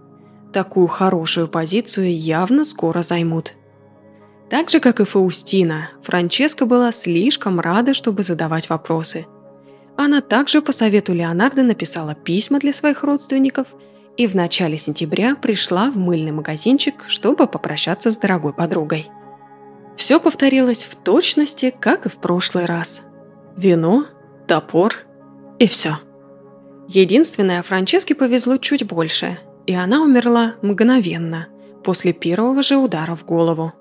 Такую 0.54 0.88
хорошую 0.88 1.48
позицию 1.50 2.16
явно 2.16 2.64
скоро 2.64 3.02
займут. 3.02 3.56
Так 4.50 4.70
же, 4.70 4.80
как 4.80 5.00
и 5.00 5.04
Фаустина, 5.04 5.90
Франческа 6.02 6.66
была 6.66 6.92
слишком 6.92 7.60
рада, 7.60 7.94
чтобы 7.94 8.24
задавать 8.24 8.70
вопросы. 8.70 9.26
Она 9.98 10.22
также 10.22 10.62
по 10.62 10.72
совету 10.72 11.14
Леонардо 11.14 11.64
написала 11.64 12.16
письма 12.16 12.60
для 12.60 12.72
своих 12.72 13.04
родственников 13.04 13.68
и 14.18 14.28
в 14.28 14.36
начале 14.36 14.78
сентября 14.78 15.36
пришла 15.36 15.92
в 15.92 15.98
мыльный 15.98 16.32
магазинчик, 16.32 16.96
чтобы 17.08 17.48
попрощаться 17.48 18.12
с 18.12 18.18
дорогой 18.18 18.54
подругой. 18.54 19.10
Все 19.96 20.20
повторилось 20.20 20.86
в 20.86 20.96
точности, 20.96 21.74
как 21.78 22.06
и 22.06 22.10
в 22.10 22.18
прошлый 22.18 22.66
раз. 22.66 23.02
Вино, 23.56 24.06
топор 24.48 25.06
и 25.60 25.68
все. 25.68 26.00
Единственное, 26.88 27.64
Франческе 27.64 28.14
повезло 28.14 28.58
чуть 28.58 28.86
больше, 28.86 29.40
и 29.66 29.74
она 29.74 30.02
умерла 30.02 30.56
мгновенно, 30.62 31.48
после 31.84 32.14
первого 32.14 32.62
же 32.62 32.78
удара 32.78 33.16
в 33.16 33.26
голову. 33.26 33.74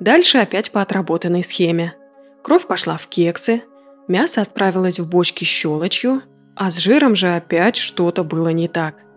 Дальше 0.00 0.38
опять 0.38 0.70
по 0.70 0.82
отработанной 0.82 1.42
схеме. 1.42 1.94
Кровь 2.42 2.66
пошла 2.66 2.96
в 2.96 3.06
кексы, 3.06 3.62
мясо 4.06 4.42
отправилось 4.42 5.00
в 5.00 5.08
бочки 5.08 5.44
щелочью, 5.44 6.22
а 6.54 6.70
с 6.70 6.76
жиром 6.76 7.16
же 7.16 7.34
опять 7.34 7.76
что-то 7.76 8.24
было 8.24 8.48
не 8.48 8.68
так. 8.68 9.07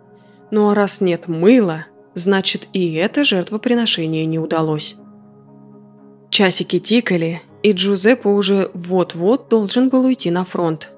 Ну 0.52 0.68
а 0.68 0.76
раз 0.76 1.00
нет 1.00 1.26
мыла, 1.26 1.86
значит 2.14 2.68
и 2.72 2.94
это 2.94 3.24
жертвоприношение 3.24 4.24
не 4.24 4.38
удалось. 4.38 4.94
Часики 6.30 6.78
тикали, 6.78 7.42
и 7.64 7.72
Джузеппе 7.72 8.28
уже 8.28 8.70
вот-вот 8.72 9.48
должен 9.48 9.88
был 9.88 10.04
уйти 10.04 10.30
на 10.30 10.44
фронт. 10.44 10.92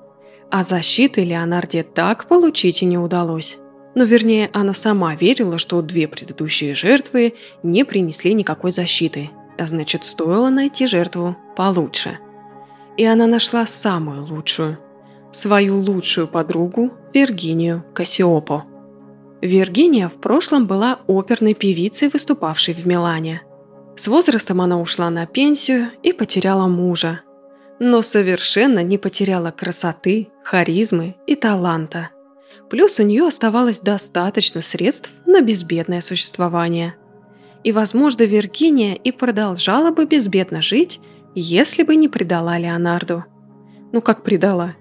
А 0.51 0.63
защиты 0.63 1.25
Леонарде 1.25 1.85
так 1.85 2.29
получить 2.29 2.83
и 2.83 2.85
не 2.85 2.99
удалось. 2.99 3.57
Но 3.95 4.05
вернее, 4.05 4.51
она 4.53 4.75
сама 4.75 5.15
верила, 5.15 5.57
что 5.57 5.81
две 5.81 6.09
предыдущие 6.09 6.75
жертвы 6.75 7.33
не 7.63 7.85
принесли 7.85 8.35
никакой 8.35 8.73
защиты– 8.73 9.31
а 9.59 9.67
значит, 9.67 10.05
стоило 10.05 10.51
найти 10.51 10.87
жертву 10.87 11.37
получше. 11.57 12.19
И 12.97 13.05
она 13.05 13.27
нашла 13.27 13.67
самую 13.67 14.27
лучшую. 14.27 14.79
Свою 15.31 15.81
лучшую 15.81 16.29
подругу 16.29 16.93
Виргинию 17.13 17.85
Кассиопо. 17.93 18.65
Виргиния 19.45 20.09
в 20.09 20.17
прошлом 20.17 20.67
была 20.67 20.99
оперной 21.07 21.55
певицей, 21.55 22.09
выступавшей 22.09 22.75
в 22.75 22.87
Милане. 22.87 23.43
С 23.95 24.09
возрастом 24.09 24.61
она 24.61 24.81
ушла 24.81 25.11
на 25.11 25.27
пенсию 25.27 25.91
и 26.03 26.13
потеряла 26.13 26.67
мужа. 26.67 27.21
Но 27.79 28.03
совершенно 28.03 28.83
не 28.83 28.99
потеряла 28.99 29.53
красоты, 29.53 30.29
харизмы 30.43 31.15
и 31.27 31.37
таланта. 31.37 32.11
Плюс 32.69 32.99
у 32.99 33.03
нее 33.05 33.27
оставалось 33.27 33.81
достаточно 33.81 34.63
средств 34.63 35.11
на 35.27 35.41
безбедное 35.41 36.01
существование– 36.01 36.97
и, 37.65 37.73
возможно, 37.73 38.25
Виргиния 38.25 38.95
и 38.95 39.11
продолжала 39.11 39.91
бы 39.91 40.05
безбедно 40.05 40.63
жить, 40.63 41.01
если 41.35 41.83
бы 41.83 41.97
не 41.97 42.09
предала 42.09 42.59
Леонарду. 42.59 43.25
Ну 43.91 44.03
как 44.03 44.23
предала? 44.23 44.77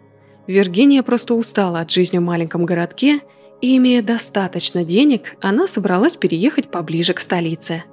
Виргиния 0.47 1.01
просто 1.01 1.33
устала 1.33 1.79
от 1.79 1.89
жизни 1.89 2.17
в 2.17 2.21
маленьком 2.21 2.65
городке, 2.65 3.21
и, 3.63 3.77
имея 3.77 4.01
достаточно 4.01 4.83
денег, 4.83 5.37
она 5.39 5.67
собралась 5.67 6.17
переехать 6.17 6.69
поближе 6.69 7.13
к 7.13 7.21
столице. 7.21 7.85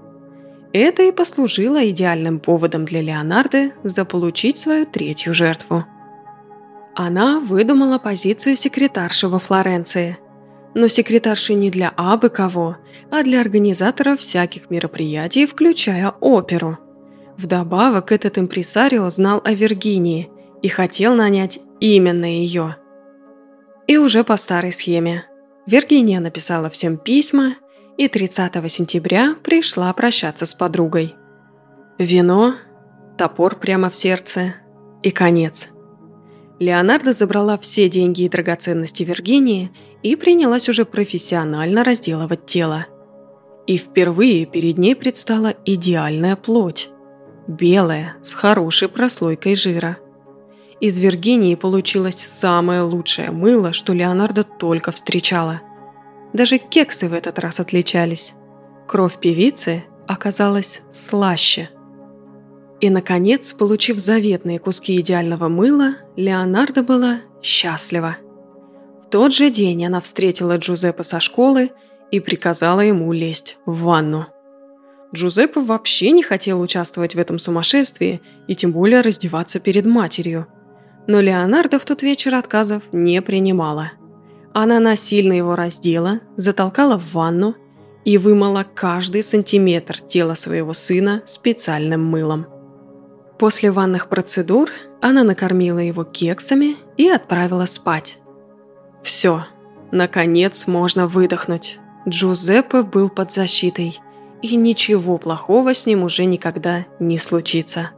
Это 0.73 1.05
и 1.05 1.13
послужило 1.13 1.89
идеальным 1.89 2.41
поводом 2.41 2.85
для 2.85 3.01
Леонарды 3.01 3.73
заполучить 3.85 4.59
свою 4.59 4.85
третью 4.85 5.33
жертву. 5.33 5.85
Она 6.97 7.39
выдумала 7.39 7.99
позицию 7.99 8.57
секретарши 8.57 9.29
во 9.29 9.39
Флоренции. 9.39 10.19
Но 10.75 10.89
секретарши 10.89 11.55
не 11.55 11.71
для 11.71 11.93
абы 11.97 12.31
кого, 12.31 12.77
а 13.13 13.23
для 13.23 13.41
организаторов 13.41 14.19
всяких 14.19 14.71
мероприятий, 14.71 15.47
включая 15.47 16.11
оперу. 16.21 16.79
Вдобавок, 17.37 18.11
этот 18.11 18.39
импресарио 18.39 19.09
знал 19.09 19.41
о 19.45 19.53
Виргинии 19.53 20.31
и 20.63 20.69
хотел 20.69 21.15
нанять 21.15 21.61
именно 21.79 22.25
ее. 22.25 22.77
И 23.87 23.99
уже 23.99 24.25
по 24.25 24.37
старой 24.37 24.73
схеме. 24.73 25.30
Виргиния 25.67 26.21
написала 26.21 26.71
всем 26.71 26.97
письма 26.97 27.57
и 27.97 28.09
30 28.09 28.71
сентября 28.71 29.37
пришла 29.43 29.93
прощаться 29.93 30.47
с 30.47 30.55
подругой. 30.55 31.15
Вино, 31.99 32.55
топор 33.19 33.57
прямо 33.57 33.91
в 33.91 33.95
сердце 33.95 34.55
и 35.03 35.11
конец. 35.11 35.69
Леонардо 36.59 37.13
забрала 37.13 37.59
все 37.59 37.89
деньги 37.89 38.23
и 38.23 38.29
драгоценности 38.29 39.03
Виргинии 39.03 39.71
и 40.03 40.17
принялась 40.17 40.69
уже 40.69 40.85
профессионально 40.85 41.85
разделывать 41.85 42.47
тело. 42.47 42.87
И 43.67 43.77
впервые 43.77 44.47
перед 44.47 44.79
ней 44.79 44.97
предстала 44.97 45.55
идеальная 45.65 46.37
плоть. 46.37 46.91
Белая, 47.47 48.17
с 48.23 48.35
хорошей 48.35 48.89
прослойкой 48.89 49.55
жира– 49.55 49.99
из 50.81 50.99
Виргинии 50.99 51.57
получилось 51.57 52.19
самое 52.19 52.81
лучшее 52.81 53.31
мыло, 53.31 53.75
что 53.75 53.93
Леонардо 53.93 54.45
только 54.45 54.91
встречала. 54.93 55.61
Даже 56.33 56.57
кексы 56.57 57.09
в 57.09 57.13
этот 57.13 57.39
раз 57.39 57.61
отличались. 57.61 58.33
Кровь 58.89 59.19
певицы 59.19 59.85
оказалась 60.07 60.81
слаще. 60.91 61.69
И, 62.81 62.89
наконец, 62.89 63.53
получив 63.53 63.99
заветные 63.99 64.59
куски 64.59 64.99
идеального 65.01 65.49
мыла, 65.49 65.97
Леонардо 66.17 66.83
была 66.83 67.21
счастлива. 67.43 68.17
В 69.03 69.11
тот 69.11 69.35
же 69.35 69.51
день 69.51 69.85
она 69.85 70.01
встретила 70.01 70.57
Джузеппе 70.57 71.03
со 71.03 71.21
школы 71.21 71.73
и 72.11 72.21
приказала 72.21 72.81
ему 72.81 73.13
лезть 73.13 73.59
в 73.67 73.83
ванну. 73.83 74.29
Джузеппе 75.15 75.61
вообще 75.61 76.13
не 76.13 76.23
хотел 76.23 76.61
участвовать 76.61 77.15
в 77.15 77.19
этом 77.19 77.39
сумасшествии 77.39 78.23
и 78.47 78.55
тем 78.55 78.73
более 78.73 79.03
раздеваться 79.03 79.61
перед 79.61 79.85
матерью– 79.85 80.47
но 81.07 81.21
Леонардо 81.21 81.79
в 81.79 81.85
тот 81.85 82.03
вечер 82.03 82.35
отказов 82.35 82.85
не 82.93 83.21
принимала. 83.23 83.93
Она 84.53 84.81
насильно 84.81 85.33
его 85.33 85.57
раздела, 85.57 86.21
затолкала 86.37 86.99
в 86.99 87.13
ванну 87.13 87.55
и 88.05 88.19
вымыла 88.19 88.67
каждый 88.75 89.23
сантиметр 89.23 90.01
тела 90.01 90.35
своего 90.35 90.73
сына 90.73 91.23
специальным 91.27 92.05
мылом. 92.05 92.47
После 93.39 93.71
ванных 93.71 94.09
процедур 94.09 94.71
она 95.01 95.25
накормила 95.25 95.79
его 95.79 96.05
кексами 96.05 96.77
и 96.97 97.09
отправила 97.09 97.67
спать. 97.67 98.19
Все, 99.03 99.47
наконец 99.93 100.67
можно 100.67 101.07
выдохнуть. 101.07 101.79
Джузеппе 102.09 102.83
был 102.83 103.09
под 103.09 103.33
защитой, 103.33 103.99
и 104.43 104.57
ничего 104.57 105.19
плохого 105.19 105.75
с 105.75 105.87
ним 105.87 106.03
уже 106.03 106.25
никогда 106.25 106.87
не 106.99 107.19
случится 107.19 107.91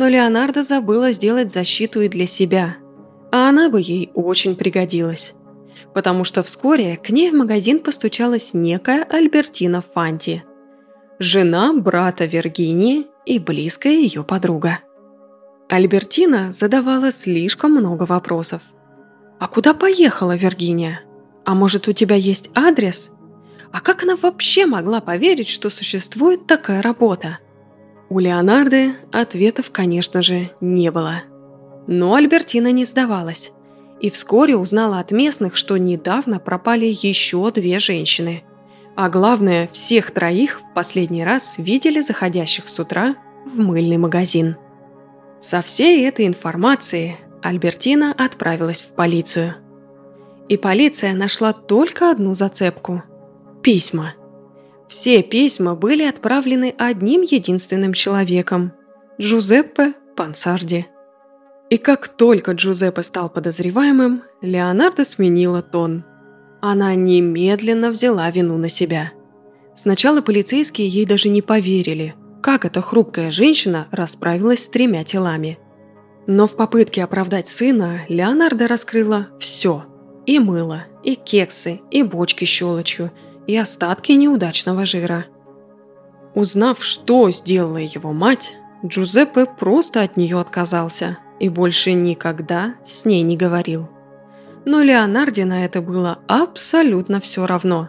но 0.00 0.08
Леонардо 0.08 0.62
забыла 0.62 1.12
сделать 1.12 1.52
защиту 1.52 2.00
и 2.00 2.08
для 2.08 2.26
себя, 2.26 2.78
а 3.30 3.50
она 3.50 3.68
бы 3.68 3.82
ей 3.82 4.10
очень 4.14 4.56
пригодилась. 4.56 5.34
Потому 5.92 6.24
что 6.24 6.42
вскоре 6.42 6.96
к 6.96 7.10
ней 7.10 7.28
в 7.28 7.34
магазин 7.34 7.80
постучалась 7.80 8.54
некая 8.54 9.04
Альбертина 9.04 9.82
Фанти, 9.82 10.42
жена 11.18 11.74
брата 11.74 12.24
Виргинии 12.24 13.08
и 13.26 13.38
близкая 13.38 13.92
ее 13.92 14.24
подруга. 14.24 14.78
Альбертина 15.68 16.50
задавала 16.50 17.12
слишком 17.12 17.72
много 17.72 18.04
вопросов. 18.04 18.62
«А 19.38 19.48
куда 19.48 19.74
поехала 19.74 20.34
Виргиния? 20.34 21.02
А 21.44 21.54
может, 21.54 21.88
у 21.88 21.92
тебя 21.92 22.16
есть 22.16 22.48
адрес? 22.54 23.10
А 23.70 23.82
как 23.82 24.04
она 24.04 24.16
вообще 24.16 24.64
могла 24.64 25.02
поверить, 25.02 25.48
что 25.48 25.68
существует 25.68 26.46
такая 26.46 26.80
работа?» 26.80 27.38
У 28.10 28.18
Леонарды 28.18 28.96
ответов, 29.12 29.70
конечно 29.70 30.20
же, 30.20 30.50
не 30.60 30.90
было. 30.90 31.22
Но 31.86 32.16
Альбертина 32.16 32.72
не 32.72 32.84
сдавалась. 32.84 33.52
И 34.00 34.10
вскоре 34.10 34.56
узнала 34.56 34.98
от 34.98 35.12
местных, 35.12 35.56
что 35.56 35.76
недавно 35.76 36.40
пропали 36.40 36.86
еще 36.86 37.48
две 37.52 37.78
женщины. 37.78 38.42
А 38.96 39.08
главное, 39.08 39.68
всех 39.72 40.10
троих 40.10 40.60
в 40.60 40.74
последний 40.74 41.24
раз 41.24 41.54
видели 41.58 42.00
заходящих 42.00 42.68
с 42.68 42.80
утра 42.80 43.14
в 43.46 43.60
мыльный 43.60 43.96
магазин. 43.96 44.56
Со 45.38 45.62
всей 45.62 46.04
этой 46.04 46.26
информацией 46.26 47.16
Альбертина 47.42 48.12
отправилась 48.12 48.82
в 48.82 48.88
полицию. 48.88 49.54
И 50.48 50.56
полиция 50.56 51.14
нашла 51.14 51.52
только 51.52 52.10
одну 52.10 52.34
зацепку– 52.34 53.04
письма– 53.62 54.14
все 54.90 55.22
письма 55.22 55.76
были 55.76 56.02
отправлены 56.02 56.74
одним 56.76 57.22
единственным 57.22 57.94
человеком– 57.94 58.72
Джузеппе 59.20 59.94
Пансарди. 60.16 60.86
И 61.70 61.76
как 61.76 62.08
только 62.08 62.52
Джузеппе 62.52 63.04
стал 63.04 63.30
подозреваемым, 63.30 64.24
Леонардо 64.42 65.04
сменила 65.04 65.62
тон. 65.62 66.04
Она 66.60 66.96
немедленно 66.96 67.90
взяла 67.90 68.28
вину 68.32 68.58
на 68.58 68.68
себя. 68.68 69.12
Сначала 69.76 70.22
полицейские 70.22 70.88
ей 70.88 71.06
даже 71.06 71.28
не 71.28 71.40
поверили, 71.40 72.16
как 72.42 72.64
эта 72.64 72.82
хрупкая 72.82 73.30
женщина 73.30 73.86
расправилась 73.92 74.64
с 74.64 74.68
тремя 74.68 75.04
телами. 75.04 75.60
Но 76.26 76.48
в 76.48 76.56
попытке 76.56 77.04
оправдать 77.04 77.48
сына 77.48 78.00
Леонардо 78.08 78.66
раскрыла 78.66 79.28
все– 79.38 79.84
и 80.26 80.38
мыло, 80.38 80.84
и 81.02 81.14
кексы, 81.14 81.80
и 81.90 82.02
бочки 82.02 82.44
щелочью– 82.44 83.12
и 83.46 83.56
остатки 83.56 84.12
неудачного 84.12 84.84
жира. 84.84 85.26
Узнав, 86.34 86.84
что 86.84 87.30
сделала 87.30 87.78
его 87.78 88.12
мать, 88.12 88.54
Джузеппе 88.84 89.46
просто 89.46 90.02
от 90.02 90.16
нее 90.16 90.38
отказался 90.40 91.18
и 91.38 91.48
больше 91.48 91.92
никогда 91.92 92.76
с 92.84 93.04
ней 93.04 93.22
не 93.22 93.36
говорил. 93.36 93.88
Но 94.64 94.82
Леонарде 94.82 95.44
на 95.44 95.64
это 95.64 95.80
было 95.80 96.18
абсолютно 96.28 97.20
все 97.20 97.46
равно. 97.46 97.88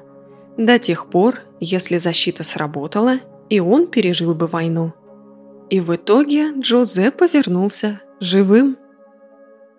До 0.57 0.79
тех 0.79 1.07
пор, 1.07 1.41
если 1.59 1.97
защита 1.97 2.43
сработала, 2.43 3.19
и 3.49 3.59
он 3.59 3.87
пережил 3.87 4.33
бы 4.33 4.47
войну. 4.47 4.93
И 5.69 5.79
в 5.79 5.95
итоге 5.95 6.51
Джузеппе 6.57 7.27
вернулся 7.31 8.01
живым. 8.19 8.77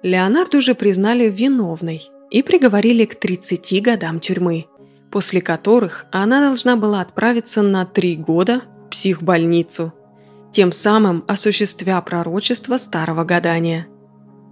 Леонарду 0.02 0.58
уже 0.58 0.74
признали 0.74 1.28
виновной 1.28 2.02
и 2.30 2.42
приговорили 2.42 3.04
к 3.04 3.14
30 3.18 3.82
годам 3.82 4.20
тюрьмы– 4.20 4.66
после 5.12 5.42
которых 5.42 6.06
она 6.10 6.40
должна 6.40 6.74
была 6.76 7.02
отправиться 7.02 7.60
на 7.60 7.84
три 7.84 8.16
года 8.16 8.62
в 8.86 8.90
психбольницу, 8.90 9.92
тем 10.52 10.72
самым 10.72 11.22
осуществя 11.28 12.00
пророчество 12.00 12.78
старого 12.78 13.22
гадания. 13.24 13.86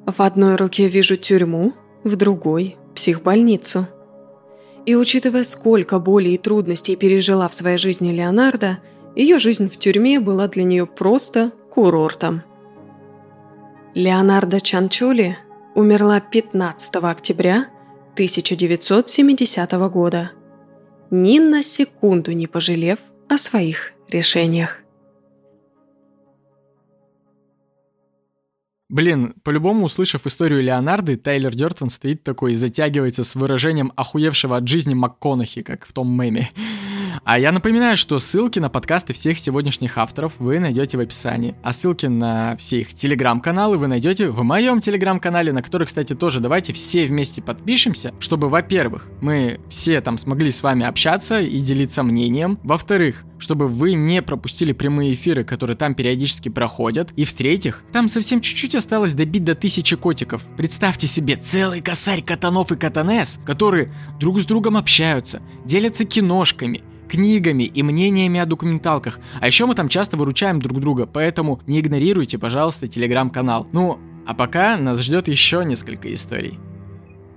В 0.06 0.20
одной 0.20 0.56
руке 0.56 0.86
вижу 0.86 1.16
тюрьму, 1.16 1.72
в 2.04 2.14
другой– 2.14 2.76
психбольницу. 2.94 3.88
И 4.84 4.94
учитывая, 4.94 5.44
сколько 5.44 5.98
боли 5.98 6.30
и 6.30 6.38
трудностей 6.38 6.96
пережила 6.96 7.48
в 7.48 7.54
своей 7.54 7.78
жизни 7.78 8.12
Леонардо, 8.12 8.78
ее 9.16 9.38
жизнь 9.38 9.70
в 9.70 9.78
тюрьме 9.78 10.20
была 10.20 10.46
для 10.46 10.64
нее 10.64 10.86
просто 10.86 11.52
курортом. 11.70 12.42
Леонардо 13.94 14.60
Чанчули 14.60 15.38
умерла 15.74 16.20
15 16.20 16.96
октября 16.96 17.66
1970 18.14 19.72
года 19.90 20.30
ни 21.10 21.38
на 21.38 21.62
секунду 21.62 22.32
не 22.32 22.46
пожалев 22.46 22.98
о 23.28 23.38
своих 23.38 23.92
решениях. 24.08 24.78
Блин, 28.88 29.34
по-любому, 29.44 29.84
услышав 29.84 30.26
историю 30.26 30.62
Леонарды, 30.62 31.16
Тайлер 31.16 31.54
Дёртон 31.54 31.90
стоит 31.90 32.24
такой 32.24 32.52
и 32.52 32.56
затягивается 32.56 33.22
с 33.22 33.36
выражением 33.36 33.92
охуевшего 33.94 34.56
от 34.56 34.66
жизни 34.66 34.94
МакКонахи, 34.94 35.62
как 35.62 35.86
в 35.86 35.92
том 35.92 36.10
меме. 36.10 36.50
А 37.24 37.38
я 37.38 37.52
напоминаю, 37.52 37.96
что 37.96 38.18
ссылки 38.18 38.58
на 38.58 38.70
подкасты 38.70 39.12
всех 39.12 39.38
сегодняшних 39.38 39.98
авторов 39.98 40.34
вы 40.38 40.58
найдете 40.58 40.96
в 40.96 41.00
описании. 41.00 41.54
А 41.62 41.72
ссылки 41.72 42.06
на 42.06 42.56
все 42.56 42.80
их 42.80 42.94
телеграм-каналы 42.94 43.78
вы 43.78 43.88
найдете 43.88 44.30
в 44.30 44.42
моем 44.42 44.80
телеграм-канале, 44.80 45.52
на 45.52 45.62
который, 45.62 45.86
кстати, 45.86 46.14
тоже 46.14 46.40
давайте 46.40 46.72
все 46.72 47.06
вместе 47.06 47.42
подпишемся, 47.42 48.14
чтобы, 48.20 48.48
во-первых, 48.48 49.08
мы 49.20 49.60
все 49.68 50.00
там 50.00 50.18
смогли 50.18 50.50
с 50.50 50.62
вами 50.62 50.86
общаться 50.86 51.40
и 51.40 51.60
делиться 51.60 52.02
мнением. 52.02 52.58
Во-вторых, 52.62 53.24
чтобы 53.38 53.68
вы 53.68 53.94
не 53.94 54.22
пропустили 54.22 54.72
прямые 54.72 55.14
эфиры, 55.14 55.44
которые 55.44 55.76
там 55.76 55.94
периодически 55.94 56.48
проходят. 56.48 57.12
И 57.16 57.24
в-третьих, 57.24 57.82
там 57.92 58.08
совсем 58.08 58.40
чуть-чуть 58.40 58.74
осталось 58.74 59.14
добить 59.14 59.44
до 59.44 59.54
тысячи 59.54 59.96
котиков. 59.96 60.42
Представьте 60.56 61.06
себе 61.06 61.36
целый 61.36 61.80
косарь 61.80 62.22
катанов 62.22 62.72
и 62.72 62.76
катанес, 62.76 63.40
которые 63.44 63.90
друг 64.18 64.38
с 64.38 64.44
другом 64.44 64.76
общаются, 64.76 65.40
делятся 65.64 66.04
киношками, 66.04 66.82
книгами 67.10 67.64
и 67.64 67.82
мнениями 67.82 68.40
о 68.40 68.46
документалках. 68.46 69.18
А 69.40 69.46
еще 69.46 69.66
мы 69.66 69.74
там 69.74 69.88
часто 69.88 70.16
выручаем 70.16 70.60
друг 70.60 70.80
друга, 70.80 71.06
поэтому 71.06 71.60
не 71.66 71.80
игнорируйте, 71.80 72.38
пожалуйста, 72.38 72.86
телеграм-канал. 72.86 73.66
Ну, 73.72 73.98
а 74.26 74.34
пока 74.34 74.76
нас 74.76 75.00
ждет 75.00 75.28
еще 75.28 75.64
несколько 75.64 76.12
историй. 76.14 76.58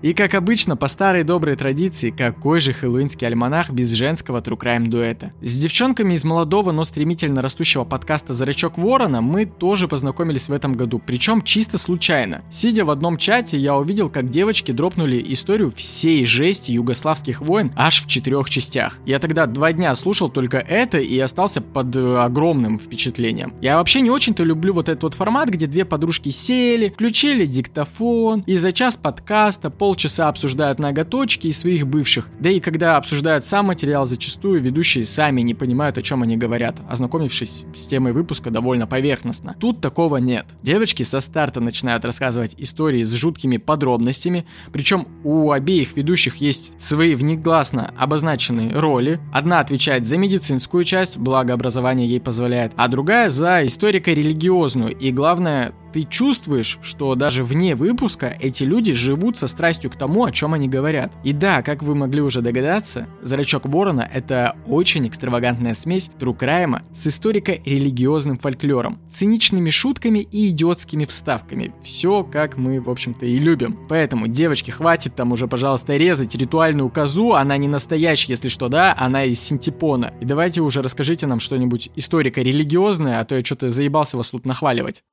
И 0.04 0.14
как 0.14 0.34
обычно, 0.34 0.76
по 0.76 0.90
старой 0.90 1.24
доброй 1.24 1.56
традиции, 1.56 2.10
какой 2.10 2.60
же 2.60 2.74
хэллоуинский 2.74 3.26
альманах 3.26 3.70
без 3.70 3.90
женского 3.92 4.42
true 4.42 4.60
crime 4.60 4.88
дуэта. 4.88 5.32
С 5.40 5.58
девчонками 5.58 6.14
из 6.14 6.26
молодого, 6.26 6.74
но 6.74 6.84
стремительно 6.84 7.42
растущего 7.42 7.86
подкаста 7.86 8.34
«Зрачок 8.34 8.78
Ворона» 8.78 9.22
мы 9.22 9.46
тоже 9.46 9.88
познакомились 9.88 10.50
в 10.50 10.52
этом 10.52 10.74
году, 10.74 11.00
причем 11.00 11.42
чисто 11.42 11.78
случайно. 11.78 12.42
Сидя 12.50 12.84
в 12.84 12.92
одном 12.92 13.16
чате, 13.16 13.58
я 13.58 13.78
увидел, 13.78 14.10
как 14.10 14.30
девочки 14.30 14.74
дропнули 14.74 15.24
историю 15.32 15.72
всей 15.72 16.26
жести 16.26 16.74
югославских 16.74 17.40
войн 17.40 17.72
аж 17.78 18.04
в 18.04 18.08
четырех 18.08 18.50
частях. 18.50 19.00
Я 19.06 19.20
тогда 19.20 19.46
два 19.46 19.72
дня 19.72 19.96
слушал 19.96 20.28
только 20.28 20.58
это 20.58 20.98
и 20.98 21.18
остался 21.18 21.62
под 21.62 21.96
э, 21.96 22.18
огромным 22.18 22.78
впечатлением. 22.78 23.54
Я 23.62 23.78
вообще 23.78 24.02
не 24.02 24.10
очень-то 24.10 24.44
люблю 24.44 24.74
вот 24.74 24.90
этот 24.90 25.04
вот 25.04 25.14
формат, 25.14 25.48
где 25.48 25.66
две 25.66 25.86
подружки 25.86 26.28
сели, 26.28 26.90
включили 26.90 27.46
диктофон 27.46 28.44
и 28.46 28.58
за 28.58 28.74
час 28.74 28.98
подкаста 28.98 29.70
пол 29.70 29.93
полчаса 29.94 30.28
обсуждают 30.28 30.80
ноготочки 30.80 31.46
и 31.46 31.52
своих 31.52 31.86
бывших. 31.86 32.28
Да 32.40 32.50
и 32.50 32.60
когда 32.60 32.98
обсуждают 32.98 33.46
сам 33.46 33.68
материал, 33.68 34.08
зачастую 34.08 34.60
ведущие 34.60 35.06
сами 35.06 35.42
не 35.42 35.54
понимают, 35.54 36.00
о 36.00 36.02
чем 36.02 36.24
они 36.24 36.36
говорят, 36.36 36.82
ознакомившись 36.90 37.66
с 37.76 37.86
темой 37.86 38.12
выпуска 38.12 38.50
довольно 38.50 38.88
поверхностно. 38.88 39.56
Тут 39.60 39.82
такого 39.82 40.18
нет. 40.18 40.48
Девочки 40.64 41.04
со 41.04 41.20
старта 41.20 41.60
начинают 41.60 42.06
рассказывать 42.06 42.56
истории 42.58 43.04
с 43.04 43.14
жуткими 43.14 43.58
подробностями, 43.58 44.48
причем 44.72 45.08
у 45.24 45.52
обеих 45.52 45.96
ведущих 45.96 46.38
есть 46.38 46.74
свои 46.82 47.14
внегласно 47.14 47.94
обозначенные 47.96 48.72
роли. 48.76 49.20
Одна 49.32 49.60
отвечает 49.60 50.08
за 50.08 50.18
медицинскую 50.18 50.86
часть, 50.86 51.20
благо 51.20 51.54
образование 51.54 52.10
ей 52.10 52.20
позволяет, 52.20 52.72
а 52.78 52.88
другая 52.88 53.30
за 53.30 53.64
историко-религиозную. 53.64 54.98
И 54.98 55.12
главное, 55.12 55.76
ты 55.94 56.04
чувствуешь, 56.04 56.80
что 56.82 57.14
даже 57.14 57.44
вне 57.44 57.76
выпуска 57.76 58.36
эти 58.40 58.64
люди 58.64 58.94
живут 58.94 59.38
со 59.38 59.48
страстью 59.48 59.83
к 59.90 59.96
тому, 59.96 60.26
о 60.26 60.32
чем 60.32 60.54
они 60.54 60.68
говорят. 60.68 61.14
И 61.24 61.34
да, 61.34 61.62
как 61.62 61.84
вы 61.84 61.96
могли 61.96 62.22
уже 62.22 62.42
догадаться, 62.42 63.08
«Зрачок 63.22 63.66
ворона»— 63.66 64.10
это 64.14 64.56
очень 64.68 65.08
экстравагантная 65.08 65.74
смесь 65.74 66.10
трукрайма 66.20 66.84
с 66.92 67.08
историко-религиозным 67.08 68.38
фольклором, 68.38 69.00
циничными 69.08 69.70
шутками 69.70 70.20
и 70.20 70.50
идиотскими 70.50 71.06
вставками. 71.06 71.74
Все, 71.84 72.24
как 72.24 72.58
мы, 72.58 72.82
в 72.82 72.90
общем-то, 72.90 73.26
и 73.26 73.38
любим. 73.38 73.80
Поэтому, 73.90 74.28
девочки, 74.28 74.72
хватит 74.72 75.16
там 75.16 75.32
уже, 75.32 75.48
пожалуйста, 75.48 75.96
резать 75.96 76.36
ритуальную 76.36 76.90
козу, 76.90 77.34
она 77.34 77.58
не 77.58 77.68
настоящая, 77.68 78.34
если 78.34 78.50
что, 78.50 78.70
да, 78.70 78.96
она 78.98 79.26
из 79.26 79.40
синтепона. 79.40 80.14
И 80.20 80.26
давайте 80.26 80.62
уже 80.62 80.82
расскажите 80.82 81.28
нам 81.28 81.40
что-нибудь 81.40 81.90
историко-религиозное, 81.96 83.20
а 83.20 83.26
то 83.26 83.36
я 83.36 83.44
что-то 83.44 83.70
заебался 83.70 84.18
вас 84.18 84.30
тут 84.32 84.46
нахваливать. 84.46 85.04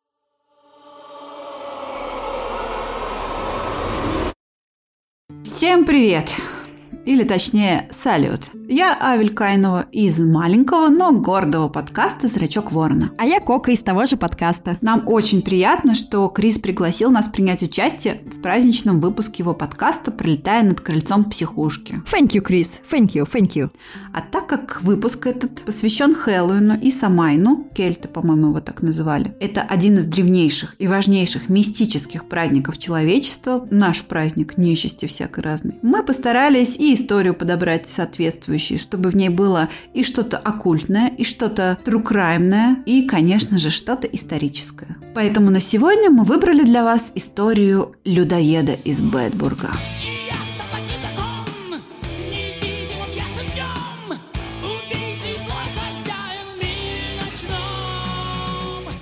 Всем 5.45 5.87
привет! 5.87 6.35
Или 7.07 7.25
точнее, 7.25 7.89
салют. 7.91 8.43
Я 8.69 8.97
Авель 9.01 9.35
Кайнова 9.35 9.87
из 9.91 10.19
маленького, 10.21 10.89
но 10.89 11.13
гордого 11.13 11.69
подкаста 11.69 12.29
«Зрачок 12.29 12.73
ворона». 12.73 13.11
А 13.19 13.25
я 13.25 13.41
Кока 13.41 13.73
из 13.73 13.81
того 13.81 14.05
же 14.05 14.17
подкаста. 14.17 14.79
Нам 14.81 15.05
очень 15.07 15.43
приятно, 15.43 15.95
что 15.95 16.29
Крис 16.29 16.59
пригласил 16.59 17.11
нас 17.11 17.29
принять 17.29 17.63
участие 17.63 18.21
в 18.27 18.41
праздничном 18.41 19.01
выпуске 19.01 19.43
его 19.43 19.55
подкаста 19.55 20.11
«Пролетая 20.11 20.63
над 20.63 20.81
крыльцом 20.81 21.25
психушки». 21.25 22.03
Thank 22.13 22.33
you, 22.33 22.41
Крис. 22.41 22.83
Thank 22.89 23.09
you, 23.15 23.29
thank 23.29 23.55
you. 23.55 23.71
А 24.13 24.21
так 24.21 24.47
как 24.47 24.83
выпуск 24.83 25.27
этот 25.27 25.63
посвящен 25.63 26.15
Хэллоуину 26.15 26.79
и 26.79 26.91
Самайну, 26.91 27.67
кельты, 27.75 28.09
по-моему, 28.09 28.49
его 28.49 28.61
так 28.61 28.83
называли, 28.83 29.35
это 29.41 29.63
один 29.63 29.99
из 29.99 30.05
древнейших 30.05 30.77
и 30.79 30.87
важнейших 30.87 31.49
мистических 31.49 32.29
праздников 32.29 32.79
человечества, 32.79 33.67
наш 33.71 34.03
праздник 34.03 34.59
нечисти 34.59 35.07
всякой 35.07 35.45
разной, 35.45 35.75
мы 35.83 36.03
постарались 36.03 36.77
и 36.77 36.90
историю 36.95 37.35
подобрать 37.35 37.89
соответствующую 37.89 38.21
соответствующей, 38.21 38.79
чтобы 38.79 39.11
в 39.11 39.17
ней 39.17 39.29
было 39.29 39.69
и 39.95 40.03
что-то 40.03 40.39
оккультное, 40.39 41.09
и 41.09 41.25
что-то 41.25 41.79
трукраймное, 41.85 42.83
и, 42.87 43.07
конечно 43.07 43.59
же, 43.59 43.71
что-то 43.71 44.07
историческое. 44.07 44.97
Поэтому 45.15 45.51
на 45.51 45.61
сегодня 45.61 46.11
мы 46.11 46.25
выбрали 46.25 46.65
для 46.65 46.85
вас 46.85 47.13
историю 47.15 47.95
людоеда 48.05 48.73
из 48.85 49.03
Бэтбурга. 49.03 49.71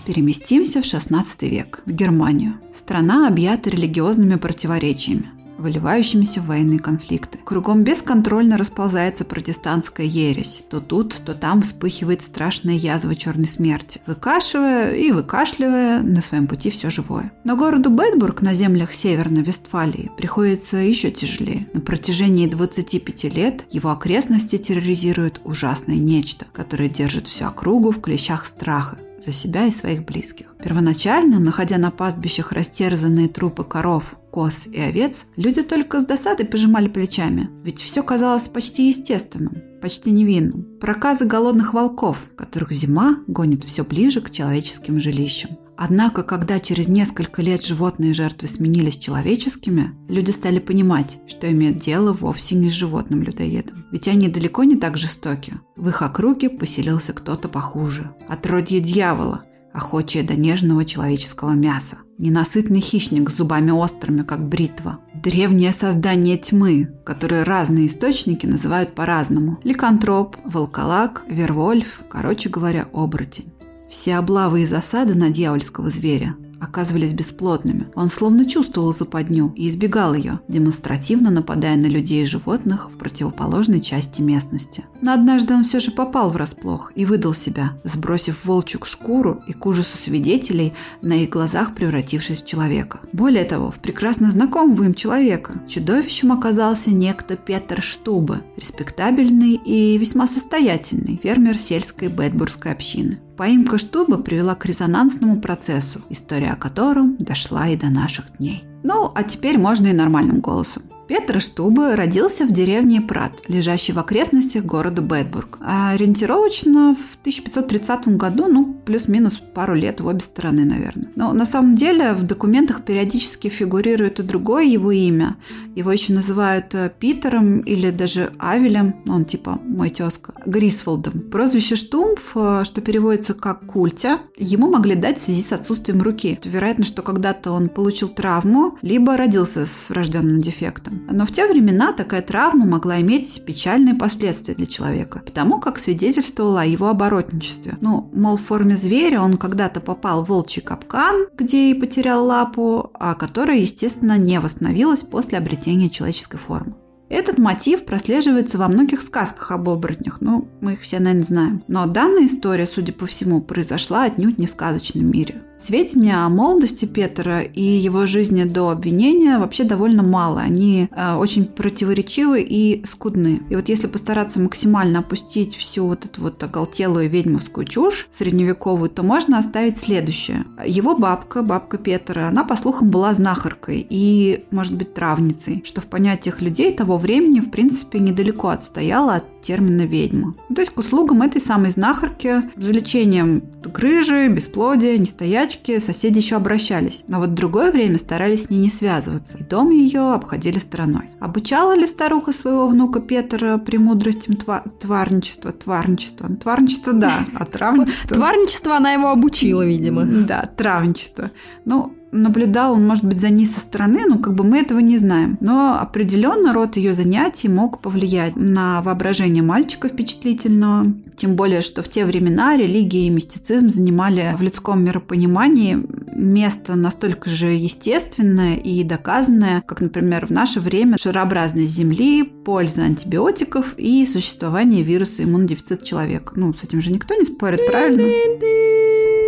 Переместимся 0.06 0.80
в 0.80 0.86
16 0.86 1.42
век, 1.42 1.82
в 1.84 1.90
Германию. 1.90 2.54
Страна 2.72 3.28
объята 3.28 3.68
религиозными 3.68 4.36
противоречиями 4.36 5.37
выливающимися 5.58 6.40
в 6.40 6.46
военные 6.46 6.78
конфликты. 6.78 7.38
Кругом 7.44 7.84
бесконтрольно 7.84 8.56
расползается 8.56 9.24
протестантская 9.24 10.06
ересь. 10.06 10.62
То 10.70 10.80
тут, 10.80 11.22
то 11.24 11.34
там 11.34 11.62
вспыхивает 11.62 12.22
страшная 12.22 12.74
язва 12.74 13.14
черной 13.14 13.48
смерти, 13.48 14.00
выкашивая 14.06 14.94
и 14.94 15.12
выкашливая 15.12 16.00
на 16.00 16.22
своем 16.22 16.46
пути 16.46 16.70
все 16.70 16.90
живое. 16.90 17.32
Но 17.44 17.56
городу 17.56 17.90
Бетбург 17.90 18.42
на 18.42 18.54
землях 18.54 18.92
Северной 18.92 19.42
Вестфалии 19.42 20.10
приходится 20.16 20.76
еще 20.76 21.10
тяжелее. 21.10 21.68
На 21.74 21.80
протяжении 21.80 22.46
25 22.46 23.24
лет 23.24 23.64
его 23.70 23.90
окрестности 23.90 24.58
терроризирует 24.58 25.40
ужасное 25.44 25.96
нечто, 25.96 26.46
которое 26.52 26.88
держит 26.88 27.26
всю 27.26 27.46
округу 27.46 27.90
в 27.90 28.00
клещах 28.00 28.46
страха 28.46 28.98
за 29.24 29.32
себя 29.32 29.66
и 29.66 29.70
своих 29.70 30.04
близких. 30.04 30.46
Первоначально, 30.62 31.38
находя 31.38 31.78
на 31.78 31.90
пастбищах 31.90 32.52
растерзанные 32.52 33.28
трупы 33.28 33.64
коров, 33.64 34.16
коз 34.30 34.66
и 34.66 34.80
овец, 34.80 35.26
люди 35.36 35.62
только 35.62 36.00
с 36.00 36.04
досадой 36.04 36.46
пожимали 36.46 36.88
плечами, 36.88 37.50
ведь 37.64 37.82
все 37.82 38.02
казалось 38.02 38.48
почти 38.48 38.88
естественным, 38.88 39.56
почти 39.80 40.10
невинным. 40.10 40.78
Проказы 40.80 41.24
голодных 41.24 41.74
волков, 41.74 42.18
которых 42.36 42.72
зима 42.72 43.18
гонит 43.26 43.64
все 43.64 43.84
ближе 43.84 44.20
к 44.20 44.30
человеческим 44.30 45.00
жилищам. 45.00 45.58
Однако, 45.80 46.24
когда 46.24 46.58
через 46.58 46.88
несколько 46.88 47.40
лет 47.40 47.64
животные 47.64 48.12
жертвы 48.12 48.48
сменились 48.48 48.98
человеческими, 48.98 49.94
люди 50.08 50.32
стали 50.32 50.58
понимать, 50.58 51.20
что 51.28 51.48
имеют 51.48 51.76
дело 51.76 52.12
вовсе 52.12 52.56
не 52.56 52.68
с 52.68 52.72
животным 52.72 53.22
людоедом. 53.22 53.84
Ведь 53.92 54.08
они 54.08 54.26
далеко 54.26 54.64
не 54.64 54.74
так 54.74 54.96
жестоки. 54.96 55.54
В 55.76 55.88
их 55.88 56.02
округе 56.02 56.50
поселился 56.50 57.12
кто-то 57.12 57.48
похуже. 57.48 58.10
Отродье 58.28 58.80
дьявола, 58.80 59.44
охочее 59.72 60.24
до 60.24 60.34
нежного 60.34 60.84
человеческого 60.84 61.52
мяса. 61.52 61.98
Ненасытный 62.18 62.80
хищник 62.80 63.30
с 63.30 63.36
зубами 63.36 63.70
острыми, 63.70 64.22
как 64.22 64.48
бритва. 64.48 64.98
Древнее 65.14 65.70
создание 65.70 66.38
тьмы, 66.38 66.88
которое 67.06 67.44
разные 67.44 67.86
источники 67.86 68.46
называют 68.46 68.96
по-разному. 68.96 69.60
Ликантроп, 69.62 70.38
волколак, 70.44 71.22
вервольф, 71.30 72.00
короче 72.10 72.48
говоря, 72.48 72.88
оборотень. 72.92 73.52
Все 73.88 74.16
облавы 74.16 74.62
и 74.62 74.66
засады 74.66 75.14
на 75.14 75.30
дьявольского 75.30 75.90
зверя 75.90 76.36
оказывались 76.60 77.12
бесплодными. 77.12 77.86
Он 77.94 78.08
словно 78.08 78.44
чувствовал 78.44 78.92
западню 78.92 79.52
и 79.56 79.68
избегал 79.68 80.14
ее, 80.14 80.40
демонстративно 80.48 81.30
нападая 81.30 81.76
на 81.76 81.86
людей 81.86 82.24
и 82.24 82.26
животных 82.26 82.90
в 82.90 82.98
противоположной 82.98 83.80
части 83.80 84.22
местности. 84.22 84.84
Но 85.00 85.12
однажды 85.12 85.54
он 85.54 85.62
все 85.62 85.80
же 85.80 85.90
попал 85.90 86.30
врасплох 86.30 86.92
и 86.94 87.04
выдал 87.04 87.34
себя, 87.34 87.72
сбросив 87.84 88.44
волчук 88.44 88.86
шкуру 88.86 89.42
и 89.46 89.52
к 89.52 89.64
ужасу 89.66 89.96
свидетелей 89.96 90.74
на 91.00 91.14
их 91.14 91.30
глазах 91.30 91.74
превратившись 91.74 92.42
в 92.42 92.46
человека. 92.46 93.00
Более 93.12 93.44
того, 93.44 93.70
в 93.70 93.78
прекрасно 93.78 94.30
знакомого 94.30 94.84
им 94.84 94.94
человека. 94.94 95.62
Чудовищем 95.68 96.32
оказался 96.32 96.90
некто 96.90 97.36
Петр 97.36 97.82
Штуба, 97.82 98.40
респектабельный 98.56 99.54
и 99.54 99.96
весьма 99.96 100.26
состоятельный 100.26 101.20
фермер 101.22 101.58
сельской 101.58 102.08
бетбургской 102.08 102.72
общины. 102.72 103.20
Поимка 103.38 103.78
Штуба 103.78 104.18
привела 104.18 104.56
к 104.56 104.66
резонансному 104.66 105.40
процессу, 105.40 106.00
история 106.10 106.50
о 106.50 106.56
котором 106.56 107.16
дошла 107.18 107.68
и 107.68 107.76
до 107.76 107.86
наших 107.86 108.36
дней. 108.38 108.64
Ну, 108.82 109.12
а 109.14 109.22
теперь 109.22 109.58
можно 109.58 109.86
и 109.86 109.92
нормальным 109.92 110.40
голосом. 110.40 110.82
Петр 111.08 111.40
Штубе 111.40 111.94
родился 111.94 112.44
в 112.44 112.52
деревне 112.52 113.00
Прат, 113.00 113.32
лежащей 113.48 113.94
в 113.94 113.98
окрестностях 113.98 114.62
города 114.64 115.00
Бетбург. 115.00 115.56
А 115.62 115.92
ориентировочно 115.92 116.94
в 116.94 117.16
1530 117.22 118.08
году, 118.18 118.46
ну, 118.46 118.74
плюс-минус 118.84 119.40
пару 119.54 119.74
лет 119.74 120.02
в 120.02 120.06
обе 120.06 120.20
стороны, 120.20 120.66
наверное. 120.66 121.08
Но 121.16 121.32
на 121.32 121.46
самом 121.46 121.76
деле 121.76 122.12
в 122.12 122.24
документах 122.24 122.82
периодически 122.84 123.48
фигурирует 123.48 124.20
и 124.20 124.22
другое 124.22 124.64
его 124.64 124.92
имя. 124.92 125.36
Его 125.74 125.90
еще 125.92 126.12
называют 126.12 126.74
э, 126.74 126.92
Питером 126.98 127.60
или 127.60 127.90
даже 127.90 128.32
Авелем, 128.38 128.96
он 129.08 129.24
типа 129.24 129.58
мой 129.64 129.88
тезка, 129.88 130.34
Грисволдом. 130.44 131.22
Прозвище 131.22 131.76
Штумф, 131.76 132.32
э, 132.34 132.62
что 132.64 132.82
переводится 132.82 133.32
как 133.32 133.64
культя, 133.66 134.18
ему 134.36 134.70
могли 134.70 134.94
дать 134.94 135.16
в 135.16 135.22
связи 135.22 135.40
с 135.40 135.54
отсутствием 135.54 136.02
руки. 136.02 136.38
Вероятно, 136.44 136.84
что 136.84 137.00
когда-то 137.00 137.52
он 137.52 137.70
получил 137.70 138.08
травму, 138.08 138.76
либо 138.82 139.16
родился 139.16 139.64
с 139.64 139.88
врожденным 139.88 140.42
дефектом. 140.42 140.97
Но 141.10 141.26
в 141.26 141.32
те 141.32 141.46
времена 141.46 141.92
такая 141.92 142.22
травма 142.22 142.66
могла 142.66 143.00
иметь 143.00 143.42
печальные 143.44 143.94
последствия 143.94 144.54
для 144.54 144.66
человека, 144.66 145.22
потому 145.24 145.60
как 145.60 145.78
свидетельствовала 145.78 146.62
о 146.62 146.66
его 146.66 146.88
оборотничестве. 146.88 147.76
Ну, 147.80 148.10
мол, 148.12 148.36
в 148.36 148.42
форме 148.42 148.76
зверя 148.76 149.20
он 149.20 149.34
когда-то 149.34 149.80
попал 149.80 150.24
в 150.24 150.28
волчий 150.28 150.62
капкан, 150.62 151.26
где 151.36 151.70
и 151.70 151.74
потерял 151.74 152.24
лапу, 152.24 152.90
а 152.94 153.14
которая, 153.14 153.58
естественно, 153.58 154.18
не 154.18 154.40
восстановилась 154.40 155.02
после 155.02 155.38
обретения 155.38 155.90
человеческой 155.90 156.38
формы. 156.38 156.74
Этот 157.08 157.38
мотив 157.38 157.84
прослеживается 157.84 158.58
во 158.58 158.68
многих 158.68 159.02
сказках 159.02 159.50
об 159.50 159.68
оборотнях, 159.68 160.20
ну, 160.20 160.48
мы 160.60 160.74
их 160.74 160.82
все, 160.82 160.98
наверное, 160.98 161.22
знаем. 161.22 161.64
Но 161.68 161.86
данная 161.86 162.26
история, 162.26 162.66
судя 162.66 162.92
по 162.92 163.06
всему, 163.06 163.40
произошла 163.40 164.04
отнюдь 164.04 164.38
не 164.38 164.46
в 164.46 164.50
сказочном 164.50 165.10
мире. 165.10 165.42
Сведения 165.58 166.14
о 166.14 166.28
молодости 166.28 166.84
Петра 166.84 167.40
и 167.40 167.62
его 167.62 168.06
жизни 168.06 168.44
до 168.44 168.70
обвинения 168.70 169.38
вообще 169.38 169.64
довольно 169.64 170.04
мало. 170.04 170.40
Они 170.40 170.88
э, 170.88 171.14
очень 171.14 171.46
противоречивы 171.46 172.42
и 172.42 172.84
скудны. 172.86 173.42
И 173.50 173.56
вот 173.56 173.68
если 173.68 173.88
постараться 173.88 174.38
максимально 174.38 175.00
опустить 175.00 175.56
всю 175.56 175.88
вот 175.88 176.04
эту 176.04 176.22
вот 176.22 176.40
оголтелую 176.44 177.10
ведьмовскую 177.10 177.66
чушь 177.66 178.06
средневековую, 178.12 178.88
то 178.88 179.02
можно 179.02 179.38
оставить 179.38 179.80
следующее. 179.80 180.44
Его 180.64 180.96
бабка, 180.96 181.42
бабка 181.42 181.76
Петра, 181.76 182.28
она, 182.28 182.44
по 182.44 182.54
слухам, 182.54 182.90
была 182.90 183.12
знахаркой 183.14 183.84
и, 183.90 184.44
может 184.52 184.76
быть, 184.76 184.94
травницей, 184.94 185.62
что 185.64 185.80
в 185.80 185.86
понятиях 185.86 186.40
людей 186.40 186.72
того 186.72 186.97
времени, 186.98 187.40
в 187.40 187.50
принципе, 187.50 187.98
недалеко 187.98 188.48
отстояла 188.48 189.16
от 189.16 189.40
термина 189.40 189.82
«ведьма». 189.82 190.34
Ну, 190.48 190.54
то 190.54 190.60
есть 190.60 190.72
к 190.72 190.78
услугам 190.78 191.22
этой 191.22 191.40
самой 191.40 191.70
знахарки 191.70 192.50
за 192.56 192.72
лечением 192.72 193.42
грыжи, 193.64 194.28
бесплодия, 194.28 194.98
нестоячки 194.98 195.78
соседи 195.78 196.18
еще 196.18 196.36
обращались. 196.36 197.04
Но 197.06 197.18
вот 197.18 197.30
в 197.30 197.34
другое 197.34 197.70
время 197.70 197.98
старались 197.98 198.44
с 198.44 198.50
ней 198.50 198.58
не 198.58 198.68
связываться, 198.68 199.38
и 199.38 199.44
дом 199.44 199.70
ее 199.70 200.12
обходили 200.12 200.58
стороной. 200.58 201.10
Обучала 201.20 201.74
ли 201.74 201.86
старуха 201.86 202.32
своего 202.32 202.66
внука 202.66 203.00
Петра 203.00 203.58
премудростям 203.58 204.36
тва- 204.36 204.68
тварничества? 204.78 205.52
Тварничества. 205.52 206.28
Тварничество, 206.28 206.92
да, 206.92 207.26
а 207.34 207.44
травничество... 207.46 208.16
Тварничество 208.16 208.76
она 208.76 208.92
его 208.92 209.08
обучила, 209.08 209.64
видимо. 209.64 210.04
Да, 210.04 210.48
травничество. 210.56 211.30
Ну, 211.64 211.94
наблюдал 212.12 212.74
он, 212.74 212.86
может 212.86 213.04
быть, 213.04 213.20
за 213.20 213.30
ней 213.30 213.46
со 213.46 213.60
стороны, 213.60 214.06
но 214.06 214.18
как 214.18 214.34
бы 214.34 214.44
мы 214.44 214.58
этого 214.58 214.78
не 214.78 214.98
знаем. 214.98 215.36
Но 215.40 215.78
определенно 215.78 216.52
род 216.52 216.76
ее 216.76 216.94
занятий 216.94 217.48
мог 217.48 217.80
повлиять 217.80 218.36
на 218.36 218.82
воображение 218.82 219.42
мальчика 219.42 219.88
впечатлительного. 219.88 220.92
Тем 221.16 221.36
более, 221.36 221.60
что 221.60 221.82
в 221.82 221.88
те 221.88 222.04
времена 222.04 222.56
религия 222.56 223.06
и 223.06 223.10
мистицизм 223.10 223.70
занимали 223.70 224.34
в 224.36 224.42
людском 224.42 224.84
миропонимании 224.84 225.78
место 226.14 226.74
настолько 226.74 227.30
же 227.30 227.46
естественное 227.46 228.56
и 228.56 228.82
доказанное, 228.84 229.62
как, 229.66 229.80
например, 229.80 230.26
в 230.26 230.30
наше 230.30 230.60
время 230.60 230.98
шарообразность 230.98 231.72
Земли, 231.72 232.22
польза 232.24 232.82
антибиотиков 232.82 233.74
и 233.76 234.06
существование 234.06 234.82
вируса 234.82 235.24
иммунодефицита 235.24 235.84
человека. 235.84 236.32
Ну, 236.36 236.54
с 236.54 236.64
этим 236.64 236.80
же 236.80 236.92
никто 236.92 237.14
не 237.14 237.24
спорит, 237.24 237.66
правильно? 237.66 238.08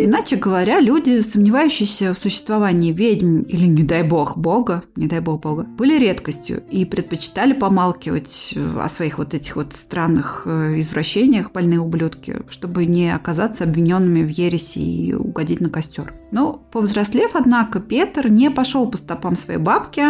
Иначе 0.03 0.35
говоря, 0.35 0.79
люди, 0.79 1.21
сомневающиеся 1.21 2.15
в 2.15 2.17
существовании 2.17 2.70
ведьм 2.71 3.41
или, 3.41 3.65
не 3.65 3.83
дай 3.83 4.03
бог, 4.03 4.37
бога, 4.37 4.83
не 4.95 5.07
дай 5.07 5.19
бог 5.19 5.41
бога, 5.41 5.63
были 5.63 5.99
редкостью 5.99 6.63
и 6.69 6.85
предпочитали 6.85 7.53
помалкивать 7.53 8.55
о 8.77 8.89
своих 8.89 9.17
вот 9.17 9.33
этих 9.33 9.55
вот 9.55 9.73
странных 9.73 10.43
э, 10.45 10.79
извращениях, 10.79 11.51
больные 11.51 11.79
ублюдки, 11.79 12.41
чтобы 12.49 12.85
не 12.85 13.13
оказаться 13.13 13.63
обвиненными 13.63 14.23
в 14.23 14.29
ереси 14.29 14.79
и 14.79 15.13
угодить 15.13 15.61
на 15.61 15.69
костер. 15.69 16.13
Но, 16.31 16.63
повзрослев, 16.71 17.31
однако, 17.33 17.79
Петр 17.79 18.29
не 18.29 18.49
пошел 18.49 18.89
по 18.89 18.97
стопам 18.97 19.35
своей 19.35 19.59
бабки, 19.59 20.03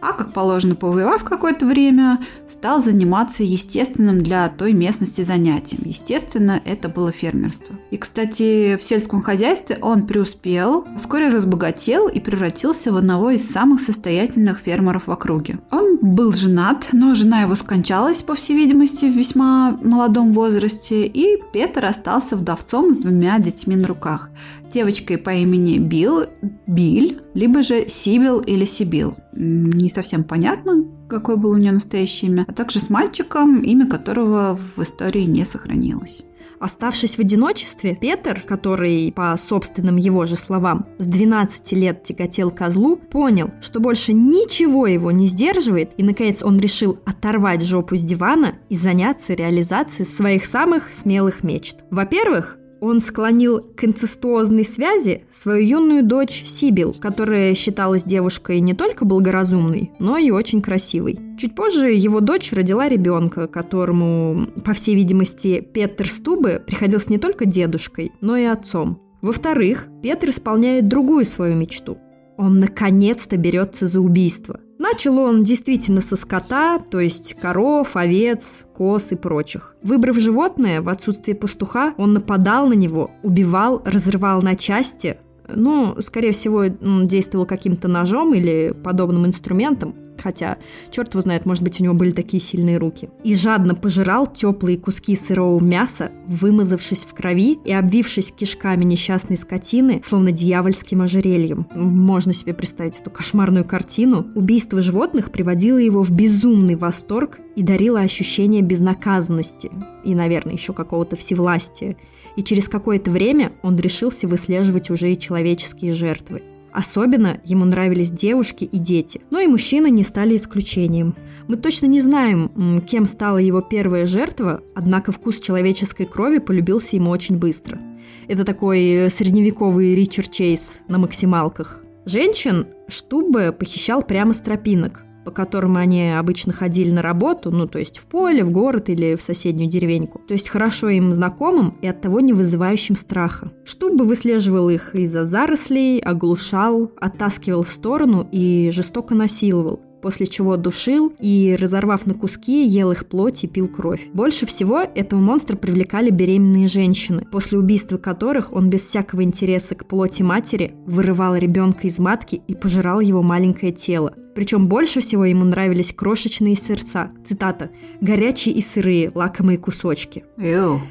а, 0.00 0.12
как 0.12 0.32
положено, 0.32 0.74
повоевав 0.74 1.24
какое-то 1.24 1.66
время, 1.66 2.18
стал 2.48 2.82
заниматься 2.82 3.42
естественным 3.42 4.18
для 4.18 4.48
той 4.48 4.72
местности 4.72 5.20
занятием. 5.20 5.82
Естественно, 5.84 6.62
это 6.64 6.88
было 6.88 7.12
фермерство. 7.12 7.76
И, 7.90 7.98
кстати, 7.98 8.76
в 8.76 8.82
сельском 8.82 9.20
хозяйстве 9.20 9.78
он 9.82 10.06
преуспел, 10.06 10.86
вскоре 10.96 11.28
разбогател 11.28 12.05
и 12.08 12.20
превратился 12.20 12.92
в 12.92 12.96
одного 12.96 13.30
из 13.30 13.48
самых 13.48 13.80
состоятельных 13.80 14.58
фермеров 14.58 15.06
в 15.06 15.10
округе. 15.10 15.58
Он 15.70 15.98
был 16.00 16.32
женат, 16.32 16.88
но 16.92 17.14
жена 17.14 17.42
его 17.42 17.54
скончалась, 17.54 18.22
по 18.22 18.34
всей 18.34 18.56
видимости, 18.56 19.06
в 19.06 19.16
весьма 19.16 19.78
молодом 19.82 20.32
возрасте, 20.32 21.06
и 21.06 21.42
Петр 21.52 21.84
остался 21.84 22.36
вдовцом 22.36 22.92
с 22.92 22.98
двумя 22.98 23.38
детьми 23.38 23.76
на 23.76 23.86
руках 23.86 24.30
девочкой 24.70 25.18
по 25.18 25.30
имени 25.30 25.78
Билл, 25.78 26.26
Биль, 26.66 27.20
либо 27.34 27.62
же 27.62 27.88
Сибил 27.88 28.40
или 28.40 28.64
Сибил. 28.64 29.16
Не 29.34 29.88
совсем 29.88 30.24
понятно, 30.24 30.84
какое 31.08 31.36
было 31.36 31.54
у 31.54 31.58
нее 31.58 31.72
настоящее 31.72 32.30
имя, 32.30 32.44
а 32.48 32.52
также 32.52 32.80
с 32.80 32.90
мальчиком, 32.90 33.62
имя 33.62 33.88
которого 33.88 34.58
в 34.76 34.82
истории 34.82 35.22
не 35.22 35.44
сохранилось. 35.44 36.24
Оставшись 36.60 37.16
в 37.16 37.20
одиночестве, 37.20 37.96
Петр, 38.00 38.42
который, 38.46 39.12
по 39.12 39.36
собственным 39.36 39.96
его 39.96 40.26
же 40.26 40.36
словам, 40.36 40.86
с 40.98 41.06
12 41.06 41.72
лет 41.72 42.02
тяготел 42.02 42.50
козлу, 42.50 42.96
понял, 42.96 43.50
что 43.60 43.80
больше 43.80 44.12
ничего 44.12 44.86
его 44.86 45.10
не 45.10 45.26
сдерживает, 45.26 45.92
и, 45.96 46.02
наконец, 46.02 46.42
он 46.42 46.58
решил 46.58 46.98
оторвать 47.04 47.62
жопу 47.62 47.96
с 47.96 48.02
дивана 48.02 48.56
и 48.68 48.76
заняться 48.76 49.34
реализацией 49.34 50.06
своих 50.06 50.46
самых 50.46 50.92
смелых 50.92 51.42
мечт. 51.42 51.84
Во-первых, 51.90 52.58
он 52.80 53.00
склонил 53.00 53.60
к 53.60 53.84
инцестуозной 53.84 54.64
связи 54.64 55.24
свою 55.30 55.66
юную 55.66 56.04
дочь 56.04 56.44
Сибил, 56.44 56.94
которая 56.94 57.54
считалась 57.54 58.02
девушкой 58.02 58.60
не 58.60 58.74
только 58.74 59.04
благоразумной, 59.04 59.92
но 59.98 60.16
и 60.16 60.30
очень 60.30 60.60
красивой. 60.60 61.18
Чуть 61.38 61.54
позже 61.54 61.92
его 61.92 62.20
дочь 62.20 62.52
родила 62.52 62.88
ребенка, 62.88 63.46
которому, 63.46 64.48
по 64.64 64.72
всей 64.72 64.94
видимости, 64.94 65.60
Петр 65.60 66.08
Стубы 66.08 66.62
приходился 66.66 67.10
не 67.10 67.18
только 67.18 67.46
дедушкой, 67.46 68.12
но 68.20 68.36
и 68.36 68.44
отцом. 68.44 69.00
Во-вторых, 69.22 69.88
Петр 70.02 70.28
исполняет 70.28 70.88
другую 70.88 71.24
свою 71.24 71.56
мечту. 71.56 71.98
Он 72.36 72.60
наконец-то 72.60 73.36
берется 73.36 73.86
за 73.86 74.00
убийство. 74.00 74.60
Начал 74.78 75.18
он 75.18 75.42
действительно 75.42 76.00
со 76.00 76.16
скота, 76.16 76.78
то 76.78 77.00
есть 77.00 77.34
коров, 77.34 77.96
овец, 77.96 78.66
коз 78.74 79.12
и 79.12 79.16
прочих. 79.16 79.74
Выбрав 79.82 80.18
животное, 80.18 80.82
в 80.82 80.88
отсутствие 80.88 81.34
пастуха, 81.34 81.94
он 81.96 82.12
нападал 82.12 82.68
на 82.68 82.74
него, 82.74 83.10
убивал, 83.22 83.82
разрывал 83.84 84.42
на 84.42 84.54
части. 84.54 85.18
Ну, 85.48 85.96
скорее 86.00 86.32
всего, 86.32 86.64
действовал 86.66 87.46
каким-то 87.46 87.88
ножом 87.88 88.34
или 88.34 88.74
подобным 88.84 89.26
инструментом, 89.26 89.94
хотя, 90.20 90.58
черт 90.90 91.14
его 91.14 91.20
знает, 91.20 91.46
может 91.46 91.62
быть, 91.62 91.80
у 91.80 91.84
него 91.84 91.94
были 91.94 92.10
такие 92.10 92.40
сильные 92.40 92.78
руки. 92.78 93.08
И 93.24 93.34
жадно 93.34 93.74
пожирал 93.74 94.26
теплые 94.26 94.78
куски 94.78 95.16
сырого 95.16 95.62
мяса, 95.62 96.10
вымазавшись 96.26 97.04
в 97.04 97.14
крови 97.14 97.58
и 97.64 97.72
обвившись 97.72 98.32
кишками 98.32 98.84
несчастной 98.84 99.36
скотины, 99.36 100.02
словно 100.04 100.32
дьявольским 100.32 101.02
ожерельем. 101.02 101.66
Можно 101.74 102.32
себе 102.32 102.54
представить 102.54 103.00
эту 103.00 103.10
кошмарную 103.10 103.64
картину. 103.64 104.26
Убийство 104.34 104.80
животных 104.80 105.30
приводило 105.30 105.78
его 105.78 106.02
в 106.02 106.10
безумный 106.10 106.76
восторг 106.76 107.40
и 107.54 107.62
дарило 107.62 108.00
ощущение 108.00 108.62
безнаказанности 108.62 109.70
и, 110.04 110.14
наверное, 110.14 110.54
еще 110.54 110.72
какого-то 110.72 111.16
всевластия. 111.16 111.96
И 112.36 112.42
через 112.42 112.68
какое-то 112.68 113.10
время 113.10 113.52
он 113.62 113.78
решился 113.78 114.28
выслеживать 114.28 114.90
уже 114.90 115.10
и 115.10 115.18
человеческие 115.18 115.94
жертвы. 115.94 116.42
Особенно 116.76 117.40
ему 117.42 117.64
нравились 117.64 118.10
девушки 118.10 118.64
и 118.64 118.76
дети, 118.76 119.22
но 119.30 119.40
и 119.40 119.46
мужчины 119.46 119.88
не 119.88 120.02
стали 120.02 120.36
исключением. 120.36 121.16
Мы 121.48 121.56
точно 121.56 121.86
не 121.86 122.00
знаем, 122.00 122.82
кем 122.86 123.06
стала 123.06 123.38
его 123.38 123.62
первая 123.62 124.04
жертва, 124.04 124.60
однако 124.74 125.10
вкус 125.10 125.40
человеческой 125.40 126.04
крови 126.04 126.36
полюбился 126.36 126.96
ему 126.96 127.08
очень 127.08 127.38
быстро. 127.38 127.80
Это 128.28 128.44
такой 128.44 129.08
средневековый 129.08 129.94
Ричард 129.94 130.30
Чейз 130.30 130.82
на 130.86 130.98
максималках. 130.98 131.82
Женщин 132.04 132.66
Штубе 132.88 133.52
похищал 133.52 134.02
прямо 134.02 134.34
с 134.34 134.42
тропинок 134.42 135.05
по 135.26 135.32
которым 135.32 135.76
они 135.76 136.16
обычно 136.16 136.52
ходили 136.52 136.92
на 136.92 137.02
работу, 137.02 137.50
ну, 137.50 137.66
то 137.66 137.80
есть 137.80 137.98
в 137.98 138.06
поле, 138.06 138.44
в 138.44 138.52
город 138.52 138.88
или 138.88 139.16
в 139.16 139.22
соседнюю 139.22 139.68
деревеньку. 139.68 140.20
То 140.20 140.34
есть 140.34 140.48
хорошо 140.48 140.88
им 140.88 141.12
знакомым 141.12 141.74
и 141.82 141.88
оттого 141.88 142.20
не 142.20 142.32
вызывающим 142.32 142.94
страха. 142.94 143.50
Штубы 143.64 144.04
выслеживал 144.04 144.68
их 144.70 144.94
из-за 144.94 145.24
зарослей, 145.24 145.98
оглушал, 145.98 146.92
оттаскивал 147.00 147.64
в 147.64 147.72
сторону 147.72 148.28
и 148.30 148.70
жестоко 148.72 149.16
насиловал 149.16 149.80
после 150.06 150.26
чего 150.26 150.56
душил 150.56 151.12
и, 151.18 151.56
разорвав 151.60 152.06
на 152.06 152.14
куски, 152.14 152.64
ел 152.64 152.92
их 152.92 153.06
плоть 153.06 153.42
и 153.42 153.48
пил 153.48 153.66
кровь. 153.66 154.06
Больше 154.12 154.46
всего 154.46 154.78
этого 154.78 155.18
монстра 155.18 155.56
привлекали 155.56 156.10
беременные 156.10 156.68
женщины, 156.68 157.26
после 157.32 157.58
убийства 157.58 157.96
которых 157.96 158.52
он 158.52 158.70
без 158.70 158.82
всякого 158.82 159.24
интереса 159.24 159.74
к 159.74 159.84
плоти 159.84 160.22
матери 160.22 160.76
вырывал 160.86 161.34
ребенка 161.34 161.88
из 161.88 161.98
матки 161.98 162.40
и 162.46 162.54
пожирал 162.54 163.00
его 163.00 163.20
маленькое 163.20 163.72
тело. 163.72 164.14
Причем 164.36 164.68
больше 164.68 165.00
всего 165.00 165.24
ему 165.24 165.42
нравились 165.42 165.92
крошечные 165.92 166.54
сердца. 166.54 167.10
Цитата. 167.24 167.70
«Горячие 168.00 168.54
и 168.54 168.60
сырые, 168.62 169.10
лакомые 169.12 169.58
кусочки». 169.58 170.22
Эу. 170.38 170.82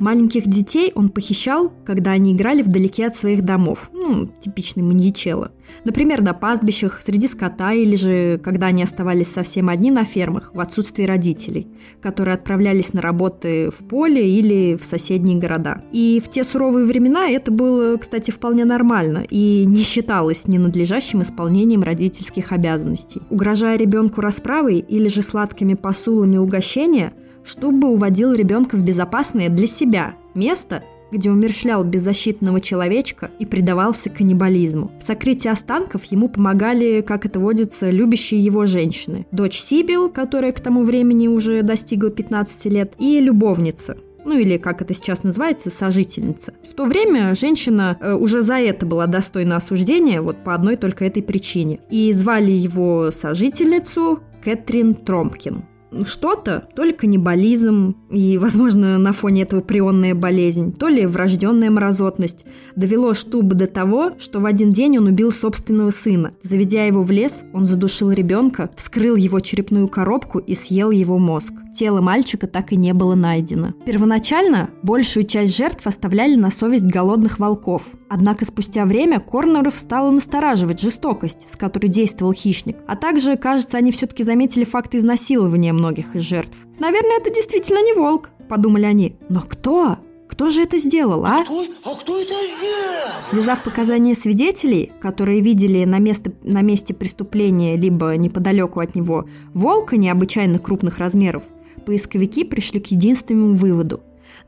Маленьких 0.00 0.48
детей 0.48 0.92
он 0.94 1.10
похищал, 1.10 1.70
когда 1.84 2.12
они 2.12 2.32
играли 2.32 2.62
вдалеке 2.62 3.06
от 3.06 3.16
своих 3.16 3.44
домов. 3.44 3.90
Ну, 3.92 4.30
типичный 4.40 4.82
маньячелло. 4.82 5.52
Например, 5.84 6.22
на 6.22 6.32
пастбищах, 6.32 7.02
среди 7.02 7.28
скота 7.28 7.74
или 7.74 7.96
же 7.96 8.40
когда 8.42 8.68
они 8.68 8.82
оставались 8.82 9.28
совсем 9.28 9.68
одни 9.68 9.90
на 9.90 10.04
фермах 10.04 10.52
в 10.54 10.60
отсутствии 10.60 11.04
родителей, 11.04 11.68
которые 12.00 12.34
отправлялись 12.34 12.94
на 12.94 13.02
работы 13.02 13.70
в 13.70 13.86
поле 13.86 14.26
или 14.26 14.74
в 14.74 14.86
соседние 14.86 15.36
города. 15.36 15.82
И 15.92 16.22
в 16.24 16.30
те 16.30 16.44
суровые 16.44 16.86
времена 16.86 17.28
это 17.28 17.52
было, 17.52 17.98
кстати, 17.98 18.30
вполне 18.30 18.64
нормально 18.64 19.26
и 19.28 19.64
не 19.66 19.82
считалось 19.82 20.48
ненадлежащим 20.48 21.20
исполнением 21.20 21.82
родительских 21.82 22.52
обязанностей. 22.52 23.20
Угрожая 23.28 23.76
ребенку 23.76 24.22
расправой 24.22 24.78
или 24.78 25.08
же 25.08 25.20
сладкими 25.20 25.74
посулами 25.74 26.38
угощения– 26.38 27.12
чтобы 27.50 27.88
уводил 27.88 28.32
ребенка 28.32 28.76
в 28.76 28.84
безопасное 28.84 29.48
для 29.48 29.66
себя 29.66 30.14
место, 30.34 30.84
где 31.10 31.30
умерщвлял 31.30 31.82
беззащитного 31.82 32.60
человечка 32.60 33.30
и 33.40 33.46
предавался 33.46 34.08
каннибализму. 34.08 34.92
В 35.00 35.02
сокрытии 35.02 35.48
останков 35.48 36.04
ему 36.04 36.28
помогали, 36.28 37.00
как 37.00 37.26
это 37.26 37.40
водится, 37.40 37.90
любящие 37.90 38.38
его 38.40 38.66
женщины. 38.66 39.26
Дочь 39.32 39.58
Сибил, 39.58 40.08
которая 40.08 40.52
к 40.52 40.60
тому 40.60 40.84
времени 40.84 41.26
уже 41.26 41.62
достигла 41.62 42.10
15 42.10 42.66
лет, 42.66 42.92
и 42.98 43.18
любовница, 43.18 43.96
ну 44.24 44.38
или, 44.38 44.56
как 44.56 44.82
это 44.82 44.94
сейчас 44.94 45.24
называется, 45.24 45.70
сожительница. 45.70 46.52
В 46.68 46.74
то 46.74 46.84
время 46.84 47.34
женщина 47.34 47.98
э, 48.00 48.14
уже 48.14 48.42
за 48.42 48.60
это 48.60 48.86
была 48.86 49.08
достойна 49.08 49.56
осуждения, 49.56 50.22
вот 50.22 50.44
по 50.44 50.54
одной 50.54 50.76
только 50.76 51.04
этой 51.04 51.22
причине. 51.22 51.80
И 51.90 52.12
звали 52.12 52.52
его 52.52 53.10
сожительницу 53.10 54.20
Кэтрин 54.44 54.94
Тромпкин 54.94 55.64
что-то, 56.04 56.68
то 56.74 56.82
ли 56.82 56.92
каннибализм 56.92 57.96
и, 58.10 58.38
возможно, 58.38 58.98
на 58.98 59.12
фоне 59.12 59.42
этого 59.42 59.60
прионная 59.60 60.14
болезнь, 60.14 60.72
то 60.72 60.88
ли 60.88 61.06
врожденная 61.06 61.70
мразотность, 61.70 62.44
довело 62.76 63.14
Штуба 63.14 63.54
до 63.54 63.66
того, 63.66 64.12
что 64.18 64.40
в 64.40 64.46
один 64.46 64.72
день 64.72 64.98
он 64.98 65.06
убил 65.06 65.32
собственного 65.32 65.90
сына. 65.90 66.32
Заведя 66.42 66.84
его 66.84 67.02
в 67.02 67.10
лес, 67.10 67.44
он 67.52 67.66
задушил 67.66 68.10
ребенка, 68.10 68.70
вскрыл 68.76 69.16
его 69.16 69.40
черепную 69.40 69.88
коробку 69.88 70.38
и 70.38 70.54
съел 70.54 70.90
его 70.90 71.18
мозг. 71.18 71.52
Тело 71.74 72.00
мальчика 72.00 72.46
так 72.46 72.72
и 72.72 72.76
не 72.76 72.92
было 72.92 73.14
найдено. 73.14 73.72
Первоначально 73.86 74.70
большую 74.82 75.24
часть 75.24 75.56
жертв 75.56 75.86
оставляли 75.86 76.34
на 76.34 76.50
совесть 76.50 76.84
голодных 76.84 77.38
волков. 77.38 77.84
Однако 78.08 78.44
спустя 78.44 78.84
время 78.86 79.20
Корнеров 79.20 79.74
стало 79.78 80.10
настораживать 80.10 80.80
жестокость, 80.80 81.48
с 81.48 81.56
которой 81.56 81.86
действовал 81.86 82.32
хищник. 82.32 82.78
А 82.88 82.96
также, 82.96 83.36
кажется, 83.36 83.78
они 83.78 83.92
все-таки 83.92 84.24
заметили 84.24 84.64
факт 84.64 84.96
изнасилования 84.96 85.72
многих 85.80 86.14
из 86.14 86.22
жертв. 86.22 86.56
«Наверное, 86.78 87.18
это 87.18 87.30
действительно 87.34 87.82
не 87.82 87.94
волк»,– 87.94 88.30
подумали 88.48 88.84
они. 88.84 89.16
«Но 89.28 89.40
кто? 89.40 89.96
Кто 90.28 90.48
же 90.48 90.62
это 90.62 90.78
сделал, 90.78 91.24
а? 91.24 91.42
Кто? 91.44 91.64
А 91.84 91.94
кто 91.96 92.20
это 92.20 92.32
сделал? 92.32 93.22
Связав 93.28 93.62
показания 93.64 94.14
свидетелей, 94.14 94.92
которые 95.00 95.40
видели 95.40 95.84
на, 95.84 95.98
место, 95.98 96.32
на 96.42 96.62
месте 96.62 96.94
преступления 96.94 97.76
либо 97.76 98.16
неподалеку 98.16 98.80
от 98.80 98.94
него 98.94 99.26
волка 99.54 99.96
необычайно 99.96 100.58
крупных 100.58 100.98
размеров, 100.98 101.42
поисковики 101.84 102.44
пришли 102.44 102.80
к 102.80 102.86
единственному 102.86 103.54
выводу. 103.54 104.00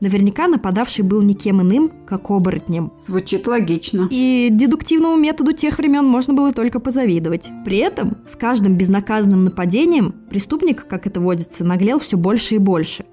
Наверняка 0.03 0.49
нападавший 0.49 1.05
был 1.05 1.21
никем 1.21 1.61
иным, 1.61 1.89
как 2.05 2.29
оборотнем. 2.29 2.91
Звучит 2.99 3.47
логично. 3.47 4.09
И 4.11 4.49
дедуктивному 4.51 5.15
методу 5.15 5.53
тех 5.53 5.77
времен 5.77 6.05
можно 6.05 6.33
было 6.33 6.51
только 6.51 6.81
позавидовать. 6.81 7.49
При 7.63 7.77
этом 7.77 8.17
с 8.27 8.35
каждым 8.35 8.75
безнаказанным 8.75 9.45
нападением 9.45 10.13
преступник, 10.29 10.85
как 10.87 11.07
это 11.07 11.21
водится, 11.21 11.63
наглел 11.63 11.99
все 11.99 12.17
больше 12.17 12.55
и 12.55 12.57
больше. 12.57 13.05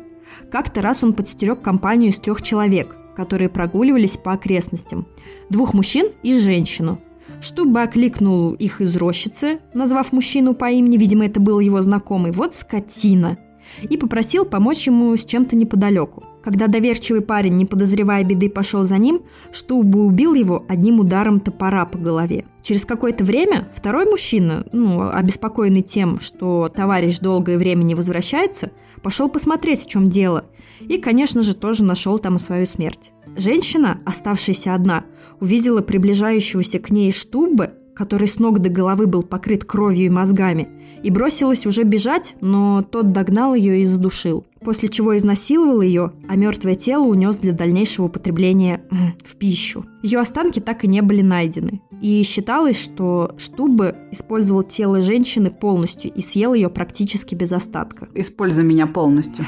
Как-то 0.51 0.83
раз 0.83 1.05
он 1.05 1.13
подстерег 1.13 1.63
компанию 1.63 2.11
из 2.11 2.19
трех 2.19 2.43
человек, 2.43 2.97
которые 3.15 3.49
прогуливались 3.49 4.17
по 4.17 4.33
окрестностям. 4.33 5.07
Двух 5.49 5.75
мужчин 5.75 6.09
и 6.25 6.41
женщину. 6.41 6.99
Чтобы 7.41 7.83
окликнул 7.83 8.55
их 8.55 8.81
из 8.81 8.97
рощицы, 8.97 9.61
назвав 9.75 10.11
мужчину 10.11 10.55
по 10.55 10.69
имени, 10.69 10.97
видимо, 10.97 11.25
это 11.25 11.39
был 11.39 11.61
его 11.61 11.83
знакомый, 11.83 12.33
вот 12.33 12.57
скотина, 12.57 13.39
и 13.81 13.97
попросил 13.97 14.45
помочь 14.45 14.89
ему 14.89 15.17
с 15.17 15.25
чем-то 15.25 15.55
неподалеку. 15.55 16.25
Когда 16.43 16.69
доверчивый 16.69 17.21
парень, 17.21 17.55
не 17.57 17.67
подозревая 17.67 18.25
беды, 18.25 18.49
пошел 18.49 18.85
за 18.85 18.97
ним, 18.97 19.23
Штубу 19.53 20.01
убил 20.01 20.35
его 20.35 20.65
одним 20.69 21.01
ударом 21.01 21.41
топора 21.41 21.85
по 21.85 21.99
голове. 21.99 22.47
Через 22.63 22.85
какое-то 22.85 23.25
время 23.25 23.69
второй 23.75 24.07
мужчина, 24.07 24.65
ну, 24.73 25.11
обеспокоенный 25.11 25.83
тем, 25.83 26.19
что 26.19 26.71
товарищ 26.75 27.19
долгое 27.19 27.59
время 27.59 27.83
не 27.83 27.95
возвращается, 27.95 28.71
пошел 29.03 29.29
посмотреть, 29.29 29.85
в 29.85 29.89
чем 29.89 30.09
дело. 30.09 30.47
И, 30.81 30.99
конечно 30.99 31.43
же, 31.43 31.55
тоже 31.55 31.85
нашел 31.85 32.19
там 32.19 32.39
свою 32.39 32.65
смерть. 32.65 33.13
Женщина, 33.37 34.01
оставшаяся 34.07 34.75
одна, 34.75 35.05
увидела 35.41 35.83
приближающегося 35.83 36.79
к 36.79 36.91
ней 36.91 37.13
Штубы 37.13 37.75
который 37.95 38.29
с 38.29 38.39
ног 38.39 38.59
до 38.61 38.69
головы 38.69 39.07
был 39.07 39.23
покрыт 39.23 39.65
кровью 39.65 40.07
и 40.07 40.11
мозгами, 40.11 40.69
и 41.03 41.11
бросилась 41.11 41.67
уже 41.67 41.83
бежать, 41.83 42.37
но 42.41 42.83
тот 42.83 43.13
догнал 43.13 43.55
ее 43.55 43.83
и 43.83 43.87
задушил, 43.87 44.45
после 44.61 44.89
чего 44.89 45.17
изнасиловал 45.17 45.81
ее, 45.81 46.13
а 46.29 46.37
мертвое 46.37 46.75
тело 46.75 47.05
унес 47.05 47.37
для 47.37 47.53
дальнейшего 47.53 48.07
употребления 48.07 48.83
в 49.25 49.37
пищу. 49.37 49.85
Ее 50.03 50.21
останки 50.21 50.61
так 50.61 50.85
и 50.85 50.89
не 50.89 51.03
были 51.03 51.23
найдены. 51.23 51.81
И 52.01 52.23
считалось, 52.23 52.81
что 52.81 53.33
Штубы 53.37 53.95
использовал 54.11 54.63
тело 54.63 55.03
женщины 55.03 55.51
полностью 55.51 56.11
и 56.13 56.21
съел 56.23 56.55
ее 56.55 56.71
практически 56.71 57.35
без 57.35 57.53
остатка. 57.53 58.09
Используй 58.15 58.65
меня 58.65 58.87
полностью. 58.87 59.45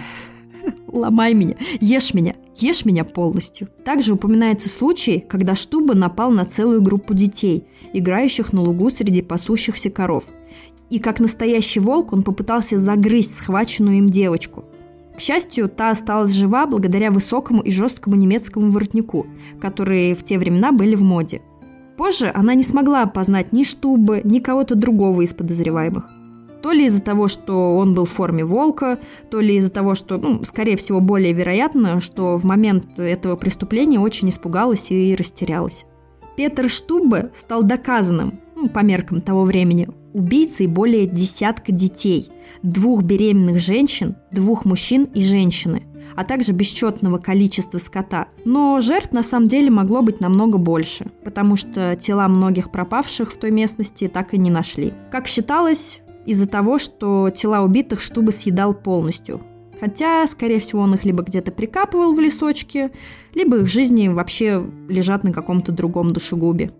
Ломай 0.86 1.34
меня, 1.34 1.56
ешь 1.80 2.14
меня, 2.14 2.34
ешь 2.56 2.84
меня 2.84 3.04
полностью. 3.04 3.68
Также 3.84 4.14
упоминается 4.14 4.68
случай, 4.68 5.20
когда 5.20 5.54
Штуба 5.54 5.94
напал 5.94 6.30
на 6.30 6.44
целую 6.44 6.82
группу 6.82 7.14
детей, 7.14 7.64
играющих 7.92 8.52
на 8.52 8.62
лугу 8.62 8.90
среди 8.90 9.22
пасущихся 9.22 9.90
коров. 9.90 10.24
И 10.90 10.98
как 10.98 11.20
настоящий 11.20 11.80
волк 11.80 12.12
он 12.12 12.22
попытался 12.22 12.78
загрызть 12.78 13.34
схваченную 13.34 13.98
им 13.98 14.08
девочку. 14.08 14.64
К 15.16 15.20
счастью, 15.20 15.68
та 15.68 15.90
осталась 15.90 16.32
жива 16.32 16.66
благодаря 16.66 17.10
высокому 17.10 17.62
и 17.62 17.70
жесткому 17.70 18.16
немецкому 18.16 18.70
воротнику, 18.70 19.26
которые 19.60 20.14
в 20.14 20.22
те 20.22 20.38
времена 20.38 20.72
были 20.72 20.94
в 20.94 21.02
моде. 21.02 21.42
Позже 21.96 22.30
она 22.34 22.54
не 22.54 22.62
смогла 22.62 23.02
опознать 23.02 23.52
ни 23.52 23.62
Штубы, 23.64 24.22
ни 24.24 24.38
кого-то 24.38 24.74
другого 24.74 25.22
из 25.22 25.34
подозреваемых. 25.34 26.10
То 26.62 26.72
ли 26.72 26.86
из-за 26.86 27.02
того, 27.02 27.28
что 27.28 27.76
он 27.76 27.92
был 27.92 28.04
в 28.04 28.10
форме 28.10 28.44
волка, 28.44 28.98
то 29.30 29.40
ли 29.40 29.56
из-за 29.56 29.70
того, 29.70 29.94
что, 29.94 30.16
ну, 30.16 30.44
скорее 30.44 30.76
всего, 30.76 31.00
более 31.00 31.32
вероятно, 31.32 32.00
что 32.00 32.36
в 32.36 32.44
момент 32.44 33.00
этого 33.00 33.36
преступления 33.36 33.98
очень 33.98 34.28
испугалась 34.28 34.90
и 34.92 35.14
растерялась. 35.16 35.86
Петр 36.36 36.70
Штубе 36.70 37.30
стал 37.34 37.62
доказанным, 37.62 38.40
ну, 38.54 38.68
по 38.68 38.78
меркам 38.78 39.20
того 39.20 39.42
времени, 39.42 39.88
убийцей 40.12 40.66
более 40.66 41.06
десятка 41.06 41.72
детей, 41.72 42.30
двух 42.62 43.02
беременных 43.02 43.58
женщин, 43.58 44.16
двух 44.30 44.64
мужчин 44.64 45.04
и 45.14 45.22
женщины, 45.22 45.82
а 46.14 46.24
также 46.24 46.52
бесчетного 46.52 47.18
количества 47.18 47.78
скота. 47.78 48.28
Но 48.44 48.80
жертв 48.80 49.12
на 49.12 49.22
самом 49.22 49.48
деле 49.48 49.70
могло 49.70 50.02
быть 50.02 50.20
намного 50.20 50.58
больше, 50.58 51.06
потому 51.24 51.56
что 51.56 51.96
тела 51.96 52.28
многих 52.28 52.70
пропавших 52.70 53.32
в 53.32 53.36
той 53.36 53.50
местности 53.50 54.08
так 54.08 54.34
и 54.34 54.38
не 54.38 54.50
нашли. 54.50 54.92
Как 55.10 55.26
считалось, 55.26 56.01
из-за 56.26 56.46
того, 56.46 56.78
что 56.78 57.30
тела 57.30 57.62
убитых 57.62 58.00
Штуба 58.00 58.30
съедал 58.30 58.74
полностью. 58.74 59.40
Хотя, 59.80 60.26
скорее 60.28 60.60
всего, 60.60 60.82
он 60.82 60.94
их 60.94 61.04
либо 61.04 61.24
где-то 61.24 61.50
прикапывал 61.50 62.14
в 62.14 62.20
лесочке, 62.20 62.92
либо 63.34 63.58
их 63.58 63.68
жизни 63.68 64.08
вообще 64.08 64.64
лежат 64.88 65.24
на 65.24 65.32
каком-то 65.32 65.72
другом 65.72 66.12
душегубе. 66.12 66.72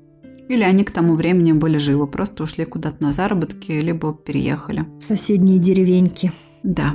Или 0.48 0.62
они 0.62 0.84
к 0.84 0.90
тому 0.90 1.14
времени 1.14 1.52
были 1.52 1.78
живы, 1.78 2.06
просто 2.06 2.44
ушли 2.44 2.64
куда-то 2.64 3.02
на 3.02 3.12
заработки, 3.12 3.72
либо 3.72 4.14
переехали. 4.14 4.84
В 5.00 5.04
соседние 5.04 5.58
деревеньки. 5.58 6.32
Да. 6.62 6.94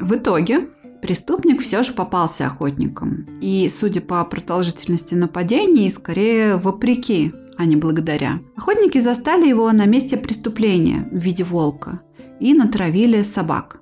В 0.00 0.14
итоге 0.14 0.68
преступник 1.02 1.60
все 1.60 1.82
же 1.82 1.92
попался 1.92 2.46
охотником. 2.46 3.26
И, 3.40 3.68
судя 3.68 4.00
по 4.00 4.24
продолжительности 4.24 5.14
нападений, 5.14 5.90
скорее 5.90 6.56
вопреки 6.56 7.32
а 7.56 7.64
не 7.64 7.76
благодаря. 7.76 8.40
Охотники 8.56 8.98
застали 8.98 9.48
его 9.48 9.70
на 9.72 9.86
месте 9.86 10.16
преступления 10.16 11.08
в 11.10 11.18
виде 11.18 11.44
волка 11.44 12.00
и 12.40 12.54
натравили 12.54 13.22
собак. 13.22 13.80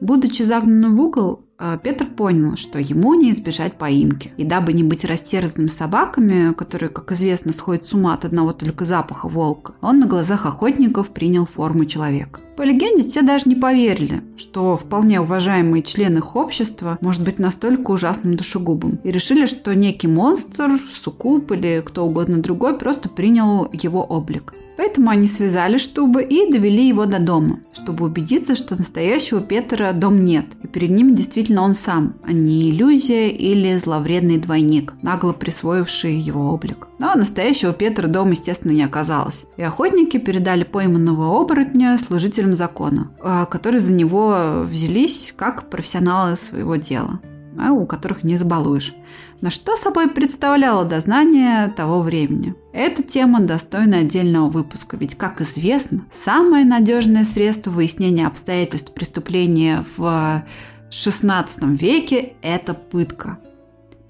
Будучи 0.00 0.42
загнанным 0.42 0.96
в 0.96 1.00
угол, 1.00 1.44
э, 1.58 1.78
Петр 1.82 2.06
понял, 2.06 2.56
что 2.56 2.78
ему 2.78 3.14
не 3.14 3.32
избежать 3.32 3.76
поимки. 3.76 4.32
И 4.38 4.44
дабы 4.44 4.72
не 4.72 4.82
быть 4.82 5.04
растерзанным 5.04 5.68
собаками, 5.68 6.54
которые, 6.54 6.88
как 6.88 7.12
известно, 7.12 7.52
сходят 7.52 7.84
с 7.84 7.92
ума 7.92 8.14
от 8.14 8.24
одного 8.24 8.54
только 8.54 8.86
запаха 8.86 9.28
волка, 9.28 9.74
он 9.82 9.98
на 10.00 10.06
глазах 10.06 10.46
охотников 10.46 11.10
принял 11.10 11.44
форму 11.44 11.84
человека. 11.84 12.40
По 12.60 12.64
легенде, 12.64 13.04
те 13.04 13.22
даже 13.22 13.48
не 13.48 13.54
поверили, 13.54 14.22
что 14.36 14.76
вполне 14.76 15.18
уважаемый 15.18 15.82
член 15.82 16.18
их 16.18 16.36
общества 16.36 16.98
может 17.00 17.24
быть 17.24 17.38
настолько 17.38 17.90
ужасным 17.90 18.36
душегубом. 18.36 18.98
И 19.02 19.10
решили, 19.10 19.46
что 19.46 19.74
некий 19.74 20.08
монстр, 20.08 20.78
суккуб 20.92 21.50
или 21.52 21.82
кто 21.82 22.04
угодно 22.04 22.42
другой 22.42 22.78
просто 22.78 23.08
принял 23.08 23.66
его 23.72 24.04
облик. 24.04 24.52
Поэтому 24.80 25.10
они 25.10 25.26
связали 25.26 25.76
Штуба 25.76 26.20
и 26.20 26.50
довели 26.50 26.88
его 26.88 27.04
до 27.04 27.18
дома, 27.18 27.60
чтобы 27.72 28.06
убедиться, 28.06 28.54
что 28.54 28.76
настоящего 28.76 29.42
Петра 29.42 29.92
дом 29.92 30.24
нет, 30.24 30.46
и 30.62 30.66
перед 30.66 30.88
ним 30.88 31.14
действительно 31.14 31.60
он 31.62 31.74
сам, 31.74 32.14
а 32.24 32.32
не 32.32 32.70
иллюзия 32.70 33.28
или 33.28 33.76
зловредный 33.76 34.38
двойник, 34.38 34.94
нагло 35.02 35.34
присвоивший 35.34 36.14
его 36.14 36.50
облик. 36.50 36.88
Но 36.98 37.14
настоящего 37.14 37.74
Петра 37.74 38.08
дома, 38.08 38.30
естественно, 38.30 38.72
не 38.72 38.82
оказалось. 38.82 39.44
И 39.58 39.62
охотники 39.62 40.16
передали 40.16 40.64
пойманного 40.64 41.38
оборотня 41.38 41.98
служителям 41.98 42.49
закона, 42.54 43.10
а, 43.22 43.46
которые 43.46 43.80
за 43.80 43.92
него 43.92 44.62
взялись 44.64 45.34
как 45.36 45.70
профессионалы 45.70 46.36
своего 46.36 46.76
дела 46.76 47.20
у 47.68 47.86
которых 47.86 48.24
не 48.24 48.36
забалуешь. 48.36 48.94
Но 49.40 49.50
что 49.50 49.76
собой 49.76 50.08
представляло 50.08 50.84
дознание 50.84 51.68
того 51.68 52.00
времени? 52.00 52.54
Эта 52.72 53.02
тема 53.02 53.40
достойна 53.40 53.98
отдельного 53.98 54.48
выпуска, 54.48 54.96
ведь, 54.96 55.16
как 55.16 55.40
известно, 55.40 56.06
самое 56.12 56.64
надежное 56.64 57.24
средство 57.24 57.70
выяснения 57.70 58.26
обстоятельств 58.26 58.92
преступления 58.92 59.84
в 59.96 60.44
XVI 60.90 61.46
веке– 61.76 62.34
это 62.42 62.74
пытка. 62.74 63.38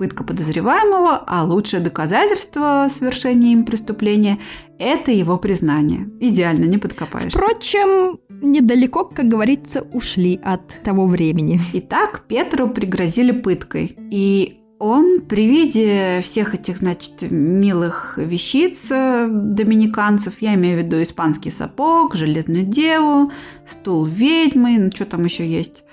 Пытка 0.01 0.25
подозреваемого, 0.25 1.23
а 1.27 1.45
лучшее 1.45 1.83
доказательство 1.83 2.87
совершения 2.89 3.53
им 3.53 3.67
преступления– 3.67 4.39
это 4.79 5.11
его 5.11 5.37
признание. 5.37 6.09
Идеально, 6.21 6.65
не 6.65 6.79
подкопаешься. 6.79 7.39
Впрочем, 7.39 8.19
недалеко, 8.41 9.05
как 9.05 9.29
говорится, 9.29 9.83
ушли 9.93 10.41
от 10.43 10.67
того 10.83 11.05
времени. 11.05 11.61
Итак, 11.75 12.25
Петру 12.29 12.69
пригрозили 12.69 13.33
пыткой. 13.33 13.95
И 14.11 14.61
он 14.79 15.21
при 15.21 15.47
виде 15.47 16.21
всех 16.23 16.55
этих, 16.55 16.79
значит, 16.79 17.31
милых 17.31 18.17
вещиц 18.17 18.91
э, 18.91 19.27
доминиканцев, 19.29 20.41
я 20.41 20.55
имею 20.55 20.81
в 20.81 20.83
виду 20.83 21.03
испанский 21.03 21.51
сапог, 21.51 22.15
железную 22.15 22.65
деву, 22.65 23.31
стул 23.67 24.07
ведьмы, 24.07 24.79
ну 24.79 24.91
что 24.91 25.05
там 25.05 25.27
еще 25.27 25.47
есть, 25.47 25.85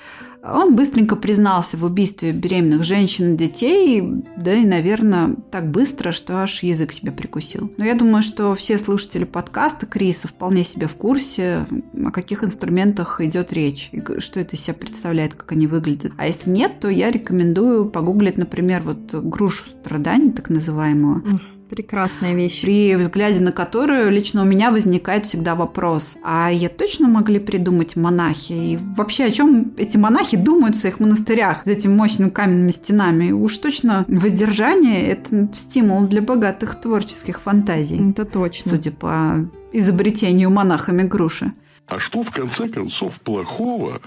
он 0.54 0.76
быстренько 0.76 1.16
признался 1.16 1.78
в 1.78 1.84
убийстве 1.84 2.32
беременных 2.32 2.84
женщин 2.84 3.34
и 3.34 3.38
детей, 3.38 4.04
да 4.38 4.54
и, 4.54 4.66
наверное, 4.66 5.36
так 5.52 5.72
быстро, 5.72 6.12
что 6.12 6.42
аж 6.42 6.64
язык 6.64 6.92
себе 6.92 7.12
прикусил. 7.12 7.72
Но 7.78 7.86
я 7.86 7.96
думаю, 7.96 8.24
что 8.24 8.56
все 8.56 8.78
слушатели 8.78 9.24
подкаста 9.24 9.86
Криса 9.86 10.28
вполне 10.28 10.64
себе 10.64 10.88
в 10.88 10.96
курсе, 10.96 11.66
о 12.06 12.12
каких 12.12 12.44
инструментах 12.44 13.22
идет 13.22 13.54
речь, 13.54 13.90
и 13.92 14.02
что 14.20 14.40
это 14.40 14.56
из 14.56 14.62
себя 14.62 14.76
представляет, 14.76 15.34
как 15.36 15.52
они 15.52 15.68
выглядят. 15.68 16.14
А 16.18 16.28
если 16.28 16.50
нет, 16.50 16.80
то 16.80 16.90
я 16.90 17.12
рекомендую 17.12 17.86
погуглить, 17.90 18.38
например, 18.38 18.84
вот 18.84 19.14
грушу 19.14 19.66
страданий, 19.66 20.32
так 20.32 20.50
называемую. 20.50 21.57
Прекрасная 21.70 22.34
вещь. 22.34 22.62
При 22.62 22.96
взгляде 22.96 23.42
на 23.42 23.52
которую 23.52 24.10
лично 24.12 24.42
у 24.42 24.46
меня 24.46 24.72
возникает 24.72 25.26
всегда 25.26 25.56
вопрос, 25.56 26.16
а 26.24 26.50
ее 26.52 26.70
точно 26.70 27.08
могли 27.08 27.40
придумать 27.40 27.96
монахи? 27.96 28.54
И 28.54 28.80
вообще, 28.96 29.26
о 29.26 29.32
чем 29.32 29.74
эти 29.78 29.98
монахи 29.98 30.38
думают 30.38 30.76
в 30.76 30.80
своих 30.80 31.00
монастырях 31.00 31.66
за 31.66 31.74
этими 31.74 31.94
мощными 31.94 32.30
каменными 32.30 32.72
стенами? 32.72 33.32
Уж 33.32 33.58
точно 33.58 34.06
воздержание– 34.08 35.02
это 35.08 35.50
стимул 35.54 36.08
для 36.08 36.22
богатых 36.22 36.80
творческих 36.80 37.42
фантазий. 37.42 38.12
Это 38.12 38.26
точно. 38.26 38.72
Судя 38.72 38.92
по 38.92 39.46
изобретению 39.74 40.50
монахами 40.50 41.04
груши. 41.04 41.52
А 41.88 42.00
что, 42.00 42.24
в 42.24 42.32
конце 42.32 42.68
концов, 42.68 43.20
плохого 43.22 44.02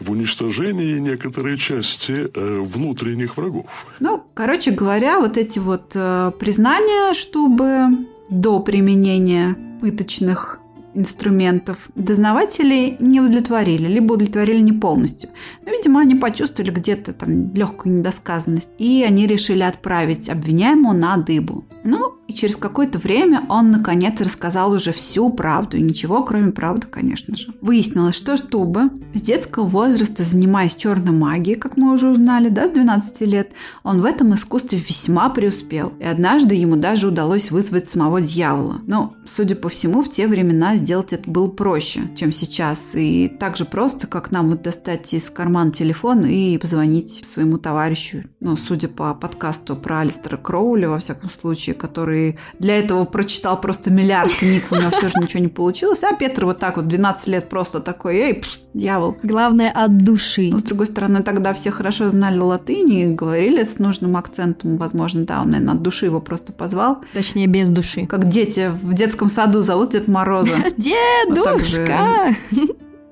в 0.00 0.10
уничтожении 0.10 0.98
некоторой 0.98 1.58
части 1.58 2.30
э, 2.32 2.60
внутренних 2.60 3.36
врагов. 3.36 3.66
Ну, 4.00 4.22
короче 4.34 4.70
говоря, 4.70 5.18
вот 5.18 5.36
эти 5.36 5.58
вот 5.58 5.92
э, 5.94 6.32
признания, 6.38 7.14
чтобы 7.14 8.06
до 8.30 8.60
применения 8.60 9.56
пыточных 9.80 10.60
инструментов 10.94 11.88
дознаватели 11.94 12.96
не 12.98 13.20
удовлетворили, 13.20 13.86
либо 13.86 14.14
удовлетворили 14.14 14.60
не 14.60 14.72
полностью. 14.72 15.30
Но, 15.64 15.70
видимо, 15.70 16.00
они 16.00 16.14
почувствовали 16.14 16.70
где-то 16.70 17.12
там 17.12 17.52
легкую 17.54 17.98
недосказанность, 17.98 18.70
и 18.78 19.04
они 19.06 19.26
решили 19.26 19.62
отправить 19.62 20.28
обвиняемого 20.28 20.92
на 20.94 21.16
дыбу. 21.16 21.64
Ну, 21.84 22.17
и 22.28 22.34
через 22.34 22.56
какое-то 22.56 22.98
время 22.98 23.42
он, 23.48 23.70
наконец, 23.70 24.20
рассказал 24.20 24.72
уже 24.72 24.92
всю 24.92 25.30
правду, 25.30 25.78
и 25.78 25.82
ничего, 25.82 26.22
кроме 26.22 26.52
правды, 26.52 26.86
конечно 26.86 27.34
же. 27.34 27.48
Выяснилось, 27.62 28.14
что 28.14 28.36
Штуба 28.36 28.90
с 29.14 29.22
детского 29.22 29.66
возраста, 29.66 30.24
занимаясь 30.24 30.76
черной 30.76 31.12
магией, 31.12 31.58
как 31.58 31.78
мы 31.78 31.90
уже 31.90 32.08
узнали, 32.08 32.50
да, 32.50 32.68
с 32.68 32.72
12 32.72 33.20
лет, 33.22 33.52
он 33.82 34.02
в 34.02 34.04
этом 34.04 34.34
искусстве 34.34 34.78
весьма 34.78 35.30
преуспел. 35.30 35.94
И 36.00 36.04
однажды 36.04 36.54
ему 36.54 36.76
даже 36.76 37.08
удалось 37.08 37.50
вызвать 37.50 37.88
самого 37.88 38.20
дьявола. 38.20 38.80
Но, 38.86 39.14
судя 39.24 39.56
по 39.56 39.70
всему, 39.70 40.02
в 40.02 40.10
те 40.10 40.26
времена 40.26 40.76
сделать 40.76 41.14
это 41.14 41.30
было 41.30 41.48
проще, 41.48 42.02
чем 42.14 42.30
сейчас. 42.30 42.94
И 42.94 43.28
так 43.28 43.56
же 43.56 43.64
просто, 43.64 44.06
как 44.06 44.30
нам 44.30 44.50
вот 44.50 44.60
достать 44.60 45.14
из 45.14 45.30
кармана 45.30 45.72
телефон 45.72 46.26
и 46.26 46.58
позвонить 46.58 47.26
своему 47.26 47.56
товарищу. 47.56 48.24
Ну, 48.40 48.56
судя 48.58 48.88
по 48.88 49.14
подкасту 49.14 49.76
про 49.76 50.00
Алистера 50.00 50.36
Кроули, 50.36 50.84
во 50.84 50.98
всяком 50.98 51.30
случае, 51.30 51.74
который 51.74 52.17
который 52.18 52.38
для 52.58 52.78
этого 52.78 53.04
прочитал 53.04 53.60
просто 53.60 53.90
миллиард 53.90 54.32
книг, 54.32 54.64
у 54.70 54.76
него 54.76 54.90
все 54.90 55.08
же 55.08 55.14
ничего 55.20 55.42
не 55.42 55.48
получилось. 55.48 56.02
А 56.04 56.14
Петр 56.14 56.44
вот 56.44 56.58
так 56.58 56.76
вот 56.76 56.88
12 56.88 57.28
лет 57.28 57.48
просто 57.48 57.80
такой, 57.80 58.16
эй, 58.16 58.34
пш, 58.34 58.60
дьявол. 58.74 59.16
Главное 59.22 59.70
от 59.70 59.98
души. 59.98 60.50
Но, 60.52 60.58
с 60.58 60.62
другой 60.62 60.86
стороны, 60.86 61.22
тогда 61.22 61.52
все 61.52 61.70
хорошо 61.70 62.08
знали 62.10 62.38
латынь 62.38 62.92
и 62.92 63.06
говорили 63.06 63.64
с 63.64 63.78
нужным 63.78 64.16
акцентом. 64.16 64.76
Возможно, 64.76 65.24
да, 65.24 65.42
он, 65.42 65.50
наверное, 65.50 65.74
от 65.74 65.82
души 65.82 66.06
его 66.06 66.20
просто 66.20 66.52
позвал. 66.52 66.98
Точнее, 67.12 67.46
без 67.46 67.70
души. 67.70 68.06
Как 68.06 68.28
дети 68.28 68.70
в 68.82 68.94
детском 68.94 69.28
саду 69.28 69.62
зовут 69.62 69.90
Дед 69.90 70.08
Мороза. 70.08 70.56
Дедушка! 70.76 72.34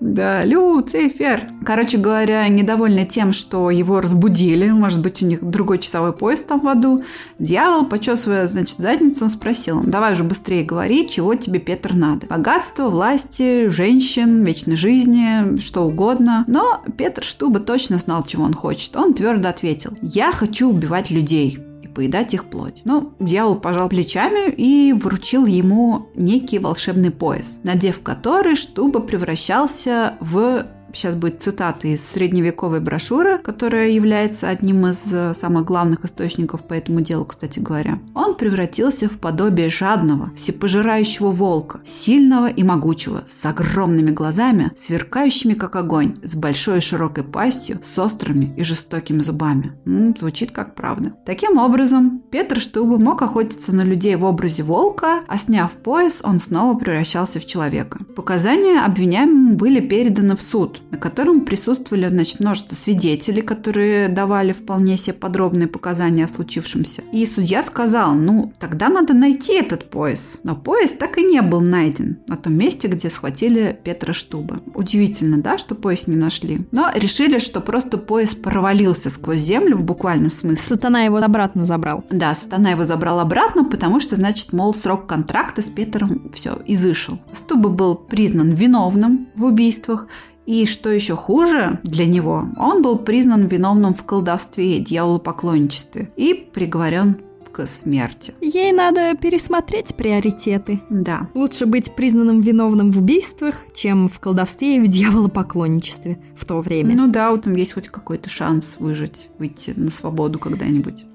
Да, 0.01 0.45
Люцифер. 0.45 1.51
Короче 1.65 1.97
говоря, 1.97 2.47
недовольный 2.49 3.07
тем, 3.07 3.33
что 3.33 3.71
его 3.71 4.01
разбудили, 4.01 4.69
может 4.69 5.01
быть, 5.01 5.23
у 5.23 5.27
них 5.27 5.43
другой 5.43 5.79
часовой 5.79 6.13
пояс 6.13 6.43
там 6.43 6.61
в 6.61 6.69
аду, 6.69 7.03
дьявол, 7.39 7.87
почесывая, 7.87 8.47
значит, 8.47 8.79
задницу, 8.79 9.25
он 9.25 9.31
спросил, 9.31 9.83
давай 9.83 10.13
уже 10.13 10.25
быстрее 10.25 10.65
говори, 10.65 11.09
чего 11.09 11.35
тебе, 11.35 11.59
Петр, 11.61 11.95
надо. 11.95 12.27
Богатство, 12.27 12.89
власти, 12.89 13.69
женщин, 13.69 14.45
вечной 14.45 14.77
жизни, 14.77 15.59
что 15.61 15.83
угодно. 15.83 16.45
Но 16.47 16.83
Петр 16.97 17.25
Штуба 17.25 17.61
точно 17.61 17.97
знал, 17.99 18.23
чего 18.25 18.45
он 18.45 18.55
хочет. 18.55 18.95
Он 18.97 19.15
твердо 19.15 19.49
ответил, 19.49 19.93
я 20.03 20.31
хочу 20.31 20.69
убивать 20.69 21.11
людей 21.11 21.66
поедать 21.97 22.35
их 22.35 22.45
плоть. 22.45 22.83
Но 22.85 23.15
дьявол 23.19 23.57
пожал 23.57 23.89
плечами 23.89 24.51
и 24.51 24.93
вручил 24.93 25.47
ему 25.47 26.09
некий 26.15 26.59
волшебный 26.59 27.11
пояс, 27.11 27.59
надев 27.65 28.03
который 28.03 28.55
Штуба 28.55 29.01
превращался 29.01 30.15
в 30.21 30.67
сейчас 30.97 31.15
будет 31.15 31.41
цитата 31.41 31.89
из 31.89 32.07
средневековой 32.07 32.81
брошюры, 32.81 33.39
которая 33.39 33.91
является 33.91 34.49
одним 34.49 34.87
из 34.87 35.13
э, 35.13 35.35
самых 35.35 35.65
главных 35.65 36.05
источников 36.05 36.67
по 36.67 36.75
этому 36.75 37.01
делу, 37.01 37.25
кстати 37.25 37.59
говоря. 37.59 37.99
Он 38.15 38.35
превратился 38.35 39.09
в 39.09 39.19
подобие 39.19 39.69
жадного, 39.69 40.33
всепожирающего 40.37 41.31
волка, 41.31 41.81
сильного 41.85 42.49
и 42.49 42.63
могучего, 42.63 43.23
с 43.27 43.45
огромными 43.45 44.11
глазами, 44.11 44.73
сверкающими 44.77 45.55
как 45.55 45.77
огонь, 45.77 46.15
с 46.23 46.35
большой 46.35 46.79
и 46.79 46.81
широкой 46.81 47.25
пастью, 47.25 47.81
с 47.83 47.99
острыми 47.99 48.55
и 48.57 48.65
жестокими 48.65 49.23
зубами. 49.23 49.73
М-м, 49.85 50.17
звучит 50.19 50.51
как 50.51 50.75
правда. 50.75 51.13
Таким 51.27 51.59
образом, 51.59 52.23
Петр 52.31 52.59
Штуба 52.59 52.99
мог 52.99 53.21
охотиться 53.23 53.75
на 53.75 53.83
людей 53.83 54.17
в 54.17 54.25
образе 54.25 54.63
волка, 54.63 55.21
а 55.29 55.39
сняв 55.39 55.73
пояс, 55.73 56.23
он 56.25 56.39
снова 56.39 56.77
превращался 56.79 57.39
в 57.39 57.47
человека. 57.47 57.99
Показания 58.15 58.81
обвиняемому 58.81 59.57
были 59.57 59.81
переданы 59.81 60.37
в 60.37 60.43
суд, 60.43 60.81
на 60.91 60.99
котором 60.99 61.45
присутствовали 61.45 62.09
значит, 62.09 62.41
множество 62.41 62.75
свидетелей, 62.75 63.43
которые 63.43 64.09
давали 64.09 64.53
вполне 64.53 64.97
себе 64.97 65.15
подробные 65.15 65.69
показания 65.69 66.25
о 66.25 66.29
случившемся. 66.29 67.03
И 67.13 67.25
судья 67.27 67.63
сказал, 67.63 68.15
ну, 68.15 68.53
тогда 68.59 68.89
надо 68.89 69.15
найти 69.15 69.55
этот 69.55 69.91
пояс. 69.91 70.41
Но 70.43 70.57
пояс 70.57 70.93
так 70.93 71.19
и 71.19 71.23
не 71.23 71.43
был 71.43 71.61
найден 71.61 72.19
на 72.29 72.37
том 72.37 72.55
месте, 72.55 72.89
где 72.89 73.11
схватили 73.11 73.79
Петра 73.85 74.13
Штуба. 74.13 74.61
Удивительно, 74.75 75.41
да, 75.43 75.59
что 75.59 75.75
пояс 75.75 76.07
не 76.07 76.17
нашли. 76.17 76.61
Но 76.73 76.91
решили, 76.95 77.39
что 77.39 77.61
просто 77.61 77.99
пояс 77.99 78.35
провалился 78.35 79.11
сквозь 79.11 79.39
землю 79.39 79.77
в 79.77 79.83
буквальном 79.83 80.31
смысле. 80.31 80.77
Сатана 80.77 81.03
его 81.03 81.17
обратно 81.19 81.65
забрал. 81.65 82.05
Да, 82.11 82.35
сатана 82.35 82.71
его 82.71 82.85
забрал 82.85 83.21
обратно, 83.21 83.65
потому 83.65 84.01
что, 84.01 84.17
значит, 84.17 84.53
мол, 84.53 84.75
срок 84.75 85.07
контракта 85.07 85.63
с 85.63 85.71
Петром 85.71 86.31
все 86.35 86.59
изышел. 86.67 87.19
Стуба 87.33 87.69
был 87.69 87.95
признан 87.95 88.53
виновным 88.53 89.29
в 89.35 89.45
убийствах 89.45 90.09
и 90.47 90.65
что 90.67 90.91
еще 90.91 91.17
хуже 91.17 91.81
для 91.83 92.07
него, 92.07 92.49
он 92.57 92.83
был 92.83 92.99
признан 92.99 93.47
виновным 93.47 93.95
в 93.95 94.05
колдовстве 94.05 94.79
и 94.79 94.81
дьяволопоклонничестве 94.81 96.11
и 96.17 96.35
приговорен 96.35 97.19
попытка 97.57 97.67
смерти. 97.67 98.35
Ей 98.41 98.73
надо 98.73 99.17
пересмотреть 99.17 99.95
приоритеты. 99.95 100.81
Да. 100.91 101.29
Лучше 101.35 101.67
быть 101.67 101.95
признанным 101.97 102.41
виновным 102.41 102.91
в 102.91 102.99
убийствах, 102.99 103.57
чем 103.75 104.09
в 104.09 104.21
колдовстве 104.21 104.77
и 104.77 104.81
в 104.81 104.89
дьяволопоклонничестве 104.89 106.19
в 106.37 106.45
то 106.45 106.61
время. 106.61 106.95
Ну 106.95 107.09
да, 107.09 107.31
вот 107.31 107.43
там 107.43 107.55
есть 107.57 107.73
хоть 107.73 107.89
какой-то 107.89 108.29
шанс 108.29 108.77
выжить, 108.79 109.29
выйти 109.39 109.73
на 109.77 109.91
свободу 109.91 110.39
когда-нибудь. 110.39 111.07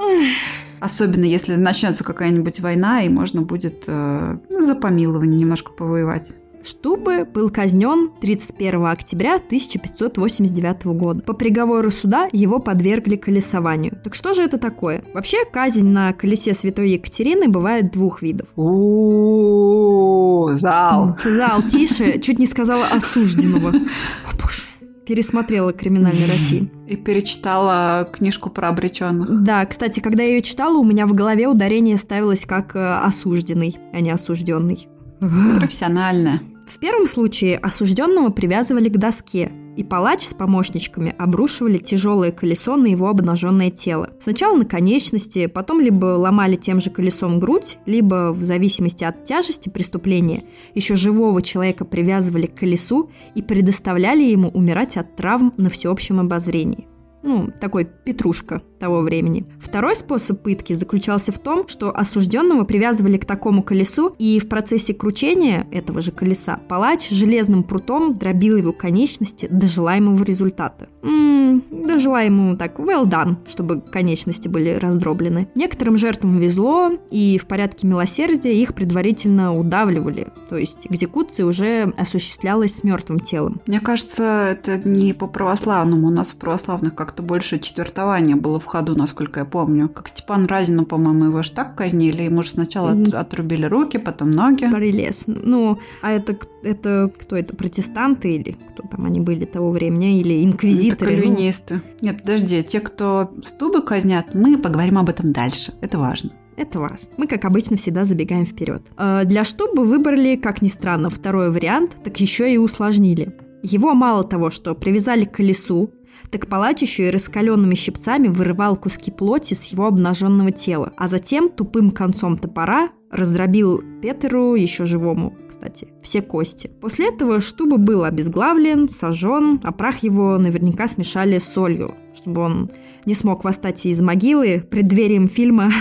Особенно 0.79 1.25
если 1.25 1.55
начнется 1.55 2.03
какая-нибудь 2.03 2.59
война, 2.59 3.03
и 3.03 3.09
можно 3.09 3.43
будет 3.43 3.83
э, 3.85 4.37
ну, 4.49 4.65
за 4.65 4.73
помилование 4.73 5.37
немножко 5.37 5.71
повоевать. 5.71 6.37
Штубе 6.65 7.25
был 7.25 7.49
казнен 7.49 8.11
31 8.21 8.85
октября 8.85 9.35
1589 9.35 10.85
года. 10.85 11.23
По 11.23 11.33
приговору 11.33 11.91
суда 11.91 12.27
его 12.31 12.59
подвергли 12.59 13.15
колесованию. 13.15 13.99
Так 14.03 14.15
что 14.15 14.33
же 14.33 14.43
это 14.43 14.57
такое? 14.57 15.03
Вообще, 15.13 15.37
казнь 15.51 15.83
на 15.83 16.13
колесе 16.13 16.53
Святой 16.53 16.91
Екатерины 16.91 17.47
бывает 17.47 17.91
двух 17.91 18.21
видов. 18.21 18.47
О, 18.55 20.49
зал. 20.53 21.17
Зал, 21.23 21.61
тише, 21.63 22.19
чуть 22.23 22.39
не 22.39 22.45
сказала 22.45 22.85
осужденного. 22.91 23.69
О, 23.71 24.35
боже 24.41 24.63
пересмотрела 25.11 25.73
«Криминальной 25.73 26.25
России». 26.25 26.71
И 26.87 26.95
перечитала 26.95 28.07
книжку 28.09 28.49
про 28.49 28.69
обреченных. 28.69 29.41
Да, 29.41 29.65
кстати, 29.65 29.99
когда 29.99 30.23
я 30.23 30.35
ее 30.35 30.41
читала, 30.41 30.77
у 30.77 30.85
меня 30.85 31.05
в 31.05 31.13
голове 31.13 31.49
ударение 31.49 31.97
ставилось 31.97 32.45
как 32.45 32.77
э, 32.77 32.79
осужденный, 32.79 33.77
а 33.91 33.99
не 33.99 34.09
осужденный. 34.09 34.87
Профессиональная. 35.21 36.41
В 36.67 36.79
первом 36.79 37.05
случае 37.05 37.57
осужденного 37.57 38.29
привязывали 38.29 38.89
к 38.89 38.97
доске, 38.97 39.51
и 39.77 39.83
палач 39.83 40.23
с 40.23 40.33
помощничками 40.33 41.13
обрушивали 41.17 41.77
тяжелое 41.77 42.31
колесо 42.31 42.75
на 42.75 42.87
его 42.87 43.07
обнаженное 43.07 43.69
тело. 43.69 44.09
Сначала 44.19 44.57
на 44.57 44.65
конечности, 44.65 45.45
потом 45.45 45.79
либо 45.79 46.05
ломали 46.17 46.55
тем 46.55 46.81
же 46.81 46.89
колесом 46.89 47.39
грудь, 47.39 47.77
либо, 47.85 48.31
в 48.31 48.41
зависимости 48.41 49.03
от 49.03 49.23
тяжести 49.23 49.69
преступления, 49.69 50.43
еще 50.73 50.95
живого 50.95 51.41
человека 51.43 51.85
привязывали 51.85 52.47
к 52.47 52.55
колесу 52.55 53.11
и 53.35 53.43
предоставляли 53.43 54.23
ему 54.23 54.49
умирать 54.49 54.97
от 54.97 55.15
травм 55.15 55.53
на 55.57 55.69
всеобщем 55.69 56.19
обозрении 56.19 56.87
ну, 57.23 57.51
такой 57.59 57.85
петрушка 57.85 58.61
того 58.81 59.01
времени. 59.01 59.45
Второй 59.59 59.95
способ 59.95 60.41
пытки 60.41 60.73
заключался 60.73 61.31
в 61.31 61.37
том, 61.37 61.67
что 61.67 61.95
осужденного 61.95 62.65
привязывали 62.65 63.17
к 63.17 63.25
такому 63.25 63.61
колесу, 63.61 64.15
и 64.17 64.39
в 64.39 64.49
процессе 64.49 64.93
кручения 64.93 65.67
этого 65.71 66.01
же 66.01 66.11
колеса 66.11 66.59
палач 66.67 67.09
железным 67.09 67.63
прутом 67.63 68.15
дробил 68.15 68.57
его 68.57 68.73
конечности 68.73 69.47
до 69.51 69.67
желаемого 69.67 70.23
результата. 70.23 70.89
М-м, 71.03 71.63
до 71.69 71.99
желаемого 71.99 72.57
так 72.57 72.79
well 72.79 73.05
done, 73.05 73.35
чтобы 73.47 73.79
конечности 73.79 74.47
были 74.47 74.71
раздроблены. 74.71 75.47
Некоторым 75.53 75.97
жертвам 75.99 76.39
везло, 76.39 76.91
и 77.11 77.37
в 77.37 77.45
порядке 77.45 77.85
милосердия 77.85 78.53
их 78.53 78.73
предварительно 78.73 79.55
удавливали, 79.55 80.27
то 80.49 80.57
есть 80.57 80.87
экзекуция 80.89 81.45
уже 81.45 81.93
осуществлялась 81.97 82.75
с 82.75 82.83
мертвым 82.83 83.19
телом. 83.19 83.61
Мне 83.67 83.79
кажется, 83.79 84.47
это 84.51 84.81
не 84.89 85.13
по 85.13 85.27
православному. 85.27 86.07
У 86.07 86.11
нас 86.11 86.31
в 86.31 86.35
православных 86.37 86.95
как 86.95 87.11
как-то 87.11 87.23
больше 87.23 87.59
четвертования 87.59 88.37
было 88.37 88.57
в 88.57 88.65
ходу, 88.71 88.95
насколько 88.95 89.41
я 89.41 89.45
помню. 89.45 89.89
Как 89.89 90.07
Степан 90.07 90.45
Разину, 90.45 90.85
по-моему, 90.85 91.25
его 91.25 91.43
же 91.43 91.51
так 91.51 91.75
казнили. 91.75 92.23
Ему 92.23 92.41
же 92.41 92.49
сначала 92.49 92.91
mm-hmm. 92.91 93.15
отрубили 93.15 93.65
руки, 93.65 93.97
потом 93.97 94.31
ноги. 94.31 94.65
Борелес. 94.65 95.25
Ну, 95.27 95.77
а 96.01 96.11
это, 96.11 96.37
это 96.63 97.11
кто 97.19 97.35
это? 97.35 97.55
Протестанты 97.55 98.35
или 98.35 98.51
кто 98.53 98.87
там 98.87 99.05
они 99.05 99.19
были 99.19 99.45
того 99.45 99.71
времени? 99.71 100.19
Или 100.21 100.45
инквизиторы? 100.45 101.11
Это 101.11 101.21
кальвинисты. 101.21 101.75
Ну... 101.75 102.07
Нет, 102.07 102.21
подожди. 102.21 102.63
Те, 102.63 102.79
кто 102.79 103.31
стубы 103.43 103.81
казнят, 103.81 104.33
мы 104.33 104.57
поговорим 104.57 104.97
об 104.97 105.09
этом 105.09 105.33
дальше. 105.33 105.73
Это 105.81 105.99
важно. 105.99 106.31
Это 106.57 106.79
важно. 106.79 107.07
Мы, 107.17 107.27
как 107.27 107.45
обычно, 107.45 107.75
всегда 107.75 108.03
забегаем 108.03 108.45
вперед. 108.45 108.83
Э, 108.97 109.23
для 109.25 109.43
штубы 109.43 109.83
выбрали, 109.83 110.35
как 110.35 110.61
ни 110.61 110.67
странно, 110.67 111.09
второй 111.09 111.49
вариант, 111.49 111.97
так 112.03 112.19
еще 112.19 112.53
и 112.53 112.57
усложнили. 112.57 113.33
Его 113.63 113.93
мало 113.93 114.23
того, 114.23 114.49
что 114.49 114.73
привязали 114.73 115.25
к 115.25 115.33
колесу, 115.33 115.91
так 116.29 116.47
палач 116.47 116.81
еще 116.81 117.07
и 117.07 117.11
раскаленными 117.11 117.75
щипцами 117.75 118.27
вырывал 118.27 118.75
куски 118.75 119.11
плоти 119.11 119.53
с 119.53 119.65
его 119.65 119.85
обнаженного 119.85 120.51
тела, 120.51 120.93
а 120.97 121.07
затем 121.07 121.49
тупым 121.49 121.91
концом 121.91 122.37
топора 122.37 122.89
раздробил 123.11 123.83
Петеру, 124.01 124.55
еще 124.55 124.85
живому, 124.85 125.35
кстати, 125.49 125.89
все 126.01 126.21
кости. 126.21 126.71
После 126.79 127.09
этого 127.09 127.41
Штуба 127.41 127.77
был 127.77 128.03
обезглавлен, 128.03 128.87
сожжен, 128.89 129.59
а 129.63 129.71
прах 129.71 130.01
его 130.01 130.37
наверняка 130.37 130.87
смешали 130.87 131.37
с 131.37 131.43
солью, 131.43 131.93
чтобы 132.15 132.41
он 132.41 132.71
не 133.05 133.13
смог 133.13 133.43
восстать 133.43 133.85
из 133.85 134.01
могилы 134.01 134.65
преддверием 134.69 135.27
фильма 135.27 135.71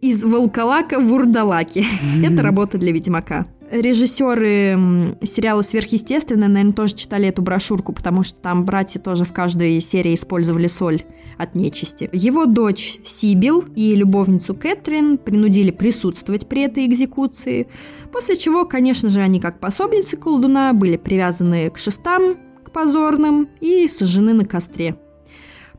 «Из 0.00 0.24
волколака 0.24 0.98
в 0.98 1.12
урдалаке». 1.12 1.84
Это 2.24 2.42
работа 2.42 2.76
для 2.76 2.92
Ведьмака 2.92 3.46
режиссеры 3.70 5.16
сериала 5.22 5.62
«Сверхъестественное», 5.62 6.48
наверное, 6.48 6.74
тоже 6.74 6.94
читали 6.94 7.28
эту 7.28 7.42
брошюрку, 7.42 7.92
потому 7.92 8.22
что 8.22 8.40
там 8.40 8.64
братья 8.64 9.00
тоже 9.00 9.24
в 9.24 9.32
каждой 9.32 9.80
серии 9.80 10.14
использовали 10.14 10.66
соль 10.66 11.02
от 11.38 11.54
нечисти. 11.54 12.08
Его 12.12 12.46
дочь 12.46 12.98
Сибил 13.04 13.64
и 13.74 13.94
любовницу 13.94 14.54
Кэтрин 14.54 15.18
принудили 15.18 15.70
присутствовать 15.70 16.46
при 16.46 16.62
этой 16.62 16.86
экзекуции, 16.86 17.66
после 18.12 18.36
чего, 18.36 18.64
конечно 18.64 19.08
же, 19.08 19.20
они 19.20 19.40
как 19.40 19.60
пособницы 19.60 20.16
колдуна 20.16 20.72
были 20.72 20.96
привязаны 20.96 21.70
к 21.70 21.78
шестам, 21.78 22.36
к 22.64 22.70
позорным 22.70 23.48
и 23.60 23.88
сожжены 23.88 24.32
на 24.32 24.44
костре. 24.44 24.96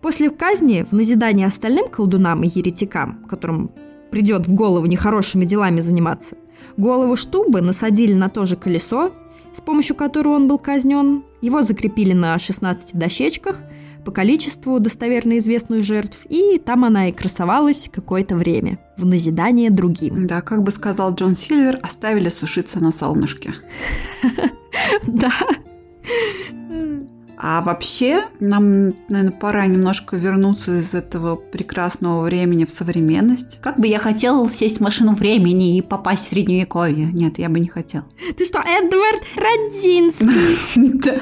После 0.02 0.30
казни, 0.30 0.86
в 0.90 0.94
назидание 0.94 1.48
остальным 1.48 1.88
колдунам 1.88 2.44
и 2.44 2.52
еретикам, 2.54 3.26
которым 3.28 3.72
придет 4.12 4.48
в 4.48 4.54
голову 4.54 4.86
нехорошими 4.86 5.46
делами 5.46 5.82
заниматься, 5.82 6.36
Голову 6.78 7.16
Штубы 7.16 7.62
насадили 7.62 8.14
на 8.14 8.30
то 8.30 8.46
же 8.46 8.56
колесо, 8.56 9.12
с 9.54 9.62
помощью 9.62 9.96
которого 9.96 10.34
он 10.34 10.48
был 10.48 10.58
казнен. 10.58 11.24
Его 11.42 11.62
закрепили 11.62 12.14
на 12.14 12.38
16 12.38 12.94
дощечках 12.94 13.62
по 14.04 14.12
количеству 14.12 14.80
достоверно 14.80 15.38
известных 15.38 15.84
жертв, 15.84 16.26
и 16.30 16.60
там 16.60 16.86
она 16.86 17.10
и 17.10 17.12
красовалась 17.12 17.90
какое-то 17.92 18.36
время, 18.36 18.78
в 18.98 19.06
назидание 19.06 19.72
другим. 19.72 20.28
Да, 20.28 20.42
как 20.42 20.64
бы 20.64 20.72
сказал 20.72 21.14
Джон 21.16 21.36
Сильвер, 21.36 21.80
оставили 21.82 22.30
сушиться 22.30 22.80
на 22.82 22.92
солнышке. 22.92 23.56
Да. 25.08 25.32
А 27.38 27.62
вообще, 27.62 28.24
нам, 28.40 28.96
наверное, 29.10 29.32
пора 29.32 29.66
немножко 29.68 30.16
вернуться 30.16 30.80
из 30.80 30.94
этого 30.94 31.36
прекрасного 31.36 32.24
времени 32.24 32.66
в 32.66 32.72
современность. 32.72 33.60
Как 33.62 33.80
бы 33.80 33.88
я 33.88 34.00
хотела 34.00 34.48
сесть 34.50 34.78
в 34.78 34.82
машину 34.82 35.14
времени 35.14 35.78
и 35.78 35.82
попасть 35.82 36.26
в 36.26 36.30
средневековье. 36.30 37.08
Нет, 37.08 37.40
я 37.40 37.50
бы 37.50 37.60
не 37.60 37.68
хотела. 37.68 38.06
Ты 38.38 38.46
что, 38.46 38.60
Эдвард 38.60 39.24
Родзинский? 39.36 40.56
Да, 41.06 41.16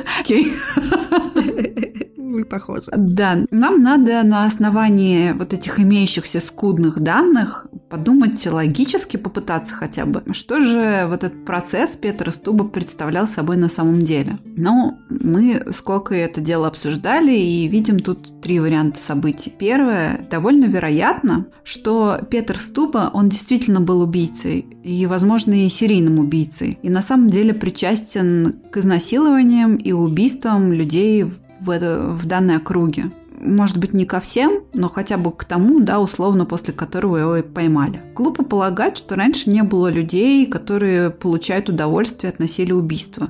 Вы 2.33 2.45
похожи. 2.45 2.87
Да, 2.97 3.45
нам 3.51 3.83
надо 3.83 4.23
на 4.23 4.45
основании 4.45 5.33
вот 5.33 5.53
этих 5.53 5.79
имеющихся 5.79 6.39
скудных 6.39 6.99
данных 6.99 7.67
подумать 7.91 8.43
логически, 8.47 9.17
попытаться 9.17 9.75
хотя 9.75 10.07
бы, 10.07 10.23
что 10.33 10.59
же 10.59 11.05
вот 11.07 11.23
этот 11.23 11.45
процесс 11.45 11.95
Петра 11.95 12.31
Стуба 12.31 12.67
представлял 12.67 13.27
собой 13.27 13.57
на 13.57 13.69
самом 13.69 13.99
деле. 13.99 14.39
Ну, 14.57 14.97
мы 15.11 15.63
сколько 15.73 16.15
это 16.15 16.41
дело 16.41 16.65
обсуждали 16.65 17.35
и 17.35 17.67
видим 17.67 17.99
тут 17.99 18.41
три 18.41 18.59
варианта 18.59 18.99
событий. 18.99 19.53
Первое, 19.55 20.25
довольно 20.31 20.65
вероятно, 20.65 21.45
что 21.63 22.19
Петр 22.31 22.59
Стуба, 22.59 23.11
он 23.13 23.29
действительно 23.29 23.79
был 23.79 24.01
убийцей 24.01 24.65
и, 24.83 25.05
возможно, 25.05 25.53
и 25.53 25.69
серийным 25.69 26.17
убийцей. 26.17 26.79
И 26.81 26.89
на 26.89 27.03
самом 27.03 27.29
деле 27.29 27.53
причастен 27.53 28.55
к 28.71 28.77
изнасилованиям 28.77 29.75
и 29.75 29.91
убийствам 29.91 30.73
людей 30.73 31.31
в, 31.63 31.69
это, 31.69 31.99
в 31.99 32.25
данной 32.25 32.57
округе 32.57 33.11
может 33.43 33.77
быть, 33.77 33.93
не 33.93 34.05
ко 34.05 34.19
всем, 34.19 34.63
но 34.73 34.89
хотя 34.89 35.17
бы 35.17 35.31
к 35.31 35.43
тому, 35.43 35.79
да, 35.79 35.99
условно, 35.99 36.45
после 36.45 36.73
которого 36.73 37.17
его 37.17 37.37
и 37.37 37.41
поймали. 37.41 38.01
Глупо 38.15 38.43
полагать, 38.43 38.97
что 38.97 39.15
раньше 39.15 39.49
не 39.49 39.63
было 39.63 39.89
людей, 39.89 40.45
которые 40.45 41.09
получают 41.09 41.69
удовольствие 41.69 42.31
от 42.31 42.39
насилия 42.39 42.73
убийства. 42.73 43.29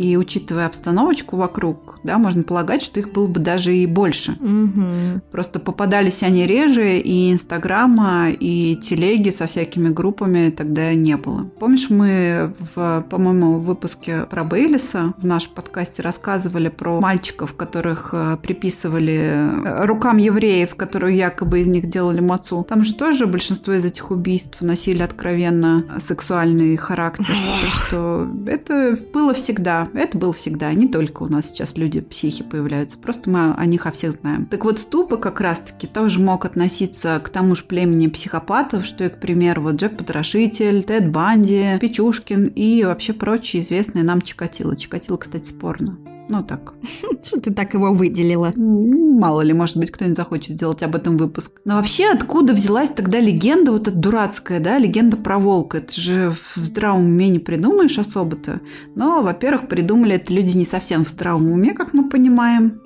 И 0.00 0.16
учитывая 0.16 0.64
обстановочку 0.64 1.36
вокруг, 1.36 2.00
да, 2.04 2.16
можно 2.16 2.42
полагать, 2.42 2.80
что 2.80 2.98
их 3.00 3.12
было 3.12 3.26
бы 3.26 3.38
даже 3.38 3.76
и 3.76 3.84
больше. 3.84 4.32
Угу. 4.32 5.20
Просто 5.30 5.60
попадались 5.60 6.22
они 6.22 6.46
реже, 6.46 6.96
и 6.98 7.30
Инстаграма, 7.30 8.30
и 8.30 8.76
телеги 8.76 9.28
со 9.28 9.46
всякими 9.46 9.90
группами 9.90 10.48
тогда 10.48 10.94
не 10.94 11.18
было. 11.18 11.50
Помнишь, 11.58 11.90
мы 11.90 12.54
в, 12.74 13.04
по-моему, 13.10 13.58
в 13.58 13.64
выпуске 13.64 14.24
про 14.24 14.42
Бейлиса 14.42 15.12
в 15.18 15.26
нашем 15.26 15.52
подкасте 15.52 16.00
рассказывали 16.00 16.70
про 16.70 16.98
мальчиков, 16.98 17.54
которых 17.54 18.14
э, 18.14 18.38
приписывали 18.42 19.20
э, 19.20 19.84
рукам 19.84 20.16
евреев, 20.16 20.76
которые 20.76 21.18
якобы 21.18 21.60
из 21.60 21.66
них 21.66 21.90
делали 21.90 22.20
мацу. 22.20 22.64
Там 22.66 22.84
же 22.84 22.94
тоже 22.94 23.26
большинство 23.26 23.74
из 23.74 23.84
этих 23.84 24.10
убийств 24.10 24.62
носили 24.62 25.02
откровенно 25.02 25.84
сексуальный 25.98 26.78
характер. 26.78 27.34
Так 27.60 27.70
что 27.70 28.26
это 28.46 28.96
было 29.12 29.34
всегда. 29.34 29.89
Это 29.94 30.18
было 30.18 30.32
всегда. 30.32 30.72
Не 30.72 30.88
только 30.88 31.22
у 31.22 31.28
нас 31.28 31.48
сейчас 31.48 31.76
люди 31.76 32.00
психи 32.00 32.42
появляются. 32.42 32.98
Просто 32.98 33.30
мы 33.30 33.52
о 33.52 33.66
них 33.66 33.86
о 33.86 33.90
всех 33.90 34.12
знаем. 34.12 34.46
Так 34.46 34.64
вот, 34.64 34.78
Ступа 34.78 35.16
как 35.16 35.40
раз-таки 35.40 35.86
тоже 35.86 36.20
мог 36.20 36.44
относиться 36.44 37.20
к 37.22 37.28
тому 37.28 37.54
же 37.54 37.64
племени 37.64 38.08
психопатов, 38.08 38.86
что 38.86 39.04
и, 39.04 39.08
к 39.08 39.20
примеру, 39.20 39.62
вот 39.62 39.76
Джек 39.76 39.96
Потрошитель, 39.96 40.82
Тед 40.82 41.10
Банди, 41.10 41.78
Печушкин 41.80 42.46
и 42.46 42.84
вообще 42.84 43.12
прочие 43.12 43.62
известные 43.62 44.04
нам 44.04 44.20
Чикатило. 44.20 44.76
Чикатило, 44.76 45.16
кстати, 45.16 45.46
спорно. 45.46 45.98
Ну 46.30 46.44
так. 46.44 46.74
Что 47.24 47.40
ты 47.40 47.52
так 47.52 47.74
его 47.74 47.92
выделила? 47.92 48.52
Мало 48.56 49.40
ли, 49.40 49.52
может 49.52 49.76
быть, 49.76 49.90
кто-нибудь 49.90 50.16
захочет 50.16 50.56
сделать 50.56 50.82
об 50.84 50.94
этом 50.94 51.16
выпуск. 51.16 51.60
Но 51.64 51.74
вообще, 51.74 52.08
откуда 52.08 52.54
взялась 52.54 52.90
тогда 52.90 53.18
легенда 53.18 53.72
вот 53.72 53.88
эта 53.88 53.96
дурацкая, 53.96 54.60
да, 54.60 54.78
легенда 54.78 55.16
про 55.16 55.40
волка? 55.40 55.78
Это 55.78 56.00
же 56.00 56.30
в 56.30 56.56
здравом 56.56 57.06
уме 57.06 57.28
не 57.28 57.40
придумаешь 57.40 57.98
особо-то. 57.98 58.60
Но, 58.94 59.22
во-первых, 59.22 59.66
придумали 59.66 60.14
это 60.14 60.32
люди 60.32 60.56
не 60.56 60.64
совсем 60.64 61.04
в 61.04 61.08
здравом 61.08 61.50
уме, 61.50 61.74
как 61.74 61.94
мы 61.94 62.08
понимаем. 62.08 62.80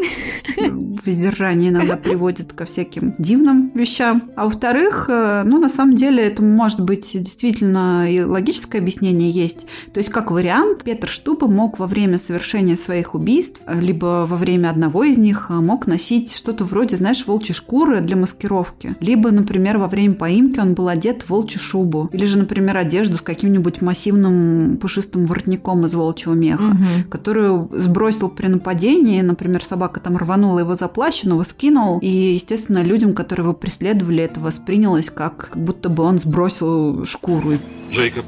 Воздержание 1.04 1.68
иногда 1.68 1.96
приводит 1.98 2.54
ко 2.54 2.64
всяким 2.64 3.14
дивным 3.18 3.72
вещам. 3.74 4.30
А 4.36 4.44
во-вторых, 4.44 5.10
э, 5.10 5.42
ну, 5.44 5.58
на 5.58 5.68
самом 5.68 5.94
деле, 5.94 6.24
это 6.24 6.42
может 6.42 6.80
быть 6.80 7.12
действительно 7.12 8.10
и 8.10 8.22
логическое 8.22 8.78
объяснение 8.78 9.30
есть. 9.30 9.66
То 9.92 9.98
есть, 9.98 10.08
как 10.08 10.30
вариант, 10.30 10.82
Петр 10.84 11.08
Штупа 11.08 11.46
мог 11.46 11.78
во 11.78 11.86
время 11.86 12.16
совершения 12.16 12.76
своих 12.76 13.14
убийств 13.14 13.34
убийств, 13.35 13.62
либо 13.66 14.27
во 14.28 14.36
время 14.36 14.70
одного 14.70 15.05
из 15.05 15.19
них 15.19 15.47
э, 15.51 15.55
мог 15.55 15.86
носить 15.86 16.35
что-то 16.35 16.65
вроде, 16.65 16.97
знаешь, 16.97 17.27
волчьей 17.27 17.55
шкуры 17.55 18.01
для 18.01 18.16
маскировки. 18.16 18.94
Либо, 19.01 19.31
например, 19.31 19.78
во 19.78 19.89
время 19.89 20.15
поимки 20.15 20.61
он 20.61 20.74
был 20.74 20.89
одет 20.89 21.23
в 21.23 21.31
волчью 21.31 21.61
шубу. 21.61 22.09
Или 22.12 22.24
же, 22.24 22.39
например, 22.39 22.77
одежду 22.77 23.16
с 23.16 23.20
каким-нибудь 23.20 23.82
массивным 23.82 24.78
пушистым 24.81 25.24
воротником 25.24 25.85
из 25.85 25.94
волчьего 25.94 26.35
меха, 26.35 26.62
угу. 26.62 27.11
которую 27.11 27.70
сбросил 27.73 28.28
при 28.28 28.47
нападении. 28.47 29.20
Например, 29.20 29.65
собака 29.65 30.01
там 30.01 30.16
рванула 30.16 30.61
его 30.61 30.74
за 30.74 30.89
плащ, 30.89 31.24
он 31.24 31.32
его 31.32 31.44
скинул. 31.44 31.98
И, 32.01 32.35
естественно, 32.35 32.82
людям, 32.82 33.15
которые 33.15 33.44
его 33.44 33.55
преследовали, 33.55 34.23
это 34.23 34.40
воспринялось 34.40 35.11
как, 35.11 35.48
как 35.51 35.56
будто 35.56 35.89
бы 35.89 36.05
он 36.05 36.19
сбросил 36.19 37.05
шкуру. 37.05 37.55
Джейкоб, 37.90 38.24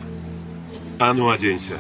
а 0.99 1.12
ну 1.12 1.31
оденься 1.31 1.74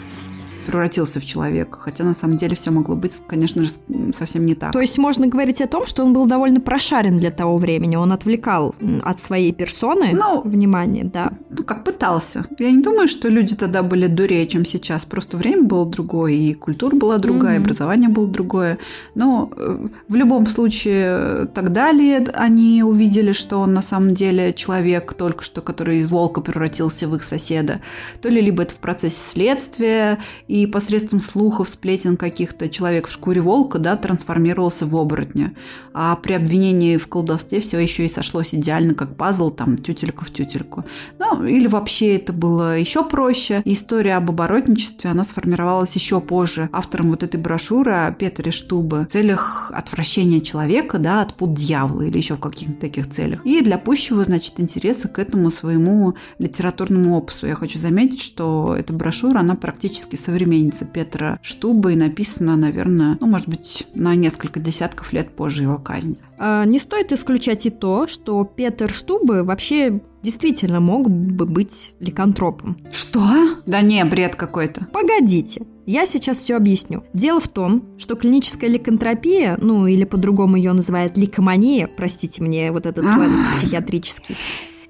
превратился 0.66 1.20
в 1.20 1.24
человека. 1.24 1.78
Хотя 1.80 2.04
на 2.04 2.14
самом 2.14 2.36
деле 2.36 2.56
все 2.56 2.70
могло 2.70 2.96
быть, 2.96 3.22
конечно 3.26 3.64
же, 3.64 3.70
совсем 4.14 4.44
не 4.46 4.54
так. 4.54 4.72
То 4.72 4.80
есть 4.80 4.98
можно 4.98 5.26
говорить 5.26 5.60
о 5.60 5.66
том, 5.66 5.86
что 5.86 6.04
он 6.04 6.12
был 6.12 6.26
довольно 6.26 6.60
прошарен 6.60 7.18
для 7.18 7.30
того 7.30 7.56
времени. 7.56 7.96
Он 7.96 8.12
отвлекал 8.12 8.74
от 9.02 9.20
своей 9.20 9.52
персоны 9.52 10.12
ну, 10.12 10.42
внимание, 10.42 11.04
да. 11.04 11.32
Ну, 11.50 11.62
как 11.64 11.84
пытался. 11.84 12.44
Я 12.58 12.70
не 12.70 12.82
думаю, 12.82 13.08
что 13.08 13.28
люди 13.28 13.56
тогда 13.56 13.82
были 13.82 14.06
дурее, 14.06 14.46
чем 14.46 14.64
сейчас. 14.64 15.04
Просто 15.04 15.36
время 15.36 15.62
было 15.62 15.86
другое, 15.86 16.32
и 16.32 16.54
культура 16.54 16.96
была 16.96 17.18
другая, 17.18 17.56
mm-hmm. 17.56 17.60
и 17.60 17.62
образование 17.62 18.08
было 18.08 18.26
другое. 18.26 18.78
Но 19.14 19.50
э, 19.56 19.88
в 20.08 20.14
любом 20.14 20.46
случае, 20.46 21.46
так 21.46 21.72
далее 21.72 22.26
они 22.34 22.82
увидели, 22.82 23.32
что 23.32 23.58
он 23.58 23.72
на 23.72 23.82
самом 23.82 24.10
деле 24.10 24.52
человек 24.52 25.14
только 25.14 25.44
что, 25.44 25.60
который 25.60 25.98
из 25.98 26.08
волка 26.08 26.40
превратился 26.40 27.08
в 27.08 27.14
их 27.14 27.22
соседа. 27.22 27.80
То 28.20 28.28
ли 28.28 28.40
либо 28.40 28.62
это 28.62 28.74
в 28.74 28.78
процессе 28.78 29.18
следствия, 29.18 30.18
и 30.48 30.55
посредством 30.64 31.20
слухов, 31.20 31.68
сплетен 31.68 32.16
каких-то 32.16 32.70
человек 32.70 33.06
в 33.06 33.12
шкуре 33.12 33.42
волка, 33.42 33.78
да, 33.78 33.96
трансформировался 33.96 34.86
в 34.86 34.96
оборотня. 34.96 35.52
А 35.92 36.16
при 36.16 36.32
обвинении 36.32 36.96
в 36.96 37.08
колдовстве 37.08 37.60
все 37.60 37.78
еще 37.78 38.06
и 38.06 38.08
сошлось 38.08 38.54
идеально, 38.54 38.94
как 38.94 39.16
пазл, 39.16 39.50
там, 39.50 39.76
тютелька 39.76 40.24
в 40.24 40.30
тютельку. 40.30 40.84
Ну, 41.18 41.44
или 41.44 41.66
вообще 41.66 42.16
это 42.16 42.32
было 42.32 42.78
еще 42.78 43.04
проще. 43.04 43.60
История 43.64 44.16
об 44.16 44.30
оборотничестве, 44.30 45.10
она 45.10 45.24
сформировалась 45.24 45.94
еще 45.94 46.20
позже 46.20 46.70
автором 46.72 47.10
вот 47.10 47.22
этой 47.22 47.40
брошюры 47.40 48.14
Петре 48.18 48.52
Штубе 48.52 49.00
в 49.00 49.06
целях 49.06 49.70
отвращения 49.74 50.40
человека, 50.40 50.98
да, 50.98 51.22
от 51.22 51.34
пут 51.34 51.54
дьявола 51.54 52.02
или 52.02 52.16
еще 52.16 52.34
в 52.34 52.40
каких-то 52.40 52.80
таких 52.80 53.10
целях. 53.10 53.44
И 53.44 53.60
для 53.62 53.78
пущего, 53.78 54.24
значит, 54.24 54.54
интереса 54.58 55.08
к 55.08 55.18
этому 55.18 55.50
своему 55.50 56.14
литературному 56.38 57.16
опусу. 57.16 57.46
Я 57.46 57.54
хочу 57.54 57.78
заметить, 57.78 58.20
что 58.20 58.76
эта 58.78 58.92
брошюра, 58.92 59.40
она 59.40 59.54
практически 59.54 60.16
современная 60.16 60.45
современница 60.46 60.84
Петра 60.84 61.38
Штуба 61.42 61.92
и 61.92 61.96
написана, 61.96 62.56
наверное, 62.56 63.18
ну, 63.20 63.26
может 63.26 63.48
быть, 63.48 63.86
на 63.94 64.14
несколько 64.14 64.60
десятков 64.60 65.12
лет 65.12 65.30
позже 65.30 65.62
его 65.62 65.76
казни. 65.78 66.18
А, 66.38 66.64
не 66.64 66.78
стоит 66.78 67.10
исключать 67.12 67.66
и 67.66 67.70
то, 67.70 68.06
что 68.06 68.44
Петр 68.44 68.92
Штубы 68.92 69.42
вообще 69.42 70.00
действительно 70.22 70.78
мог 70.78 71.10
бы 71.10 71.46
быть 71.46 71.94
ликантропом. 71.98 72.78
Что? 72.92 73.24
Да 73.66 73.80
не, 73.80 74.04
бред 74.04 74.36
какой-то. 74.36 74.86
Погодите. 74.92 75.66
Я 75.84 76.06
сейчас 76.06 76.38
все 76.38 76.56
объясню. 76.56 77.02
Дело 77.12 77.40
в 77.40 77.48
том, 77.48 77.82
что 77.98 78.14
клиническая 78.14 78.70
ликантропия, 78.70 79.58
ну 79.60 79.86
или 79.86 80.04
по-другому 80.04 80.56
ее 80.56 80.72
называют 80.72 81.16
ликомания, 81.16 81.88
простите 81.88 82.42
мне 82.42 82.70
вот 82.70 82.86
этот 82.86 83.06
сленг 83.08 83.52
психиатрический, 83.52 84.36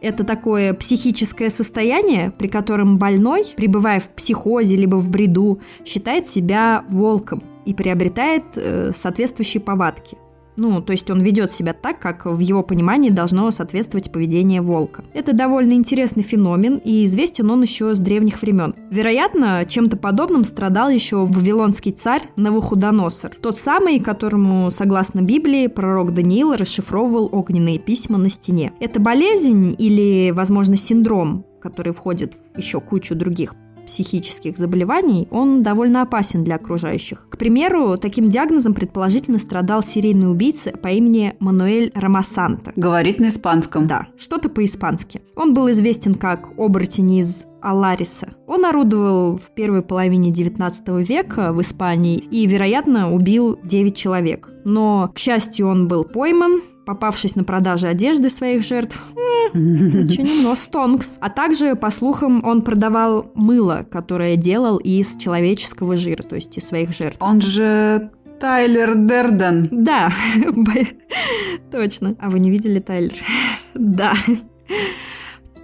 это 0.06 0.24
такое 0.24 0.72
психическое 0.74 1.50
состояние, 1.50 2.30
при 2.30 2.48
котором 2.48 2.98
больной, 2.98 3.44
пребывая 3.56 4.00
в 4.00 4.08
психозе 4.10 4.76
либо 4.76 4.96
в 4.96 5.10
бреду, 5.10 5.60
считает 5.84 6.26
себя 6.26 6.84
волком 6.88 7.42
и 7.64 7.74
приобретает 7.74 8.44
э, 8.56 8.92
соответствующие 8.94 9.60
повадки. 9.60 10.16
Ну, 10.56 10.80
то 10.80 10.92
есть 10.92 11.10
он 11.10 11.20
ведет 11.20 11.52
себя 11.52 11.72
так, 11.72 11.98
как 11.98 12.26
в 12.26 12.38
его 12.38 12.62
понимании 12.62 13.10
должно 13.10 13.50
соответствовать 13.50 14.10
поведение 14.10 14.60
волка. 14.60 15.04
Это 15.12 15.32
довольно 15.32 15.72
интересный 15.72 16.22
феномен, 16.22 16.80
и 16.84 17.04
известен 17.04 17.50
он 17.50 17.62
еще 17.62 17.94
с 17.94 17.98
древних 17.98 18.42
времен. 18.42 18.74
Вероятно, 18.90 19.64
чем-то 19.68 19.96
подобным 19.96 20.44
страдал 20.44 20.88
еще 20.88 21.24
вавилонский 21.24 21.92
царь 21.92 22.22
Навуходоносор. 22.36 23.32
Тот 23.40 23.58
самый, 23.58 24.00
которому, 24.00 24.70
согласно 24.70 25.20
Библии, 25.20 25.66
пророк 25.66 26.14
Даниил 26.14 26.54
расшифровывал 26.54 27.28
огненные 27.32 27.78
письма 27.78 28.18
на 28.18 28.30
стене. 28.30 28.72
Это 28.80 29.00
болезнь 29.00 29.74
или, 29.78 30.30
возможно, 30.30 30.76
синдром, 30.76 31.44
который 31.60 31.92
входит 31.92 32.34
в 32.54 32.58
еще 32.58 32.80
кучу 32.80 33.14
других 33.14 33.54
психических 33.86 34.58
заболеваний, 34.58 35.28
он 35.30 35.62
довольно 35.62 36.02
опасен 36.02 36.44
для 36.44 36.56
окружающих. 36.56 37.26
К 37.30 37.38
примеру, 37.38 37.96
таким 37.96 38.28
диагнозом 38.28 38.74
предположительно 38.74 39.38
страдал 39.38 39.82
серийный 39.82 40.30
убийца 40.30 40.72
по 40.72 40.88
имени 40.88 41.34
Мануэль 41.40 41.90
Рамасанта. 41.94 42.72
Говорит 42.76 43.20
на 43.20 43.28
испанском. 43.28 43.86
Да, 43.86 44.06
что-то 44.18 44.48
по-испански. 44.48 45.22
Он 45.34 45.54
был 45.54 45.70
известен 45.70 46.14
как 46.14 46.50
оборотень 46.58 47.14
из 47.14 47.46
Алариса. 47.62 48.28
Он 48.46 48.64
орудовал 48.64 49.38
в 49.38 49.54
первой 49.54 49.82
половине 49.82 50.30
19 50.30 50.88
века 51.08 51.52
в 51.52 51.60
Испании 51.60 52.16
и, 52.18 52.46
вероятно, 52.46 53.12
убил 53.12 53.58
9 53.64 53.96
человек. 53.96 54.50
Но, 54.64 55.10
к 55.14 55.18
счастью, 55.18 55.66
он 55.68 55.88
был 55.88 56.04
пойман, 56.04 56.60
попавшись 56.86 57.34
на 57.34 57.44
продаже 57.44 57.88
одежды 57.88 58.30
своих 58.30 58.62
жертв. 58.62 59.02
Очень 59.50 60.42
но 60.42 60.54
стонкс. 60.54 61.18
А 61.20 61.30
также, 61.30 61.74
по 61.74 61.90
слухам, 61.90 62.44
он 62.44 62.62
продавал 62.62 63.30
мыло, 63.34 63.84
которое 63.90 64.36
делал 64.36 64.78
из 64.78 65.16
человеческого 65.16 65.96
жира, 65.96 66.22
то 66.22 66.36
есть 66.36 66.56
из 66.56 66.66
своих 66.66 66.92
жертв. 66.92 67.18
Он 67.20 67.40
же 67.40 68.10
Тайлер 68.40 68.94
Дерден. 68.94 69.68
Да, 69.70 70.12
точно. 71.70 72.16
А 72.20 72.30
вы 72.30 72.38
не 72.38 72.50
видели 72.50 72.80
Тайлер? 72.80 73.14
Да. 73.74 74.14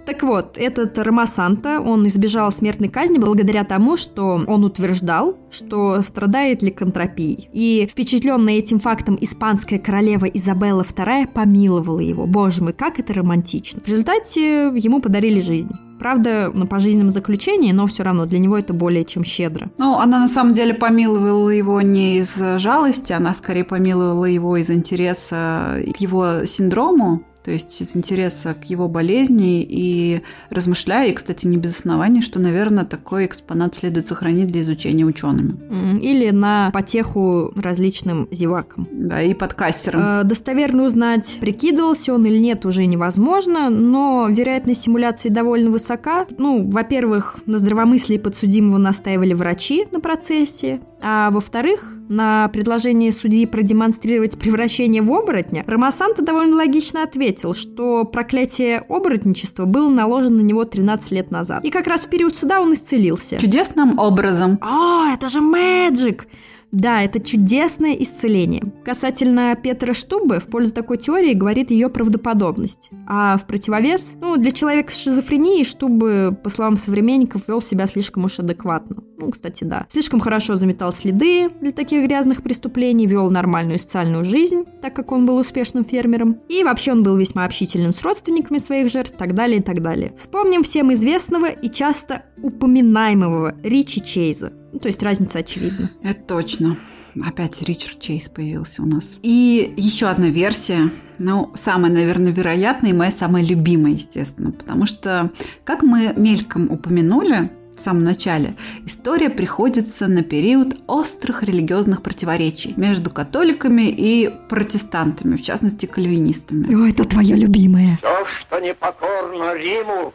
Так 0.05 0.21
вот, 0.21 0.57
этот 0.57 0.97
Рамасанта, 0.97 1.79
он 1.79 2.05
избежал 2.07 2.51
смертной 2.51 2.89
казни 2.89 3.17
благодаря 3.17 3.63
тому, 3.63 3.95
что 3.95 4.41
он 4.45 4.63
утверждал, 4.65 5.37
что 5.49 6.01
страдает 6.01 6.61
ликантропией. 6.61 7.49
И 7.53 7.87
впечатленная 7.89 8.55
этим 8.55 8.79
фактом 8.79 9.17
испанская 9.21 9.79
королева 9.79 10.25
Изабелла 10.25 10.81
II 10.81 11.27
помиловала 11.27 11.99
его. 11.99 12.25
Боже 12.25 12.63
мой, 12.63 12.73
как 12.73 12.99
это 12.99 13.13
романтично. 13.13 13.81
В 13.83 13.87
результате 13.87 14.71
ему 14.75 14.99
подарили 14.99 15.39
жизнь. 15.39 15.71
Правда, 15.99 16.51
на 16.53 16.65
пожизненном 16.65 17.09
заключении, 17.09 17.71
но 17.71 17.87
все 17.87 18.03
равно 18.03 18.25
для 18.25 18.39
него 18.39 18.57
это 18.57 18.73
более 18.73 19.05
чем 19.05 19.23
щедро. 19.23 19.71
Ну, 19.77 19.97
она 19.97 20.19
на 20.19 20.27
самом 20.27 20.51
деле 20.51 20.73
помиловала 20.73 21.49
его 21.49 21.79
не 21.81 22.17
из 22.17 22.35
жалости, 22.57 23.13
она 23.13 23.33
скорее 23.33 23.63
помиловала 23.63 24.25
его 24.25 24.57
из 24.57 24.69
интереса 24.69 25.81
к 25.95 26.01
его 26.01 26.43
синдрому, 26.45 27.23
то 27.43 27.51
есть 27.51 27.81
из 27.81 27.95
интереса 27.95 28.53
к 28.53 28.65
его 28.65 28.87
болезни 28.87 29.61
и 29.61 30.21
размышляя, 30.49 31.09
и, 31.09 31.13
кстати, 31.13 31.45
не 31.45 31.57
без 31.57 31.77
оснований, 31.77 32.21
что, 32.21 32.39
наверное, 32.39 32.85
такой 32.85 33.25
экспонат 33.25 33.75
следует 33.75 34.07
сохранить 34.07 34.47
для 34.47 34.61
изучения 34.61 35.03
учеными. 35.03 35.55
Или 36.01 36.29
на 36.31 36.71
потеху 36.71 37.51
различным 37.55 38.27
зевакам. 38.31 38.87
Да, 38.91 39.21
и 39.21 39.33
подкастерам. 39.33 40.01
Э, 40.01 40.23
достоверно 40.23 40.83
узнать, 40.83 41.37
прикидывался 41.41 42.13
он 42.13 42.25
или 42.25 42.37
нет, 42.37 42.65
уже 42.65 42.85
невозможно, 42.85 43.69
но 43.69 44.27
вероятность 44.29 44.83
симуляции 44.83 45.29
довольно 45.29 45.69
высока. 45.69 46.25
Ну, 46.37 46.69
во-первых, 46.69 47.37
на 47.45 47.57
здравомыслие 47.57 48.19
подсудимого 48.19 48.77
настаивали 48.77 49.33
врачи 49.33 49.85
на 49.91 49.99
процессе, 49.99 50.79
А 51.05 51.31
во-вторых, 51.31 51.91
на 52.07 52.47
предложение 52.47 53.11
судьи 53.11 53.45
продемонстрировать 53.45 54.39
превращение 54.39 55.01
в 55.01 55.11
оборотня, 55.11 55.65
Ромасанта 55.67 56.23
довольно 56.23 56.55
логично 56.55 57.03
ответил, 57.03 57.53
что 57.53 58.05
проклятие 58.05 58.79
оборотничества 58.87 59.65
было 59.65 59.89
наложено 59.89 60.37
на 60.37 60.41
него 60.41 60.63
13 60.63 61.11
лет 61.11 61.29
назад. 61.29 61.65
И 61.65 61.71
как 61.71 61.87
раз 61.87 62.05
в 62.05 62.09
период 62.09 62.37
суда 62.37 62.61
он 62.61 62.71
исцелился. 62.71 63.37
Чудесным 63.37 63.99
образом. 63.99 64.57
А, 64.61 65.13
это 65.13 65.27
же 65.27 65.41
мэджик! 65.41 66.25
Да, 66.73 67.03
это 67.03 67.19
чудесное 67.19 67.93
исцеление. 67.93 68.63
Касательно 68.83 69.55
Петра 69.55 69.93
Штубы, 69.93 70.39
в 70.39 70.47
пользу 70.47 70.73
такой 70.73 70.97
теории 70.97 71.33
говорит 71.33 71.69
ее 71.69 71.87
правдоподобность. 71.87 72.89
А 73.07 73.37
в 73.37 73.45
противовес, 73.45 74.15
ну, 74.19 74.37
для 74.37 74.49
человека 74.49 74.91
с 74.91 74.97
шизофренией 74.97 75.65
Штубы, 75.65 76.35
по 76.43 76.49
словам 76.49 76.75
современников, 76.75 77.47
вел 77.47 77.61
себя 77.61 77.85
слишком 77.85 78.25
уж 78.25 78.39
адекватно. 78.39 79.03
Ну, 79.19 79.29
кстати, 79.29 79.63
да. 79.63 79.85
Слишком 79.89 80.19
хорошо 80.19 80.55
заметал 80.55 80.91
следы 80.93 81.49
для 81.61 81.71
таких 81.71 82.03
грязных 82.05 82.41
преступлений, 82.41 83.05
вел 83.05 83.29
нормальную 83.29 83.77
социальную 83.77 84.25
жизнь, 84.25 84.65
так 84.81 84.95
как 84.95 85.11
он 85.11 85.27
был 85.27 85.37
успешным 85.37 85.85
фермером. 85.85 86.39
И 86.49 86.63
вообще 86.63 86.93
он 86.93 87.03
был 87.03 87.15
весьма 87.15 87.45
общителен 87.45 87.93
с 87.93 88.01
родственниками 88.01 88.57
своих 88.57 88.91
жертв, 88.91 89.15
так 89.15 89.35
далее 89.35 89.59
и 89.59 89.61
так 89.61 89.83
далее. 89.83 90.15
Вспомним 90.17 90.63
всем 90.63 90.91
известного 90.91 91.51
и 91.51 91.69
часто 91.69 92.23
упоминаемого 92.43 93.55
Ричи 93.63 94.01
Чейза. 94.01 94.53
Ну, 94.71 94.79
то 94.79 94.87
есть 94.87 95.01
разница 95.01 95.39
очевидна. 95.39 95.89
Это 96.03 96.21
точно. 96.21 96.77
Опять 97.23 97.61
Ричард 97.61 97.99
Чейз 97.99 98.29
появился 98.29 98.81
у 98.81 98.85
нас. 98.85 99.17
И 99.21 99.73
еще 99.77 100.07
одна 100.07 100.27
версия, 100.29 100.91
ну, 101.19 101.51
самая, 101.55 101.91
наверное, 101.91 102.31
вероятная 102.31 102.89
и 102.89 102.93
моя 102.93 103.11
самая 103.11 103.43
любимая, 103.43 103.93
естественно, 103.93 104.51
потому 104.51 104.85
что, 104.85 105.29
как 105.63 105.83
мы 105.83 106.13
мельком 106.17 106.71
упомянули, 106.71 107.51
в 107.75 107.81
самом 107.81 108.03
начале, 108.03 108.55
история 108.85 109.29
приходится 109.29 110.07
на 110.07 110.21
период 110.21 110.75
острых 110.87 111.43
религиозных 111.43 112.03
противоречий 112.03 112.73
между 112.77 113.09
католиками 113.09 113.89
и 113.89 114.31
протестантами, 114.49 115.35
в 115.35 115.41
частности, 115.41 115.87
кальвинистами. 115.87 116.73
О, 116.73 116.87
это 116.87 117.03
твое 117.05 117.35
любимое. 117.35 117.97
Все, 117.97 118.25
что 118.41 118.59
не 118.59 118.73
покорно 118.75 119.55
Риму, 119.55 120.13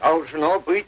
должно 0.00 0.60
быть 0.60 0.86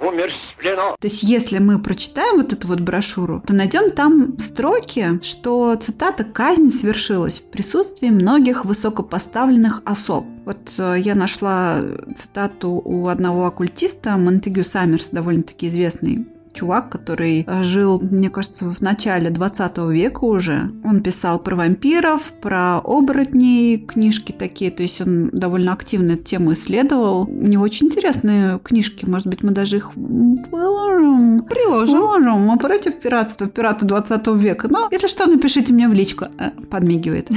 умерщвлено. 0.00 0.96
То 1.00 1.06
есть, 1.06 1.22
если 1.22 1.58
мы 1.58 1.78
прочитаем 1.78 2.38
вот 2.38 2.52
эту 2.52 2.66
вот 2.68 2.80
брошюру, 2.80 3.42
то 3.46 3.54
найдем 3.54 3.90
там 3.90 4.38
строки, 4.38 5.20
что, 5.22 5.74
цитата, 5.76 6.24
«казнь 6.24 6.70
свершилась 6.70 7.40
в 7.40 7.50
присутствии 7.50 8.08
многих 8.08 8.64
высокопоставленных 8.64 9.82
особ». 9.84 10.24
Вот 10.44 10.72
э, 10.78 10.96
я 10.98 11.14
нашла 11.14 11.80
цитату 12.16 12.80
у 12.84 13.08
одного 13.08 13.46
оккультиста, 13.46 14.16
Монтегю 14.16 14.64
Саммерс, 14.64 15.10
довольно-таки 15.10 15.66
известный 15.66 16.26
чувак, 16.52 16.90
который 16.90 17.44
э, 17.46 17.62
жил, 17.62 18.00
мне 18.00 18.30
кажется, 18.30 18.66
в 18.66 18.80
начале 18.80 19.30
20 19.30 19.78
века 19.90 20.24
уже. 20.24 20.70
Он 20.84 21.00
писал 21.00 21.38
про 21.38 21.56
вампиров, 21.56 22.32
про 22.40 22.78
оборотней, 22.78 23.78
книжки 23.78 24.32
такие, 24.32 24.70
то 24.70 24.82
есть 24.82 25.00
он 25.00 25.30
довольно 25.32 25.72
активно 25.72 26.12
эту 26.12 26.24
тему 26.24 26.52
исследовал. 26.52 27.22
У 27.22 27.46
него 27.46 27.62
очень 27.62 27.86
интересные 27.86 28.58
книжки, 28.58 29.04
может 29.04 29.26
быть, 29.26 29.42
мы 29.42 29.50
даже 29.50 29.76
их 29.76 29.94
выложим. 29.94 31.44
Приложим. 31.44 32.00
Выложим. 32.00 32.40
Мы 32.46 32.58
против 32.58 33.00
пиратства, 33.00 33.46
пираты 33.46 33.86
20 33.86 34.26
века. 34.28 34.68
Но, 34.70 34.88
если 34.90 35.06
что, 35.06 35.26
напишите 35.26 35.72
мне 35.72 35.88
в 35.88 35.92
личку. 35.92 36.26
Э, 36.38 36.50
подмигивает. 36.70 37.28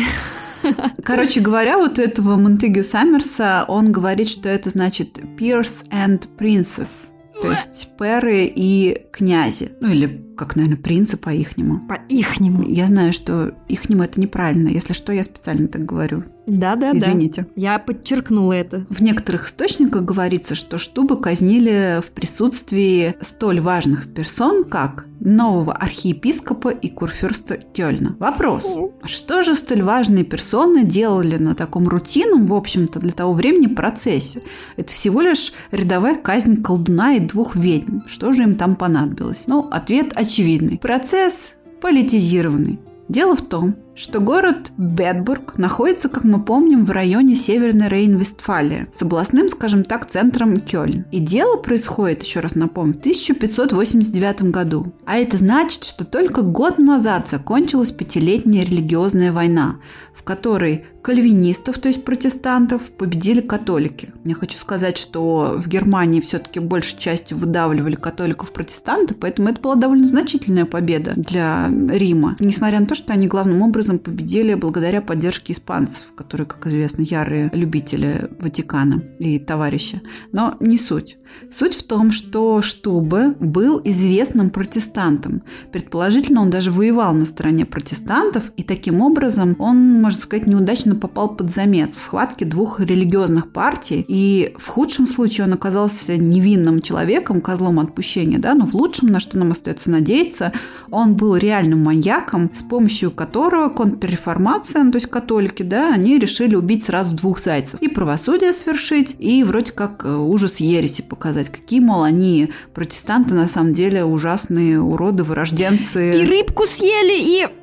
Короче 1.04 1.42
говоря, 1.42 1.78
вот 1.78 1.98
у 1.98 2.02
этого 2.02 2.38
Монтегю 2.38 2.84
Саммерса 2.84 3.66
он 3.68 3.92
говорит, 3.92 4.30
что 4.30 4.50
это 4.50 4.70
значит 4.70 5.18
Pierce 5.38 5.88
and 5.90 6.28
Princess. 6.38 7.14
То 7.42 7.52
есть 7.52 7.90
перы 7.98 8.46
и 8.46 9.06
князи. 9.12 9.72
Ну 9.80 9.90
или, 9.90 10.06
как, 10.36 10.56
наверное, 10.56 10.78
принцы 10.78 11.18
по-ихнему. 11.18 11.82
По-ихнему. 11.88 12.64
Я 12.68 12.88
знаю, 12.88 13.14
что 13.14 13.54
ихнему 13.68 14.04
это 14.04 14.20
неправильно. 14.20 14.70
Если 14.70 14.94
что, 14.94 15.12
я 15.12 15.24
специально 15.24 15.68
так 15.68 15.86
говорю. 15.86 16.24
Да, 16.46 16.76
да, 16.76 16.92
Извините. 16.96 17.44
да. 17.56 17.62
Я 17.62 17.80
подчеркнула 17.80 18.54
это. 18.54 18.86
В 18.90 19.02
некоторых 19.02 19.48
источниках 19.48 20.04
говорится, 20.04 20.56
что 20.56 20.78
Штубы 20.78 21.18
казнили 21.18 22.02
в 22.06 22.12
присутствии 22.12 23.16
столь 23.22 23.62
важных 23.62 24.14
персон, 24.14 24.66
как 24.66 25.06
нового 25.22 25.74
архиепископа 25.74 26.68
и 26.70 26.90
курфюрста 26.90 27.56
Кёльна. 27.56 28.18
Вопрос. 28.20 28.66
Что 29.06 29.42
же 29.42 29.56
столь 29.56 29.84
важные 29.84 30.26
персоны 30.26 30.84
делали 30.84 31.38
на 31.38 31.56
таком 31.56 31.88
рутинном, 31.88 32.46
в 32.46 32.54
общем-то, 32.54 33.00
для 33.00 33.14
того 33.14 33.32
времени 33.34 33.68
процессе? 33.68 34.42
Это 34.76 34.92
всего 34.92 35.22
лишь 35.22 35.54
рядовая 35.72 36.16
казнь 36.16 36.62
колдуна 36.62 37.16
и 37.16 37.20
двух 37.22 37.56
ведьм. 37.56 38.02
Что 38.06 38.34
же 38.34 38.44
им 38.44 38.56
там 38.56 38.76
понадобилось? 38.76 39.46
Ну, 39.48 39.70
ответ 39.72 40.12
очевидный. 40.24 40.78
Процесс 40.80 41.54
политизированный. 41.82 42.80
Дело 43.10 43.36
в 43.36 43.42
том, 43.42 43.76
что 43.96 44.20
город 44.20 44.72
Бетбург 44.78 45.58
находится, 45.58 46.10
как 46.10 46.24
мы 46.24 46.42
помним, 46.42 46.86
в 46.86 46.92
районе 46.92 47.36
Северной 47.36 47.88
Рейн-Вестфалии, 47.88 48.88
с 48.92 49.02
областным, 49.02 49.50
скажем 49.50 49.84
так, 49.84 50.10
центром 50.10 50.60
Кёльн. 50.60 51.06
И 51.12 51.20
дело 51.20 51.58
происходит, 51.58 52.24
еще 52.24 52.40
раз 52.40 52.56
напомню, 52.56 52.94
в 52.94 52.98
1589 52.98 54.44
году. 54.52 54.94
А 55.06 55.18
это 55.18 55.38
значит, 55.38 55.84
что 55.84 56.06
только 56.06 56.42
год 56.42 56.78
назад 56.80 57.28
закончилась 57.28 57.92
пятилетняя 57.92 58.66
религиозная 58.66 59.32
война, 59.32 59.76
в 60.24 60.26
которой 60.26 60.86
кальвинистов, 61.02 61.80
то 61.80 61.90
есть 61.90 62.06
протестантов, 62.06 62.84
победили 62.92 63.42
католики. 63.42 64.14
Я 64.24 64.36
хочу 64.36 64.58
сказать, 64.58 64.98
что 64.98 65.56
в 65.58 65.68
Германии 65.68 66.22
все-таки 66.22 66.62
большей 66.62 66.98
частью 66.98 67.38
выдавливали 67.38 67.96
католиков-протестантов, 67.96 69.18
поэтому 69.20 69.50
это 69.50 69.60
была 69.60 69.76
довольно 69.76 70.08
значительная 70.08 70.64
победа 70.64 71.12
для 71.18 71.70
Рима. 71.90 72.38
Несмотря 72.40 72.80
на 72.80 72.86
то, 72.86 72.96
что 72.96 73.12
они 73.12 73.28
главным 73.28 73.62
образом 73.62 74.00
победили 74.00 74.54
благодаря 74.54 75.02
поддержке 75.02 75.52
испанцев, 75.52 76.06
которые, 76.16 76.48
как 76.48 76.68
известно, 76.68 77.02
ярые 77.02 77.52
любители 77.54 78.30
Ватикана 78.40 79.04
и 79.20 79.40
товарища. 79.40 80.00
Но 80.32 80.56
не 80.62 80.78
суть. 80.78 81.18
Суть 81.52 81.76
в 81.76 81.84
том, 81.84 82.12
что 82.12 82.62
Штубе 82.62 83.36
был 83.40 83.82
известным 83.84 84.50
протестантом. 84.50 85.44
Предположительно, 85.72 86.42
он 86.42 86.50
даже 86.50 86.72
воевал 86.72 87.14
на 87.14 87.26
стороне 87.26 87.66
протестантов, 87.66 88.52
и 88.56 88.64
таким 88.64 89.02
образом 89.02 89.56
он, 89.60 90.02
можно 90.14 90.24
сказать, 90.24 90.48
неудачно 90.48 90.96
попал 90.96 91.36
под 91.36 91.52
замес 91.52 91.92
в 91.92 92.02
схватке 92.02 92.46
двух 92.46 92.80
религиозных 92.80 93.52
партий, 93.52 94.06
и 94.08 94.54
в 94.60 94.68
худшем 94.68 95.08
случае 95.08 95.48
он 95.48 95.54
оказался 95.54 96.18
невинным 96.18 96.82
человеком, 96.82 97.42
козлом 97.42 97.80
отпущения, 97.80 98.38
да, 98.38 98.54
но 98.54 98.68
в 98.68 98.76
лучшем, 98.76 99.10
на 99.10 99.20
что 99.20 99.40
нам 99.40 99.52
остается 99.52 99.90
надеяться, 99.90 100.54
он 100.92 101.16
был 101.16 101.36
реальным 101.36 101.84
маньяком, 101.84 102.52
с 102.54 102.62
помощью 102.62 103.10
которого 103.10 103.70
контрреформация, 103.70 104.84
ну, 104.84 104.92
то 104.92 104.98
есть 104.98 105.10
католики, 105.10 105.64
да, 105.64 105.92
они 105.92 106.20
решили 106.20 106.56
убить 106.56 106.84
сразу 106.84 107.16
двух 107.16 107.40
зайцев. 107.40 107.82
И 107.82 107.88
правосудие 107.88 108.54
свершить, 108.54 109.16
и 109.18 109.44
вроде 109.44 109.72
как 109.72 110.06
э, 110.06 110.16
ужас 110.16 110.58
ереси 110.58 111.02
показать. 111.02 111.50
Какие, 111.50 111.80
мол, 111.80 112.04
они, 112.04 112.52
протестанты, 112.74 113.34
на 113.34 113.48
самом 113.48 113.74
деле 113.74 114.06
ужасные 114.06 114.80
уроды, 114.80 115.24
вырожденцы. 115.24 116.12
И 116.12 116.26
рыбку 116.26 116.66
съели, 116.66 117.20
и 117.20 117.63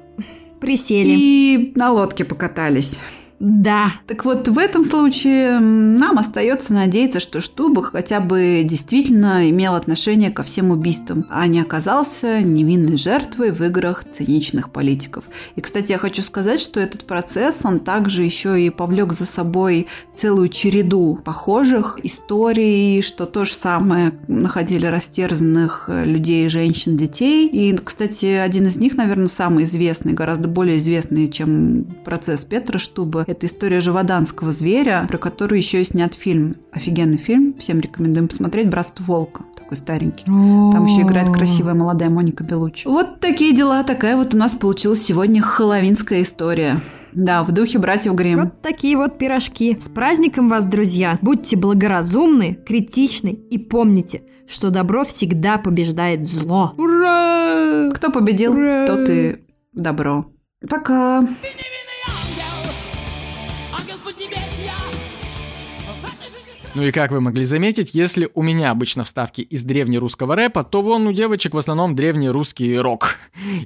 присели. 0.61 1.09
И 1.11 1.73
на 1.75 1.91
лодке 1.91 2.25
покатались. 2.25 3.01
Да. 3.41 3.95
Так 4.07 4.27
вот, 4.27 4.49
в 4.49 4.59
этом 4.59 4.85
случае 4.85 5.61
нам 5.61 6.19
остается 6.19 6.75
надеяться, 6.75 7.21
что 7.21 7.41
Штубах 7.41 7.93
хотя 7.93 8.21
бы 8.21 8.63
действительно 8.69 9.49
имел 9.49 9.75
отношение 9.75 10.31
ко 10.31 10.43
всем 10.43 10.71
убийствам, 10.71 11.25
а 11.31 11.47
не 11.47 11.59
оказался 11.59 12.43
невинной 12.43 12.99
жертвой 12.99 13.53
в 13.53 13.63
играх 13.65 14.05
циничных 14.05 14.69
политиков. 14.69 15.25
И, 15.57 15.63
кстати, 15.63 15.93
я 15.93 15.99
хочу 15.99 16.21
сказать, 16.21 16.61
что 16.61 16.81
этот 16.81 17.07
процесс, 17.07 17.65
он 17.65 17.81
также 17.81 18.25
еще 18.25 18.61
и 18.61 18.69
повлек 18.69 19.15
за 19.15 19.25
собой 19.25 19.87
целую 20.15 20.51
череду 20.51 21.19
похожих 21.25 21.99
историй, 22.03 23.01
что 23.01 23.25
то 23.25 23.47
же 23.47 23.55
самое 23.55 24.13
находили 24.29 24.85
растерзанных 24.85 25.89
людей, 25.89 26.47
женщин, 26.51 26.95
детей. 26.95 27.49
И, 27.49 27.75
кстати, 27.75 28.27
один 28.27 28.67
из 28.67 28.77
них, 28.77 28.99
наверное, 28.99 29.29
самый 29.29 29.65
известный, 29.65 30.13
гораздо 30.13 30.47
более 30.47 30.77
известный, 30.77 31.29
чем 31.29 31.87
процесс 32.05 32.45
Петра 32.45 32.79
Штуба, 32.79 33.25
это 33.31 33.47
история 33.47 33.81
живоданского 33.81 34.53
зверя, 34.53 35.07
про 35.09 35.19
которую 35.19 35.59
еще 35.59 35.81
и 35.81 35.85
снят 35.85 36.15
фильм. 36.15 36.57
Офигенный 36.73 37.19
фильм. 37.19 37.55
Всем 37.59 37.81
рекомендуем 37.81 38.29
посмотреть. 38.29 38.69
«Братство 38.69 39.05
волка». 39.05 39.45
Такой 39.57 39.77
старенький. 39.77 40.25
Там 40.25 40.85
еще 40.85 41.03
играет 41.03 41.31
красивая 41.31 41.75
молодая 41.75 42.11
Моника 42.11 42.45
Белучи. 42.45 42.87
Вот 42.89 43.21
такие 43.21 43.55
дела. 43.55 43.83
Такая 43.85 44.17
вот 44.17 44.35
у 44.35 44.37
нас 44.37 44.55
получилась 44.55 45.03
сегодня 45.03 45.43
хэллоуинская 45.43 46.23
история. 46.23 46.81
Да, 47.13 47.43
в 47.43 47.53
духе 47.53 47.79
братьев 47.79 48.15
Гримм. 48.15 48.41
Вот 48.41 48.63
такие 48.63 48.97
вот 48.97 49.19
пирожки. 49.19 49.77
С 49.81 49.89
праздником 49.89 50.49
вас, 50.49 50.65
друзья! 50.65 51.19
Будьте 51.23 51.57
благоразумны, 51.57 52.59
критичны 52.67 53.31
и 53.31 53.59
помните, 53.59 54.23
что 54.47 54.71
добро 54.71 55.05
всегда 55.05 55.59
побеждает 55.59 56.29
зло. 56.29 56.75
Ура! 56.77 57.91
Кто 57.93 58.11
победил, 58.11 58.53
Ура! 58.53 58.87
тот 58.87 59.09
и 59.09 59.39
добро. 59.73 60.21
Пока! 60.69 61.23
Ты 61.43 61.49
не 61.49 61.65
ангел 62.07 62.50
Ну 66.73 66.85
и 66.85 66.93
как 66.93 67.11
вы 67.11 67.21
могли 67.21 67.43
заметить, 67.43 67.95
если 67.95 68.31
у 68.33 68.43
меня 68.43 68.71
обычно 68.71 69.03
вставки 69.03 69.41
из 69.41 69.65
древнерусского 69.65 70.37
рэпа, 70.37 70.63
то 70.63 70.83
вон 70.83 71.05
у 71.09 71.13
девочек 71.13 71.53
в 71.53 71.59
основном 71.59 71.97
древнерусский 71.97 72.79
рок. 72.79 73.17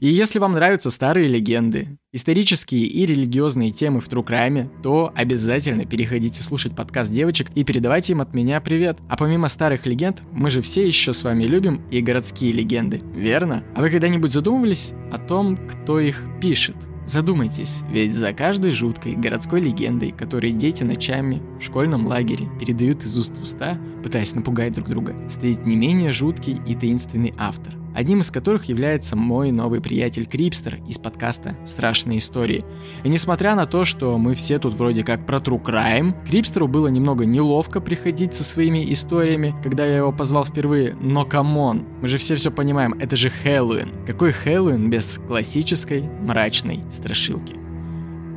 И 0.00 0.08
если 0.08 0.38
вам 0.38 0.54
нравятся 0.54 0.90
старые 0.90 1.28
легенды, 1.28 1.98
исторические 2.12 2.86
и 2.86 3.04
религиозные 3.04 3.72
темы 3.72 4.00
в 4.00 4.08
Crime, 4.08 4.70
то 4.82 5.12
обязательно 5.14 5.84
переходите 5.84 6.42
слушать 6.42 6.74
подкаст 6.74 7.12
девочек 7.12 7.50
и 7.54 7.62
передавайте 7.62 8.14
им 8.14 8.22
от 8.22 8.32
меня 8.32 8.58
привет. 8.62 9.00
А 9.10 9.18
помимо 9.18 9.48
старых 9.48 9.84
легенд, 9.84 10.22
мы 10.32 10.48
же 10.48 10.62
все 10.62 10.86
еще 10.86 11.12
с 11.12 11.24
вами 11.24 11.44
любим 11.44 11.82
и 11.90 12.00
городские 12.00 12.52
легенды, 12.52 13.02
верно? 13.14 13.64
А 13.76 13.82
вы 13.82 13.90
когда-нибудь 13.90 14.32
задумывались 14.32 14.94
о 15.12 15.18
том, 15.18 15.58
кто 15.58 16.00
их 16.00 16.24
пишет? 16.40 16.76
Задумайтесь, 17.06 17.82
ведь 17.90 18.14
за 18.14 18.32
каждой 18.32 18.72
жуткой 18.72 19.14
городской 19.14 19.60
легендой, 19.60 20.10
которую 20.10 20.54
дети 20.54 20.84
ночами 20.84 21.42
в 21.60 21.62
школьном 21.62 22.06
лагере 22.06 22.48
передают 22.58 23.04
из 23.04 23.18
уст 23.18 23.36
в 23.36 23.42
уста, 23.42 23.74
пытаясь 24.02 24.34
напугать 24.34 24.72
друг 24.72 24.88
друга, 24.88 25.14
стоят 25.28 25.66
не 25.66 25.76
менее 25.76 26.12
жуткие 26.12 26.60
и 26.66 26.74
таинственные 26.74 27.34
авторы, 27.36 27.83
одним 27.94 28.20
из 28.20 28.30
которых 28.30 28.64
является 28.64 29.16
мой 29.16 29.50
новый 29.50 29.80
приятель 29.80 30.26
Крипстер 30.26 30.80
из 30.88 30.98
подкаста 30.98 31.56
«Страшные 31.64 32.18
истории». 32.18 32.62
И 33.04 33.08
несмотря 33.08 33.54
на 33.54 33.66
то, 33.66 33.84
что 33.84 34.18
мы 34.18 34.34
все 34.34 34.58
тут 34.58 34.74
вроде 34.74 35.04
как 35.04 35.26
про 35.26 35.38
true 35.38 35.62
crime, 35.62 36.14
Крипстеру 36.26 36.68
было 36.68 36.88
немного 36.88 37.24
неловко 37.24 37.80
приходить 37.80 38.34
со 38.34 38.44
своими 38.44 38.92
историями, 38.92 39.54
когда 39.62 39.86
я 39.86 39.98
его 39.98 40.12
позвал 40.12 40.44
впервые, 40.44 40.96
но 41.00 41.24
come 41.24 41.60
on, 41.60 41.86
мы 42.00 42.08
же 42.08 42.18
все 42.18 42.36
все 42.36 42.50
понимаем, 42.50 42.94
это 42.94 43.16
же 43.16 43.30
Хэллоуин. 43.30 44.04
Какой 44.06 44.32
Хэллоуин 44.32 44.90
без 44.90 45.18
классической 45.18 46.02
мрачной 46.02 46.82
страшилки? 46.90 47.54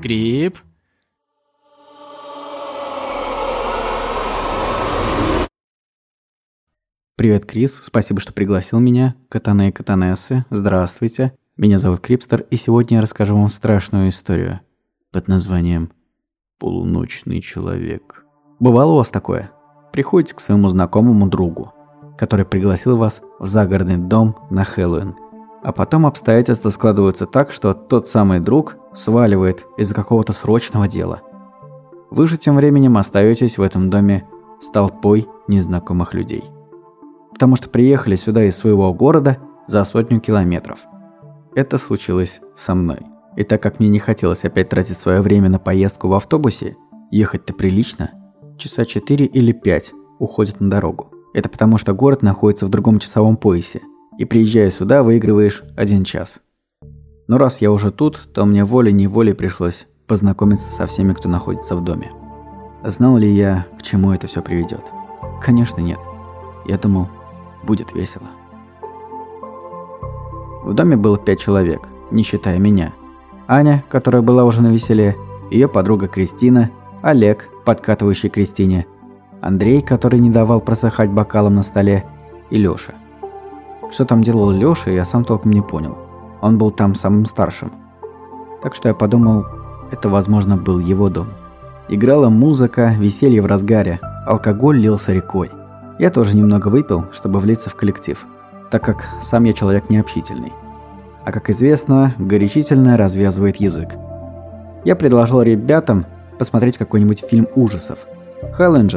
Крип, 0.01 0.57
Привет, 7.17 7.47
Крис. 7.47 7.79
Спасибо, 7.81 8.19
что 8.19 8.31
пригласил 8.31 8.79
меня. 8.79 9.15
Катаны 9.27 9.69
и 9.69 9.71
катанессы, 9.71 10.45
здравствуйте. 10.51 11.33
Меня 11.57 11.79
зовут 11.79 12.01
Крипстер, 12.01 12.41
и 12.51 12.57
сегодня 12.57 12.97
я 12.97 13.01
расскажу 13.01 13.35
вам 13.35 13.49
страшную 13.49 14.09
историю 14.09 14.59
под 15.11 15.27
названием 15.27 15.91
«Полуночный 16.59 17.41
человек». 17.41 18.23
Бывало 18.59 18.91
у 18.91 18.95
вас 18.97 19.09
такое? 19.09 19.49
Приходите 19.91 20.35
к 20.35 20.39
своему 20.39 20.69
знакомому 20.69 21.27
другу, 21.27 21.73
который 22.19 22.45
пригласил 22.45 22.97
вас 22.97 23.23
в 23.39 23.47
загородный 23.47 23.97
дом 23.97 24.35
на 24.51 24.63
Хэллоуин. 24.63 25.15
А 25.63 25.71
потом 25.71 26.05
обстоятельства 26.05 26.69
складываются 26.69 27.25
так, 27.25 27.51
что 27.51 27.73
тот 27.73 28.07
самый 28.07 28.41
друг 28.41 28.77
сваливает 28.93 29.65
из-за 29.75 29.95
какого-то 29.95 30.33
срочного 30.33 30.87
дела. 30.87 31.23
Вы 32.11 32.27
же 32.27 32.37
тем 32.37 32.57
временем 32.57 32.95
остаетесь 32.95 33.57
в 33.57 33.63
этом 33.63 33.89
доме 33.89 34.27
с 34.61 34.69
толпой 34.69 35.27
незнакомых 35.47 36.13
людей– 36.13 36.43
потому 37.37 37.55
что 37.55 37.69
приехали 37.69 38.15
сюда 38.15 38.45
из 38.45 38.57
своего 38.57 38.91
города 38.95 39.37
за 39.67 39.83
сотню 39.83 40.19
километров. 40.19 40.79
Это 41.53 41.77
случилось 41.77 42.41
со 42.55 42.73
мной. 42.73 42.97
И 43.35 43.43
так 43.43 43.61
как 43.61 43.79
мне 43.79 43.89
не 43.89 43.99
хотелось 43.99 44.43
опять 44.43 44.69
тратить 44.69 44.97
свое 44.97 45.21
время 45.21 45.47
на 45.47 45.59
поездку 45.59 46.07
в 46.07 46.15
автобусе, 46.15 46.77
ехать-то 47.11 47.53
прилично, 47.53 48.09
часа 48.57 48.85
4 48.85 49.27
или 49.27 49.51
5 49.51 49.93
уходит 50.17 50.59
на 50.59 50.71
дорогу. 50.71 51.11
Это 51.35 51.47
потому 51.47 51.77
что 51.77 51.93
город 51.93 52.23
находится 52.23 52.65
в 52.65 52.69
другом 52.69 52.97
часовом 52.97 53.37
поясе, 53.37 53.81
и 54.17 54.25
приезжая 54.25 54.71
сюда, 54.71 55.03
выигрываешь 55.03 55.61
один 55.75 56.03
час. 56.03 56.41
Но 57.27 57.37
раз 57.37 57.61
я 57.61 57.71
уже 57.71 57.91
тут, 57.91 58.19
то 58.33 58.47
мне 58.47 58.65
волей-неволей 58.65 59.33
пришлось 59.33 59.85
познакомиться 60.07 60.71
со 60.71 60.87
всеми, 60.87 61.13
кто 61.13 61.29
находится 61.29 61.75
в 61.75 61.83
доме. 61.83 62.11
Знал 62.83 63.15
ли 63.17 63.31
я, 63.31 63.67
к 63.77 63.83
чему 63.83 64.11
это 64.11 64.25
все 64.25 64.41
приведет? 64.41 64.81
Конечно, 65.39 65.81
нет. 65.81 65.99
Я 66.65 66.79
думал, 66.79 67.09
будет 67.67 67.93
весело. 67.93 68.27
В 70.63 70.73
доме 70.73 70.97
было 70.97 71.17
пять 71.17 71.39
человек, 71.39 71.87
не 72.09 72.23
считая 72.23 72.57
меня. 72.57 72.93
Аня, 73.47 73.83
которая 73.89 74.23
была 74.23 74.43
уже 74.43 74.63
на 74.63 74.69
веселе, 74.69 75.15
ее 75.51 75.67
подруга 75.67 76.07
Кристина, 76.07 76.71
Олег, 77.03 77.49
подкатывающий 77.63 78.29
Кристине, 78.29 78.87
Андрей, 79.41 79.81
который 79.81 80.19
не 80.19 80.29
давал 80.29 80.61
просыхать 80.61 81.11
бокалом 81.11 81.55
на 81.55 81.63
столе, 81.63 82.03
и 82.49 82.57
Лёша. 82.57 82.95
Что 83.91 84.05
там 84.05 84.23
делал 84.23 84.49
Лёша, 84.51 84.91
я 84.91 85.05
сам 85.05 85.23
толком 85.23 85.51
не 85.51 85.61
понял. 85.61 85.97
Он 86.41 86.57
был 86.57 86.71
там 86.71 86.95
самым 86.95 87.25
старшим. 87.25 87.71
Так 88.61 88.75
что 88.75 88.89
я 88.89 88.95
подумал, 88.95 89.45
это, 89.91 90.09
возможно, 90.09 90.57
был 90.57 90.79
его 90.79 91.09
дом. 91.09 91.27
Играла 91.87 92.29
музыка, 92.29 92.93
веселье 92.97 93.41
в 93.41 93.45
разгаре, 93.45 93.99
алкоголь 94.25 94.79
лился 94.79 95.13
рекой. 95.13 95.51
Я 95.99 96.11
тоже 96.11 96.37
немного 96.37 96.67
выпил, 96.67 97.05
чтобы 97.11 97.39
влиться 97.39 97.69
в 97.69 97.75
коллектив, 97.75 98.25
так 98.69 98.83
как 98.83 99.09
сам 99.21 99.45
я 99.45 99.53
человек 99.53 99.89
необщительный. 99.89 100.53
А 101.25 101.31
как 101.31 101.49
известно, 101.49 102.13
горячительное 102.19 102.97
развязывает 102.97 103.57
язык. 103.57 103.95
Я 104.85 104.95
предложил 104.95 105.41
ребятам 105.41 106.05
посмотреть 106.37 106.77
какой-нибудь 106.77 107.25
фильм 107.27 107.47
ужасов. 107.55 108.05
Хэллоуин 108.53 108.89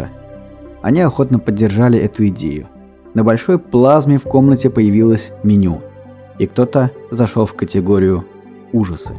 Они 0.83 1.01
охотно 1.01 1.39
поддержали 1.39 1.99
эту 1.99 2.27
идею. 2.29 2.69
На 3.15 3.25
большой 3.25 3.59
плазме 3.59 4.19
в 4.19 4.25
комнате 4.25 4.71
появилось 4.71 5.33
меню, 5.43 5.81
и 6.39 6.47
кто-то 6.47 6.93
зашел 7.11 7.47
в 7.47 7.55
категорию 7.55 8.25
ужасы. 8.73 9.15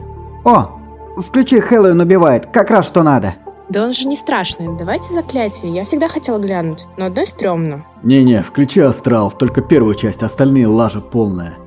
О, 0.45 0.69
включи 1.17 1.59
Хэллоуин 1.59 1.99
убивает, 1.99 2.45
как 2.45 2.69
раз 2.71 2.87
что 2.87 3.03
надо. 3.03 3.33
Да 3.71 3.85
он 3.85 3.93
же 3.93 4.05
не 4.05 4.17
страшный. 4.17 4.67
Давайте 4.77 5.13
заклятие. 5.13 5.71
Я 5.71 5.85
всегда 5.85 6.09
хотела 6.09 6.37
глянуть, 6.39 6.87
но 6.97 7.05
одно 7.05 7.23
стрёмно. 7.23 7.85
Не-не, 8.03 8.43
включи 8.43 8.81
астрал, 8.81 9.31
только 9.31 9.61
первую 9.61 9.95
часть, 9.95 10.23
остальные 10.23 10.67
лажа 10.67 10.99
полная. 10.99 11.57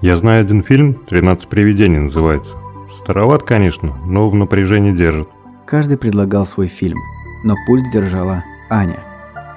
Я 0.00 0.16
знаю 0.16 0.40
один 0.40 0.62
фильм, 0.62 0.98
«13 1.10 1.48
привидений» 1.48 1.98
называется. 1.98 2.52
Староват, 2.90 3.42
конечно, 3.42 3.94
но 4.06 4.30
в 4.30 4.34
напряжении 4.34 4.92
держит. 4.92 5.28
Каждый 5.66 5.98
предлагал 5.98 6.46
свой 6.46 6.68
фильм, 6.68 6.96
но 7.44 7.56
пульт 7.66 7.84
держала 7.92 8.42
Аня. 8.70 9.04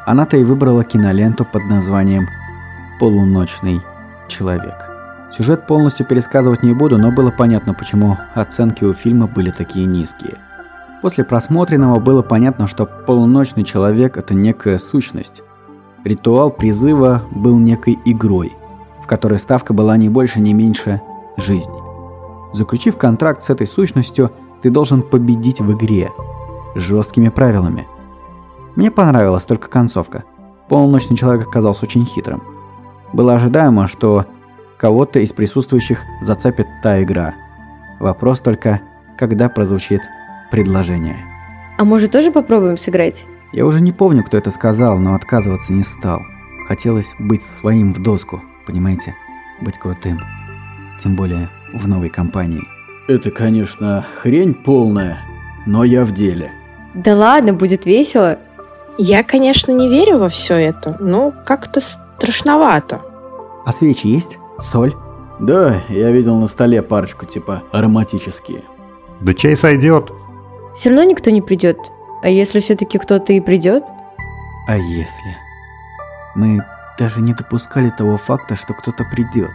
Она-то 0.05 0.35
и 0.35 0.43
выбрала 0.43 0.83
киноленту 0.83 1.45
под 1.45 1.63
названием 1.67 2.27
«Полуночный 2.99 3.79
человек». 4.27 4.75
Сюжет 5.31 5.67
полностью 5.67 6.05
пересказывать 6.05 6.63
не 6.63 6.73
буду, 6.73 6.97
но 6.97 7.13
было 7.13 7.31
понятно, 7.31 7.73
почему 7.73 8.17
оценки 8.35 8.83
у 8.83 8.93
фильма 8.93 9.27
были 9.27 9.51
такие 9.51 9.85
низкие– 9.85 10.37
После 11.03 11.25
просмотренного 11.25 11.99
было 11.99 12.21
понятно, 12.21 12.65
что 12.65 12.85
полуночный 12.85 13.65
человек– 13.65 14.15
это 14.17 14.33
некая 14.33 14.77
сущность. 14.77 15.43
Ритуал 16.05 16.49
призыва 16.49 17.23
был 17.29 17.59
некой 17.59 17.99
игрой, 18.05 18.53
в 19.01 19.07
которой 19.07 19.37
ставка 19.37 19.73
была 19.73 19.97
не 19.97 20.07
больше, 20.07 20.39
не 20.39 20.53
меньше 20.53 21.01
жизни. 21.35 21.75
Заключив 22.53 22.95
контракт 22.95 23.41
с 23.41 23.49
этой 23.49 23.67
сущностью, 23.67 24.31
ты 24.61 24.69
должен 24.69 25.01
победить 25.01 25.59
в 25.59 25.73
игре 25.73 26.09
жесткими 26.73 27.27
правилами. 27.27 27.85
Мне 28.77 28.89
понравилась 28.89 29.43
только 29.43 29.69
концовка. 29.69 30.23
Полуночный 30.69 31.17
человек 31.17 31.49
оказался 31.49 31.83
очень 31.83 32.05
хитрым. 32.05 32.41
Было 33.11 33.33
ожидаемо, 33.33 33.87
что 33.87 34.25
кого-то 34.77 35.19
из 35.19 35.33
присутствующих 35.33 35.99
зацепит 36.21 36.67
та 36.81 37.03
игра. 37.03 37.33
Вопрос 37.99 38.39
только, 38.39 38.79
когда 39.17 39.49
прозвучит 39.49 39.99
предложение. 40.53 41.25
А 41.79 41.83
может 41.83 42.11
тоже 42.11 42.31
попробуем 42.31 42.77
сыграть? 42.77 43.25
Я 43.53 43.65
уже 43.65 43.81
не 43.81 43.91
помню, 43.91 44.23
кто 44.23 44.37
это 44.37 44.51
сказал, 44.51 44.99
но 44.99 45.15
отказываться 45.15 45.73
не 45.73 45.81
стал. 45.81 46.21
Хотелось 46.67 47.15
быть 47.17 47.41
своим 47.41 47.91
в 47.91 48.03
доску, 48.03 48.39
понимаете? 48.67 49.15
Быть 49.61 49.79
крутым. 49.79 50.19
Тем 51.01 51.15
более 51.15 51.49
в 51.73 51.87
новой 51.87 52.09
компании. 52.09 52.61
Это, 53.07 53.31
конечно, 53.31 54.05
хрень 54.21 54.53
полная, 54.53 55.23
но 55.65 55.83
я 55.83 56.05
в 56.05 56.11
деле. 56.11 56.51
Да 56.93 57.15
ладно, 57.15 57.53
будет 57.53 57.87
весело. 57.87 58.37
Я, 58.99 59.23
конечно, 59.23 59.71
не 59.71 59.89
верю 59.89 60.19
во 60.19 60.29
все 60.29 60.53
это, 60.53 60.97
но 60.99 61.33
как-то 61.47 61.81
страшновато. 61.81 63.01
А 63.65 63.71
свечи 63.71 64.05
есть? 64.05 64.37
Соль? 64.59 64.93
Да, 65.39 65.81
я 65.89 66.11
видел 66.11 66.37
на 66.37 66.47
столе 66.47 66.83
парочку 66.83 67.25
типа 67.25 67.63
ароматические. 67.71 68.61
Да 69.19 69.33
чай 69.33 69.55
сойдет. 69.55 70.11
Все 70.75 70.89
равно 70.89 71.03
никто 71.03 71.29
не 71.29 71.41
придет. 71.41 71.77
А 72.21 72.29
если 72.29 72.59
все-таки 72.59 72.97
кто-то 72.97 73.33
и 73.33 73.39
придет? 73.39 73.83
А 74.67 74.75
если? 74.75 75.37
Мы 76.35 76.65
даже 76.97 77.21
не 77.21 77.33
допускали 77.33 77.89
того 77.89 78.17
факта, 78.17 78.55
что 78.55 78.73
кто-то 78.73 79.03
придет. 79.03 79.51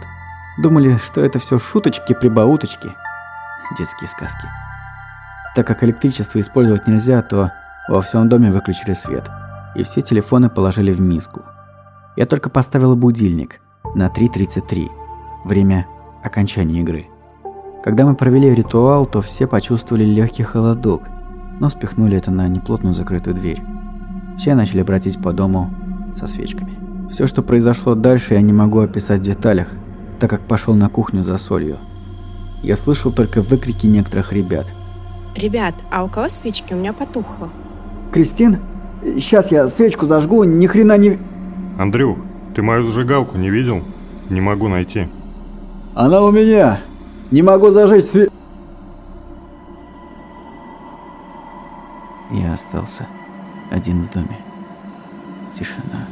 Думали, 0.57 0.97
что 0.97 1.21
это 1.21 1.39
все 1.39 1.57
шуточки-прибауточки. 1.57 2.89
Детские 3.77 4.07
сказки. 4.07 4.47
Так 5.55 5.67
как 5.67 5.83
электричество 5.83 6.39
использовать 6.39 6.87
нельзя, 6.87 7.21
то 7.21 7.51
во 7.87 8.01
всем 8.01 8.29
доме 8.29 8.51
выключили 8.51 8.93
свет. 8.93 9.27
И 9.75 9.83
все 9.83 10.01
телефоны 10.01 10.49
положили 10.49 10.93
в 10.93 11.01
миску. 11.01 11.41
Я 12.15 12.25
только 12.25 12.49
поставила 12.49 12.95
будильник 12.95 13.61
на 13.95 14.07
3.33. 14.07 14.89
Время 15.45 15.87
окончания 16.23 16.81
игры. 16.81 17.08
Когда 17.83 18.05
мы 18.05 18.15
провели 18.15 18.53
ритуал, 18.53 19.05
то 19.05 19.21
все 19.21 19.47
почувствовали 19.47 20.03
легкий 20.03 20.43
холодок, 20.43 21.03
но 21.59 21.69
спихнули 21.69 22.17
это 22.17 22.29
на 22.29 22.47
неплотную 22.47 22.93
закрытую 22.93 23.35
дверь. 23.35 23.61
Все 24.37 24.53
начали 24.53 24.81
бродить 24.81 25.21
по 25.21 25.31
дому 25.31 25.69
со 26.13 26.27
свечками. 26.27 26.71
Все, 27.09 27.25
что 27.25 27.41
произошло 27.41 27.95
дальше, 27.95 28.33
я 28.33 28.41
не 28.41 28.53
могу 28.53 28.79
описать 28.79 29.21
в 29.21 29.23
деталях, 29.23 29.69
так 30.19 30.29
как 30.29 30.41
пошел 30.41 30.73
на 30.73 30.89
кухню 30.89 31.23
за 31.23 31.37
солью. 31.37 31.79
Я 32.61 32.75
слышал 32.75 33.13
только 33.13 33.41
выкрики 33.41 33.87
некоторых 33.87 34.33
ребят. 34.33 34.67
Ребят, 35.35 35.75
а 35.89 36.03
у 36.03 36.09
кого 36.09 36.27
свечки? 36.27 36.73
У 36.73 36.77
меня 36.77 36.91
потухло. 36.91 37.49
Кристин, 38.11 38.57
сейчас 39.03 39.51
я 39.51 39.69
свечку 39.69 40.05
зажгу, 40.05 40.43
ни 40.43 40.67
хрена 40.67 40.97
не... 40.97 41.17
Андрюх, 41.77 42.17
ты 42.53 42.61
мою 42.61 42.85
зажигалку 42.85 43.37
не 43.37 43.49
видел? 43.49 43.83
Не 44.29 44.41
могу 44.41 44.67
найти. 44.67 45.07
Она 45.95 46.21
у 46.21 46.31
меня. 46.31 46.81
Не 47.31 47.43
могу 47.43 47.69
зажечь 47.69 48.05
све... 48.05 48.29
Я 52.31 52.53
остался 52.53 53.07
один 53.69 54.03
в 54.03 54.09
доме. 54.11 54.37
Тишина. 55.53 56.07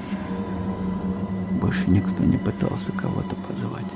Больше 1.60 1.90
никто 1.90 2.24
не 2.24 2.38
пытался 2.38 2.92
кого-то 2.92 3.36
позвать. 3.36 3.94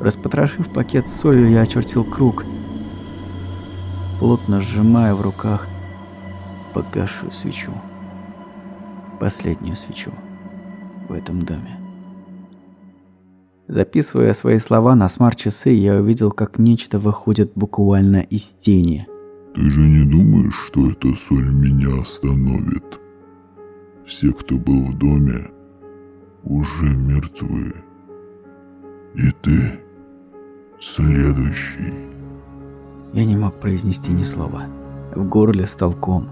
Распотрошив 0.00 0.70
пакет 0.70 1.08
с 1.08 1.20
солью, 1.20 1.48
я 1.48 1.62
очертил 1.62 2.04
круг, 2.04 2.44
плотно 4.18 4.60
сжимая 4.60 5.14
в 5.14 5.22
руках 5.22 5.66
погасшую 6.74 7.32
свечу. 7.32 7.72
Последнюю 9.20 9.76
свечу 9.76 10.12
в 11.08 11.12
этом 11.12 11.40
доме. 11.40 11.81
Записывая 13.68 14.32
свои 14.32 14.58
слова 14.58 14.94
на 14.94 15.08
смарт-часы, 15.08 15.70
я 15.70 15.96
увидел, 15.96 16.30
как 16.30 16.58
нечто 16.58 16.98
выходит 16.98 17.52
буквально 17.54 18.18
из 18.18 18.48
тени. 18.50 19.06
Ты 19.54 19.60
же 19.70 19.80
не 19.80 20.04
думаешь, 20.10 20.54
что 20.66 20.88
эта 20.88 21.14
соль 21.14 21.52
меня 21.52 22.00
остановит? 22.00 23.00
Все, 24.04 24.32
кто 24.32 24.56
был 24.56 24.84
в 24.86 24.98
доме, 24.98 25.50
уже 26.42 26.96
мертвы. 26.96 27.72
И 29.14 29.30
ты 29.42 29.80
следующий. 30.80 31.92
Я 33.12 33.24
не 33.24 33.36
мог 33.36 33.60
произнести 33.60 34.10
ни 34.10 34.24
слова. 34.24 34.64
В 35.14 35.28
горле 35.28 35.66
стал 35.66 35.92
ком. 35.92 36.28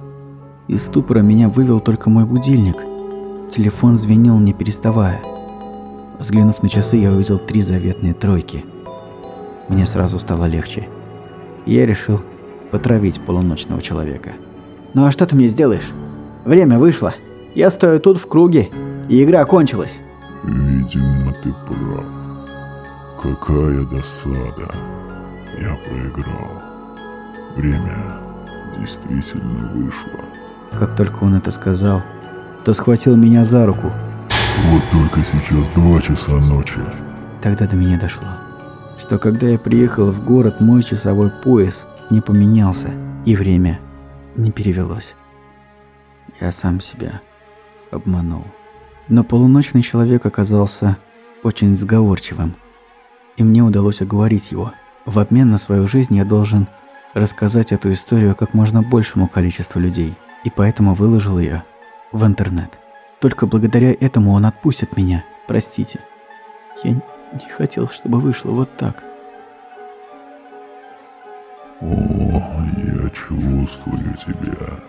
Из 0.67 0.85
ступора 0.85 1.21
меня 1.21 1.49
вывел 1.49 1.79
только 1.81 2.11
мой 2.11 2.25
будильник. 2.25 2.77
Телефон 3.51 3.99
звенел, 3.99 4.39
не 4.39 4.55
переставая. 4.55 5.21
Взглянув 6.21 6.63
на 6.63 6.69
часы, 6.69 6.99
я 6.99 7.11
увидел 7.11 7.39
три 7.39 7.63
заветные 7.63 8.13
тройки. 8.13 8.63
Мне 9.69 9.87
сразу 9.87 10.19
стало 10.19 10.45
легче. 10.45 10.87
Я 11.65 11.87
решил 11.87 12.21
потравить 12.71 13.21
полуночного 13.23 13.81
человека. 13.81 14.33
Ну 14.93 15.07
а 15.07 15.11
что 15.11 15.25
ты 15.25 15.35
мне 15.35 15.49
сделаешь? 15.49 15.91
Время 16.45 16.79
вышло. 16.79 17.15
Я 17.55 17.71
стою 17.71 18.01
тут 18.01 18.19
в 18.19 18.27
круге, 18.27 18.69
и 19.09 19.25
игра 19.25 19.47
кончилась. 19.47 20.01
Видимо, 20.45 21.33
ты 21.43 21.55
прав. 21.67 22.05
Какая 23.21 23.85
досада. 23.87 24.75
Я 25.59 25.79
проиграл. 25.87 26.63
Время 27.57 27.97
действительно 28.79 29.71
вышло. 29.75 30.21
Как 30.79 30.97
только 30.97 31.25
он 31.25 31.35
это 31.35 31.51
сказал, 31.51 32.03
то 32.65 32.75
схватил 32.75 33.17
меня 33.17 33.45
за 33.45 33.65
руку. 33.65 33.91
Вот 34.69 34.83
только 34.93 35.23
сейчас 35.23 35.71
два 35.71 36.01
часа 36.01 36.33
ночи. 36.51 36.81
Тогда 37.41 37.67
до 37.67 37.77
меня 37.77 37.99
дошло, 37.99 38.29
что 38.99 39.19
когда 39.19 39.49
я 39.49 39.59
приехал 39.59 40.11
в 40.11 40.25
город, 40.25 40.61
мой 40.61 40.83
часовой 40.83 41.31
пояс 41.31 41.87
не 42.11 42.21
поменялся, 42.21 42.91
и 43.25 43.35
время 43.35 43.81
не 44.37 44.53
перевелось. 44.53 45.15
Я 46.41 46.53
сам 46.53 46.81
себя 46.81 47.21
обманул. 47.91 48.45
Но 49.09 49.25
полуночный 49.25 49.83
человек 49.83 50.27
оказался 50.27 50.99
очень 51.43 51.77
сговорчивым, 51.77 52.55
и 53.37 53.43
мне 53.43 53.63
удалось 53.63 54.03
уговорить 54.03 54.53
его. 54.53 54.73
В 55.07 55.19
обмен 55.19 55.51
на 55.51 55.59
свою 55.59 55.87
жизнь 55.87 56.17
я 56.17 56.25
должен 56.25 56.69
рассказать 57.15 57.73
эту 57.73 57.93
историю 57.93 58.37
как 58.37 58.55
можно 58.55 58.83
большему 58.83 59.27
количеству 59.27 59.81
людей, 59.81 60.15
и 60.45 60.51
поэтому 60.51 60.95
выложил 60.95 61.39
ее 61.39 61.65
в 62.13 62.25
интернет. 62.25 62.80
Только 63.21 63.47
благодаря 63.47 63.93
этому 63.93 64.33
он 64.33 64.47
отпустит 64.47 64.97
меня. 64.97 65.25
Простите. 65.47 66.01
Я 66.83 66.93
не 66.95 67.51
хотел, 67.51 67.89
чтобы 67.89 68.19
вышло 68.19 68.51
вот 68.51 68.75
так. 68.77 69.05
О, 71.81 72.43
я 72.77 73.11
чувствую 73.11 74.17
тебя. 74.17 74.81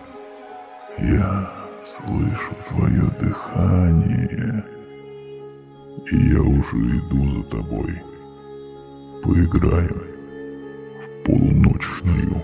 Я 0.98 1.50
слышу 1.82 2.54
твое 2.68 3.02
дыхание. 3.20 4.64
И 6.10 6.16
я 6.32 6.40
уже 6.40 6.76
иду 6.98 7.30
за 7.36 7.42
тобой. 7.44 8.02
Поиграем 9.22 10.02
в 11.00 11.24
полуночную 11.24 12.42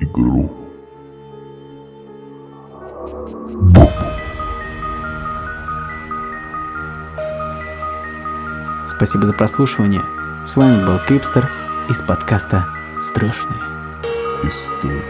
игру. 0.00 0.50
Спасибо 8.96 9.26
за 9.26 9.34
прослушивание. 9.34 10.02
С 10.46 10.56
вами 10.56 10.82
был 10.86 10.98
Крипстер 11.06 11.50
из 11.90 12.00
подкаста 12.00 12.66
«Страшные 12.98 13.60
истории». 14.42 15.04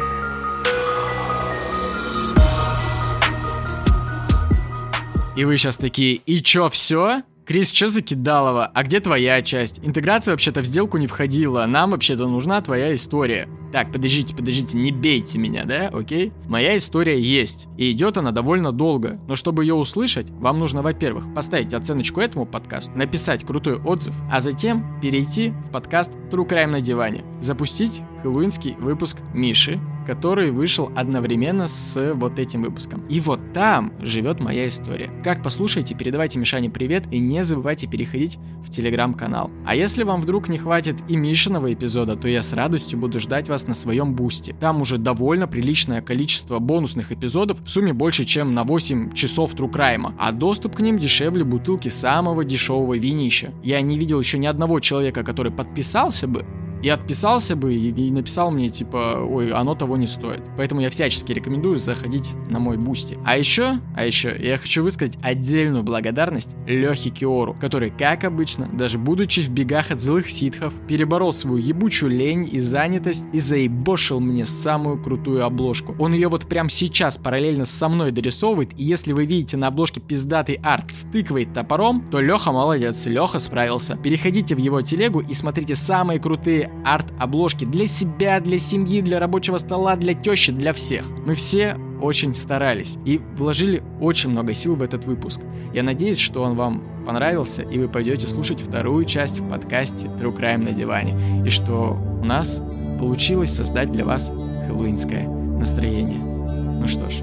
И 5.36 5.44
вы 5.44 5.56
сейчас 5.56 5.76
такие, 5.76 6.16
и 6.16 6.42
чё, 6.42 6.68
все? 6.68 7.22
Крис, 7.46 7.70
что 7.70 7.86
за 7.86 8.02
кидалово? 8.02 8.72
А 8.74 8.82
где 8.82 8.98
твоя 8.98 9.40
часть? 9.40 9.78
Интеграция 9.84 10.32
вообще-то 10.32 10.62
в 10.62 10.64
сделку 10.64 10.98
не 10.98 11.06
входила. 11.06 11.64
Нам 11.66 11.92
вообще-то 11.92 12.26
нужна 12.26 12.60
твоя 12.60 12.92
история. 12.92 13.48
Так, 13.70 13.92
подождите, 13.92 14.34
подождите, 14.34 14.76
не 14.76 14.90
бейте 14.90 15.38
меня, 15.38 15.64
да? 15.64 15.88
Окей? 15.92 16.32
Моя 16.48 16.76
история 16.76 17.20
есть. 17.20 17.68
И 17.76 17.92
идет 17.92 18.18
она 18.18 18.32
довольно 18.32 18.72
долго. 18.72 19.20
Но 19.28 19.36
чтобы 19.36 19.62
ее 19.62 19.74
услышать, 19.74 20.28
вам 20.30 20.58
нужно, 20.58 20.82
во-первых, 20.82 21.32
поставить 21.34 21.72
оценочку 21.72 22.20
этому 22.20 22.46
подкасту, 22.46 22.90
написать 22.96 23.46
крутой 23.46 23.76
отзыв, 23.76 24.16
а 24.28 24.40
затем 24.40 24.98
перейти 25.00 25.50
в 25.50 25.70
подкаст 25.70 26.10
True 26.32 26.48
Crime 26.48 26.66
на 26.66 26.80
диване. 26.80 27.24
Запустить 27.40 28.02
хэллоуинский 28.22 28.74
выпуск 28.80 29.18
Миши, 29.32 29.80
который 30.06 30.50
вышел 30.50 30.90
одновременно 30.94 31.68
с 31.68 32.14
вот 32.14 32.38
этим 32.38 32.62
выпуском. 32.62 33.04
И 33.08 33.20
вот 33.20 33.40
там 33.52 33.92
живет 34.00 34.40
моя 34.40 34.68
история. 34.68 35.10
Как 35.22 35.42
послушайте, 35.42 35.94
передавайте 35.94 36.38
Мишане 36.38 36.70
привет 36.70 37.04
и 37.10 37.18
не 37.18 37.42
забывайте 37.42 37.86
переходить 37.86 38.38
в 38.64 38.70
телеграм-канал. 38.70 39.50
А 39.66 39.74
если 39.74 40.02
вам 40.02 40.20
вдруг 40.20 40.48
не 40.48 40.58
хватит 40.58 40.96
и 41.08 41.16
Мишиного 41.16 41.72
эпизода, 41.72 42.16
то 42.16 42.28
я 42.28 42.42
с 42.42 42.52
радостью 42.52 42.98
буду 42.98 43.20
ждать 43.20 43.48
вас 43.48 43.66
на 43.66 43.74
своем 43.74 44.14
бусте. 44.14 44.54
Там 44.58 44.80
уже 44.80 44.98
довольно 44.98 45.46
приличное 45.46 46.02
количество 46.02 46.58
бонусных 46.58 47.12
эпизодов, 47.12 47.60
в 47.62 47.68
сумме 47.68 47.92
больше, 47.92 48.24
чем 48.24 48.54
на 48.54 48.64
8 48.64 49.12
часов 49.12 49.54
Трукрайма. 49.54 50.14
А 50.18 50.32
доступ 50.32 50.76
к 50.76 50.80
ним 50.80 50.98
дешевле 50.98 51.44
бутылки 51.44 51.88
самого 51.88 52.44
дешевого 52.44 52.96
винища. 52.96 53.52
Я 53.62 53.80
не 53.80 53.98
видел 53.98 54.20
еще 54.20 54.38
ни 54.38 54.46
одного 54.46 54.80
человека, 54.80 55.22
который 55.24 55.52
подписался 55.52 56.26
бы 56.26 56.44
и 56.82 56.88
отписался 56.88 57.56
бы 57.56 57.74
и, 57.74 57.90
и 57.90 58.10
написал 58.10 58.50
мне, 58.50 58.68
типа, 58.68 59.26
ой, 59.28 59.50
оно 59.50 59.74
того 59.74 59.96
не 59.96 60.06
стоит. 60.06 60.42
Поэтому 60.56 60.80
я 60.80 60.90
всячески 60.90 61.32
рекомендую 61.32 61.76
заходить 61.76 62.34
на 62.48 62.58
мой 62.58 62.76
Boosty. 62.76 63.18
А 63.24 63.36
еще, 63.36 63.80
а 63.94 64.04
еще, 64.04 64.36
я 64.38 64.58
хочу 64.58 64.82
высказать 64.82 65.18
отдельную 65.22 65.82
благодарность 65.82 66.56
Лехе 66.66 67.10
Киору, 67.10 67.56
который, 67.60 67.90
как 67.90 68.24
обычно, 68.24 68.68
даже 68.72 68.98
будучи 68.98 69.40
в 69.40 69.50
бегах 69.50 69.90
от 69.90 70.00
злых 70.00 70.28
ситхов, 70.28 70.74
переборол 70.86 71.32
свою 71.32 71.58
ебучую 71.58 72.10
лень 72.10 72.48
и 72.50 72.58
занятость 72.58 73.26
и 73.32 73.38
заебошил 73.38 74.20
мне 74.20 74.44
самую 74.44 75.02
крутую 75.02 75.44
обложку. 75.44 75.94
Он 75.98 76.12
ее 76.12 76.28
вот 76.28 76.46
прямо 76.46 76.68
сейчас 76.68 77.18
параллельно 77.18 77.64
со 77.64 77.88
мной 77.88 78.12
дорисовывает, 78.12 78.72
и 78.76 78.84
если 78.84 79.12
вы 79.12 79.26
видите 79.26 79.56
на 79.56 79.68
обложке 79.68 80.00
пиздатый 80.00 80.60
арт 80.62 80.92
с 80.92 81.00
тыквой 81.00 81.45
и 81.45 81.52
топором, 81.52 82.04
то 82.10 82.20
Леха 82.20 82.52
молодец, 82.52 83.06
Леха 83.06 83.38
справился. 83.38 83.96
Переходите 83.96 84.54
в 84.54 84.58
его 84.58 84.82
телегу 84.82 85.20
и 85.20 85.32
смотрите 85.32 85.74
самые 85.74 86.20
крутые 86.20 86.65
арт-обложки 86.84 87.64
для 87.64 87.86
себя, 87.86 88.40
для 88.40 88.58
семьи, 88.58 89.00
для 89.00 89.18
рабочего 89.18 89.58
стола, 89.58 89.96
для 89.96 90.14
тещи, 90.14 90.52
для 90.52 90.72
всех. 90.72 91.06
Мы 91.26 91.34
все 91.34 91.76
очень 92.00 92.34
старались 92.34 92.98
и 93.04 93.20
вложили 93.36 93.82
очень 94.00 94.30
много 94.30 94.52
сил 94.52 94.76
в 94.76 94.82
этот 94.82 95.04
выпуск. 95.04 95.40
Я 95.72 95.82
надеюсь, 95.82 96.18
что 96.18 96.42
он 96.42 96.54
вам 96.54 96.82
понравился, 97.06 97.62
и 97.62 97.78
вы 97.78 97.88
пойдете 97.88 98.28
слушать 98.28 98.60
вторую 98.60 99.04
часть 99.04 99.40
в 99.40 99.48
подкасте 99.48 100.08
True 100.08 100.36
Crime 100.36 100.64
на 100.64 100.72
диване, 100.72 101.44
и 101.44 101.48
что 101.48 101.96
у 102.20 102.24
нас 102.24 102.62
получилось 102.98 103.54
создать 103.54 103.92
для 103.92 104.04
вас 104.04 104.32
хэллоуинское 104.66 105.28
настроение. 105.28 106.18
Ну 106.18 106.86
что 106.86 107.08
ж, 107.10 107.22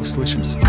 услышимся. 0.00 0.60